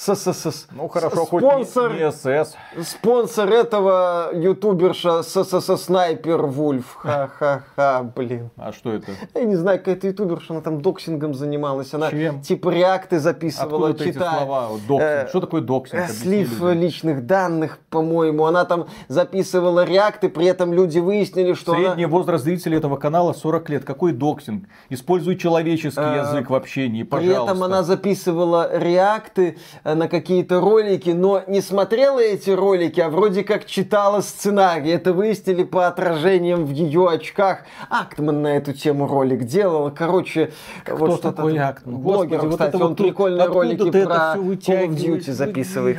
ССС. 0.00 0.66
Ну 0.72 0.88
хорошо, 0.88 1.26
хоть 1.26 1.42
Спонсор, 1.44 1.92
не, 1.92 2.00
не 2.00 2.10
СС. 2.10 2.56
спонсор 2.84 3.50
этого 3.50 4.30
ютуберша 4.32 5.22
SSSniperWolf. 5.22 6.94
Ха-ха-ха, 6.96 8.02
блин. 8.16 8.50
А 8.56 8.72
что 8.72 8.92
это? 8.94 9.12
Я 9.34 9.44
не 9.44 9.56
знаю, 9.56 9.78
какая-то 9.78 10.06
ютуберша, 10.06 10.54
она 10.54 10.62
там 10.62 10.80
доксингом 10.80 11.34
занималась. 11.34 11.92
Она 11.92 12.10
Чем? 12.10 12.40
типа 12.40 12.70
реакты 12.70 13.18
записывала, 13.18 13.88
Откуда 13.88 14.04
эти 14.04 14.12
читая. 14.14 14.36
слова? 14.38 14.68
Вот 14.68 14.80
Доксинг. 14.86 15.02
Э, 15.02 15.26
что 15.28 15.40
такое 15.40 15.60
доксинг? 15.60 16.00
Э, 16.02 16.08
Слив 16.08 16.50
людям. 16.60 16.80
личных 16.80 17.26
данных, 17.26 17.78
по-моему. 17.90 18.46
Она 18.46 18.64
там 18.64 18.86
записывала 19.08 19.84
реакты, 19.84 20.28
при 20.30 20.46
этом 20.46 20.72
люди 20.72 20.98
выяснили, 20.98 21.52
что 21.52 21.72
она... 21.72 21.80
Средний 21.82 22.06
возраст 22.06 22.44
зрителей 22.44 22.78
этого 22.78 22.96
канала 22.96 23.34
40 23.34 23.68
лет. 23.68 23.84
Какой 23.84 24.12
доксинг? 24.12 24.64
Используй 24.88 25.36
человеческий 25.36 26.00
Э, 26.00 26.20
язык 26.22 26.48
в 26.48 26.54
общении, 26.54 27.02
При 27.02 27.10
пожалуйста. 27.10 27.52
этом 27.52 27.62
она 27.64 27.82
записывала 27.82 28.70
реакты 28.78 29.58
э, 29.84 29.89
на 29.94 30.08
какие-то 30.08 30.60
ролики, 30.60 31.10
но 31.10 31.42
не 31.46 31.60
смотрела 31.60 32.20
эти 32.20 32.50
ролики, 32.50 33.00
а 33.00 33.08
вроде 33.08 33.44
как 33.44 33.66
читала 33.66 34.20
сценарий. 34.20 34.90
Это 34.90 35.12
выяснили 35.12 35.64
по 35.64 35.86
отражениям 35.86 36.64
в 36.64 36.70
ее 36.70 37.08
очках. 37.08 37.64
Актман 37.88 38.42
на 38.42 38.56
эту 38.56 38.72
тему 38.72 39.06
ролик 39.06 39.44
делал. 39.44 39.90
Короче, 39.90 40.52
вот 40.86 41.12
что-то 41.12 41.32
такой. 41.32 41.58
Актман? 41.58 41.96
Блогер, 41.98 42.38
Господи, 42.38 42.46
вот 42.46 42.52
кстати, 42.52 42.68
это 42.68 42.78
он 42.78 42.88
вот 42.88 42.98
прикольные 42.98 43.46
ролики 43.46 43.90
про 43.90 44.34
Call 44.36 44.56
of? 44.56 44.96
Duty 44.96 45.32
записывает. 45.32 45.98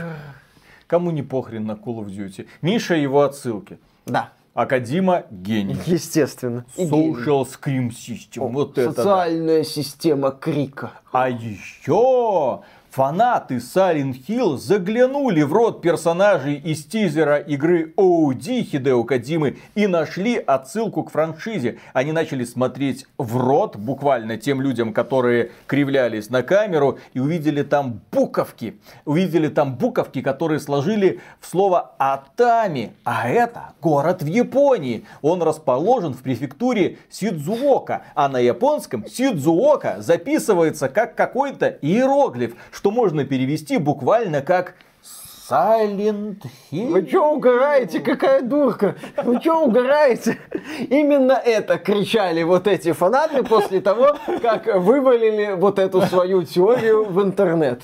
Кому 0.87 1.11
не 1.11 1.23
похрен 1.23 1.65
на 1.65 1.73
Call 1.73 2.03
of 2.03 2.07
Duty? 2.07 2.47
Миша 2.61 2.95
его 2.95 3.21
отсылки. 3.21 3.79
Да, 4.05 4.31
Акадима 4.53 5.23
гений. 5.31 5.77
естественно. 5.85 6.65
Social 6.75 7.47
Scream 7.47 7.89
System. 7.89 8.49
вот 8.49 8.77
это 8.77 8.89
да. 8.89 8.95
Социальная 8.95 9.63
система 9.63 10.31
крика. 10.31 10.91
А 11.13 11.29
еще 11.29 12.61
фанаты 12.91 13.55
Silent 13.55 14.17
Hill 14.27 14.57
заглянули 14.57 15.43
в 15.43 15.53
рот 15.53 15.81
персонажей 15.81 16.55
из 16.55 16.83
тизера 16.83 17.37
игры 17.37 17.93
OD 17.95 18.63
Хидео 18.63 19.05
Кадзимы 19.05 19.57
и 19.75 19.87
нашли 19.87 20.35
отсылку 20.35 21.03
к 21.03 21.11
франшизе. 21.11 21.79
Они 21.93 22.11
начали 22.11 22.43
смотреть 22.43 23.05
в 23.17 23.37
рот 23.37 23.77
буквально 23.77 24.35
тем 24.35 24.61
людям, 24.61 24.91
которые 24.91 25.51
кривлялись 25.67 26.29
на 26.29 26.43
камеру 26.43 26.99
и 27.13 27.19
увидели 27.19 27.63
там 27.63 28.01
буковки. 28.11 28.77
Увидели 29.05 29.47
там 29.47 29.75
буковки, 29.75 30.21
которые 30.21 30.59
сложили 30.59 31.21
в 31.39 31.47
слово 31.47 31.93
Атами. 31.97 32.91
А 33.05 33.29
это 33.29 33.73
город 33.81 34.21
в 34.21 34.27
Японии. 34.27 35.05
Он 35.21 35.41
расположен 35.41 36.13
в 36.13 36.21
префектуре 36.21 36.97
Сидзуока. 37.09 38.01
А 38.15 38.27
на 38.27 38.39
японском 38.39 39.07
Сидзуока 39.07 40.01
записывается 40.01 40.89
как 40.89 41.15
какой-то 41.15 41.67
иероглиф, 41.81 42.53
что 42.81 42.89
можно 42.89 43.25
перевести 43.25 43.77
буквально 43.77 44.41
как 44.41 44.73
Silent 45.47 46.41
Hill. 46.71 46.87
Вы 46.87 47.07
что 47.07 47.31
угораете? 47.31 47.99
Какая 47.99 48.41
дурка! 48.41 48.95
Вы 49.23 49.39
что 49.39 49.65
угораете? 49.65 50.39
Именно 50.89 51.33
это 51.33 51.77
кричали 51.77 52.41
вот 52.41 52.65
эти 52.65 52.91
фанаты 52.93 53.43
после 53.43 53.81
того, 53.81 54.17
как 54.41 54.65
вывалили 54.65 55.53
вот 55.53 55.77
эту 55.77 56.01
свою 56.01 56.41
теорию 56.41 57.05
в 57.05 57.21
интернет. 57.21 57.83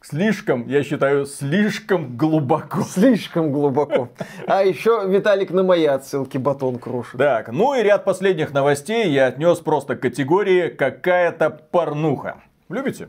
Слишком, 0.00 0.66
я 0.66 0.82
считаю, 0.82 1.26
слишком 1.26 2.16
глубоко. 2.16 2.82
Слишком 2.82 3.52
глубоко. 3.52 4.08
А 4.48 4.64
еще 4.64 5.04
Виталик 5.06 5.52
на 5.52 5.62
мои 5.62 5.84
отсылки 5.84 6.36
батон 6.36 6.80
крушит. 6.80 7.16
Так, 7.16 7.52
ну 7.52 7.74
и 7.76 7.82
ряд 7.84 8.04
последних 8.04 8.52
новостей 8.52 9.08
я 9.08 9.26
отнес 9.26 9.60
просто 9.60 9.94
к 9.94 10.00
категории 10.00 10.66
какая-то 10.66 11.50
порнуха. 11.50 12.42
Любите? 12.68 13.08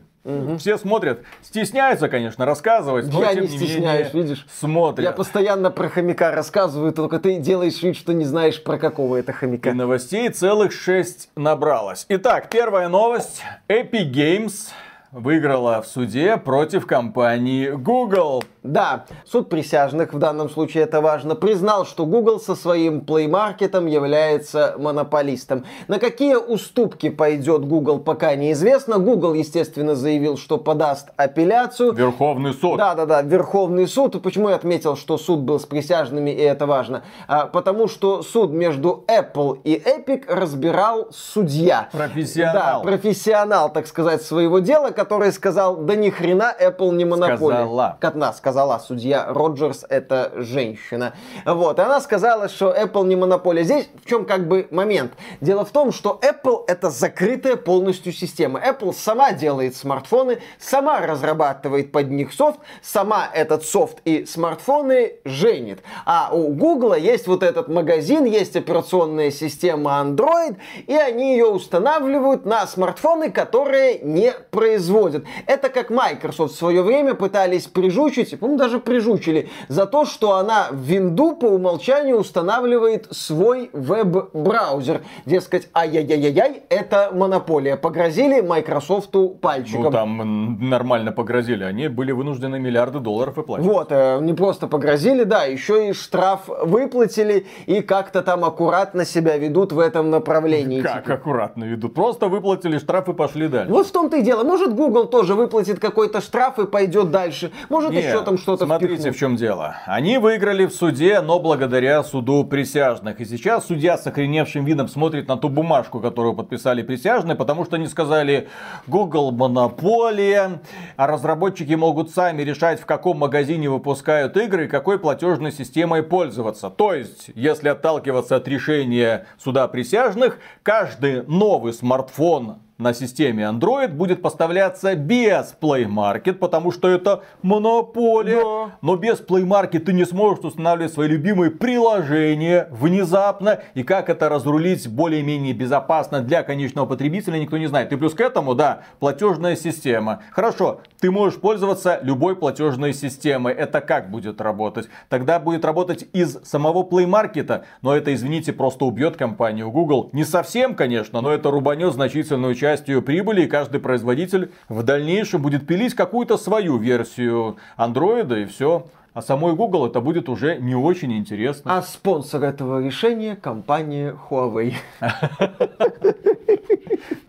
Все 0.58 0.76
смотрят. 0.78 1.20
Стесняются, 1.42 2.08
конечно, 2.08 2.44
рассказывать, 2.44 3.10
но 3.12 3.22
Я 3.22 3.34
не 3.34 3.46
стесняюсь, 3.46 4.12
менее 4.12 4.24
видишь? 4.24 4.46
смотрят. 4.58 5.04
Я 5.04 5.12
постоянно 5.12 5.70
про 5.70 5.88
хомяка 5.88 6.32
рассказываю, 6.32 6.92
только 6.92 7.18
ты 7.18 7.38
делаешь 7.38 7.82
вид, 7.82 7.96
что 7.96 8.12
не 8.12 8.24
знаешь 8.24 8.62
про 8.62 8.78
какого 8.78 9.16
это 9.16 9.32
И 9.32 9.34
хомяка. 9.34 9.72
новостей 9.72 10.28
целых 10.28 10.72
шесть 10.72 11.30
набралось. 11.36 12.04
Итак, 12.08 12.50
первая 12.50 12.88
новость. 12.88 13.42
Epic 13.68 14.10
Games 14.12 14.70
выиграла 15.12 15.80
в 15.80 15.86
суде 15.86 16.36
против 16.36 16.86
компании 16.86 17.68
Google. 17.70 18.44
Да, 18.64 19.04
суд 19.26 19.50
присяжных, 19.50 20.14
в 20.14 20.18
данном 20.18 20.48
случае 20.48 20.84
это 20.84 21.02
важно, 21.02 21.34
признал, 21.34 21.84
что 21.84 22.06
Google 22.06 22.40
со 22.40 22.54
своим 22.54 23.00
Play 23.00 23.28
Market 23.28 23.74
является 23.90 24.74
монополистом. 24.78 25.66
На 25.86 25.98
какие 25.98 26.36
уступки 26.36 27.10
пойдет 27.10 27.66
Google, 27.66 27.98
пока 27.98 28.34
неизвестно. 28.34 28.98
Google, 28.98 29.34
естественно, 29.34 29.94
заявил, 29.94 30.38
что 30.38 30.56
подаст 30.56 31.10
апелляцию. 31.18 31.92
Верховный 31.92 32.54
суд. 32.54 32.78
Да, 32.78 32.94
да, 32.94 33.04
да, 33.04 33.20
Верховный 33.20 33.86
суд. 33.86 34.14
И 34.14 34.20
Почему 34.20 34.48
я 34.48 34.54
отметил, 34.54 34.96
что 34.96 35.18
суд 35.18 35.40
был 35.40 35.60
с 35.60 35.66
присяжными, 35.66 36.30
и 36.30 36.40
это 36.40 36.64
важно? 36.64 37.02
А, 37.28 37.44
потому 37.44 37.86
что 37.86 38.22
суд 38.22 38.50
между 38.50 39.04
Apple 39.08 39.60
и 39.64 39.74
Epic 39.76 40.24
разбирал 40.26 41.08
судья. 41.10 41.90
Профессионал. 41.92 42.82
Да, 42.82 42.90
профессионал, 42.90 43.70
так 43.70 43.86
сказать, 43.86 44.22
своего 44.22 44.60
дела, 44.60 44.88
который 44.88 45.32
сказал, 45.32 45.76
да 45.76 45.96
ни 45.96 46.08
хрена 46.08 46.50
Apple 46.58 46.94
не 46.94 47.04
монополия. 47.04 47.36
Сказала. 47.36 47.96
Катна 48.00 48.32
сказала 48.32 48.53
судья 48.78 49.26
Роджерс, 49.28 49.84
это 49.88 50.32
женщина. 50.36 51.14
Вот, 51.44 51.78
и 51.78 51.82
она 51.82 52.00
сказала, 52.00 52.48
что 52.48 52.74
Apple 52.74 53.06
не 53.06 53.16
монополия. 53.16 53.64
Здесь 53.64 53.88
в 54.02 54.08
чем 54.08 54.24
как 54.24 54.48
бы 54.48 54.68
момент? 54.70 55.12
Дело 55.40 55.64
в 55.64 55.70
том, 55.70 55.92
что 55.92 56.20
Apple 56.22 56.64
это 56.66 56.90
закрытая 56.90 57.56
полностью 57.56 58.12
система. 58.12 58.60
Apple 58.60 58.92
сама 58.92 59.32
делает 59.32 59.76
смартфоны, 59.76 60.38
сама 60.58 61.00
разрабатывает 61.00 61.92
под 61.92 62.10
них 62.10 62.32
софт, 62.32 62.60
сама 62.82 63.28
этот 63.32 63.64
софт 63.64 63.98
и 64.04 64.24
смартфоны 64.24 65.14
женит. 65.24 65.80
А 66.04 66.30
у 66.32 66.48
Google 66.48 66.94
есть 66.94 67.26
вот 67.26 67.42
этот 67.42 67.68
магазин, 67.68 68.24
есть 68.24 68.56
операционная 68.56 69.30
система 69.30 69.92
Android, 70.02 70.56
и 70.86 70.94
они 70.94 71.32
ее 71.32 71.46
устанавливают 71.46 72.46
на 72.46 72.66
смартфоны, 72.66 73.30
которые 73.30 73.98
не 73.98 74.32
производят. 74.50 75.24
Это 75.46 75.68
как 75.68 75.90
Microsoft 75.90 76.54
в 76.54 76.58
свое 76.58 76.82
время 76.82 77.14
пытались 77.14 77.66
прижучить, 77.66 78.32
по-моему, 78.44 78.58
даже 78.58 78.78
прижучили, 78.78 79.48
за 79.68 79.86
то, 79.86 80.04
что 80.04 80.34
она 80.34 80.68
в 80.70 80.76
винду 80.76 81.34
по 81.34 81.46
умолчанию 81.46 82.18
устанавливает 82.18 83.08
свой 83.10 83.70
веб-браузер. 83.72 85.00
Дескать, 85.24 85.68
ай-яй-яй-яй, 85.74 86.62
это 86.68 87.10
монополия. 87.12 87.76
Погрозили 87.76 88.42
Microsoftу 88.42 89.30
пальчиком. 89.30 89.84
Ну 89.84 89.90
там 89.90 90.68
нормально 90.68 91.12
погрозили. 91.12 91.64
Они 91.64 91.88
были 91.88 92.12
вынуждены 92.12 92.60
миллиарды 92.60 92.98
долларов 92.98 93.36
выплачивать. 93.36 93.72
Вот, 93.72 93.86
э, 93.90 94.18
не 94.20 94.34
просто 94.34 94.66
погрозили, 94.66 95.24
да, 95.24 95.44
еще 95.44 95.88
и 95.88 95.92
штраф 95.94 96.42
выплатили 96.46 97.46
и 97.64 97.80
как-то 97.80 98.20
там 98.22 98.44
аккуратно 98.44 99.06
себя 99.06 99.38
ведут 99.38 99.72
в 99.72 99.78
этом 99.78 100.10
направлении. 100.10 100.82
Как 100.82 101.04
теперь. 101.04 101.14
аккуратно 101.16 101.64
ведут. 101.64 101.94
Просто 101.94 102.28
выплатили 102.28 102.76
штраф 102.76 103.08
и 103.08 103.14
пошли 103.14 103.48
дальше. 103.48 103.72
Вот 103.72 103.86
в 103.86 103.92
том-то 103.92 104.18
и 104.18 104.22
дело. 104.22 104.44
Может, 104.44 104.74
Google 104.74 105.06
тоже 105.06 105.34
выплатит 105.34 105.78
какой-то 105.78 106.20
штраф 106.20 106.58
и 106.58 106.66
пойдет 106.66 107.10
дальше. 107.10 107.50
Может, 107.70 107.92
Не, 107.92 107.98
еще 108.00 108.22
там 108.22 108.33
что-то 108.36 108.66
Смотрите, 108.66 108.94
впихнут. 108.94 109.16
в 109.16 109.18
чем 109.18 109.36
дело. 109.36 109.76
Они 109.86 110.18
выиграли 110.18 110.66
в 110.66 110.72
суде, 110.72 111.20
но 111.20 111.38
благодаря 111.38 112.02
суду 112.02 112.44
присяжных. 112.44 113.20
И 113.20 113.24
сейчас 113.24 113.66
судья 113.66 113.98
с 113.98 114.06
охреневшим 114.06 114.64
видом 114.64 114.88
смотрит 114.88 115.28
на 115.28 115.36
ту 115.36 115.48
бумажку, 115.48 116.00
которую 116.00 116.34
подписали 116.34 116.82
присяжные, 116.82 117.36
потому 117.36 117.64
что 117.64 117.76
они 117.76 117.86
сказали, 117.86 118.48
Google 118.86 119.32
монополия, 119.32 120.60
а 120.96 121.06
разработчики 121.06 121.74
могут 121.74 122.10
сами 122.10 122.42
решать, 122.42 122.80
в 122.80 122.86
каком 122.86 123.18
магазине 123.18 123.68
выпускают 123.70 124.36
игры 124.36 124.64
и 124.64 124.68
какой 124.68 124.98
платежной 124.98 125.52
системой 125.52 126.02
пользоваться. 126.02 126.70
То 126.70 126.94
есть, 126.94 127.30
если 127.34 127.68
отталкиваться 127.68 128.36
от 128.36 128.48
решения 128.48 129.26
суда 129.38 129.68
присяжных, 129.68 130.38
каждый 130.62 131.22
новый 131.26 131.72
смартфон 131.72 132.56
на 132.78 132.92
системе 132.92 133.44
Android 133.44 133.88
будет 133.88 134.20
поставляться 134.20 134.96
без 134.96 135.54
Play 135.60 135.86
Market, 135.86 136.34
потому 136.34 136.72
что 136.72 136.88
это 136.88 137.22
монополия. 137.42 138.42
Да. 138.42 138.76
Но 138.82 138.96
без 138.96 139.20
Play 139.20 139.44
Market 139.44 139.80
ты 139.80 139.92
не 139.92 140.04
сможешь 140.04 140.44
устанавливать 140.44 140.92
свои 140.92 141.08
любимые 141.08 141.50
приложения 141.50 142.68
внезапно. 142.70 143.60
И 143.74 143.84
как 143.84 144.08
это 144.08 144.28
разрулить 144.28 144.88
более-менее 144.88 145.54
безопасно 145.54 146.20
для 146.20 146.42
конечного 146.42 146.86
потребителя, 146.86 147.38
никто 147.38 147.58
не 147.58 147.66
знает. 147.66 147.92
И 147.92 147.96
плюс 147.96 148.14
к 148.14 148.20
этому, 148.20 148.54
да, 148.54 148.82
платежная 148.98 149.54
система. 149.54 150.22
Хорошо, 150.32 150.80
ты 151.00 151.10
можешь 151.10 151.40
пользоваться 151.40 152.00
любой 152.02 152.34
платежной 152.34 152.92
системой. 152.92 153.54
Это 153.54 153.80
как 153.80 154.10
будет 154.10 154.40
работать? 154.40 154.88
Тогда 155.08 155.38
будет 155.38 155.64
работать 155.64 156.06
из 156.12 156.40
самого 156.44 156.82
Play 156.82 157.06
Market, 157.06 157.64
но 157.82 157.96
это, 157.96 158.12
извините, 158.12 158.52
просто 158.52 158.84
убьет 158.84 159.16
компанию 159.16 159.70
Google. 159.70 160.10
Не 160.12 160.24
совсем, 160.24 160.74
конечно, 160.74 161.20
но 161.20 161.30
это 161.30 161.50
рубанет 161.52 161.92
значительную 161.92 162.54
часть 162.54 162.63
ее 162.88 163.02
прибыли, 163.02 163.42
и 163.42 163.46
каждый 163.46 163.80
производитель 163.80 164.50
в 164.68 164.82
дальнейшем 164.82 165.42
будет 165.42 165.66
пилить 165.66 165.94
какую-то 165.94 166.36
свою 166.36 166.78
версию 166.78 167.56
Android, 167.78 168.42
и 168.42 168.46
все. 168.46 168.86
А 169.12 169.22
самой 169.22 169.54
Google 169.54 169.86
это 169.86 170.00
будет 170.00 170.28
уже 170.28 170.56
не 170.56 170.74
очень 170.74 171.12
интересно. 171.16 171.76
А 171.76 171.82
спонсор 171.82 172.42
этого 172.42 172.84
решения 172.84 173.36
компания 173.36 174.16
Huawei. 174.28 174.74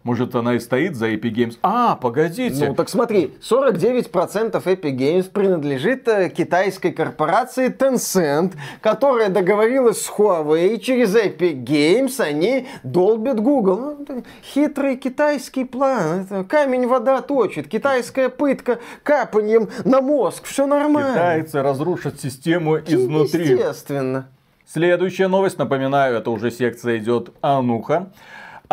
Может 0.03 0.35
она 0.35 0.53
и 0.53 0.59
стоит 0.59 0.95
за 0.95 1.09
Epic 1.09 1.33
Games? 1.33 1.57
А, 1.63 1.95
погодите. 1.95 2.67
Ну 2.67 2.75
так 2.75 2.89
смотри, 2.89 3.33
49% 3.41 4.51
Epic 4.51 4.95
Games 4.95 5.29
принадлежит 5.31 6.07
э, 6.07 6.29
китайской 6.29 6.91
корпорации 6.91 7.69
Tencent, 7.69 8.53
которая 8.81 9.29
договорилась 9.29 10.01
с 10.01 10.09
Huawei, 10.11 10.77
через 10.79 11.15
Epic 11.15 11.63
Games 11.63 12.21
они 12.21 12.67
долбят 12.83 13.39
Google. 13.39 14.05
Ну, 14.07 14.23
хитрый 14.43 14.95
китайский 14.97 15.65
план, 15.65 16.27
это 16.29 16.43
камень 16.43 16.87
вода 16.87 17.21
точит, 17.21 17.67
китайская 17.67 18.29
пытка 18.29 18.77
капанием 19.01 19.69
на 19.85 20.01
мозг, 20.01 20.45
все 20.45 20.67
нормально. 20.67 21.13
Китайцы 21.13 21.63
разрушат 21.63 22.21
систему 22.21 22.77
изнутри. 22.77 23.53
Естественно. 23.53 24.27
Следующая 24.67 25.27
новость, 25.27 25.57
напоминаю, 25.57 26.17
это 26.17 26.29
уже 26.31 26.51
секция 26.51 26.97
идет 26.97 27.31
Ануха. 27.41 28.11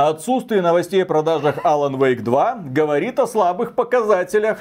Отсутствие 0.08 0.62
новостей 0.62 1.02
о 1.02 1.06
продажах 1.06 1.58
Alan 1.64 1.94
Wake 1.96 2.22
2 2.22 2.64
говорит 2.70 3.18
о 3.20 3.26
слабых 3.26 3.74
показателях. 3.74 4.58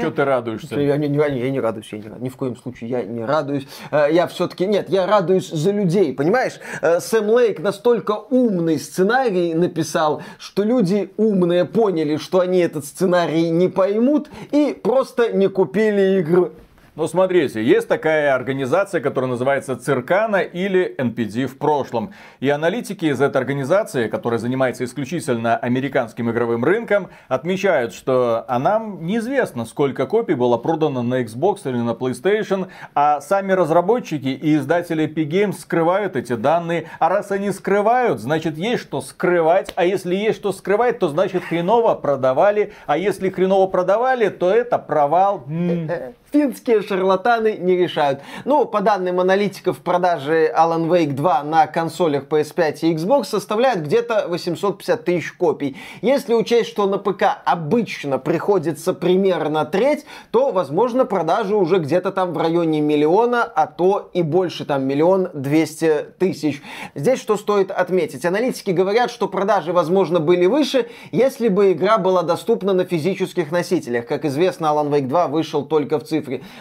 Что 0.00 0.10
ты 0.10 0.24
радуешься? 0.24 0.80
Я 0.80 0.96
не, 0.96 1.08
не- 1.08 1.16
я 1.16 1.50
не 1.50 1.60
радуюсь, 1.60 1.88
я 1.92 1.98
не, 1.98 2.08
рад- 2.08 2.20
ни 2.20 2.28
в 2.28 2.36
коем 2.36 2.56
случае 2.56 2.90
я 2.90 3.02
не 3.02 3.24
радуюсь. 3.24 3.66
Э, 3.90 4.06
Я 4.12 4.26
все-таки, 4.28 4.66
нет, 4.66 4.88
я 4.88 5.06
радуюсь 5.06 5.50
за 5.50 5.72
людей, 5.72 6.12
понимаешь? 6.14 6.60
Э, 6.82 7.00
Сэм 7.00 7.28
Лейк 7.30 7.58
настолько 7.60 8.12
умный 8.30 8.78
сценарий 8.78 9.54
написал, 9.54 10.22
что 10.38 10.62
люди 10.62 11.10
умные 11.16 11.64
поняли, 11.64 12.16
что 12.16 12.40
они 12.40 12.58
этот 12.60 12.84
сценарий 12.84 13.50
не 13.50 13.68
поймут 13.68 14.28
и 14.52 14.78
просто 14.80 15.32
не 15.32 15.48
купили 15.48 16.20
игру. 16.20 16.50
Ну, 16.96 17.06
смотрите, 17.08 17.62
есть 17.62 17.88
такая 17.88 18.34
организация, 18.34 19.02
которая 19.02 19.30
называется 19.30 19.76
Циркана 19.76 20.36
или 20.36 20.94
NPD 20.96 21.46
в 21.46 21.58
прошлом. 21.58 22.14
И 22.40 22.48
аналитики 22.48 23.04
из 23.04 23.20
этой 23.20 23.36
организации, 23.36 24.08
которая 24.08 24.40
занимается 24.40 24.82
исключительно 24.82 25.58
американским 25.58 26.30
игровым 26.30 26.64
рынком, 26.64 27.10
отмечают, 27.28 27.92
что 27.92 28.46
а 28.48 28.58
нам 28.58 29.04
неизвестно, 29.04 29.66
сколько 29.66 30.06
копий 30.06 30.32
было 30.32 30.56
продано 30.56 31.02
на 31.02 31.22
Xbox 31.22 31.68
или 31.68 31.76
на 31.76 31.90
PlayStation, 31.90 32.68
а 32.94 33.20
сами 33.20 33.52
разработчики 33.52 34.28
и 34.28 34.56
издатели 34.56 35.06
Epic 35.06 35.28
Games 35.28 35.58
скрывают 35.58 36.16
эти 36.16 36.34
данные. 36.34 36.88
А 36.98 37.10
раз 37.10 37.30
они 37.30 37.50
скрывают, 37.50 38.20
значит 38.20 38.56
есть 38.56 38.82
что 38.82 39.02
скрывать. 39.02 39.70
А 39.76 39.84
если 39.84 40.14
есть 40.14 40.38
что 40.38 40.50
скрывать, 40.50 40.98
то 40.98 41.10
значит 41.10 41.44
хреново 41.44 41.94
продавали. 41.94 42.72
А 42.86 42.96
если 42.96 43.28
хреново 43.28 43.66
продавали, 43.66 44.30
то 44.30 44.50
это 44.50 44.78
провал. 44.78 45.44
Финские 46.32 46.82
шарлатаны 46.82 47.56
не 47.56 47.76
решают. 47.76 48.20
Ну, 48.44 48.64
по 48.66 48.80
данным 48.80 49.20
аналитиков, 49.20 49.78
продажи 49.78 50.52
Alan 50.52 50.88
Wake 50.88 51.12
2 51.12 51.44
на 51.44 51.66
консолях 51.68 52.24
PS5 52.24 52.78
и 52.80 52.94
Xbox 52.94 53.26
составляют 53.26 53.82
где-то 53.82 54.26
850 54.28 55.04
тысяч 55.04 55.32
копий. 55.32 55.76
Если 56.02 56.34
учесть, 56.34 56.68
что 56.68 56.86
на 56.86 56.98
ПК 56.98 57.26
обычно 57.44 58.18
приходится 58.18 58.92
примерно 58.92 59.64
треть, 59.66 60.04
то, 60.32 60.50
возможно, 60.50 61.04
продажи 61.04 61.54
уже 61.54 61.78
где-то 61.78 62.10
там 62.10 62.32
в 62.32 62.38
районе 62.38 62.80
миллиона, 62.80 63.44
а 63.44 63.68
то 63.68 64.10
и 64.12 64.22
больше, 64.22 64.64
там 64.64 64.84
миллион 64.84 65.28
двести 65.32 66.06
тысяч. 66.18 66.60
Здесь 66.96 67.20
что 67.20 67.36
стоит 67.36 67.70
отметить? 67.70 68.24
Аналитики 68.24 68.72
говорят, 68.72 69.12
что 69.12 69.28
продажи, 69.28 69.72
возможно, 69.72 70.18
были 70.18 70.46
выше, 70.46 70.88
если 71.12 71.46
бы 71.46 71.70
игра 71.70 71.98
была 71.98 72.22
доступна 72.22 72.72
на 72.72 72.84
физических 72.84 73.52
носителях. 73.52 74.06
Как 74.06 74.24
известно, 74.24 74.66
Alan 74.66 74.90
Wake 74.90 75.06
2 75.06 75.28
вышел 75.28 75.64
только 75.64 76.00
в 76.00 76.02
цифре. 76.02 76.15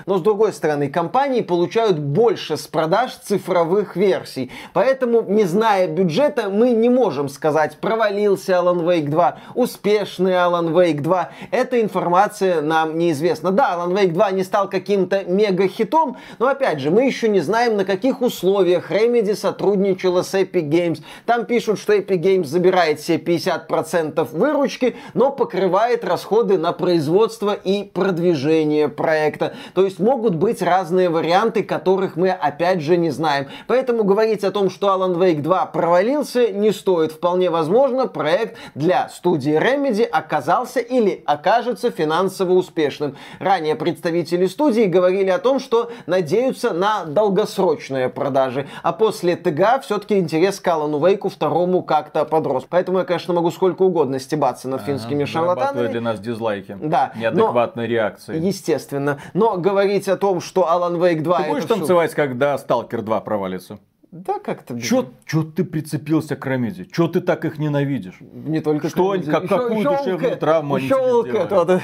Но 0.05 0.17
с 0.17 0.21
другой 0.21 0.53
стороны, 0.53 0.89
компании 0.89 1.41
получают 1.41 1.97
больше 1.99 2.57
с 2.57 2.67
продаж 2.67 3.11
цифровых 3.23 3.95
версий. 3.95 4.51
Поэтому, 4.73 5.21
не 5.21 5.45
зная 5.45 5.87
бюджета, 5.87 6.49
мы 6.49 6.71
не 6.71 6.89
можем 6.89 7.29
сказать, 7.29 7.77
провалился 7.77 8.53
Alan 8.53 8.83
Wake 8.83 9.09
2, 9.09 9.37
успешный 9.55 10.33
Alan 10.33 10.73
Wake 10.73 11.01
2. 11.01 11.29
Эта 11.51 11.81
информация 11.81 12.61
нам 12.61 12.97
неизвестна. 12.97 13.51
Да, 13.51 13.75
Alan 13.77 13.93
Wake 13.93 14.11
2 14.11 14.31
не 14.31 14.43
стал 14.43 14.69
каким-то 14.69 15.23
мега-хитом, 15.23 16.17
но 16.39 16.47
опять 16.47 16.79
же, 16.79 16.91
мы 16.91 17.05
еще 17.05 17.27
не 17.29 17.39
знаем, 17.39 17.77
на 17.77 17.85
каких 17.85 18.21
условиях 18.21 18.91
Remedy 18.91 19.35
сотрудничала 19.35 20.21
с 20.21 20.33
Epic 20.33 20.69
Games. 20.69 21.01
Там 21.25 21.45
пишут, 21.45 21.79
что 21.79 21.93
Epic 21.93 22.21
Games 22.21 22.45
забирает 22.45 22.99
себе 23.01 23.17
50% 23.17 24.27
выручки, 24.31 24.95
но 25.13 25.31
покрывает 25.31 26.03
расходы 26.03 26.57
на 26.57 26.71
производство 26.73 27.53
и 27.53 27.83
продвижение 27.83 28.89
проекта. 28.89 29.44
То 29.73 29.83
есть 29.83 29.99
могут 29.99 30.35
быть 30.35 30.61
разные 30.61 31.09
варианты, 31.09 31.63
которых 31.63 32.15
мы 32.15 32.29
опять 32.31 32.81
же 32.81 32.97
не 32.97 33.09
знаем. 33.11 33.47
Поэтому 33.67 34.03
говорить 34.03 34.43
о 34.43 34.51
том, 34.51 34.69
что 34.69 34.87
Alan 34.87 35.15
Wake 35.17 35.41
2 35.41 35.65
провалился, 35.67 36.47
не 36.51 36.71
стоит. 36.71 37.11
Вполне 37.11 37.49
возможно, 37.49 38.07
проект 38.07 38.57
для 38.75 39.09
студии 39.09 39.53
Remedy 39.53 40.03
оказался 40.03 40.79
или 40.79 41.23
окажется 41.25 41.91
финансово 41.91 42.53
успешным. 42.53 43.15
Ранее 43.39 43.75
представители 43.75 44.45
студии 44.47 44.83
говорили 44.83 45.29
о 45.29 45.39
том, 45.39 45.59
что 45.59 45.91
надеются 46.05 46.71
на 46.73 47.05
долгосрочные 47.05 48.09
продажи. 48.09 48.67
А 48.83 48.93
после 48.93 49.35
ТГА 49.35 49.79
все-таки 49.81 50.17
интерес 50.19 50.59
к 50.59 50.67
Алану 50.67 51.05
Вейку 51.05 51.29
второму 51.29 51.83
как-то 51.83 52.25
подрос. 52.25 52.65
Поэтому 52.69 52.99
я, 52.99 53.03
конечно, 53.05 53.33
могу 53.33 53.51
сколько 53.51 53.83
угодно 53.83 54.19
стебаться 54.19 54.69
над 54.69 54.81
финскими 54.81 55.25
зарабатывает 55.25 55.59
шарлатанами. 55.59 55.91
для 55.91 56.01
нас 56.01 56.19
дизлайки. 56.19 56.77
Да, 56.81 57.11
но- 57.15 57.21
Неадекватной 57.21 57.87
реакции. 57.87 58.37
Естественно. 58.39 59.19
Но 59.35 59.57
говорить 59.57 60.07
о 60.07 60.15
том, 60.15 60.39
что 60.39 60.61
Alan 60.61 60.97
Wake 60.97 61.21
2 61.21 61.43
Ты 61.43 61.49
будешь 61.49 61.65
танцевать, 61.65 62.15
когда 62.15 62.57
Сталкер 62.57 63.01
2 63.01 63.19
провалится? 63.19 63.79
Да, 64.15 64.39
как-то... 64.39 64.79
Чё, 64.79 65.07
чё 65.25 65.43
ты 65.43 65.65
прицепился 65.65 66.37
к 66.37 66.47
Ремеди? 66.47 66.85
Чё 66.85 67.09
ты 67.09 67.19
так 67.19 67.43
их 67.43 67.59
ненавидишь? 67.59 68.17
Не 68.21 68.61
только 68.61 68.87
Что 68.87 69.11
они- 69.11 69.23
как- 69.25 69.49
какую 69.49 69.79
ещё 69.79 69.97
душевную 69.97 70.37
травму 70.37 70.75
они 70.75 70.85
ещё 70.85 71.23
тебе? 71.23 71.45
Вот, 71.49 71.81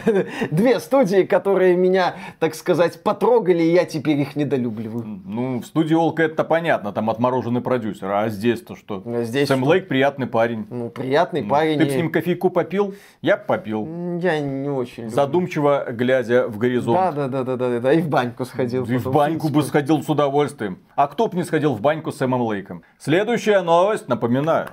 Две 0.49 0.80
студии, 0.80 1.24
которые 1.24 1.76
меня, 1.76 2.16
так 2.40 2.56
сказать, 2.56 3.03
потрогали, 3.03 3.64
и 3.64 3.74
я 3.74 3.84
теперь 3.84 4.18
их 4.22 4.38
недолюбливаю. 4.38 5.22
Ну, 5.26 5.60
в 5.60 5.66
студии 5.66 5.94
Олка 5.94 6.24
это 6.24 6.45
понятно, 6.45 6.94
там 6.94 7.10
отмороженный 7.10 7.60
продюсер. 7.60 8.10
А 8.10 8.30
здесь-то 8.30 8.78
что? 8.78 9.03
А 9.06 9.24
здесь 9.24 9.49
Сэм 9.49 9.60
что? 9.60 9.70
Лейк 9.72 9.90
приятный 9.90 10.28
парень. 10.28 10.66
Ну, 10.70 10.90
приятный 10.90 11.44
парень. 11.44 11.80
Ты 11.80 11.86
и- 11.88 11.90
с 11.90 11.95
ним 11.95 12.12
кофейку 12.12 12.49
попил? 12.49 12.95
Я 13.22 13.36
попил. 13.36 13.86
Я 14.22 14.40
не 14.40 14.70
очень 14.70 15.03
люблю. 15.03 15.16
Задумчиво 15.16 15.86
глядя 15.91 16.48
в 16.48 16.58
горизонт. 16.58 16.98
Да, 16.98 17.12
да, 17.12 17.28
да, 17.28 17.44
да, 17.44 17.58
да, 17.58 17.80
да. 17.82 17.91
И 17.94 17.99
в 18.02 18.08
баньку 18.08 18.45
сходил. 18.45 18.86
И 18.86 18.95
в 18.95 19.12
баньку 19.12 19.49
бы 19.49 19.64
сходил 19.64 20.02
с 20.02 20.08
удовольствием. 20.08 20.80
А 20.95 21.08
кто 21.08 21.28
бы 21.28 21.36
не 21.36 21.44
сходил 21.44 21.74
в 21.74 21.82
баньку 21.82 22.14
с 22.14 22.20
Сэмом 22.22 22.43
Лейком? 22.43 22.84
Следующая 22.99 23.61
новость, 23.61 24.07
напоминаю. 24.07 24.68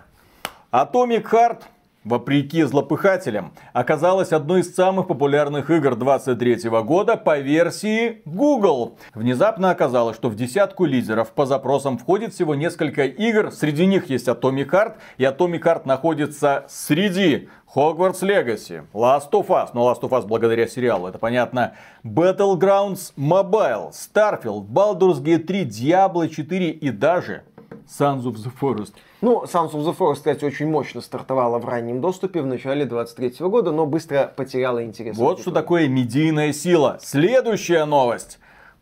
Atomic 0.70 1.24
Heart, 1.32 1.62
вопреки 2.04 2.62
злопыхателям, 2.62 3.54
оказалась 3.72 4.32
одной 4.32 4.60
из 4.60 4.74
самых 4.74 5.06
популярных 5.06 5.70
игр 5.70 5.96
23 5.96 6.68
года 6.68 7.16
по 7.16 7.38
версии 7.38 8.20
Google. 8.26 8.98
Внезапно 9.14 9.70
оказалось, 9.70 10.14
что 10.14 10.28
в 10.28 10.36
десятку 10.36 10.84
лидеров 10.84 11.30
по 11.30 11.46
запросам 11.46 11.96
входит 11.96 12.34
всего 12.34 12.54
несколько 12.54 13.06
игр. 13.06 13.50
Среди 13.50 13.86
них 13.86 14.10
есть 14.10 14.28
Atomic 14.28 14.68
Heart, 14.68 14.96
и 15.16 15.22
Atomic 15.22 15.62
Heart 15.62 15.82
находится 15.86 16.66
среди 16.68 17.48
Hogwarts 17.74 18.22
Legacy, 18.22 18.82
Last 18.94 19.30
of 19.32 19.48
Us, 19.48 19.70
но 19.74 19.90
Last 19.90 20.00
of 20.00 20.10
Us 20.10 20.26
благодаря 20.26 20.66
сериалу, 20.66 21.06
это 21.06 21.18
понятно, 21.18 21.74
Battlegrounds 22.02 23.12
Mobile, 23.16 23.92
Starfield, 23.92 24.66
Baldur's 24.66 25.22
Gate 25.22 25.44
3, 25.44 25.66
Diablo 25.66 26.26
4 26.26 26.70
и 26.70 26.90
даже 26.90 27.42
Sons 27.86 28.22
of 28.24 28.36
the 28.36 28.50
Forest. 28.58 28.94
Ну, 29.20 29.44
Sons 29.44 29.72
of 29.72 29.84
the 29.84 29.94
Forest, 29.94 30.14
кстати, 30.14 30.46
очень 30.46 30.68
мощно 30.70 31.02
стартовала 31.02 31.58
в 31.58 31.66
раннем 31.66 32.00
доступе 32.00 32.40
в 32.40 32.46
начале 32.46 32.86
23 32.86 33.46
года, 33.46 33.70
но 33.70 33.84
быстро 33.84 34.32
потеряла 34.34 34.82
интерес. 34.82 35.16
Вот 35.18 35.40
что 35.40 35.50
такое 35.50 35.88
медийная 35.88 36.54
сила. 36.54 36.98
Следующая 37.02 37.84
новость. 37.84 38.38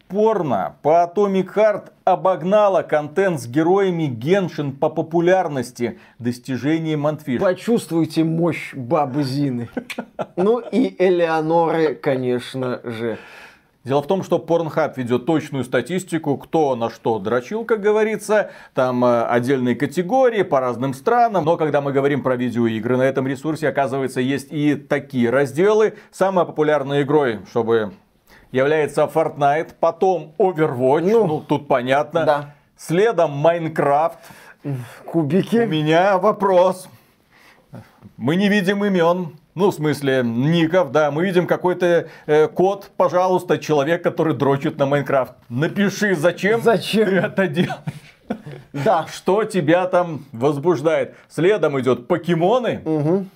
Порно 0.08 0.76
по 0.82 1.04
Atomic 1.04 1.54
Heart 1.54 1.92
обогнала 2.04 2.82
контент 2.82 3.40
с 3.40 3.46
героями 3.46 4.06
Genshin 4.06 4.72
по 4.72 4.88
популярности 4.88 5.98
достижений 6.18 6.96
Монтфиш. 6.96 7.40
Почувствуйте 7.40 8.24
мощь 8.24 8.74
бабы 8.74 9.22
Зины. 9.22 9.68
Ну 10.36 10.60
и 10.60 10.94
Элеоноры, 10.98 11.94
конечно 11.94 12.80
же. 12.84 13.18
Дело 13.86 14.02
в 14.02 14.08
том, 14.08 14.24
что 14.24 14.38
Pornhub 14.38 14.94
ведет 14.96 15.26
точную 15.26 15.62
статистику, 15.62 16.36
кто 16.38 16.74
на 16.74 16.90
что 16.90 17.20
дрочил, 17.20 17.64
как 17.64 17.80
говорится. 17.80 18.50
Там 18.74 19.04
э, 19.04 19.26
отдельные 19.26 19.76
категории 19.76 20.42
по 20.42 20.58
разным 20.58 20.92
странам. 20.92 21.44
Но 21.44 21.56
когда 21.56 21.80
мы 21.80 21.92
говорим 21.92 22.24
про 22.24 22.34
видеоигры 22.34 22.96
на 22.96 23.02
этом 23.02 23.28
ресурсе, 23.28 23.68
оказывается, 23.68 24.20
есть 24.20 24.48
и 24.50 24.74
такие 24.74 25.30
разделы. 25.30 25.94
Самой 26.10 26.44
популярной 26.46 27.02
игрой, 27.02 27.38
чтобы 27.48 27.92
является 28.52 29.02
Fortnite, 29.02 29.74
потом 29.78 30.32
Overwatch, 30.38 31.10
ну, 31.10 31.26
ну 31.26 31.40
тут 31.40 31.68
понятно. 31.68 32.24
Да. 32.24 32.54
Следом 32.76 33.46
Minecraft. 33.46 34.16
Кубики. 35.04 35.56
У 35.56 35.66
меня 35.66 36.18
вопрос. 36.18 36.88
Мы 38.16 38.36
не 38.36 38.48
видим 38.48 38.84
имен. 38.84 39.36
Ну, 39.54 39.70
в 39.70 39.74
смысле, 39.74 40.22
ников, 40.22 40.90
да. 40.90 41.10
Мы 41.10 41.24
видим 41.24 41.46
какой-то 41.46 42.08
э, 42.26 42.46
код, 42.48 42.90
пожалуйста, 42.98 43.56
человек, 43.56 44.02
который 44.02 44.34
дрочит 44.34 44.76
на 44.76 44.84
Minecraft. 44.84 45.32
Напиши, 45.48 46.14
зачем, 46.14 46.60
Зачем? 46.60 47.08
ты 47.08 47.14
это 47.16 47.46
делаешь. 47.46 47.80
Да. 48.74 49.06
Что 49.10 49.44
тебя 49.44 49.86
там 49.86 50.26
возбуждает? 50.32 51.14
Следом 51.28 51.80
идет 51.80 52.06
покемоны. 52.06 53.26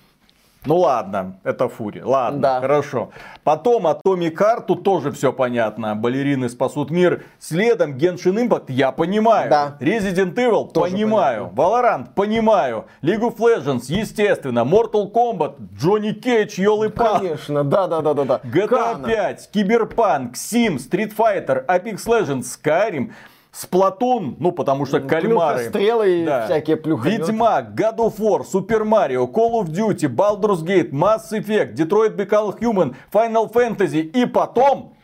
Ну 0.63 0.77
ладно, 0.77 1.37
это 1.43 1.67
фурри. 1.67 2.01
Ладно, 2.03 2.39
Да. 2.39 2.61
хорошо. 2.61 3.09
Потом 3.43 3.87
Atomic 3.87 4.35
Heart, 4.35 4.65
тут 4.67 4.83
тоже 4.83 5.11
все 5.11 5.33
понятно. 5.33 5.95
Балерины 5.95 6.49
спасут 6.49 6.91
мир. 6.91 7.23
Следом 7.39 7.93
Genshin 7.97 8.35
Impact, 8.47 8.65
я 8.67 8.91
понимаю. 8.91 9.49
Да. 9.49 9.77
Resident 9.79 10.35
Evil, 10.35 10.71
Тоже 10.71 10.91
понимаю. 10.91 11.49
Valorant, 11.55 12.13
понимаю. 12.13 12.85
League 13.01 13.21
of 13.21 13.37
Legends, 13.37 13.85
естественно. 13.87 14.59
Mortal 14.59 15.11
Kombat, 15.11 15.55
Джонни 15.79 16.11
Кейдж, 16.11 16.61
елы 16.61 16.89
Конечно, 16.91 17.63
да, 17.63 17.87
да, 17.87 18.01
да, 18.01 18.13
да, 18.13 18.23
да. 18.25 18.41
GTA 18.43 18.67
Кана. 18.67 19.07
5, 19.07 19.49
Cyberpunk, 19.51 20.35
Sims, 20.35 20.87
Street 20.87 21.15
Fighter, 21.17 21.65
Apex 21.65 22.05
Legends, 22.05 22.43
Skyrim, 22.43 23.11
Сплатун, 23.51 24.37
ну 24.39 24.53
потому 24.53 24.85
что 24.85 25.01
кальмары. 25.01 25.57
Плюхострелы 25.57 26.21
и 26.21 26.25
всякие 26.45 26.77
плюхометы. 26.77 27.31
Ведьмак, 27.31 27.71
God 27.75 27.97
of 27.97 28.17
War, 28.17 28.43
Super 28.43 28.83
Mario, 28.85 29.27
Call 29.29 29.61
of 29.61 29.67
Duty, 29.67 30.07
Baldur's 30.07 30.63
Gate, 30.63 30.91
Mass 30.91 31.31
Effect, 31.33 31.73
Detroit 31.73 32.15
Become 32.15 32.57
Human, 32.59 32.95
Final 33.11 33.51
Fantasy 33.51 33.99
и 34.03 34.25
потом 34.25 34.95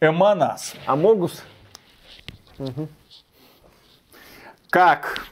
Эманас. 0.00 0.74
Амогус. 0.86 1.42
Как? 4.70 5.24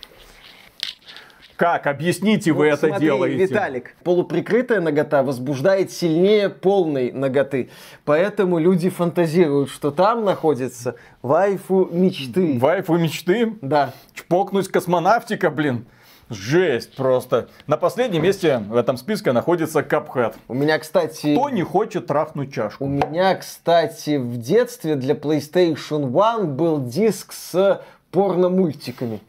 Как? 1.62 1.86
Объясните 1.86 2.50
вы 2.50 2.66
Ну, 2.66 2.72
это 2.72 2.88
смотри, 2.88 3.06
делаете. 3.06 3.36
Виталик, 3.36 3.94
полуприкрытая 4.02 4.80
нагота 4.80 5.22
возбуждает 5.22 5.92
сильнее 5.92 6.48
полной 6.48 7.12
наготы. 7.12 7.70
Поэтому 8.04 8.58
люди 8.58 8.90
фантазируют, 8.90 9.70
что 9.70 9.92
там 9.92 10.24
находится 10.24 10.96
вайфу 11.22 11.88
мечты. 11.92 12.58
Вайфу 12.58 12.96
мечты? 12.96 13.54
Да. 13.60 13.92
Чпокнуть 14.12 14.66
космонавтика, 14.66 15.50
блин. 15.50 15.86
Жесть 16.30 16.96
просто. 16.96 17.48
На 17.68 17.76
последнем 17.76 18.24
месте 18.24 18.58
в 18.58 18.74
этом 18.74 18.96
списке 18.96 19.30
находится 19.30 19.84
Капхэт. 19.84 20.34
У 20.48 20.54
меня, 20.54 20.80
кстати... 20.80 21.32
Кто 21.32 21.48
не 21.48 21.62
хочет 21.62 22.08
трахнуть 22.08 22.52
чашку? 22.52 22.86
У 22.86 22.88
меня, 22.88 23.36
кстати, 23.36 24.16
в 24.16 24.36
детстве 24.36 24.96
для 24.96 25.14
PlayStation 25.14 26.10
One 26.10 26.46
был 26.46 26.84
диск 26.84 27.32
с 27.32 27.80
порно-мультиками. 28.12 29.20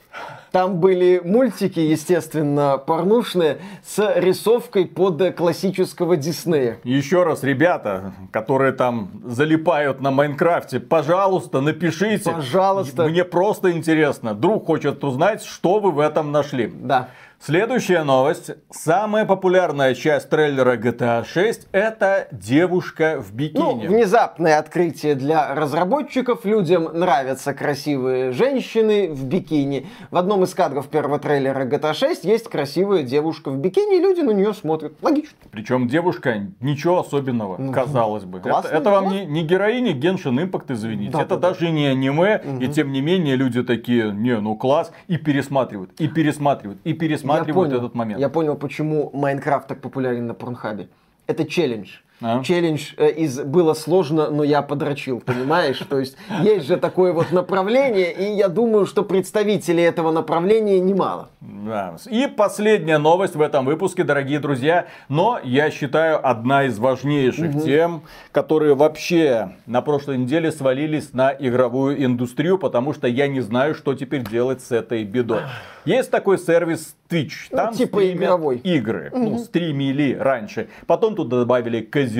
Там 0.51 0.79
были 0.79 1.19
мультики, 1.23 1.79
естественно, 1.79 2.77
порнушные, 2.77 3.57
с 3.83 4.13
рисовкой 4.15 4.85
под 4.85 5.35
классического 5.35 6.15
Диснея. 6.15 6.77
Еще 6.83 7.23
раз, 7.23 7.41
ребята, 7.41 8.13
которые 8.31 8.73
там 8.73 9.09
залипают 9.25 9.99
на 9.99 10.11
Майнкрафте, 10.11 10.79
пожалуйста, 10.79 11.59
напишите. 11.61 12.29
Пожалуйста. 12.29 13.05
Мне 13.05 13.23
просто 13.23 13.71
интересно. 13.71 14.35
Друг 14.35 14.67
хочет 14.67 15.03
узнать, 15.03 15.43
что 15.43 15.79
вы 15.79 15.91
в 15.91 15.99
этом 15.99 16.31
нашли. 16.31 16.71
Да. 16.71 17.09
Следующая 17.45 18.03
новость. 18.03 18.51
Самая 18.71 19.25
популярная 19.25 19.95
часть 19.95 20.29
трейлера 20.29 20.77
GTA 20.77 21.25
6 21.25 21.67
это 21.73 22.29
девушка 22.31 23.21
в 23.21 23.31
Ну, 23.31 23.37
бикини. 23.37 23.87
внезапное 23.87 24.59
открытие 24.59 25.15
для 25.15 25.53
разработчиков. 25.53 26.45
Людям 26.45 26.85
нравятся 26.93 27.53
красивые 27.53 28.31
женщины 28.31 29.11
в 29.11 29.25
бикини. 29.25 29.87
В 30.09 30.15
одном 30.15 30.45
из 30.45 30.53
кадров 30.53 30.87
первого 30.87 31.19
трейлера 31.19 31.65
GTA 31.65 31.93
6 31.93 32.23
есть 32.23 32.47
красивая 32.47 33.03
девушка 33.03 33.49
в 33.51 33.57
бикини, 33.57 33.97
и 33.97 33.99
люди 33.99 34.21
на 34.21 34.31
нее 34.31 34.53
смотрят. 34.53 34.93
Логично. 35.01 35.35
Причем 35.51 35.89
девушка 35.89 36.47
ничего 36.61 37.01
особенного, 37.01 37.57
Ну, 37.57 37.73
казалось 37.73 38.23
бы. 38.23 38.37
Это, 38.37 38.49
классно, 38.51 38.69
это 38.69 38.89
вам 38.89 39.03
классно. 39.09 39.19
не, 39.19 39.25
не 39.25 39.43
героиня 39.43 39.91
Геншин 39.91 40.41
Импакт, 40.41 40.71
извините. 40.71 41.11
Да, 41.11 41.19
это 41.23 41.35
да, 41.35 41.35
да. 41.35 41.49
даже 41.49 41.71
не 41.71 41.87
аниме. 41.87 42.41
И 42.61 42.69
тем 42.69 42.93
не 42.93 43.01
менее 43.01 43.35
люди 43.35 43.63
такие, 43.63 44.13
не, 44.13 44.39
ну 44.39 44.55
класс. 44.55 44.93
И 45.09 45.17
пересматривают, 45.17 45.91
и 45.99 46.07
пересматривают, 46.07 46.79
и 46.85 46.93
пересматривают 46.93 47.32
этот 47.77 47.95
момент. 47.95 48.19
Я 48.19 48.29
понял, 48.29 48.55
почему 48.55 49.09
Майнкрафт 49.13 49.67
так 49.67 49.81
популярен 49.81 50.27
на 50.27 50.33
Порнхабе. 50.33 50.87
Это 51.27 51.45
челлендж. 51.45 51.99
А? 52.23 52.41
Челлендж 52.43 52.93
э, 52.97 53.11
из 53.11 53.39
было 53.41 53.73
сложно, 53.73 54.29
но 54.29 54.43
я 54.43 54.61
подрочил, 54.61 55.19
понимаешь? 55.19 55.77
То 55.89 55.99
есть 55.99 56.15
есть 56.41 56.67
же 56.67 56.77
такое 56.77 57.11
вот 57.11 57.31
направление, 57.31 58.13
и 58.13 58.35
я 58.35 58.47
думаю, 58.47 58.85
что 58.85 59.03
представителей 59.03 59.83
этого 59.83 60.11
направления 60.11 60.79
немало. 60.79 61.29
Да. 61.41 61.95
И 62.09 62.27
последняя 62.27 62.97
новость 62.97 63.35
в 63.35 63.41
этом 63.41 63.65
выпуске, 63.65 64.03
дорогие 64.03 64.39
друзья, 64.39 64.87
но 65.09 65.39
я 65.43 65.69
считаю 65.69 66.25
одна 66.25 66.63
из 66.65 66.79
важнейших 66.79 67.63
тем, 67.63 68.03
которые 68.31 68.75
вообще 68.75 69.55
на 69.65 69.81
прошлой 69.81 70.17
неделе 70.17 70.51
свалились 70.51 71.13
на 71.13 71.33
игровую 71.37 72.03
индустрию, 72.03 72.57
потому 72.57 72.93
что 72.93 73.07
я 73.07 73.27
не 73.27 73.41
знаю, 73.41 73.75
что 73.75 73.93
теперь 73.93 74.23
делать 74.23 74.61
с 74.61 74.71
этой 74.71 75.03
бедой. 75.03 75.41
Есть 75.85 76.11
такой 76.11 76.37
сервис 76.37 76.95
Twitch, 77.09 77.47
Ну, 77.51 77.57
там 77.57 77.73
типа 77.73 77.99
стримят 77.99 78.23
игровой. 78.23 78.57
игры, 78.57 79.11
ну, 79.13 79.37
стримили 79.37 80.13
раньше. 80.17 80.69
Потом 80.87 81.15
туда 81.15 81.39
добавили 81.39 81.81
казино, 81.81 82.12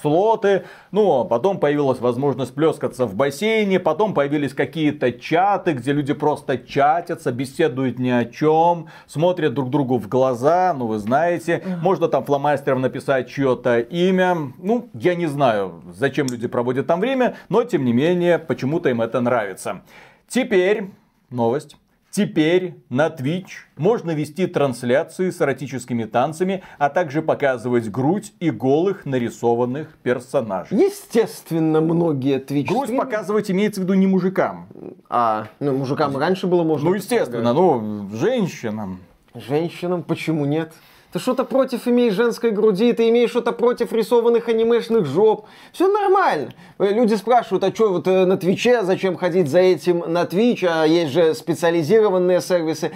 слоты, 0.00 0.64
ну, 0.90 1.20
а 1.20 1.24
потом 1.24 1.58
появилась 1.58 2.00
возможность 2.00 2.54
плескаться 2.54 3.06
в 3.06 3.14
бассейне, 3.14 3.80
потом 3.80 4.14
появились 4.14 4.54
какие-то 4.54 5.12
чаты, 5.12 5.72
где 5.72 5.92
люди 5.92 6.12
просто 6.12 6.58
чатятся, 6.58 7.32
беседуют 7.32 7.98
ни 7.98 8.10
о 8.10 8.24
чем, 8.24 8.88
смотрят 9.06 9.54
друг 9.54 9.70
другу 9.70 9.98
в 9.98 10.08
глаза, 10.08 10.74
ну, 10.76 10.86
вы 10.86 10.98
знаете. 10.98 11.62
Можно 11.82 12.08
там 12.08 12.24
фломастером 12.24 12.80
написать 12.80 13.28
чье-то 13.28 13.80
имя. 13.80 14.36
Ну, 14.58 14.88
я 14.94 15.14
не 15.14 15.26
знаю, 15.26 15.82
зачем 15.94 16.26
люди 16.26 16.48
проводят 16.48 16.86
там 16.86 17.00
время, 17.00 17.36
но, 17.48 17.64
тем 17.64 17.84
не 17.84 17.92
менее, 17.92 18.38
почему-то 18.38 18.88
им 18.88 19.00
это 19.02 19.20
нравится. 19.20 19.82
Теперь 20.28 20.90
новость. 21.30 21.76
Теперь 22.12 22.74
на 22.90 23.06
Twitch 23.06 23.64
можно 23.78 24.10
вести 24.10 24.46
трансляции 24.46 25.30
с 25.30 25.40
эротическими 25.40 26.04
танцами, 26.04 26.62
а 26.76 26.90
также 26.90 27.22
показывать 27.22 27.90
грудь 27.90 28.34
и 28.38 28.50
голых 28.50 29.06
нарисованных 29.06 29.96
персонажей. 30.02 30.78
Естественно, 30.78 31.80
многие 31.80 32.38
Twitch 32.38 32.66
Грудь 32.66 32.94
показывать 32.94 33.50
имеется 33.50 33.80
в 33.80 33.84
виду 33.84 33.94
не 33.94 34.06
мужикам. 34.06 34.68
А, 35.08 35.46
ну, 35.58 35.74
мужикам 35.74 36.14
раньше 36.18 36.46
было 36.46 36.62
можно. 36.64 36.90
Ну, 36.90 36.94
естественно, 36.94 37.54
ну, 37.54 38.10
женщинам. 38.12 38.98
Женщинам 39.34 40.02
почему 40.02 40.44
нет? 40.44 40.74
Ты 41.12 41.18
что-то 41.18 41.44
против 41.44 41.86
имеешь 41.86 42.14
женской 42.14 42.52
груди, 42.52 42.92
ты 42.94 43.10
имеешь 43.10 43.30
что-то 43.30 43.52
против 43.52 43.92
рисованных 43.92 44.48
анимешных 44.48 45.04
жоп. 45.04 45.44
Все 45.72 45.86
нормально. 45.86 46.52
Э, 46.78 46.90
Люди 46.90 47.14
спрашивают, 47.14 47.64
а 47.64 47.74
что 47.74 47.92
вот 47.92 48.08
э, 48.08 48.24
на 48.24 48.38
Твиче, 48.38 48.82
зачем 48.82 49.18
ходить 49.18 49.48
за 49.48 49.58
этим 49.58 50.04
на 50.06 50.24
Твич, 50.24 50.64
а 50.64 50.84
есть 50.84 51.12
же 51.12 51.34
специализированные 51.34 52.40
сервисы. 52.40 52.92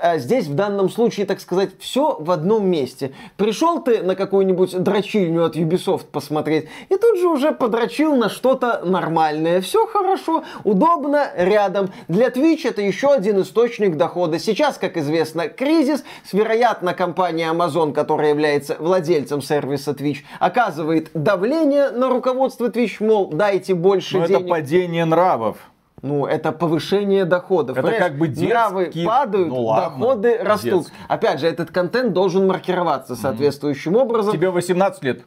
А 0.00 0.18
здесь 0.18 0.46
в 0.46 0.54
данном 0.54 0.88
случае, 0.88 1.26
так 1.26 1.40
сказать, 1.40 1.70
все 1.80 2.16
в 2.20 2.30
одном 2.30 2.68
месте. 2.68 3.12
Пришел 3.36 3.82
ты 3.82 4.02
на 4.02 4.14
какую-нибудь 4.14 4.78
дрочильню 4.80 5.44
от 5.44 5.56
Ubisoft 5.56 6.06
посмотреть, 6.12 6.68
и 6.88 6.96
тут 6.96 7.18
же 7.18 7.26
уже 7.26 7.50
подрочил 7.50 8.14
на 8.14 8.28
что-то 8.28 8.82
нормальное. 8.84 9.60
Все 9.60 9.86
хорошо, 9.86 10.44
удобно, 10.62 11.32
рядом. 11.36 11.90
Для 12.06 12.28
Twitch 12.28 12.68
это 12.68 12.82
еще 12.82 13.12
один 13.12 13.40
источник 13.40 13.96
дохода. 13.96 14.38
Сейчас, 14.38 14.78
как 14.78 14.96
известно, 14.96 15.48
кризис. 15.48 16.04
Вероятно, 16.32 16.94
компания 16.94 17.47
Amazon, 17.52 17.92
которая 17.92 18.30
является 18.30 18.76
владельцем 18.78 19.40
сервиса 19.42 19.92
Twitch, 19.92 20.18
оказывает 20.40 21.10
давление 21.14 21.90
на 21.90 22.08
руководство 22.08 22.68
Twitch, 22.68 22.96
мол, 23.04 23.28
дайте 23.30 23.74
больше 23.74 24.18
Но 24.18 24.24
это 24.24 24.34
денег. 24.38 24.50
падение 24.50 25.04
нравов. 25.04 25.56
Ну, 26.00 26.26
это 26.26 26.52
повышение 26.52 27.24
доходов. 27.24 27.76
Это 27.76 27.86
Понимаешь, 27.88 28.04
как 28.04 28.18
бы 28.18 28.28
детский- 28.28 28.48
Нравы 28.48 28.92
падают, 29.04 29.48
Ну 29.48 29.62
ладно, 29.62 29.98
доходы 29.98 30.38
растут. 30.38 30.70
детский. 30.72 30.92
Опять 31.08 31.40
же, 31.40 31.46
этот 31.48 31.70
контент 31.72 32.12
должен 32.12 32.46
маркироваться 32.46 33.16
соответствующим 33.16 33.96
образом. 33.96 34.32
Тебе 34.32 34.50
18 34.50 35.02
лет. 35.02 35.22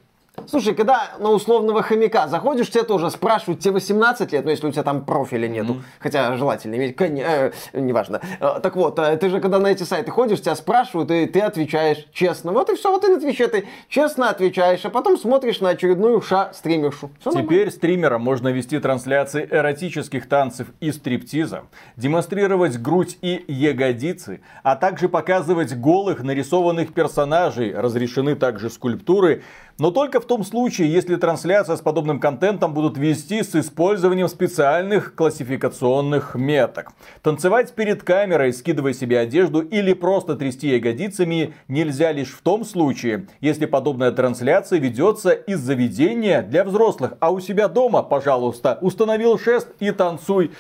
Слушай, 0.48 0.74
когда 0.74 1.12
на 1.20 1.30
условного 1.30 1.84
хомяка 1.84 2.28
заходишь, 2.28 2.70
тебя 2.70 2.84
тоже 2.84 3.12
спрашивают, 3.12 3.60
тебе 3.60 3.74
18 3.74 4.32
лет, 4.32 4.46
ну 4.46 4.52
если 4.52 4.66
у 4.66 4.72
тебя 4.72 4.84
там 4.84 5.06
профиля 5.06 5.48
нету, 5.48 5.74
mm-hmm. 5.74 6.00
хотя 6.00 6.36
желательно 6.38 6.76
иметь, 6.76 7.00
э, 7.00 7.52
неважно. 7.74 8.22
Э, 8.40 8.60
так 8.62 8.76
вот, 8.76 8.98
э, 8.98 9.18
ты 9.18 9.30
же 9.30 9.42
когда 9.42 9.60
на 9.60 9.68
эти 9.68 9.84
сайты 9.84 10.10
ходишь, 10.10 10.42
тебя 10.42 10.56
спрашивают, 10.56 11.12
и 11.12 11.26
ты 11.26 11.42
отвечаешь 11.42 12.08
честно. 12.14 12.54
Вот 12.54 12.70
и 12.70 12.76
все, 12.76 12.92
вот 12.92 13.02
ты 13.02 13.10
на 13.10 13.20
Твиче 13.20 13.48
ты 13.48 13.68
честно 13.90 14.30
отвечаешь, 14.30 14.84
а 14.86 14.90
потом 14.90 15.18
смотришь 15.18 15.60
на 15.60 15.70
очередную 15.70 16.22
ша 16.22 16.52
стримершу. 16.54 17.12
Все 17.20 17.32
Теперь 17.32 17.44
нормально. 17.44 17.72
стримерам 17.72 18.22
можно 18.22 18.48
вести 18.50 18.80
трансляции 18.80 19.48
эротических 19.52 20.28
танцев 20.28 20.68
и 20.80 20.92
стриптиза, 20.92 21.64
демонстрировать 21.98 22.78
грудь 22.82 23.18
и 23.22 23.44
ягодицы, 23.48 24.42
а 24.64 24.76
также 24.76 25.10
показывать 25.10 25.76
голых 25.76 26.24
нарисованных 26.24 26.94
персонажей. 26.94 27.74
Разрешены 27.76 28.36
также 28.36 28.70
скульптуры, 28.70 29.44
но 29.78 29.92
только 29.92 30.20
в 30.20 30.26
том 30.26 30.44
случае, 30.44 30.92
если 30.92 31.16
трансляция 31.16 31.76
с 31.76 31.82
подобным 31.82 32.20
контентом 32.20 32.74
будут 32.74 32.98
вести 32.98 33.44
с 33.44 33.56
использованием 33.56 34.28
специальных 34.28 35.16
классификационных 35.16 36.36
меток. 36.36 36.92
Танцевать 37.22 37.74
перед 37.74 38.04
камерой, 38.04 38.54
скидывая 38.54 38.94
себе 38.94 39.20
одежду 39.20 39.62
или 39.62 39.94
просто 39.94 40.36
трясти 40.36 40.70
ягодицами 40.70 41.54
нельзя 41.68 42.12
лишь 42.12 42.32
в 42.32 42.42
том 42.42 42.66
случае, 42.66 43.28
если 43.40 43.66
подобная 43.66 44.12
трансляция 44.12 44.80
ведется 44.80 45.32
из 45.32 45.60
заведения 45.60 46.42
для 46.42 46.64
взрослых, 46.64 47.14
а 47.20 47.32
у 47.32 47.40
себя 47.40 47.68
дома, 47.68 48.04
пожалуйста, 48.04 48.78
установил 48.82 49.40
шест 49.40 49.70
и 49.80 49.92
танцуй. 49.92 50.52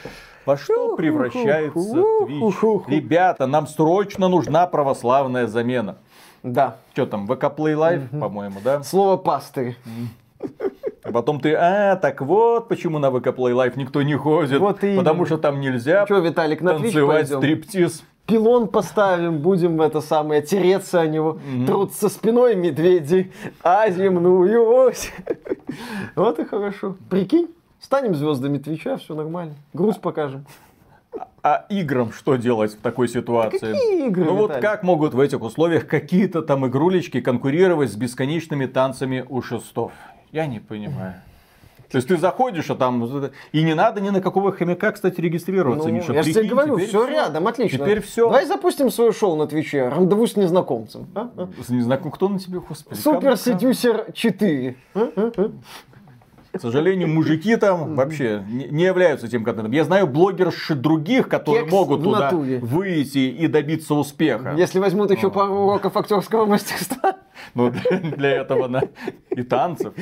Во 0.45 0.57
что 0.57 0.95
превращается 0.95 1.79
Twitch? 1.79 2.83
Ребята, 2.87 3.45
нам 3.45 3.67
срочно 3.67 4.27
нужна 4.27 4.65
православная 4.65 5.45
замена. 5.45 5.97
Да. 6.43 6.77
Что 6.93 7.05
там, 7.05 7.27
ВК 7.27 7.43
Play 7.45 7.75
Live, 7.75 8.09
угу. 8.11 8.19
по-моему, 8.19 8.59
да? 8.63 8.83
Слово 8.83 9.17
пастырь. 9.17 9.77
А 11.03 11.11
потом 11.11 11.39
ты, 11.39 11.53
а, 11.53 11.95
так 11.95 12.21
вот, 12.21 12.67
почему 12.67 12.99
на 12.99 13.09
ВК 13.11 13.27
Play 13.27 13.53
Live 13.53 13.73
никто 13.75 14.01
не 14.01 14.15
ходит. 14.15 14.59
Вот 14.59 14.83
и 14.83 14.95
потому 14.95 15.25
что 15.25 15.37
там 15.37 15.59
нельзя 15.59 16.05
Что, 16.05 16.19
Виталик, 16.19 16.61
на 16.61 16.75
танцевать 16.75 17.27
стриптиз. 17.27 18.03
Пилон 18.27 18.67
поставим, 18.67 19.39
будем 19.39 19.81
это 19.81 19.99
самое, 19.99 20.41
тереться 20.41 21.01
о 21.01 21.07
него. 21.07 21.39
Mm-hmm. 21.39 21.65
Труд 21.65 21.93
со 21.93 22.07
спиной 22.07 22.55
медведи, 22.55 23.31
а 23.63 23.89
земную 23.89 24.63
ось. 24.63 25.11
Вот 26.15 26.39
и 26.39 26.45
хорошо. 26.45 26.95
Прикинь, 27.09 27.49
станем 27.79 28.15
звездами 28.15 28.57
Твича, 28.57 28.97
все 28.97 29.15
нормально. 29.15 29.55
Груз 29.73 29.97
покажем. 29.97 30.45
А 31.43 31.65
играм 31.69 32.11
что 32.13 32.35
делать 32.35 32.73
в 32.73 32.81
такой 32.81 33.07
ситуации? 33.07 33.57
Какие 33.57 34.07
игры? 34.07 34.25
Ну 34.25 34.35
вот 34.35 34.57
как 34.57 34.83
могут 34.83 35.13
в 35.13 35.19
этих 35.19 35.41
условиях 35.41 35.87
какие-то 35.87 36.41
там 36.41 36.67
игрулечки 36.67 37.19
конкурировать 37.19 37.91
с 37.91 37.95
бесконечными 37.95 38.67
танцами 38.67 39.25
у 39.27 39.41
шестов? 39.41 39.91
Я 40.31 40.45
не 40.45 40.59
понимаю. 40.59 41.15
То 41.89 41.97
есть 41.97 42.07
ты 42.07 42.15
заходишь, 42.15 42.69
а 42.69 42.75
там... 42.75 43.03
И 43.51 43.63
не 43.63 43.73
надо 43.73 43.99
ни 43.99 44.09
на 44.11 44.21
какого 44.21 44.53
хомяка, 44.53 44.93
кстати, 44.93 45.19
регистрироваться, 45.19 45.89
ну, 45.89 45.95
Миша. 45.95 46.13
Я 46.13 46.23
же 46.23 46.31
тебе 46.31 46.45
говорю, 46.45 46.77
все 46.77 47.05
рядом, 47.05 47.47
отлично. 47.47 47.79
Теперь 47.79 48.01
все. 48.01 48.25
Давай 48.25 48.45
запустим 48.45 48.89
свое 48.89 49.11
шоу 49.11 49.35
на 49.35 49.45
Твиче. 49.45 49.89
Рандеву 49.89 50.25
с 50.25 50.37
незнакомцем. 50.37 51.07
А? 51.13 51.29
А? 51.35 51.49
С 51.61 51.67
незнакомцем? 51.67 52.11
Кто 52.11 52.29
на 52.29 52.39
тебе, 52.39 52.59
господи? 52.61 52.97
Супер 52.97 53.35
Седюсер 53.35 54.05
4. 54.13 54.75
К 56.53 56.59
сожалению, 56.59 57.07
мужики 57.07 57.55
там 57.55 57.95
вообще 57.95 58.43
не 58.47 58.83
являются 58.83 59.27
тем 59.27 59.43
контентом. 59.43 59.71
Я 59.71 59.85
знаю 59.85 60.05
блогерши 60.07 60.75
других, 60.75 61.29
которые 61.29 61.63
Кекс 61.63 61.73
могут 61.73 62.03
туда 62.03 62.19
натуре. 62.31 62.59
выйти 62.59 63.19
и 63.19 63.47
добиться 63.47 63.93
успеха. 63.95 64.53
Если 64.57 64.79
возьмут 64.79 65.11
еще 65.11 65.31
пару 65.31 65.53
уроков 65.53 65.95
актерского 65.95 66.45
мастерства. 66.45 67.15
Ну, 67.55 67.71
для 68.17 68.29
этого 68.29 68.67
на 68.67 68.83
и 69.29 69.43
танцев. 69.43 69.93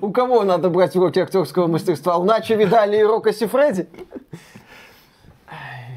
У 0.00 0.10
кого 0.10 0.44
надо 0.44 0.70
брать 0.70 0.96
уроки 0.96 1.18
актерского 1.18 1.66
мастерства? 1.66 2.16
У 2.16 2.24
Начи 2.24 2.54
Видали 2.54 2.98
и 2.98 3.02
Рока 3.02 3.32
Сифреди? 3.32 3.86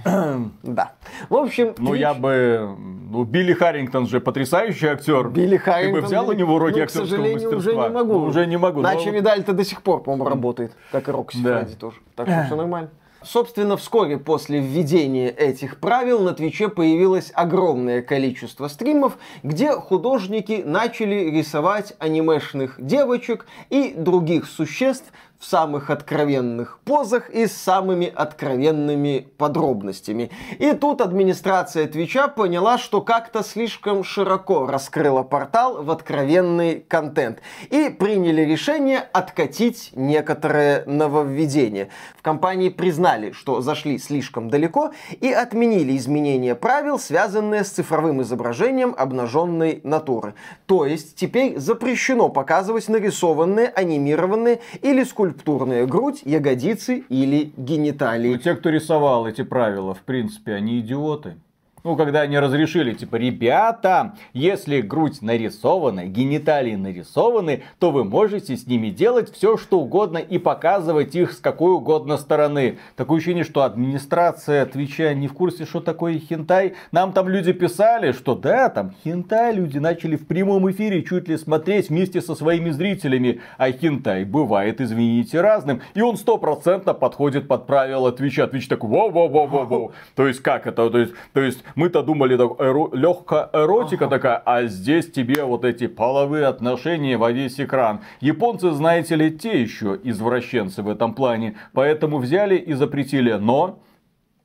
Да. 0.64 0.94
В 1.30 1.36
общем... 1.36 1.74
Ну, 1.78 1.94
я 1.94 2.14
бы... 2.14 2.76
Ну, 2.78 3.24
Билли 3.24 3.54
Харрингтон 3.54 4.08
же 4.08 4.20
потрясающий 4.20 4.88
актер. 4.88 5.30
Билли 5.30 5.58
Харрингтон... 5.58 5.96
Ты 5.96 6.02
бы 6.02 6.08
взял 6.08 6.30
у 6.30 6.34
него 6.34 6.56
уроки 6.56 6.78
ну, 6.78 6.84
актерского 6.84 7.06
к 7.06 7.10
сожалению, 7.10 7.52
мастерства? 7.52 7.58
уже 7.58 7.90
не 7.90 7.90
могу. 7.94 8.14
Ну, 8.14 8.26
уже 8.26 8.46
не 8.48 8.58
могу. 8.58 8.82
Начи 8.82 9.06
но... 9.08 9.12
Видаль-то 9.12 9.54
до 9.54 9.64
сих 9.64 9.82
пор, 9.82 10.04
по-моему, 10.04 10.30
работает. 10.30 10.74
Как 10.92 11.08
и 11.08 11.12
Рокси 11.12 11.42
да. 11.42 11.60
Фредди 11.60 11.76
тоже. 11.76 11.98
Так 12.16 12.28
что 12.28 12.44
все 12.46 12.56
нормально. 12.56 12.90
Собственно, 13.22 13.76
вскоре 13.76 14.18
после 14.18 14.62
введения 14.62 15.30
этих 15.30 15.82
правил 15.82 16.22
на 16.22 16.34
Твиче 16.34 16.70
появилось 16.70 17.32
огромное 17.34 18.02
количество 18.02 18.70
стримов, 18.70 19.18
где 19.44 19.74
художники 19.74 20.64
начали 20.66 21.30
рисовать 21.30 21.94
анимешных 22.00 22.76
девочек 22.78 23.46
и 23.70 23.94
других 23.94 24.46
существ 24.46 25.12
в 25.40 25.46
самых 25.46 25.90
откровенных 25.90 26.80
позах 26.84 27.30
и 27.30 27.48
с 27.48 27.54
самыми 27.54 28.12
откровенными 28.14 29.28
подробностями. 29.38 30.32
И 30.60 30.74
тут 30.74 31.00
администрация 31.00 31.88
Твича 31.88 32.28
поняла, 32.28 32.78
что 32.78 33.02
как-то 33.02 33.42
слишком 33.42 34.04
широко 34.04 34.68
раскрыла 34.68 35.24
портал 35.24 35.82
в 35.82 35.90
откровенный 35.92 36.82
контент. 36.82 37.40
И 37.70 37.88
приняли 37.88 38.42
решение 38.42 39.00
откатить 39.00 39.92
некоторые 39.96 40.84
нововведения. 40.86 41.88
В 42.18 42.22
компании 42.22 42.68
признали, 42.68 43.32
что 43.32 43.62
зашли 43.62 43.98
слишком 43.98 44.50
далеко 44.50 44.92
и 45.22 45.32
отменили 45.32 45.96
изменения 45.96 46.54
правил, 46.54 47.00
связанные 47.00 47.64
с 47.64 47.70
цифровым 47.70 48.22
изображением 48.24 48.94
обнаженной 48.98 49.80
натуры. 49.86 50.34
То 50.66 50.86
есть 50.86 51.16
теперь 51.16 51.58
запрещено 51.58 52.28
показывать 52.28 52.90
нарисованные, 52.90 53.68
анимированные 53.68 54.60
или 54.82 55.06
скульптурные 55.06 55.29
скульптурная 55.30 55.86
грудь, 55.86 56.22
ягодицы 56.26 57.04
или 57.10 57.52
гениталии. 57.58 58.34
Ну, 58.34 58.38
те, 58.38 58.56
кто 58.56 58.70
рисовал 58.70 59.28
эти 59.28 59.44
правила, 59.44 59.94
в 59.94 60.02
принципе, 60.02 60.54
они 60.54 60.80
идиоты. 60.80 61.36
Ну, 61.84 61.96
когда 61.96 62.22
они 62.22 62.38
разрешили, 62.38 62.94
типа, 62.94 63.16
ребята, 63.16 64.14
если 64.34 64.82
грудь 64.82 65.22
нарисована, 65.22 66.06
гениталии 66.06 66.76
нарисованы, 66.76 67.64
то 67.80 67.92
вы 67.92 68.04
можете 68.04 68.58
с 68.58 68.68
ними 68.68 68.90
делать 68.90 69.32
все, 69.34 69.56
что 69.58 69.80
угодно 69.80 70.18
и 70.18 70.38
показывать 70.38 71.16
их 71.16 71.32
с 71.32 71.38
какой 71.38 71.72
угодно 71.74 72.18
стороны. 72.18 72.80
Такое 72.96 73.18
ощущение, 73.18 73.46
что 73.46 73.64
администрация 73.64 74.66
Твича 74.66 75.14
не 75.14 75.28
в 75.28 75.34
курсе, 75.34 75.66
что 75.66 75.80
такое 75.80 76.20
хентай. 76.20 76.74
Нам 76.92 77.14
там 77.14 77.30
люди 77.30 77.54
писали, 77.54 78.12
что 78.12 78.36
да, 78.36 78.70
там 78.70 78.94
хентай 79.04 79.54
люди 79.54 79.78
начали 79.78 80.18
в 80.18 80.28
прямом 80.28 80.70
эфире 80.72 81.04
чуть 81.04 81.30
ли 81.30 81.38
смотреть 81.38 81.90
вместе 81.90 82.22
со 82.22 82.36
своими 82.36 82.72
зрителями. 82.72 83.42
А 83.58 83.72
хентай 83.72 84.26
бывает, 84.26 84.82
извините, 84.82 85.40
разным. 85.40 85.82
И 85.94 86.02
он 86.02 86.18
стопроцентно 86.18 86.94
подходит 86.94 87.48
под 87.48 87.68
правила 87.68 88.12
Твича. 88.12 88.48
Твич 88.48 88.68
такой, 88.68 88.90
воу-воу-воу-воу. 88.90 89.92
То 90.16 90.28
есть, 90.28 90.42
как 90.42 90.68
это? 90.68 90.90
То 90.90 90.98
есть, 90.98 91.14
то 91.34 91.42
есть 91.42 91.64
мы-то 91.76 92.04
думали, 92.04 92.38
так, 92.38 92.60
эро, 92.60 92.90
легкая 92.94 93.50
эротика 93.54 94.06
ага. 94.06 94.16
такая, 94.16 94.42
а 94.46 94.66
здесь 94.66 95.12
тебе 95.12 95.44
вот 95.44 95.66
эти 95.66 95.88
половые 95.88 96.46
отношения 96.46 97.18
во 97.18 97.32
весь 97.32 97.60
экран. 97.60 98.02
Японцы, 98.22 98.72
знаете 98.72 99.16
ли, 99.16 99.32
те 99.32 99.62
еще 99.62 100.00
извращенцы 100.04 100.82
в 100.82 100.90
этом 100.90 101.14
плане, 101.14 101.56
поэтому 101.74 102.18
взяли 102.18 102.56
и 102.56 102.74
запретили. 102.74 103.34
Но 103.34 103.80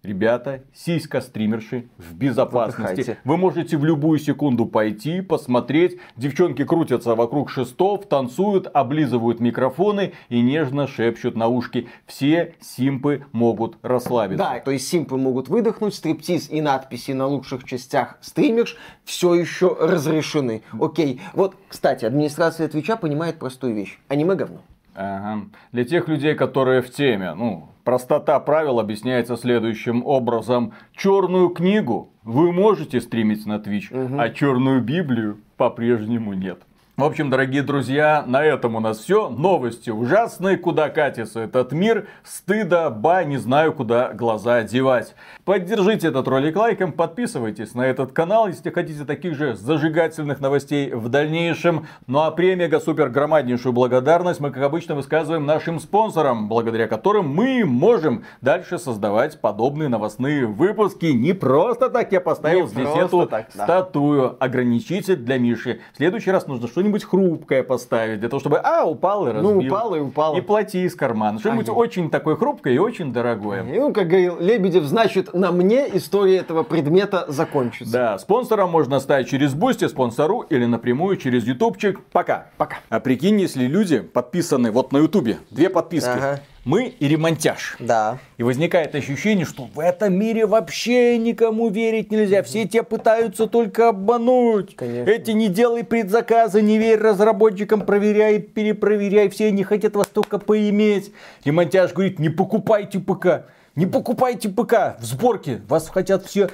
Ребята, 0.05 0.61
сиська 0.75 1.23
стримерши 1.23 1.89
в 1.97 2.15
безопасности. 2.15 3.01
Отдыхайте. 3.01 3.19
Вы 3.25 3.37
можете 3.39 3.79
в 3.79 3.85
любую 3.87 4.19
секунду 4.19 4.67
пойти, 4.67 5.23
посмотреть. 5.23 5.99
Девчонки 6.17 6.63
крутятся 6.65 7.15
вокруг 7.15 7.49
шестов, 7.49 8.07
танцуют, 8.07 8.69
облизывают 8.75 9.41
микрофоны 9.41 10.13
и 10.29 10.43
нежно 10.43 10.87
шепчут 10.87 11.37
на 11.37 11.49
ушки. 11.49 11.89
Все 12.07 12.55
симпы 12.61 13.25
могут 13.33 13.79
расслабиться. 13.81 14.45
Да, 14.45 14.61
то 14.61 14.71
есть 14.71 14.87
симпы 14.87 15.17
могут 15.17 15.49
выдохнуть, 15.49 15.95
стриптиз 15.95 16.51
и 16.51 16.61
надписи 16.61 17.13
на 17.13 17.27
лучших 17.27 17.65
частях 17.65 18.19
стримерш 18.21 18.77
все 19.05 19.35
еще 19.35 19.75
разрешены. 19.81 20.63
Окей. 20.79 21.23
Вот, 21.33 21.57
кстати, 21.67 22.05
администрация 22.05 22.69
Твича 22.69 22.97
понимает 22.97 23.39
простую 23.39 23.75
вещь. 23.75 23.99
Аниме 24.09 24.35
говно. 24.35 24.61
Ага. 24.95 25.47
Для 25.73 25.85
тех 25.85 26.09
людей, 26.09 26.35
которые 26.35 26.83
в 26.83 26.91
теме, 26.91 27.35
ну, 27.35 27.69
Простота 27.85 28.41
правил 28.41 28.81
объясняется 28.81 29.37
следующим 29.37 30.05
образом. 30.07 30.73
Черную 30.95 31.51
книгу 31.51 32.11
вы 32.23 32.51
можете 32.51 33.01
стримить 33.01 33.45
на 33.45 33.59
Twitch, 33.59 33.93
угу. 33.93 34.19
а 34.19 34.31
черную 34.31 34.81
Библию 34.81 35.39
по-прежнему 35.59 36.33
нет. 36.33 36.63
В 36.97 37.03
общем, 37.03 37.29
дорогие 37.29 37.65
друзья, 37.65 38.23
на 38.25 38.45
этом 38.45 38.77
у 38.77 38.81
нас 38.81 38.99
все. 39.01 39.29
Новости 39.29 39.91
ужасные, 39.91 40.57
куда 40.57 40.91
катится 40.91 41.41
этот 41.41 41.73
мир. 41.73 42.07
Стыда, 42.23 42.89
ба, 42.89 43.25
не 43.25 43.37
знаю, 43.37 43.73
куда 43.73 44.13
глаза 44.13 44.63
девать. 44.63 45.17
Поддержите 45.45 46.07
этот 46.07 46.29
ролик 46.29 46.55
лайком, 46.55 46.93
подписывайтесь 46.93 47.75
на 47.75 47.85
этот 47.85 48.13
канал, 48.13 48.47
если 48.47 48.71
хотите 48.71 49.05
таких 49.05 49.35
же 49.35 49.57
зажигательных 49.57 50.39
новостей 50.39 50.93
в 50.93 51.09
дальнейшем. 51.09 51.89
Ну 52.07 52.21
а 52.21 52.31
премега 52.31 52.79
супер 52.79 53.09
громаднейшую 53.09 53.73
благодарность 53.73 54.39
мы, 54.39 54.53
как 54.53 54.63
обычно, 54.63 54.95
высказываем 54.95 55.47
нашим 55.47 55.81
спонсорам, 55.81 56.47
благодаря 56.47 56.87
которым 56.87 57.27
мы 57.27 57.65
можем 57.65 58.23
дальше 58.41 58.79
создавать 58.79 59.41
подобные 59.41 59.89
новостные 59.89 60.47
выпуски. 60.47 61.07
Не 61.07 61.33
просто 61.33 61.91
так 61.91 62.13
я 62.13 62.21
поставил 62.21 62.67
не 62.67 62.69
здесь 62.69 62.89
эту 62.95 63.27
так, 63.27 63.49
да. 63.53 63.65
статую, 63.65 64.37
ограничитель 64.39 65.17
для 65.17 65.39
Миши. 65.39 65.81
В 65.93 65.97
следующий 65.97 66.31
раз 66.31 66.47
нужно 66.47 66.69
что 66.69 66.84
что-нибудь 66.85 67.05
хрупкое 67.05 67.63
поставить, 67.63 68.21
для 68.21 68.29
того, 68.29 68.41
чтобы, 68.41 68.59
а, 68.59 68.85
упал 68.85 69.27
и 69.27 69.33
разбил. 69.33 69.55
Ну, 69.55 69.67
упал 69.67 69.95
и 69.95 70.01
упал. 70.01 70.37
И 70.37 70.41
плати 70.43 70.85
из 70.85 70.95
кармана. 70.95 71.39
Что-нибудь 71.39 71.69
Ага. 71.69 71.77
очень 71.77 72.11
такое 72.11 72.37
хрупкое 72.37 72.75
и 72.75 72.79
очень 72.79 73.13
дорогое. 73.13 73.65
И, 73.65 73.79
ну, 73.79 73.93
как 73.93 74.09
говорил 74.09 74.39
Лебедев, 74.39 74.85
значит, 74.85 75.33
на 75.33 75.51
мне 75.51 75.89
история 75.97 76.37
этого 76.37 76.63
предмета 76.63 77.25
закончится. 77.29 77.93
Да, 77.93 78.19
спонсора 78.19 78.67
можно 78.67 79.01
ставить 79.01 79.29
через 79.29 79.55
Бусти, 79.55 79.89
спонсору 79.89 80.41
или 80.41 80.67
напрямую 80.67 81.17
через 81.17 81.47
Ютубчик. 81.47 82.01
Пока. 82.13 82.49
Пока. 82.59 82.77
А 82.91 83.01
прикинь, 83.01 83.41
если 83.41 83.65
люди 83.67 84.01
подписаны 84.01 84.71
вот 84.71 84.93
на 84.93 84.99
Ютубе, 84.99 85.39
две 85.51 85.71
подписки. 85.71 86.09
Ага. 86.09 86.41
Мы 86.65 86.95
и 86.99 87.09
ремонтяж. 87.09 87.77
Да. 87.79 88.19
И 88.39 88.43
возникает 88.43 88.95
ощущение, 88.95 89.45
что 89.45 89.65
в 89.65 89.79
этом 89.79 90.15
мире 90.15 90.47
вообще 90.47 91.19
никому 91.19 91.69
верить 91.69 92.11
нельзя. 92.11 92.43
Все 92.43 92.67
те 92.67 92.83
пытаются 92.83 93.47
только 93.47 93.91
обмануть. 93.91 94.75
Конечно. 94.75 95.11
Эти 95.11 95.33
не 95.33 95.49
делай 95.49 95.85
предзаказы, 95.85 96.63
не 96.63 96.79
верь 96.79 96.99
разработчикам, 96.99 97.83
проверяй, 97.83 98.39
перепроверяй. 98.39 99.29
Все 99.29 99.49
они 99.49 99.63
хотят 99.63 99.95
вас 99.95 100.07
только 100.07 100.39
поиметь. 100.39 101.13
Ремонтяж 101.45 101.93
говорит, 101.93 102.19
не 102.19 102.31
покупайте 102.31 102.99
ПК. 102.99 103.47
Не 103.77 103.85
покупайте 103.87 104.49
ПК 104.49 104.97
в 104.99 105.05
сборке. 105.05 105.61
Вас 105.69 105.89
хотят 105.91 106.25
все 106.25 106.49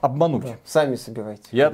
обмануть. 0.00 0.44
Сами 0.64 0.96
собирайте. 0.96 1.42
Я. 1.50 1.70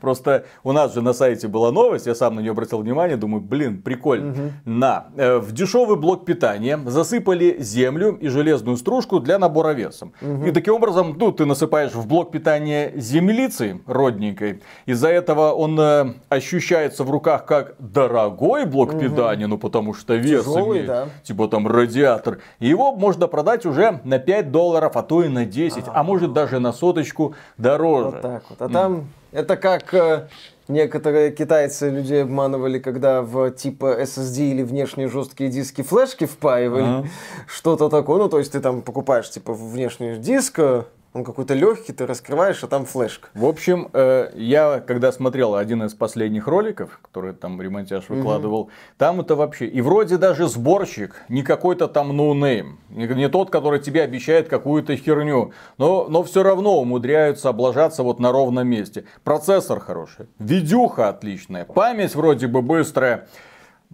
Просто 0.00 0.44
у 0.64 0.72
нас 0.72 0.94
же 0.94 1.02
на 1.02 1.12
сайте 1.12 1.48
была 1.48 1.70
новость, 1.72 2.06
я 2.06 2.14
сам 2.14 2.34
на 2.34 2.40
нее 2.40 2.52
обратил 2.52 2.78
внимание, 2.78 3.16
думаю, 3.16 3.40
блин, 3.42 3.82
прикольно. 3.82 4.52
На, 4.64 5.06
э, 5.16 5.38
в 5.38 5.52
дешевый 5.52 5.96
блок 5.96 6.24
питания 6.24 6.78
засыпали 6.86 7.56
землю 7.60 8.16
и 8.20 8.28
железную 8.28 8.76
стружку 8.76 9.20
для 9.20 9.38
набора 9.38 9.72
веса. 9.72 10.10
И 10.46 10.50
таким 10.52 10.74
образом, 10.74 11.16
ну, 11.18 11.32
ты 11.32 11.44
насыпаешь 11.44 11.92
в 11.92 12.06
блок 12.06 12.30
питания 12.30 12.92
землицы 12.96 13.80
родненькой. 13.86 14.62
Из-за 14.86 15.08
этого 15.08 15.52
он 15.52 15.78
э, 15.78 16.14
ощущается 16.28 17.04
в 17.04 17.10
руках 17.10 17.46
как 17.46 17.74
дорогой 17.78 18.66
блок 18.66 18.98
питания, 18.98 19.46
ну, 19.46 19.58
потому 19.58 19.94
что 19.94 20.14
вес 20.14 20.44
Тяжелый, 20.44 20.70
имеет. 20.70 20.86
да. 20.86 21.08
Типа 21.22 21.48
там 21.48 21.66
радиатор. 21.66 22.38
И 22.58 22.68
его 22.68 22.92
можно 22.92 23.26
продать 23.26 23.66
уже 23.66 24.00
на 24.04 24.18
5 24.18 24.50
долларов, 24.50 24.96
а 24.96 25.02
то 25.02 25.22
и 25.22 25.28
на 25.28 25.44
10, 25.44 25.84
а 25.86 26.02
может 26.02 26.32
даже 26.32 26.58
на 26.58 26.72
соточку 26.72 27.34
дороже. 27.58 28.10
Вот 28.10 28.20
так 28.20 28.42
вот. 28.48 28.62
А 28.62 28.68
там 28.68 29.08
это 29.32 29.56
как 29.56 29.94
э, 29.94 30.28
некоторые 30.68 31.30
китайцы 31.30 31.90
людей 31.90 32.22
обманывали, 32.22 32.78
когда 32.78 33.22
в 33.22 33.50
типа 33.50 34.00
SSD 34.02 34.50
или 34.52 34.62
внешние 34.62 35.08
жесткие 35.08 35.50
диски 35.50 35.82
флешки 35.82 36.26
впаивали. 36.26 36.82
Ага. 36.82 37.08
Что-то 37.46 37.88
такое. 37.88 38.18
Ну, 38.18 38.28
то 38.28 38.38
есть 38.38 38.52
ты 38.52 38.60
там 38.60 38.82
покупаешь 38.82 39.30
типа 39.30 39.52
внешний 39.52 40.16
диск, 40.16 40.58
э, 40.58 40.84
он 41.12 41.24
какой-то 41.24 41.54
легкий, 41.54 41.92
ты 41.92 42.06
раскрываешь, 42.06 42.62
а 42.62 42.68
там 42.68 42.84
флешка. 42.84 43.28
В 43.34 43.44
общем, 43.44 43.90
э, 43.92 44.30
я 44.34 44.80
когда 44.80 45.10
смотрел 45.10 45.56
один 45.56 45.82
из 45.82 45.92
последних 45.92 46.46
роликов, 46.46 47.00
который 47.02 47.32
там 47.32 47.60
ремонтяж 47.60 48.08
выкладывал, 48.08 48.70
там 48.96 49.20
это 49.20 49.34
вообще... 49.34 49.66
И 49.66 49.80
вроде 49.80 50.18
даже 50.18 50.46
сборщик, 50.46 51.16
не 51.28 51.42
какой-то 51.42 51.88
там 51.88 52.16
no 52.16 52.34
name, 52.34 52.78
не, 52.90 53.08
не 53.08 53.28
тот, 53.28 53.50
который 53.50 53.80
тебе 53.80 54.02
обещает 54.02 54.48
какую-то 54.48 54.94
херню, 54.96 55.52
но, 55.78 56.06
но 56.08 56.22
все 56.22 56.44
равно 56.44 56.78
умудряются 56.78 57.48
облажаться 57.48 58.04
вот 58.04 58.20
на 58.20 58.30
ровном 58.30 58.68
месте. 58.68 59.04
Процессор 59.24 59.80
хороший, 59.80 60.26
видюха 60.38 61.08
отличная, 61.08 61.64
память 61.64 62.14
вроде 62.14 62.46
бы 62.46 62.62
быстрая. 62.62 63.26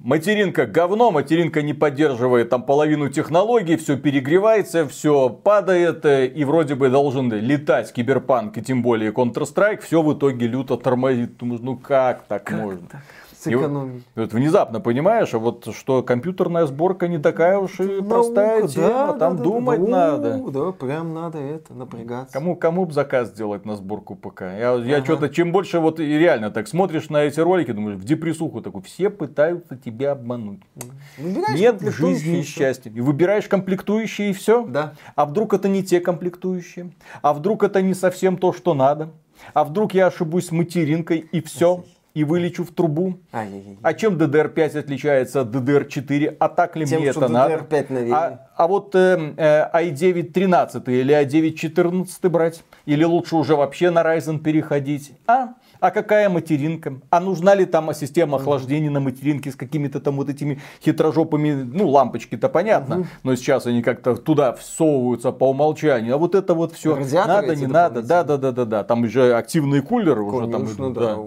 Материнка 0.02 0.66
говно, 0.66 1.10
материнка 1.10 1.62
не 1.62 1.72
поддерживает 1.72 2.50
там 2.50 2.62
половину 2.62 3.08
технологий, 3.08 3.76
все 3.76 3.96
перегревается, 3.96 4.86
все 4.86 5.30
падает, 5.30 6.04
э, 6.04 6.26
и 6.26 6.44
вроде 6.44 6.74
бы 6.74 6.90
должен 6.90 7.32
летать 7.32 7.92
киберпанк, 7.92 8.58
и 8.58 8.62
тем 8.62 8.82
более 8.82 9.10
Counter-Strike, 9.10 9.80
все 9.80 10.02
в 10.02 10.12
итоге 10.16 10.46
люто 10.46 10.76
тормозит. 10.76 11.40
Ну 11.40 11.76
как 11.76 12.24
так 12.28 12.50
можно? 12.52 12.78
И 12.78 12.82
вот- 12.82 13.00
Сэкономить. 13.50 14.02
и 14.14 14.20
вот 14.20 14.32
внезапно 14.32 14.80
понимаешь, 14.80 15.32
а 15.34 15.38
вот 15.38 15.68
что 15.74 16.02
компьютерная 16.02 16.66
сборка 16.66 17.08
не 17.08 17.18
такая 17.18 17.58
уж 17.58 17.80
и 17.80 18.02
простая 18.02 18.58
Наука, 18.60 18.72
тема, 18.72 18.88
да, 18.88 19.12
там 19.14 19.36
да, 19.36 19.42
думать 19.42 19.84
да. 19.84 19.90
надо. 19.90 20.36
Ну, 20.36 20.50
Да, 20.50 20.72
прям 20.72 21.14
надо 21.14 21.38
это, 21.38 21.74
напрягаться. 21.74 22.32
Кому, 22.32 22.56
кому 22.56 22.84
бы 22.84 22.92
заказ 22.92 23.28
сделать 23.28 23.64
на 23.64 23.76
сборку 23.76 24.14
ПК? 24.14 24.42
Я, 24.42 24.74
я 24.74 24.96
Ага. 24.96 25.04
что-то, 25.04 25.28
чем 25.28 25.52
больше 25.52 25.78
вот 25.80 26.00
и 26.00 26.18
реально 26.18 26.50
так 26.50 26.68
смотришь 26.68 27.08
на 27.10 27.22
эти 27.24 27.40
ролики, 27.40 27.72
думаешь, 27.72 27.98
в 27.98 28.04
депрессуху 28.04 28.60
такой, 28.60 28.82
все 28.82 29.10
пытаются 29.10 29.76
тебя 29.76 30.12
обмануть. 30.12 30.60
Выбираешь 31.18 31.58
Нет 31.58 31.78
комплектующие, 31.78 32.18
жизни 32.18 32.42
счастья. 32.42 32.90
И 32.90 33.00
выбираешь 33.00 33.46
комплектующие 33.48 34.30
и 34.30 34.32
все. 34.32 34.64
Да. 34.66 34.94
А 35.14 35.26
вдруг 35.26 35.54
это 35.54 35.68
не 35.68 35.82
те 35.82 36.00
комплектующие? 36.00 36.92
А 37.22 37.32
вдруг 37.32 37.62
это 37.62 37.82
не 37.82 37.94
совсем 37.94 38.36
то, 38.36 38.52
что 38.52 38.74
надо? 38.74 39.10
А 39.52 39.64
вдруг 39.64 39.92
я 39.94 40.06
ошибусь 40.06 40.46
с 40.46 40.50
материнкой 40.52 41.18
и 41.18 41.40
все? 41.42 41.84
И 42.16 42.24
вылечу 42.24 42.64
в 42.64 42.70
трубу? 42.70 43.18
Ай-яй-яй. 43.30 43.76
А 43.82 43.92
чем 43.92 44.16
DDR5 44.16 44.78
отличается 44.78 45.42
от 45.42 45.48
DDR4? 45.48 46.36
А 46.40 46.48
так 46.48 46.74
ли 46.74 46.86
Тем, 46.86 47.00
мне 47.00 47.10
это 47.10 47.28
надо? 47.28 47.56
DDR5 47.56 47.92
новее. 47.92 48.14
А, 48.14 48.46
а 48.56 48.66
вот 48.66 48.94
э, 48.94 49.34
э, 49.36 49.70
i9 49.90 50.32
13 50.32 50.88
или 50.88 51.14
i9 51.14 51.52
14 51.52 52.24
брать? 52.30 52.64
Или 52.86 53.04
лучше 53.04 53.36
уже 53.36 53.54
вообще 53.54 53.90
на 53.90 54.00
Ryzen 54.00 54.38
переходить? 54.38 55.12
А? 55.26 55.56
А 55.78 55.90
какая 55.90 56.30
материнка? 56.30 56.94
А 57.10 57.20
нужна 57.20 57.54
ли 57.54 57.66
там 57.66 57.92
система 57.92 58.38
охлаждения 58.38 58.90
на 58.90 59.00
материнке 59.00 59.50
с 59.50 59.54
какими-то 59.54 60.00
там 60.00 60.16
вот 60.16 60.30
этими 60.30 60.58
хитрожопыми, 60.82 61.52
ну, 61.52 61.86
лампочки-то 61.86 62.48
понятно, 62.48 63.06
но 63.24 63.36
сейчас 63.36 63.66
они 63.66 63.82
как-то 63.82 64.16
туда 64.16 64.54
всовываются 64.54 65.32
по 65.32 65.50
умолчанию. 65.50 66.14
А 66.14 66.16
вот 66.16 66.34
это 66.34 66.54
вот 66.54 66.72
все 66.72 66.96
надо, 66.96 67.54
не 67.54 67.66
надо, 67.66 68.00
да, 68.00 68.24
дополнительные. 68.24 68.24
да, 68.24 68.36
да, 68.38 68.52
да, 68.52 68.64
да. 68.64 68.84
Там 68.84 69.02
уже 69.02 69.34
активные 69.34 69.82
кулеры 69.82 70.22
уже 70.22 70.50
там 70.50 70.62
Конечно, 70.62 70.82
идут, 70.84 70.94
да. 70.94 71.18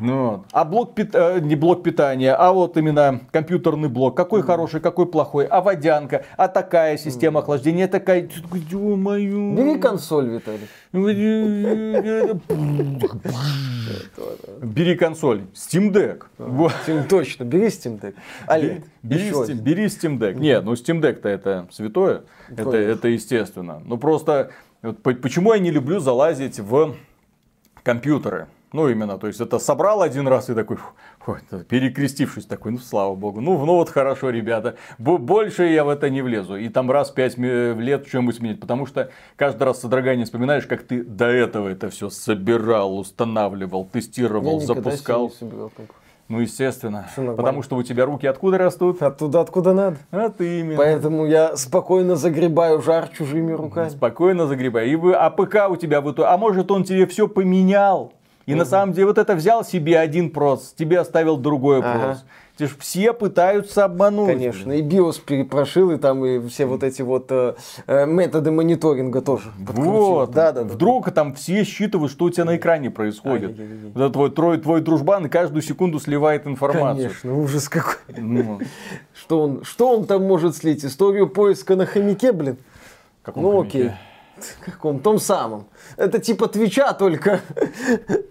Ну, 0.00 0.44
а 0.52 0.64
блок 0.64 0.94
пит- 0.94 1.14
э, 1.14 1.40
не 1.40 1.56
блок 1.56 1.82
питания, 1.82 2.34
а 2.34 2.52
вот 2.52 2.76
именно 2.76 3.20
компьютерный 3.30 3.88
блок. 3.88 4.16
Какой 4.16 4.42
хороший, 4.42 4.80
какой 4.80 5.06
плохой. 5.06 5.46
А 5.46 5.60
водянка, 5.60 6.24
а 6.36 6.48
такая 6.48 6.96
система 6.96 7.40
охлаждения, 7.40 7.88
такая. 7.88 8.28
Ё-моё. 8.52 9.54
Бери 9.54 9.78
консоль, 9.78 10.28
Виталий. 10.28 10.68
Бери 14.62 14.94
консоль. 14.96 15.42
Steam 15.54 15.92
Deck. 15.92 16.24
Вот. 16.38 16.72
Точно, 17.08 17.44
бери 17.44 17.66
Steam 17.66 18.00
Deck. 18.00 18.14
OLED. 18.48 18.84
Бери, 19.02 19.30
Steam, 19.30 19.54
бери 19.54 19.84
Steam 19.86 20.18
Deck. 20.18 20.34
Нет, 20.34 20.64
ну 20.64 20.72
Steam 20.72 21.00
Deck-то 21.00 21.28
это 21.28 21.66
святое. 21.70 22.22
Это, 22.48 23.08
естественно. 23.08 23.82
Ну 23.84 23.98
просто, 23.98 24.50
почему 25.02 25.52
я 25.52 25.58
не 25.58 25.70
люблю 25.70 26.00
залазить 26.00 26.58
в 26.58 26.94
компьютеры? 27.82 28.46
Ну, 28.72 28.88
именно, 28.88 29.18
то 29.18 29.26
есть 29.26 29.40
это 29.40 29.58
собрал 29.58 30.00
один 30.00 30.28
раз 30.28 30.48
и 30.48 30.54
такой, 30.54 30.76
фу, 30.76 31.36
перекрестившись 31.68 32.46
такой, 32.46 32.72
ну, 32.72 32.78
слава 32.78 33.14
богу, 33.16 33.40
ну, 33.40 33.64
ну 33.64 33.74
вот 33.74 33.90
хорошо, 33.90 34.30
ребята, 34.30 34.76
Бо- 34.98 35.18
больше 35.18 35.64
я 35.64 35.84
в 35.84 35.88
это 35.88 36.08
не 36.08 36.22
влезу. 36.22 36.56
И 36.56 36.68
там 36.68 36.90
раз 36.90 37.10
пять 37.10 37.36
лет 37.36 38.06
что-нибудь 38.06 38.36
сменить, 38.36 38.60
потому 38.60 38.86
что 38.86 39.10
каждый 39.36 39.64
раз 39.64 39.78
с 39.78 39.80
содроганием 39.82 40.24
вспоминаешь, 40.24 40.66
как 40.66 40.84
ты 40.84 41.02
до 41.02 41.26
этого 41.26 41.68
это 41.68 41.90
все 41.90 42.10
собирал, 42.10 42.96
устанавливал, 42.98 43.82
Я 43.82 44.00
тестировал, 44.00 44.60
себе 44.60 44.74
запускал. 44.74 45.24
не 45.24 45.30
собирал 45.34 45.70
комп. 45.70 45.90
Ну, 46.28 46.38
естественно, 46.38 47.08
потому 47.16 47.64
что 47.64 47.74
у 47.74 47.82
тебя 47.82 48.04
руки 48.04 48.24
откуда 48.28 48.56
растут? 48.56 49.02
Оттуда, 49.02 49.40
откуда 49.40 49.72
надо. 49.72 49.96
А 50.12 50.28
ты 50.28 50.60
именно. 50.60 50.76
Поэтому 50.76 51.26
я 51.26 51.56
спокойно 51.56 52.14
загребаю 52.14 52.80
жар 52.80 53.08
чужими 53.08 53.50
руками. 53.50 53.88
Спокойно 53.88 54.46
загребай. 54.46 54.90
И 54.90 54.94
вы, 54.94 55.14
а 55.14 55.28
ПК 55.30 55.68
у 55.68 55.74
тебя 55.74 56.00
в 56.00 56.04
итоге, 56.12 56.28
а 56.28 56.36
может 56.38 56.70
он 56.70 56.84
тебе 56.84 57.06
все 57.06 57.26
поменял? 57.26 58.12
И 58.50 58.54
на 58.54 58.64
самом 58.64 58.92
деле 58.92 59.06
вот 59.06 59.18
это 59.18 59.34
взял 59.34 59.64
себе 59.64 59.98
один 59.98 60.30
прос, 60.30 60.74
тебе 60.76 60.98
оставил 60.98 61.36
другой 61.36 61.80
Ага. 61.80 62.18
Те 62.60 62.66
ж 62.66 62.76
все 62.78 63.14
пытаются 63.14 63.86
обмануть. 63.86 64.26
Конечно, 64.26 64.72
и 64.72 64.82
BIOS 64.82 65.22
перепрошил, 65.24 65.92
и 65.92 65.96
там 65.96 66.22
и 66.26 66.46
все 66.48 66.66
вот 66.66 66.82
эти 66.82 67.00
вот 67.00 67.28
э, 67.30 67.54
э, 67.86 68.04
методы 68.04 68.50
мониторинга 68.50 69.22
тоже 69.22 69.50
подкрутил. 69.66 69.92
Вот, 69.92 70.30
да, 70.32 70.52
да, 70.52 70.64
да. 70.64 70.74
вдруг 70.74 71.10
там 71.10 71.32
все 71.32 71.64
считывают, 71.64 72.12
что 72.12 72.26
у 72.26 72.30
тебя 72.30 72.44
на 72.44 72.56
экране 72.56 72.90
происходит. 72.90 73.58
Это 73.94 74.10
твой, 74.10 74.30
твой, 74.30 74.58
твой 74.58 74.82
дружбан 74.82 75.30
каждую 75.30 75.62
секунду 75.62 75.98
сливает 75.98 76.46
информацию. 76.46 77.08
Конечно, 77.08 77.34
ужас 77.38 77.66
какой. 77.70 77.94
Ну, 78.18 78.60
Что 79.14 79.42
он, 79.42 79.64
что 79.64 79.96
он 79.96 80.04
там 80.04 80.24
может 80.26 80.54
слить? 80.54 80.84
Историю 80.84 81.30
поиска 81.30 81.76
на 81.76 81.86
хомяке, 81.86 82.32
блин? 82.32 82.58
каком 83.22 83.42
Ну 83.42 83.50
хомяке? 83.52 83.78
окей. 83.78 83.92
Каком? 84.64 85.00
Том 85.00 85.18
самом. 85.18 85.66
Это 85.96 86.18
типа 86.18 86.48
Твича, 86.48 86.92
только... 86.92 87.40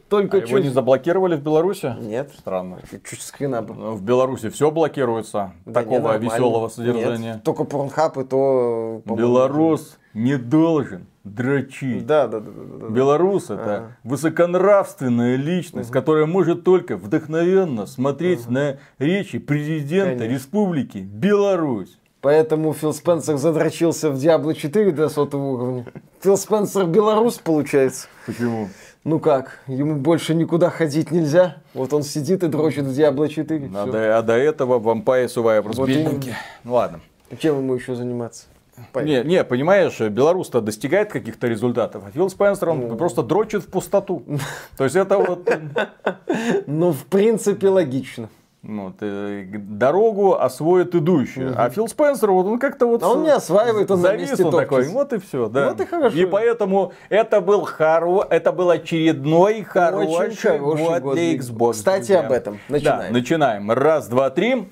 только 0.10 0.38
А 0.38 0.40
его 0.40 0.48
чуть... 0.49 0.64
не 0.64 0.69
заблокировали 0.69 1.36
в 1.36 1.41
Беларуси? 1.44 1.95
Нет. 2.02 2.31
Странно. 2.38 2.80
Чуть 3.10 3.22
скрина 3.22 3.61
бы. 3.61 3.73
Ну, 3.73 3.94
В 3.94 4.02
Беларуси 4.03 4.49
все 4.49 4.72
блокируется 4.72 5.53
Да 5.65 5.81
не, 5.81 5.86
такого 5.86 5.99
нормально. 6.14 6.23
веселого 6.23 6.64
Нет, 6.65 6.73
содержания. 6.73 7.41
только 7.44 7.64
Pornhub 7.64 8.18
и 8.18 8.23
то... 8.23 9.02
Белорус 9.06 9.98
не 10.14 10.38
должен 10.38 11.06
дрочить. 11.23 12.06
Да, 12.07 12.27
да, 12.27 12.40
да, 12.40 12.49
да, 12.52 12.88
да. 12.88 12.94
Белорус 12.94 13.45
это 13.52 13.76
Ага. 13.76 13.98
высоконравственная 14.03 15.36
личность, 15.36 15.91
которая 15.91 16.26
может 16.26 16.64
только 16.64 16.98
вдохновенно 16.98 17.86
смотреть 17.86 18.49
на 18.49 18.77
речи 18.98 19.38
президента 19.38 20.19
Конечно. 20.23 20.34
республики 20.34 20.98
Беларусь. 20.98 21.99
Поэтому 22.22 22.74
Фил 22.74 22.94
Спенсер 22.94 23.38
задрочился 23.38 24.10
в 24.10 24.16
Diablo 24.16 24.54
4 24.54 24.91
до 24.91 25.08
сотого 25.10 25.44
уровня. 25.52 25.86
Фил 26.22 26.36
Спенсер 26.38 26.86
белорус, 26.86 27.36
получается. 27.38 28.08
Почему? 28.26 28.68
Ну 29.06 29.20
как, 29.20 29.60
ему 29.68 29.96
больше 29.96 30.36
никуда 30.36 30.70
ходить 30.70 31.12
нельзя. 31.12 31.58
Вот 31.74 31.94
он 31.94 32.04
сидит 32.04 32.44
и 32.44 32.48
дрочит 32.48 32.84
в 32.84 32.90
Diablo 32.90 33.30
4. 33.30 33.72
А 33.74 33.86
до, 33.86 34.18
а 34.18 34.22
до 34.22 34.34
этого 34.34 34.80
Vampire 34.80 35.28
Survivors. 35.28 35.86
Бедненький. 35.86 36.28
именно. 36.32 36.38
Ну 36.66 36.74
ладно. 36.74 37.00
Чем 37.40 37.58
ему 37.60 37.76
еще 37.76 37.96
заниматься? 37.96 38.46
Не, 38.96 39.24
не, 39.24 39.44
понимаешь, 39.44 40.00
Беларусь-то 40.00 40.62
достигает 40.62 41.12
каких-то 41.12 41.48
результатов, 41.48 42.04
а 42.08 42.12
Фил 42.12 42.30
Спенсер, 42.30 42.70
он 42.70 42.80
Ну. 42.88 42.96
просто 42.96 43.24
дрочит 43.24 43.64
в 43.64 43.68
пустоту. 43.68 44.24
То 44.78 44.84
есть 44.86 44.96
это 44.96 45.18
вот 45.18 45.50
Ну, 46.68 46.91
в 46.91 47.06
принципе, 47.06 47.70
логично. 47.70 48.30
Ну, 48.61 48.91
ты 48.91 49.45
дорогу 49.53 50.38
освоит 50.38 50.94
идущий. 50.94 51.48
А 51.56 51.69
Фил 51.69 51.88
Спенсер, 51.88 52.31
вот 52.31 52.45
он 52.45 52.60
как-то 52.60 52.88
вот... 52.88 53.02
А 53.03 53.07
он 53.07 53.23
не 53.23 53.30
осваивает, 53.30 53.90
он 53.90 54.02
на 54.02 54.11
месте 54.18 54.36
зависнул 54.36 54.52
такой. 54.52 54.90
Вот 54.90 55.14
и 55.14 55.18
все, 55.19 55.48
да. 55.48 55.69
Вот 55.69 55.80
и 55.80 55.86
хорошо. 55.86 56.18
И 56.18 56.26
поэтому 56.26 56.91
это 57.07 57.40
был, 57.40 57.64
хоро... 57.64 58.27
это 58.30 58.52
был 58.52 58.69
очередной 58.69 59.64
хороший, 59.64 60.27
Очень 60.27 60.36
хороший 60.36 60.86
год 60.86 61.02
год 61.02 61.15
для 61.15 61.36
Xbox. 61.36 61.73
Кстати, 61.73 62.07
друзья. 62.07 62.19
об 62.19 62.31
этом. 62.34 62.53
Да, 62.68 62.73
Начинаем. 62.73 63.14
начинаем. 63.14 63.72
Раз, 63.72 64.07
два, 64.10 64.30
три. 64.30 64.68